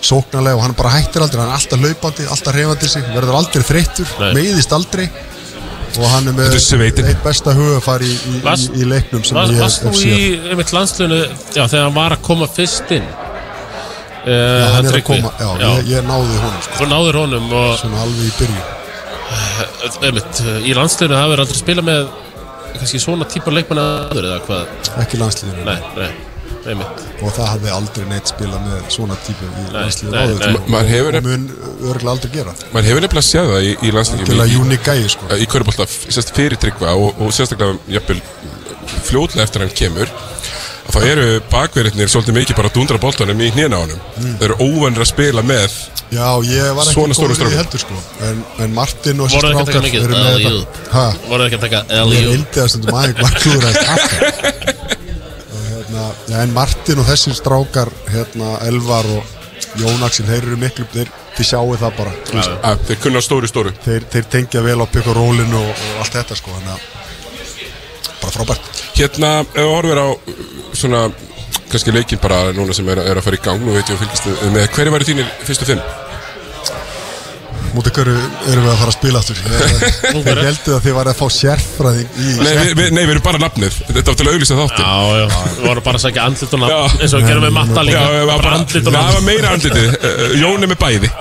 sóknarlega 0.03 0.57
og 0.59 0.63
hann 0.65 0.75
bara 0.77 0.91
hættir 0.97 1.23
aldrei 1.25 1.41
hann 1.43 1.51
er 1.53 1.59
alltaf 1.59 1.79
laupandi, 1.83 2.25
alltaf 2.35 2.55
reyfandi 2.57 2.89
sig 2.91 3.05
verður 3.15 3.37
aldrei 3.39 3.63
þreyttur, 3.69 4.11
meiðist 4.35 4.75
aldrei. 4.75 5.07
Og 5.93 6.07
hann 6.09 6.25
er 6.31 6.33
með 6.33 6.55
eitt 6.57 7.19
besta 7.21 7.53
hugafar 7.53 8.01
í, 8.01 8.09
í, 8.09 8.39
Varst- 8.41 8.71
í, 8.73 8.81
í 8.81 8.87
leiknum 8.89 9.21
sem 9.23 9.37
Varst 9.37 9.53
ég 9.53 9.59
varst 9.61 9.83
hef 9.83 9.91
þú 9.93 9.99
séð. 9.99 10.15
í 10.17 10.49
einmitt 10.49 10.71
landslunu 10.73 11.19
Já, 11.53 11.67
þegar 11.69 11.83
hann 11.85 11.93
var 11.99 12.15
að 12.15 12.23
koma 12.25 12.47
fyrst 12.49 12.89
inn? 12.97 13.05
Já, 13.05 14.33
uh, 14.33 14.73
hann 14.73 14.87
er 14.89 14.97
að 14.97 15.03
koma, 15.05 15.31
já, 15.37 15.49
Ég, 15.61 15.91
ég 15.91 16.07
náði 16.07 16.39
honum 16.41 16.63
sko, 16.65 16.79
Þú 16.79 16.87
náður 16.95 17.19
honum 17.21 17.53
og 17.59 17.77
svona 17.77 18.01
alveg 18.07 18.25
í 18.25 18.33
byrju 18.39 18.63
einmitt, 20.07 20.41
uh, 20.41 20.57
í 20.65 20.73
landslunu 20.77 21.13
það 21.19 21.29
verður 21.29 21.45
aldrei 21.45 21.61
spila 21.61 21.85
með 21.85 22.01
kannski 22.73 23.01
svona 23.05 23.29
típa 23.29 23.53
leikmann 23.53 23.81
aður 23.83 24.29
eða 24.31 24.41
hvað? 24.47 24.75
Ekki 25.03 25.21
landsliðinu 25.21 25.67
Nei, 25.67 25.77
nei, 25.99 26.11
og 26.63 27.31
það 27.35 27.47
hafði 27.49 27.71
aldrei 27.75 28.05
neitt 28.07 28.29
spilað 28.31 28.67
með 28.67 28.83
svona 28.95 29.17
típu 29.25 29.47
í 29.49 29.65
landsliðinu 29.73 30.15
nei, 30.15 30.23
áður. 30.23 31.17
og 31.19 31.27
mun 31.27 31.47
örgulega 31.89 32.13
aldrei 32.13 32.31
gera 32.37 32.53
Man 32.75 32.87
hefur 32.87 33.03
nefnilega 33.03 33.27
séð 33.27 33.51
það 33.51 33.67
í, 33.67 33.73
í 33.73 33.93
landsleikum 33.95 34.27
Algjörlega 34.27 34.53
í- 34.53 34.61
unique 34.63 34.95
gæi, 34.95 35.09
sko. 35.11 35.31
Í 35.35 35.49
Körbólta, 35.51 35.87
sérst 35.89 36.31
fyrir 36.35 36.59
tryggva 36.61 36.95
og, 36.95 37.19
og 37.19 37.33
sérstaklega 37.35 37.97
jafnvel 37.97 38.21
fljótlega 39.09 39.47
eftir 39.47 39.65
hann 39.65 39.75
kemur 39.75 40.13
að 40.83 40.95
það 40.97 41.09
eru 41.13 41.27
bakverðirnir 41.51 42.11
svolítið 42.11 42.37
mikið 42.39 42.57
bara 42.59 42.69
að 42.71 42.77
dundra 42.77 42.99
boltanum 43.01 43.43
í 43.43 43.49
hnýna 43.55 43.79
á 43.79 43.83
honum. 43.85 44.01
Mm. 44.19 44.33
Þeir 44.41 44.49
eru 44.49 44.57
óvanir 44.67 45.03
að 45.05 45.11
spila 45.13 45.43
með 45.47 45.77
Já, 46.13 46.27
ég 46.45 46.75
var 46.77 46.89
ekki 46.91 47.15
góður 47.17 47.47
í 47.49 47.55
heldur 47.57 47.81
sko. 47.81 47.95
En, 48.27 48.43
en 48.61 48.75
Martin 48.75 49.23
og 49.23 49.31
Voru 49.33 49.49
þessi 49.49 49.73
þeir 49.73 49.87
ekki 49.87 50.01
að 50.01 50.11
taka 50.11 50.33
mikið? 50.35 50.43
LU? 50.43 50.59
Voru 51.31 51.39
þeir 51.39 51.47
ekki 51.47 51.57
að 51.57 51.63
taka 51.65 51.81
Ég 51.89 52.11
LU? 52.11 52.33
vildi 52.35 52.63
að 52.63 52.71
stundum 52.73 52.99
aðeins 52.99 53.17
var 53.17 53.31
alltaf 53.71 54.03
Og 54.13 54.51
hérna, 54.53 54.82
já, 56.29 56.37
en 56.43 56.53
Martin 56.55 57.01
og 57.01 57.07
þessir 57.09 57.37
strákar 57.37 57.91
hérna, 58.11 58.57
Elvar 58.67 59.09
og 59.17 59.33
Jón 59.79 60.05
Axel 60.05 60.27
þeir 60.27 60.47
eru 60.47 60.59
miklu, 60.61 60.85
þeir, 60.93 61.11
þið 61.37 61.49
sjáu 61.49 61.77
það 61.81 61.97
bara 61.97 62.13
veist. 62.29 62.55
að 62.69 62.85
þeir 62.89 63.01
kunna 63.05 63.23
stóru 63.25 63.49
stóru 63.49 63.73
þeir, 63.85 64.07
þeir 64.13 64.29
tengja 64.37 64.63
vel 64.65 64.79
á 64.81 64.85
pikk 64.85 65.09
og 65.11 65.17
rólinu 65.17 65.59
og, 65.59 65.71
og 65.73 66.01
allt 66.03 66.17
þetta 66.19 66.37
sko 66.39 66.53
þannig 66.57 66.73
að 66.75 66.89
bara 68.21 68.35
frábært 68.37 68.71
Hérna, 68.93 69.31
ef 69.41 69.57
við 69.57 69.71
horfum 69.73 70.03
á 70.05 70.09
uh, 70.13 70.43
svona 70.77 71.03
kannski 71.71 71.93
leikinn 71.95 72.21
bara 72.21 72.51
núna 72.53 72.75
sem 72.77 72.89
er, 72.93 73.01
er 73.01 73.17
að 73.17 73.25
fara 73.25 73.39
í 73.39 73.43
gang 73.43 73.63
nú 73.63 73.73
veit 73.73 73.89
ég 73.89 73.97
að 73.97 74.03
fylgist 74.03 74.29
með 74.53 74.67
hverju 74.75 74.93
væri 74.93 75.09
þínir 75.09 75.31
fyrstu 75.47 75.69
fimm? 75.71 75.81
Mútið 77.73 77.95
hverju 77.97 78.13
erum 78.51 78.65
við 78.65 78.71
að 78.73 78.79
fara 78.81 78.91
að 78.91 78.97
spila 78.97 79.21
aftur? 79.23 79.39
Ég- 79.43 80.27
heldur 80.47 80.75
að 80.77 80.83
þið 80.87 80.95
var 80.97 81.09
að 81.11 81.17
fá 81.19 81.25
sérfræðing 81.37 82.17
í 82.19 82.33
Nei, 82.39 82.51
við, 82.59 82.73
við, 82.79 82.89
nei, 82.93 83.01
við 83.03 83.13
erum 83.15 83.25
bara 83.25 83.41
nafnið. 83.43 83.77
Þetta 83.89 84.05
var 84.11 84.17
til 84.19 84.27
að 84.27 84.33
auglýsa 84.33 84.57
þáttin 84.59 84.85
Já, 84.85 84.97
já, 85.19 85.25
við 85.57 85.63
vorum 85.67 85.85
bara 85.87 85.99
að 85.99 86.05
segja 86.05 86.27
andlit 86.27 86.53
og 86.57 86.61
nafn 86.63 87.01
eins 87.03 87.13
og 87.17 87.23
við 87.23 87.31
gerum 87.31 87.45
með 87.47 87.55
matta 87.57 87.85
líka. 87.87 88.03
Já, 88.03 88.13
við 88.17 88.27
varum 88.31 88.45
bara 88.47 88.59
andlit 88.61 88.83
og 88.83 88.93
Það 88.93 88.99
nafn. 88.99 89.17
var 89.17 89.25
meira 89.29 89.53
andlitið. 89.57 89.89
Uh, 90.03 90.37
Jón 90.43 90.67
er 90.67 90.71
með 90.73 90.79
bæði. 90.83 91.11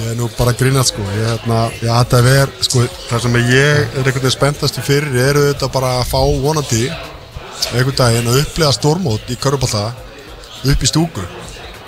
Ég 0.00 0.06
er 0.12 0.18
nú 0.20 0.28
bara 0.38 0.52
grínast 0.54 0.92
sko. 0.94 1.04
Ég, 1.18 1.24
hérna, 1.26 1.60
já, 1.82 1.92
þetta 1.98 2.20
er, 2.40 2.52
sko, 2.68 2.84
það 3.10 3.24
sem 3.26 3.38
ég 3.40 3.80
er 3.80 4.04
einhvern 4.04 4.20
veginn 4.22 4.36
spenntastu 4.36 4.84
fyrir 4.86 5.16
eru 5.28 5.46
þetta 5.50 5.68
bara 5.74 5.96
að 6.00 6.06
fá 6.12 6.20
vonandi 6.44 6.84
einhvern 7.74 7.98
daginn 7.98 8.30
að 8.30 8.38
upplega 8.44 8.72
stórmót 8.78 9.32
í 9.34 9.36
Körbálta 9.42 9.88
upp 10.70 10.84
í 10.86 10.88
stúku 10.88 11.24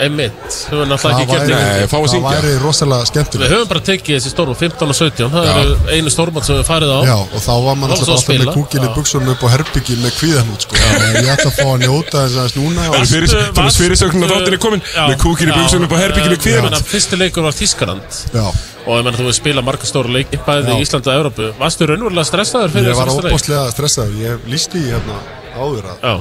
Einmitt, 0.01 0.33
við 0.43 0.73
höfum 0.73 0.89
náttúrulega 0.89 1.21
ekki 1.21 1.33
gert 1.33 1.51
Nei, 1.53 1.87
fá 1.91 1.97
að 1.99 2.07
það 2.13 2.23
væri 2.27 2.53
rosalega 2.63 3.03
Við 3.03 3.09
skemmtilegt 3.13 3.53
höfum 3.53 3.69
bara 3.73 3.83
tekið 3.89 4.15
þessi 4.17 4.31
stóru 4.33 4.55
15 4.57 4.89
og 4.93 4.97
17 4.97 5.29
Það 5.33 5.49
eru 5.63 5.75
einu 5.97 6.13
stórmátt 6.15 6.47
sem 6.49 6.57
við 6.57 6.65
farið 6.67 6.93
á. 6.97 6.99
Já, 7.07 7.17
og 7.21 7.43
þá 7.45 7.53
var 7.67 7.77
Og 7.77 7.77
svo 7.77 7.93
alltaf 7.93 8.15
alltaf 8.17 8.41
með 8.43 8.51
kúkinni 8.57 8.89
Já. 8.89 8.95
buksunum 8.97 9.31
upp 9.35 9.45
á 9.45 9.49
herbyggi 9.53 9.99
með 10.03 10.17
kvíðanút 10.19 10.65
sko. 10.67 10.81
En 10.81 11.17
ég 11.21 11.31
ætla 11.35 11.51
að 11.53 11.57
fá 11.61 11.67
að 11.69 11.85
njóta 11.85 12.25
þess 12.25 12.39
aðeins 12.41 12.57
núna. 12.57 12.81
Það 12.83 12.89
og 12.89 12.99
er 13.03 13.11
fyrir- 13.13 13.47
þú 13.53 13.67
veist 13.69 13.81
fyrirsögnin 13.83 14.27
að 14.27 14.33
þáttin 14.33 14.57
er 14.57 14.63
komin. 14.65 14.83
Já, 14.97 15.05
Með 15.13 15.19
kúkinn 15.23 15.53
í 15.53 15.57
buksunum 15.61 15.87
upp 15.87 15.93
á 15.95 15.99
herbygginu 16.03 16.37
eh, 16.39 16.43
kvíðan 16.43 16.63
ég 16.63 16.69
meina, 16.71 16.83
Fyrsti 16.93 17.21
leikur 17.21 17.47
var 17.47 17.53
Þískarand 17.61 18.21
Já, 18.33 18.45
Og 18.83 18.93
ég 18.99 19.05
menna 19.07 19.19
þú 19.21 19.29
við 19.29 19.37
spila 19.39 19.63
marga 19.63 19.87
stóru 19.87 20.11
leiki 20.11 20.41
Bæði 20.43 20.73
Já. 20.73 20.75
í 20.75 20.83
Íslandi 20.83 21.13
og 21.13 21.19
Európu 21.21 21.53
Varstu 21.61 21.87
raunverulega 21.87 22.27
stressaður 22.27 22.73
fyrir 22.75 22.91
ég 22.91 22.99
var 22.99 23.07
þessa 23.13 23.23
leik? 23.23 23.35
óbáslega 23.37 23.65
stressaður. 23.77 24.17
Ég 24.23 24.49
lísti 24.51 24.83
í 24.83 24.89
hérna 24.91 25.19
áður 25.55 25.91
að 25.93 26.03
Já, 26.03 26.15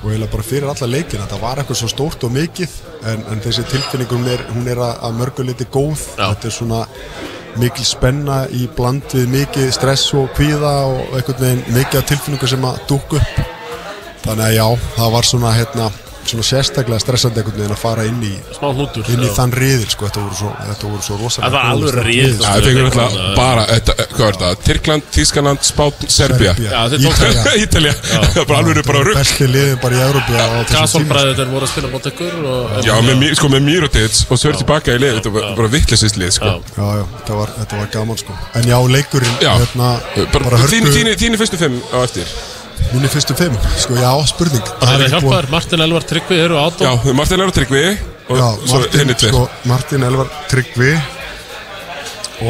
sko 0.00 0.08
eiginlega 0.08 0.32
bara 0.32 0.44
fyrir 0.48 0.68
alla 0.70 0.86
leikina 0.88 1.26
það 1.28 1.42
var 1.42 1.58
eitthvað 1.60 1.76
svo 1.76 1.88
stórt 1.92 2.22
og 2.24 2.32
mikið 2.32 2.76
en, 3.10 3.24
en 3.34 3.42
þessi 3.44 3.66
tilfinningum 3.68 4.22
er, 4.32 4.44
hún 4.54 4.68
er 4.72 4.80
að, 4.80 4.94
að 5.04 5.18
mörguleiti 5.18 5.66
góð. 5.68 6.04
Þetta 6.16 6.48
er 6.48 6.54
svona 6.56 6.78
mikil 7.60 7.84
spenna 7.84 8.38
í 8.48 8.64
bland 8.76 9.12
við 9.12 9.28
mikið 9.34 9.72
stress 9.76 10.06
og 10.16 10.30
kvíða 10.38 10.72
og 10.88 11.18
einhvern 11.18 11.42
veginn 11.42 11.76
mikið 11.76 12.00
af 12.00 12.08
tilfinningu 12.08 12.48
sem 12.48 12.64
að 12.64 12.80
dúk 12.88 13.16
upp. 13.18 13.42
Þannig 14.24 14.46
að 14.46 14.56
já, 14.56 14.66
það 14.96 15.12
var 15.18 15.28
svona 15.28 15.52
hérna 15.58 15.90
svona 16.30 16.46
sérstaklega 16.46 17.02
stressandi 17.02 17.42
einhvern 17.42 17.58
veginn 17.60 17.74
að 17.74 17.80
fara 17.82 18.04
inn 18.08 18.22
í 18.24 18.32
Smá 18.56 18.68
hnútur, 18.74 19.08
inn 19.12 19.24
í 19.24 19.28
já. 19.28 19.34
þann 19.36 19.54
riðil 19.56 19.88
sko, 19.92 20.08
þetta 20.08 20.24
voru 20.24 20.38
svo, 20.40 20.50
þetta 20.70 20.90
voru 20.90 21.04
svo 21.06 21.18
rosalega 21.20 21.50
Það 21.50 21.56
var 21.56 21.70
alveg 21.70 22.10
Já, 22.10 22.28
sko. 22.30 22.44
það 22.44 22.68
fengur 22.68 22.88
alltaf 22.90 23.16
bara, 23.36 23.64
þetta, 23.70 23.96
hvað 24.14 24.26
er 24.26 24.38
þetta? 24.40 24.50
Tyrkland, 24.68 25.08
Tískaland, 25.16 25.64
Spátn, 25.66 26.10
Serbia 26.10 26.54
Ítalja 26.54 26.86
það. 27.00 27.58
Ítalja, 27.64 27.94
það 28.00 28.38
var 28.40 28.48
bara 28.50 28.60
alveg 28.64 28.82
bara 28.90 29.04
rugg 29.08 29.20
besti 29.20 29.48
liðin 29.50 29.80
bara 29.82 29.98
í 29.98 30.02
þessum 30.02 30.24
tíma 30.30 30.60
Gasol-bræður 30.70 31.52
voru 31.54 31.66
að 31.68 31.72
spila 31.74 31.92
mót 31.94 32.08
ykkur 32.10 32.38
og, 32.54 32.78
Já, 32.86 32.94
sko, 33.40 33.52
með 33.52 33.66
Mirotic 33.66 34.22
og 34.30 34.40
svo 34.40 34.52
er 34.52 34.60
tilbaka 34.60 34.96
í 34.96 35.02
lið, 35.02 35.18
þetta 35.18 35.34
var 35.34 35.50
bara 35.58 35.72
vittlisist 35.74 36.20
lið, 36.20 36.32
sko. 36.38 36.54
Já, 36.76 36.86
já, 37.00 37.04
þetta 37.18 37.40
var, 37.40 37.52
þetta 37.58 37.82
var 37.82 37.92
gaman 37.96 38.20
sko. 38.20 38.38
En 38.60 38.70
já, 38.70 38.78
leikurinn 38.94 39.36
Já, 39.42 39.52
hérna, 39.58 39.92
bara, 40.34 40.64
þín, 40.70 40.88
þín, 40.94 41.12
þín 41.20 41.38
fyrstu 41.40 41.60
fimm 41.60 41.78
á 41.94 41.98
eftir 42.04 42.28
Mínu 42.90 43.08
fyrstu 43.12 43.34
fimm, 43.38 43.54
sko 43.78 43.94
já, 43.94 44.10
spurning. 44.26 44.66
Það 44.80 44.92
er 44.94 45.04
ekki 45.04 45.12
hjálpaður, 45.14 45.46
Martin 45.52 45.84
Elvar 45.84 46.06
Tryggvi 46.10 46.38
eru 46.42 46.56
átó 46.58 46.86
Já, 46.88 47.12
Martin 47.14 47.38
Elvar 47.38 47.52
Tryggvi 47.54 47.82
og 48.30 48.40
Já, 48.40 48.46
svo 48.66 48.80
Martin, 48.80 49.12
sko, 49.22 49.42
Martin 49.70 50.06
Elvar 50.08 50.32
Tryggvi. 50.50 50.90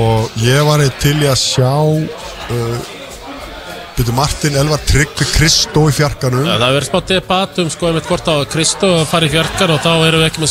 Og 0.00 0.40
ég 0.40 0.64
var 0.64 0.80
eitt 0.84 0.96
til 1.02 1.16
í 1.20 1.28
að 1.28 1.38
sjá 1.42 1.72
uh, 1.76 2.88
byrju 3.96 4.12
Martin 4.16 4.54
Elvar 4.56 4.80
Tryggvi 4.88 5.26
Kristó 5.34 5.82
í 5.90 5.92
fjarkanum. 5.94 6.44
Já, 6.46 6.54
það 6.56 6.62
hefur 6.66 6.76
verið 6.78 6.88
smá 6.90 7.00
debat 7.10 7.58
um 7.62 7.70
sko 7.74 7.88
einmitt 7.90 8.06
hvort 8.08 8.28
að 8.32 8.44
Kristó 8.52 8.90
fari 9.10 9.28
í 9.28 9.32
fjarkan 9.34 9.72
og 9.74 9.80
þá 9.84 9.90
erum 10.06 10.20
við 10.22 10.28
ekki 10.30 10.42
með 10.44 10.50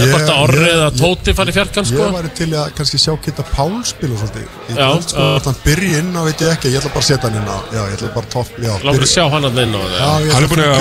ég- 0.00 0.12
hvort 0.12 0.28
að 0.32 0.42
Orri 0.42 0.64
ég- 0.64 0.74
eða 0.74 0.88
Tóti 0.98 1.34
fari 1.38 1.50
í 1.52 1.56
fjarkan 1.58 1.84
sko. 1.88 2.02
Ég 2.04 2.12
var 2.18 2.28
til 2.38 2.48
í 2.48 2.56
að 2.56 2.74
kannski 2.76 2.98
sjá 3.02 3.12
Kitta 3.24 3.42
Pál 3.52 3.72
spila 3.84 4.16
svolítið. 4.20 4.46
Í 4.68 4.76
Já, 4.76 4.88
kvöld, 4.88 5.08
sko, 5.08 5.16
já. 5.18 5.32
hvort 5.32 5.44
hann 5.48 5.58
byrji 5.64 5.92
inn 5.98 6.12
á 6.16 6.22
veit 6.24 6.38
ég 6.44 6.50
ekki 6.52 6.68
Ég 6.72 6.78
ætla 6.80 6.92
bara 6.92 7.04
að 7.04 7.08
setja 7.08 7.28
hann 7.28 7.36
inn 7.40 7.48
á 7.48 7.58
Já, 7.72 7.82
ég 7.88 7.94
ætla 7.98 8.14
bara 8.14 8.26
topp 8.32 8.48
Já, 8.58 8.72
Látum 8.84 9.00
við 9.00 9.12
sjá 9.14 9.24
hann 9.32 9.44
að 9.48 9.62
inn 9.62 9.74
á 9.74 9.80
það 9.80 10.26
ég 10.28 10.32
Hann 10.32 10.42
er 10.42 10.48
búin 10.48 10.62
að 10.64 10.74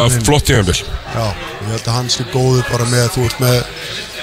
þarna 0.00 0.16
inn. 0.16 0.24
flott 0.28 0.44
tíðanbíl 0.50 0.80
Já, 1.14 1.26
ég 1.60 1.72
held 1.74 1.88
að 1.90 1.96
hann 1.98 2.10
sé 2.12 2.24
góður 2.32 2.64
bara 2.70 2.86
með 2.90 3.08
Þú 3.14 3.26
ert 3.28 3.40
með 3.42 3.58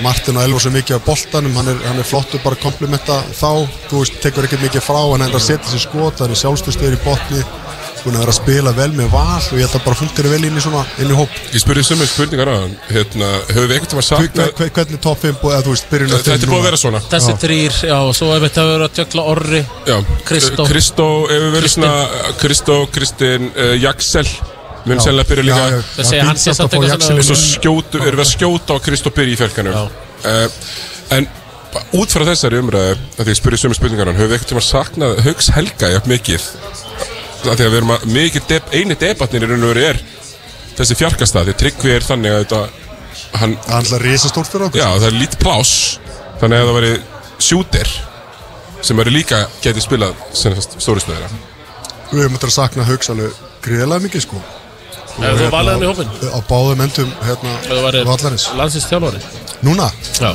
Martin 0.06 0.38
og 0.38 0.44
Elvar 0.46 0.62
svo 0.62 0.72
mikið 0.76 1.00
á 1.00 1.08
boltanum. 1.08 1.56
Hann 1.58 1.72
er, 1.74 1.80
hann 1.88 2.02
er 2.02 2.06
flottur 2.08 2.44
bara 2.44 2.58
að 2.58 2.66
komplimenta 2.68 3.22
þá. 3.34 3.50
Þú 3.90 4.04
veist, 4.04 4.20
tekur 4.24 4.46
ekkert 4.48 4.66
mikið 4.68 4.86
frá 4.86 5.02
Hann 5.14 5.26
er 5.26 5.38
að 5.38 5.48
setja 5.48 5.72
sér 5.74 5.86
skot 5.88 6.22
Hann 6.24 6.34
er 6.34 6.42
sjálfstöðstöður 6.44 6.98
í 7.00 7.04
botni 7.06 7.46
að 8.08 8.22
vera 8.22 8.32
að 8.32 8.38
spila 8.38 8.72
vel 8.72 8.92
með 8.96 9.10
val 9.12 9.42
Og 9.52 9.58
ég 9.58 9.66
held 9.66 9.74
að 9.76 9.84
bara 9.84 9.98
fungera 10.00 10.30
vel 10.32 10.46
inn 10.48 10.56
í 10.56 10.62
svona 10.64 10.84
Inn 11.04 11.12
í 11.12 11.18
hóp. 11.18 11.34
Ég 11.52 11.60
spurði 11.64 11.84
sömu 11.84 12.08
spurningar 12.08 12.48
á 12.48 12.56
hann. 12.62 12.76
Hérna, 12.88 13.32
höfum 13.50 13.68
við 13.68 13.74
einhvern 13.76 13.92
tíma 13.92 14.06
sagt 14.08 14.38
hver- 14.38 14.72
Hvernig 14.78 15.02
top 15.04 15.20
5 15.26 15.40
búið, 15.42 15.56
eða 15.58 15.66
þú 15.66 15.74
veist, 15.74 15.90
byrjun 15.92 16.14
Þetta 16.14 16.36
er 16.38 16.52
búið 16.54 16.62
að 16.62 16.68
vera 16.70 16.80
svona. 16.84 17.02
Þessi 17.12 17.36
þrýr, 17.44 17.80
já, 17.90 17.98
og 17.98 18.14
svo 18.16 18.30
hefur 18.32 18.54
verið 18.56 18.86
að 18.88 18.96
tjökla 19.00 19.26
Orri 19.34 19.64
Kristó. 20.30 20.68
Kristó 20.70 21.10
hefur 21.32 21.52
verið 21.58 21.74
svona 21.76 21.94
Kristó, 22.40 22.78
Kristinn, 22.96 23.52
uh, 23.58 23.74
Jaksel 23.76 24.28
Mun 24.88 25.02
sennilega 25.04 25.30
byrja 25.32 25.46
líka. 25.48 25.66
Þeir 25.98 26.08
segja 26.12 26.26
hann 26.30 26.40
sé 26.42 26.54
samt 26.58 26.74
eitthvað 26.78 27.02
svona- 27.04 27.20
Og 27.24 27.28
svo 27.28 27.38
skjótu, 27.42 28.02
erum 28.04 28.20
við 28.20 28.26
að 28.26 28.32
skjóta 28.34 28.76
á 28.76 28.78
Kristó 28.88 29.12
byrja 29.18 29.34
í 29.36 29.40
fjarkanum 29.42 29.76
uh, 29.78 30.48
En 31.18 31.28
út 32.00 32.14
frá 32.14 32.24
þessari 32.30 32.60
umræðu 32.64 32.94
að 32.96 33.24
því 33.24 33.34
ég 33.34 33.40
spurði 33.42 33.60
sömu 33.64 33.78
spurningar 33.78 34.10
hann 34.12 34.18
Höfum 34.18 34.32
við 34.32 34.38
einhvern 34.38 34.52
tíma 34.54 34.64
saknað 34.66 35.20
Hauks 35.28 35.50
Helga 35.58 35.92
jafn 35.94 36.12
mikið? 36.14 36.48
Að 36.48 37.54
Því 37.54 37.66
að 37.68 37.72
við 37.72 37.78
erum 37.82 37.94
að 37.98 38.06
mikið 38.18 38.48
deb, 38.50 38.72
eini 38.74 38.96
debatnin 39.04 39.44
í 39.46 39.50
raun 39.52 39.64
og 39.68 39.74
veru 39.76 39.86
er 39.92 40.00
Þessi 40.78 40.98
fjarkastað, 41.00 41.50
því 41.52 41.58
Tryggvi 41.62 41.94
er 41.98 42.06
þannig 42.08 42.34
að 42.36 42.44
þetta 42.46 42.62
Hann, 43.38 43.56
hann 43.68 43.88
er 43.98 44.04
risastórt 44.06 44.48
fyrir 44.52 44.68
okkur. 44.70 44.80
Já, 44.80 44.88
það 45.02 45.08
er 45.10 45.16
lítið 45.20 45.40
pláss 45.42 45.74
Þannig 46.42 46.62
að 46.62 46.68
það 46.70 46.78
væri 46.78 46.92
sjúter 47.48 47.90
sem 48.88 49.00
eru 49.02 49.10
líka 49.12 49.40
getið 49.64 49.84
spilað 49.84 50.20
sem 50.38 50.54
stóri 50.78 51.02
stöðina. 51.02 51.28
Við 52.12 52.22
höfum 52.22 52.36
þetta 52.38 52.48
að 52.48 52.54
sakna 52.54 52.86
Hauks 52.88 53.10
alveg 53.10 53.40
greiðlega 53.66 54.04
mikið 54.06 54.24
sko 54.28 54.42
Hefur 55.18 55.34
þú 55.34 55.42
hérna, 55.42 55.52
valið 55.58 55.74
hann 55.74 55.84
í 55.84 55.90
hópinn? 55.90 56.12
Á 56.30 56.40
báðum 56.52 56.82
endum 56.86 57.12
hérna 57.26 57.54
vallarins 58.06 58.48
landsins 58.58 58.86
þjálfari 58.90 59.22
Núna? 59.66 59.88
Já. 60.14 60.32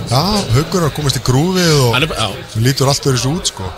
Haukur 0.56 0.82
er 0.82 0.88
að 0.88 0.94
komast 0.96 1.18
í 1.20 1.22
grúfið 1.22 1.72
og 1.86 1.92
Hann 1.94 2.02
er- 2.08 2.16
já. 2.18 2.28
lítur 2.58 2.88
allt 2.90 3.04
verið 3.06 3.20
svo 3.22 3.34
út 3.38 3.46
sko 3.52 3.68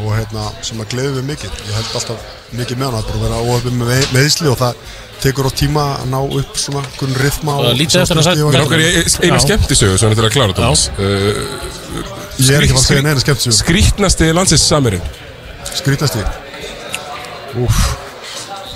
og 0.00 0.10
hérna 0.16 0.44
sem 0.64 0.80
að 0.80 0.90
gleði 0.92 1.14
við 1.18 1.24
mikið 1.32 1.50
ég 1.68 1.74
held 1.76 1.94
alltaf 1.98 2.26
mikið 2.56 2.76
með 2.80 2.86
hann 2.90 2.98
að 3.00 3.08
bara 3.08 3.22
vera 3.24 3.40
óöfum 3.44 3.78
með 3.80 3.88
með- 3.90 4.12
meðsli 4.16 4.48
og 4.52 4.58
það 4.60 4.74
tekur 5.20 5.48
á 5.48 5.52
tíma 5.52 5.86
að 6.00 6.06
ná 6.12 6.20
upp 6.40 6.54
svona 6.56 6.84
einhvern 6.84 7.16
rytma 7.20 7.56
Og 7.60 7.74
lítið 7.76 8.00
eftir 8.04 8.20
að 8.20 8.24
í 8.30 9.26
eina 9.26 9.36
Já. 9.36 9.44
skemmtisögu 9.46 9.98
svona 10.00 10.14
til 10.16 10.24
að 10.28 10.32
klára 10.36 10.54
Thomas 10.56 10.86
uh, 10.96 11.00
Ég 12.40 12.54
er 12.56 12.64
ekki 12.64 12.72
að 12.72 12.76
fara 12.76 12.80
að 12.80 12.86
segja 12.86 13.02
neina 13.04 13.20
skemmtisögu. 13.20 13.56
Skrítnasti 13.60 14.30
landsins 14.32 14.64
samirinn 14.68 15.02
Skrítnasti 15.76 16.24
Úf 17.60 18.09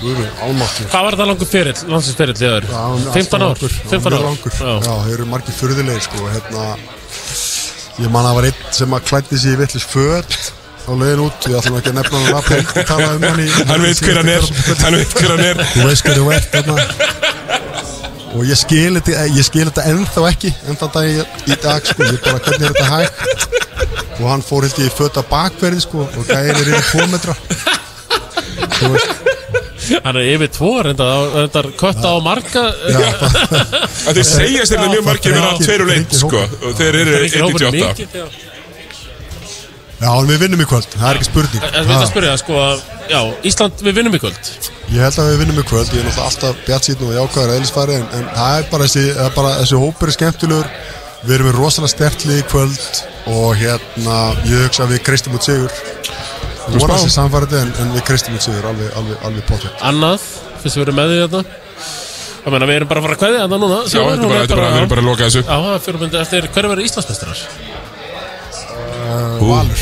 Hvað 0.05 1.05
var 1.07 1.17
það 1.17 1.29
langur 1.31 1.49
fyrill, 1.49 1.77
landsins 1.89 2.17
fyrill 2.19 2.37
þér? 2.37 2.67
15 3.15 3.45
ár? 3.45 3.63
15 3.63 4.13
ár? 4.13 4.21
langur. 4.27 4.59
Já, 4.59 4.93
þeir 5.07 5.15
eru 5.15 5.25
margir 5.31 5.57
furðilegir 5.57 6.05
sko 6.05 6.29
hérna, 6.29 6.67
Ég 7.95 8.11
man 8.11 8.25
að 8.25 8.27
það 8.27 8.35
var 8.35 8.45
einn 8.49 8.71
sem 8.75 8.93
að 8.97 9.03
klætti 9.07 9.37
sig 9.39 9.53
í 9.55 9.57
vitlis 9.61 9.85
föt 9.87 10.33
á 10.85 10.91
leiðin 10.99 11.21
út, 11.23 11.45
ég 11.47 11.55
ætlum 11.61 11.77
ekki 11.79 11.91
að 11.93 11.97
nefna 12.01 12.19
hann 12.19 12.35
að 12.35 12.49
Helgi 12.51 12.83
tala 12.89 13.05
um 13.15 13.23
hann 13.23 13.39
í 13.39 13.45
Hann 13.69 13.85
veit 13.85 14.01
hver 14.03 14.19
hann 14.19 14.31
er. 14.33 14.47
Hann 14.81 14.97
veit 14.99 15.13
hver 15.15 15.31
hann 15.31 15.43
er. 15.45 15.61
Þú 15.71 15.85
veist 15.87 16.09
hver 16.09 16.19
þú 16.19 16.25
ert 16.35 16.57
þarna 16.57 16.75
Og 18.35 18.43
ég 18.49 18.59
skil 18.59 18.97
þetta, 18.99 19.23
ég 19.31 19.47
skil 19.47 19.63
þetta 19.69 19.85
ennþá 19.93 20.25
ekki 20.33 20.51
ennþá 20.67 20.89
dag 20.97 21.07
í, 21.07 21.57
dag 21.63 21.87
sko, 21.87 22.09
ég 22.09 22.19
bara 22.25 22.41
hvernig 22.43 22.67
er 22.67 22.75
þetta 22.75 22.87
hægt? 22.91 23.47
Og 24.19 24.27
hann 24.27 24.43
fór 24.43 24.67
held 24.67 24.81
ég 24.83 24.91
í 24.91 24.95
föta 24.97 25.23
bakverði 25.29 25.85
sko 25.85 26.03
og 26.03 26.27
gæðin 26.27 26.59
er 26.59 26.73
yfir 26.75 26.99
2 26.99 27.07
metra. 27.15 27.37
Þú 28.75 28.91
veist 28.91 29.34
Hann 30.05 30.17
er 30.19 30.31
yfir 30.33 30.49
tvo, 30.55 30.71
reyndar, 30.85 31.29
reyndar 31.35 31.69
kötta 31.79 32.11
á 32.11 32.17
marga 32.25 32.63
Að 34.09 34.17
þeir 34.17 34.27
segjast 34.31 34.73
þetta 34.73 34.89
mjög 34.91 35.05
margir 35.05 35.37
og 35.85 35.89
leitt 35.91 36.17
sko 36.17 36.41
og 36.41 36.75
þeir 36.79 36.99
eru 37.03 37.15
Þrengir 37.15 37.45
hópurinn 37.45 37.79
1.98 37.79 37.85
mikið, 37.85 38.19
já. 38.19 38.27
Já, 39.95 40.09
en 40.11 40.27
við 40.27 40.41
vinnum 40.43 40.59
í 40.59 40.65
kvöld, 40.67 40.87
það 40.91 41.05
er 41.07 41.17
ekki 41.17 41.27
spurning. 41.29 41.63
En 41.69 41.85
við 41.87 41.93
Ha. 41.95 41.99
það 42.01 42.09
spyrja, 42.11 42.33
sko, 42.41 42.63
Ísland, 43.47 43.83
við 43.85 43.95
vinnum 43.95 44.17
í 44.17 44.19
kvöld. 44.19 44.49
Ég 44.91 44.99
held 45.01 45.19
að 45.23 45.29
við 45.31 45.37
vinnum 45.41 45.61
í 45.61 45.63
kvöld, 45.69 45.87
ég 45.95 46.01
er 46.01 46.09
náttúrulega 46.09 46.27
alltaf 46.27 46.59
bjart 46.67 46.89
síðan 46.89 47.07
og 47.07 47.15
jákvæður 47.15 47.53
að 47.53 47.55
eðlisfæri 47.61 47.95
en, 47.95 48.05
en 48.19 48.25
það 48.35 48.57
er 48.59 48.67
bara 48.73 48.87
þessi, 48.89 49.05
það 49.15 49.29
er 49.29 49.33
bara, 49.39 49.53
þessi 49.61 49.79
hópur 49.85 50.11
er 50.11 50.17
skemmtilegur. 50.17 50.69
Við 51.25 51.35
erum 51.37 51.47
með 51.49 51.57
rosalega 51.61 51.93
stertlið 51.95 52.41
í 52.41 52.45
kvöld 52.51 53.01
og 53.33 53.47
hérna, 53.63 54.17
ég 54.51 54.67
hugsa 54.67 54.83
að 54.85 54.91
við 54.93 55.01
kreistum 55.07 55.39
út 55.39 55.47
sigur 55.47 55.71
Þú 56.65 56.71
vorum 56.79 56.85
spá? 56.85 56.95
þessi 56.97 57.11
samfærið 57.15 57.51
en, 57.61 57.69
en 57.83 57.87
við 57.95 58.01
kreistum 58.07 58.33
út 58.37 58.43
sigur 58.45 58.65
alveg, 58.71 58.89
alveg, 58.99 59.17
alveg 59.29 59.43
potið 59.49 59.71
Annað, 59.89 60.19
fyrst 60.63 60.75
við 60.79 60.83
erum 60.87 60.97
með 61.01 61.07
því 61.13 61.17
þetta 61.25 61.41
Ég 62.45 62.49
meina, 62.53 62.65
við 62.69 62.75
erum 62.79 62.89
bara 62.91 62.99
að 63.01 63.05
fara 63.05 63.15
að 63.15 63.21
kveðja 63.23 63.41
þetta 63.45 63.57
núna 63.63 63.77
Já, 63.85 63.89
þetta 63.89 63.99
er 64.15 64.19
bara, 64.29 64.39
þetta 64.39 64.53
er 64.53 64.57
bara, 64.61 64.71
við 64.71 64.77
erum 64.81 64.91
bara 64.95 65.01
að 65.01 65.07
loka 65.09 65.23
þessu 65.29 65.41
Já, 65.45 65.55
það 65.65 65.77
fyrir 65.85 65.99
myndi 66.05 66.17
eftir, 66.21 66.41
hver 66.55 66.63
er 66.65 66.69
verið 66.75 66.85
Íslandsmestrar? 66.89 67.37
uh, 69.05 69.37
Valur 69.45 69.81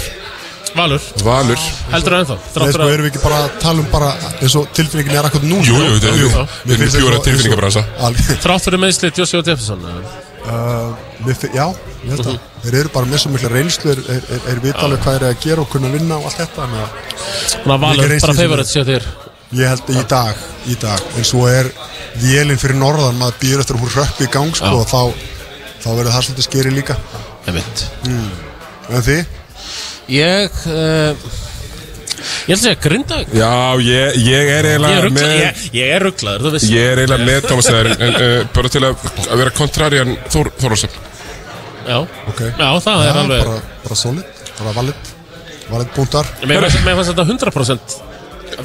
Valur 0.74 0.98
Valur 1.24 1.60
Heldur 1.94 2.14
það 2.16 2.22
ennþá? 2.24 2.38
Nei, 2.40 2.48
sko, 2.50 2.60
fyrir 2.66 2.94
erum 2.96 3.06
við 3.06 3.12
ekki 3.14 3.22
bara 3.24 3.38
að 3.44 3.48
tala 3.62 3.80
um 3.84 3.90
bara 3.94 4.10
eins 4.40 4.56
og 4.58 4.64
tilfinningin 4.74 5.18
er 5.20 5.26
akkur 5.30 5.44
núna 5.46 5.68
Jú, 5.70 5.76
jú, 5.78 5.82
þetta 6.00 6.10
er- 6.10 6.18
Jú, 6.24 6.28
við 6.34 6.74
erum 6.74 6.82
finnst 6.84 6.98
bjóra 6.98 7.14
eins 7.14 7.20
og- 7.20 7.26
tilfinningabransa. 7.30 7.82
eins 7.84 7.94
og- 7.94 8.00
Alveg. 8.08 8.26
Uh, 10.44 10.96
Já, 11.56 11.66
ég 12.04 12.10
held 12.12 12.26
að 12.26 12.34
Mhm. 12.34 12.40
Þeir 12.64 12.76
eru 12.80 12.90
bara 12.94 13.06
með 13.06 13.20
svo 13.20 13.30
mikla 13.32 13.50
reynslu 13.52 13.92
er, 13.92 14.00
er, 14.12 14.26
er, 14.52 14.60
vita 14.64 14.84
alveg 14.86 15.04
hvað 15.04 15.16
er 15.18 15.26
að 15.30 15.40
gera 15.44 15.62
og 15.64 15.70
kunna 15.72 15.90
vinna 15.92 16.18
og 16.18 16.26
allt 16.30 16.40
þetta 16.42 16.64
Þannig 16.64 16.82
að 16.84 17.80
Valur, 17.84 18.02
bara 18.04 18.08
þessu. 18.14 18.36
favorite 18.38 18.72
séu 18.72 18.86
þér 18.88 19.08
Ég 19.54 19.68
held 19.70 19.92
í 19.94 20.04
dag, 20.10 20.36
í 20.68 20.76
dag 20.82 21.02
En 21.18 21.28
svo 21.28 21.46
er 21.48 21.70
vélinn 22.22 22.60
fyrir 22.60 22.80
norðan 22.80 23.20
maður 23.20 23.40
býður 23.42 23.64
eftir 23.64 23.80
hún 23.80 23.94
röppi 23.96 24.28
í 24.28 24.32
gang 24.32 24.56
sko, 24.56 24.72
og 24.80 24.88
þá, 24.88 25.14
þá 25.84 25.90
verður 25.92 26.14
það 26.16 26.26
svolítið 26.28 26.48
skeri 26.48 26.76
líka 26.76 26.98
mm. 27.48 28.32
En 28.90 29.06
þið? 29.08 29.26
Ég 30.14 30.60
uh, 30.68 31.28
Ég 32.24 32.54
ætla 32.54 32.58
að 32.58 32.62
segja 32.64 32.80
Grindavík. 32.84 33.34
Já, 33.38 33.52
ég, 33.88 34.20
ég 34.24 34.52
er 34.58 34.68
eiginlega 34.70 35.10
með 35.18 35.34
ég- 35.40 35.64
ég 35.80 35.92
er 35.98 36.06
rugglaður, 36.08 36.46
þú 36.48 36.54
veist 36.56 36.70
Ég 36.72 36.92
er 36.94 37.02
eiginlega 37.04 37.28
með 37.30 37.48
Thomas 37.50 37.70
Eðar 37.72 37.90
en, 37.92 38.06
en 38.08 38.16
uh, 38.20 38.46
bara 38.56 38.72
til 38.74 38.84
að, 38.88 39.04
að 39.28 39.42
vera 39.44 39.54
kontrarian 39.58 40.16
Þór, 40.34 40.52
Þórósson 40.62 40.96
Já, 41.84 41.98
okay. 42.32 42.54
Já, 42.56 42.70
það 42.86 43.04
er 43.10 43.22
alveg 43.24 43.44
bara, 43.44 43.60
bara 43.84 44.00
solid, 44.00 44.42
bara 44.60 44.72
valid. 44.78 45.12
Valid 45.74 45.90
punktar. 45.98 46.30
Mér 46.48 46.64
fannst 46.64 47.12
þetta 47.12 47.26
100% 47.28 47.98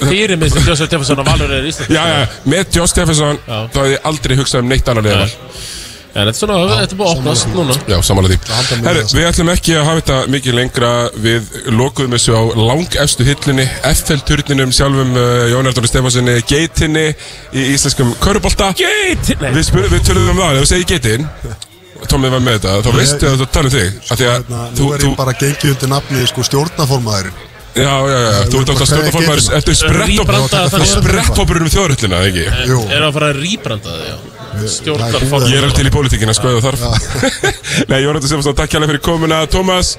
Fyrir 0.05 0.37
mig 0.39 0.53
sem 0.53 0.63
Joshua 0.69 0.87
Jefferson 0.87 1.23
að 1.23 1.29
Valur 1.33 1.53
er 1.59 1.67
Ísland 1.71 1.95
Já, 1.95 2.03
já, 2.13 2.19
með 2.53 2.77
Josh 2.77 2.93
Stephenson 2.93 3.39
þá 3.49 3.79
hefði 3.81 3.93
ég 3.97 4.09
aldrei 4.11 4.37
hugsað 4.39 4.63
um 4.65 4.71
neitt 4.73 4.91
annar 4.93 5.07
liðval 5.07 5.29
En 6.19 6.27
þetta 6.27 6.35
er 6.35 6.39
svona, 6.40 6.55
þetta 6.73 6.97
er 6.97 6.99
búið 6.99 7.09
að 7.09 7.19
opnast 7.20 7.51
núna. 7.55 7.74
Já, 7.86 7.97
samanlega 8.09 8.35
því. 8.35 8.81
Herru, 8.89 9.03
við 9.15 9.27
ætlum 9.28 9.51
ekki 9.53 9.77
að 9.78 9.85
hafa 9.86 10.01
þetta 10.01 10.16
mikið 10.35 10.57
lengra. 10.59 10.90
Við 11.28 11.53
lokuðum 11.78 12.16
þessu 12.16 12.35
á 12.35 12.43
langefstu 12.59 13.27
hillunni 13.28 13.66
FL-turninum 13.93 14.73
sjálfum 14.74 15.15
uh, 15.15 15.47
Jón 15.53 15.70
Ardóri 15.70 15.90
Stefanssoni 15.90 16.35
Geitinni 16.49 17.07
í 17.55 17.65
íslenskum 17.77 18.11
körubolta 18.23 18.73
Geitinni? 18.78 19.53
Við, 19.55 19.66
spur, 19.69 19.86
við 19.93 20.05
töluðum 20.09 20.35
um 20.35 20.43
það, 20.43 20.59
ef 20.59 20.65
þú 20.66 20.70
segir 20.73 20.89
geitin 20.95 21.28
Tómið 22.09 22.35
var 22.36 22.43
með 22.47 22.57
þetta, 22.59 22.74
þá 22.86 22.90
veistu 22.95 23.28
að 23.28 23.40
þú 23.40 23.47
tala 23.57 23.70
um 23.70 23.74
þig 23.74 23.97
af 24.15 24.19
Því 24.20 24.28
að 24.32 24.49
Nú 24.49 24.59
þú, 24.78 24.89
er 24.95 25.03
þú, 25.05 25.09
ég 25.12 25.16
bara 25.19 25.35
gengið 25.40 25.73
undir 25.74 25.90
nafni 25.93 26.27
sko 26.31 26.45
stjórnaformaðurinn 26.47 27.47
já, 27.78 27.82
já, 27.85 28.19
já, 28.19 28.39
þú 28.49 28.61
ert 28.62 28.73
alltaf 28.74 28.90
stjórnaformaður 28.93 29.43
Eftir 29.59 29.99
Ríbranda 29.99 30.62
það 30.73 30.85
er- 30.85 30.93
spretthópurinn 30.95 31.66
um 31.66 31.73
þjóðröllina, 31.74 32.23
ekki? 32.31 32.47
Jú. 32.70 32.78
Er 32.95 33.07
að 33.09 33.16
fara 33.19 33.32
að 33.35 33.43
rýbranda 33.43 33.97
það, 33.97 34.07
já 34.12 34.38
Stjórnarform 34.67 35.47
Ég 35.49 35.61
er 35.61 35.67
alveg 35.67 35.77
til 35.79 35.89
í 35.89 35.93
pólitíkina, 35.95 36.35
sko, 36.37 36.55
það 36.59 36.67
þarf. 36.67 36.83
Nei, 37.91 38.01
Jónatan 38.03 38.31
Stefansson, 38.31 38.57
takk 38.59 38.75
hjálpa 38.75 38.91
fyrir 38.91 39.05
komuna. 39.05 39.45
Tómas, 39.51 39.95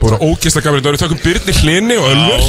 búin 0.00 0.16
að 0.16 0.24
ógeðslega 0.28 0.70
gaman 0.70 0.86
Við 0.86 1.02
tökum 1.02 1.22
Byrni 1.24 1.56
Hlini 1.60 1.98
og 2.00 2.08
Ölver. 2.12 2.46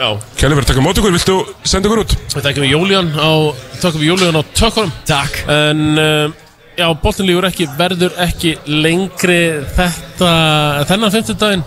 Já 0.00 0.08
Kjærlega 0.40 0.56
fyrir 0.56 0.64
að 0.64 0.68
taka 0.70 0.84
mót 0.84 1.00
okkur, 1.00 1.12
viltu 1.12 1.34
senda 1.68 1.90
okkur 1.90 2.02
út? 2.06 2.14
Við 2.32 2.44
takkum 2.46 2.64
við 2.64 2.70
Júlían 2.72 3.10
á 3.20 3.30
Takkum 3.82 4.00
við 4.00 4.08
Júlían 4.14 4.38
á 4.40 4.42
tökkunum. 4.56 4.94
Takk. 5.08 5.42
En 5.52 5.82
uh, 6.00 6.38
Já, 6.80 6.86
boltin 7.02 7.28
lífur 7.28 7.44
ekki, 7.50 7.66
verður 7.76 8.14
ekki 8.24 8.54
lengri 8.70 9.40
þetta, 9.76 10.30
þennan 10.88 11.12
50 11.12 11.40
daginn 11.42 11.64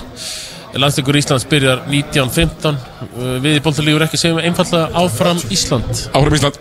Landsleikur 0.82 1.20
Íslands 1.20 1.46
byrjar 1.50 1.84
19.15 1.92 2.82
Uh, 3.14 3.36
Við 3.44 3.60
í 3.60 3.62
boltin 3.62 3.86
lífur 3.86 4.08
ekki 4.08 4.18
segjum 4.18 4.40
einfallega 4.42 4.88
áfram 4.98 5.38
Ísland. 5.54 6.08
Áfram 6.16 6.34
Ísland 6.40 6.58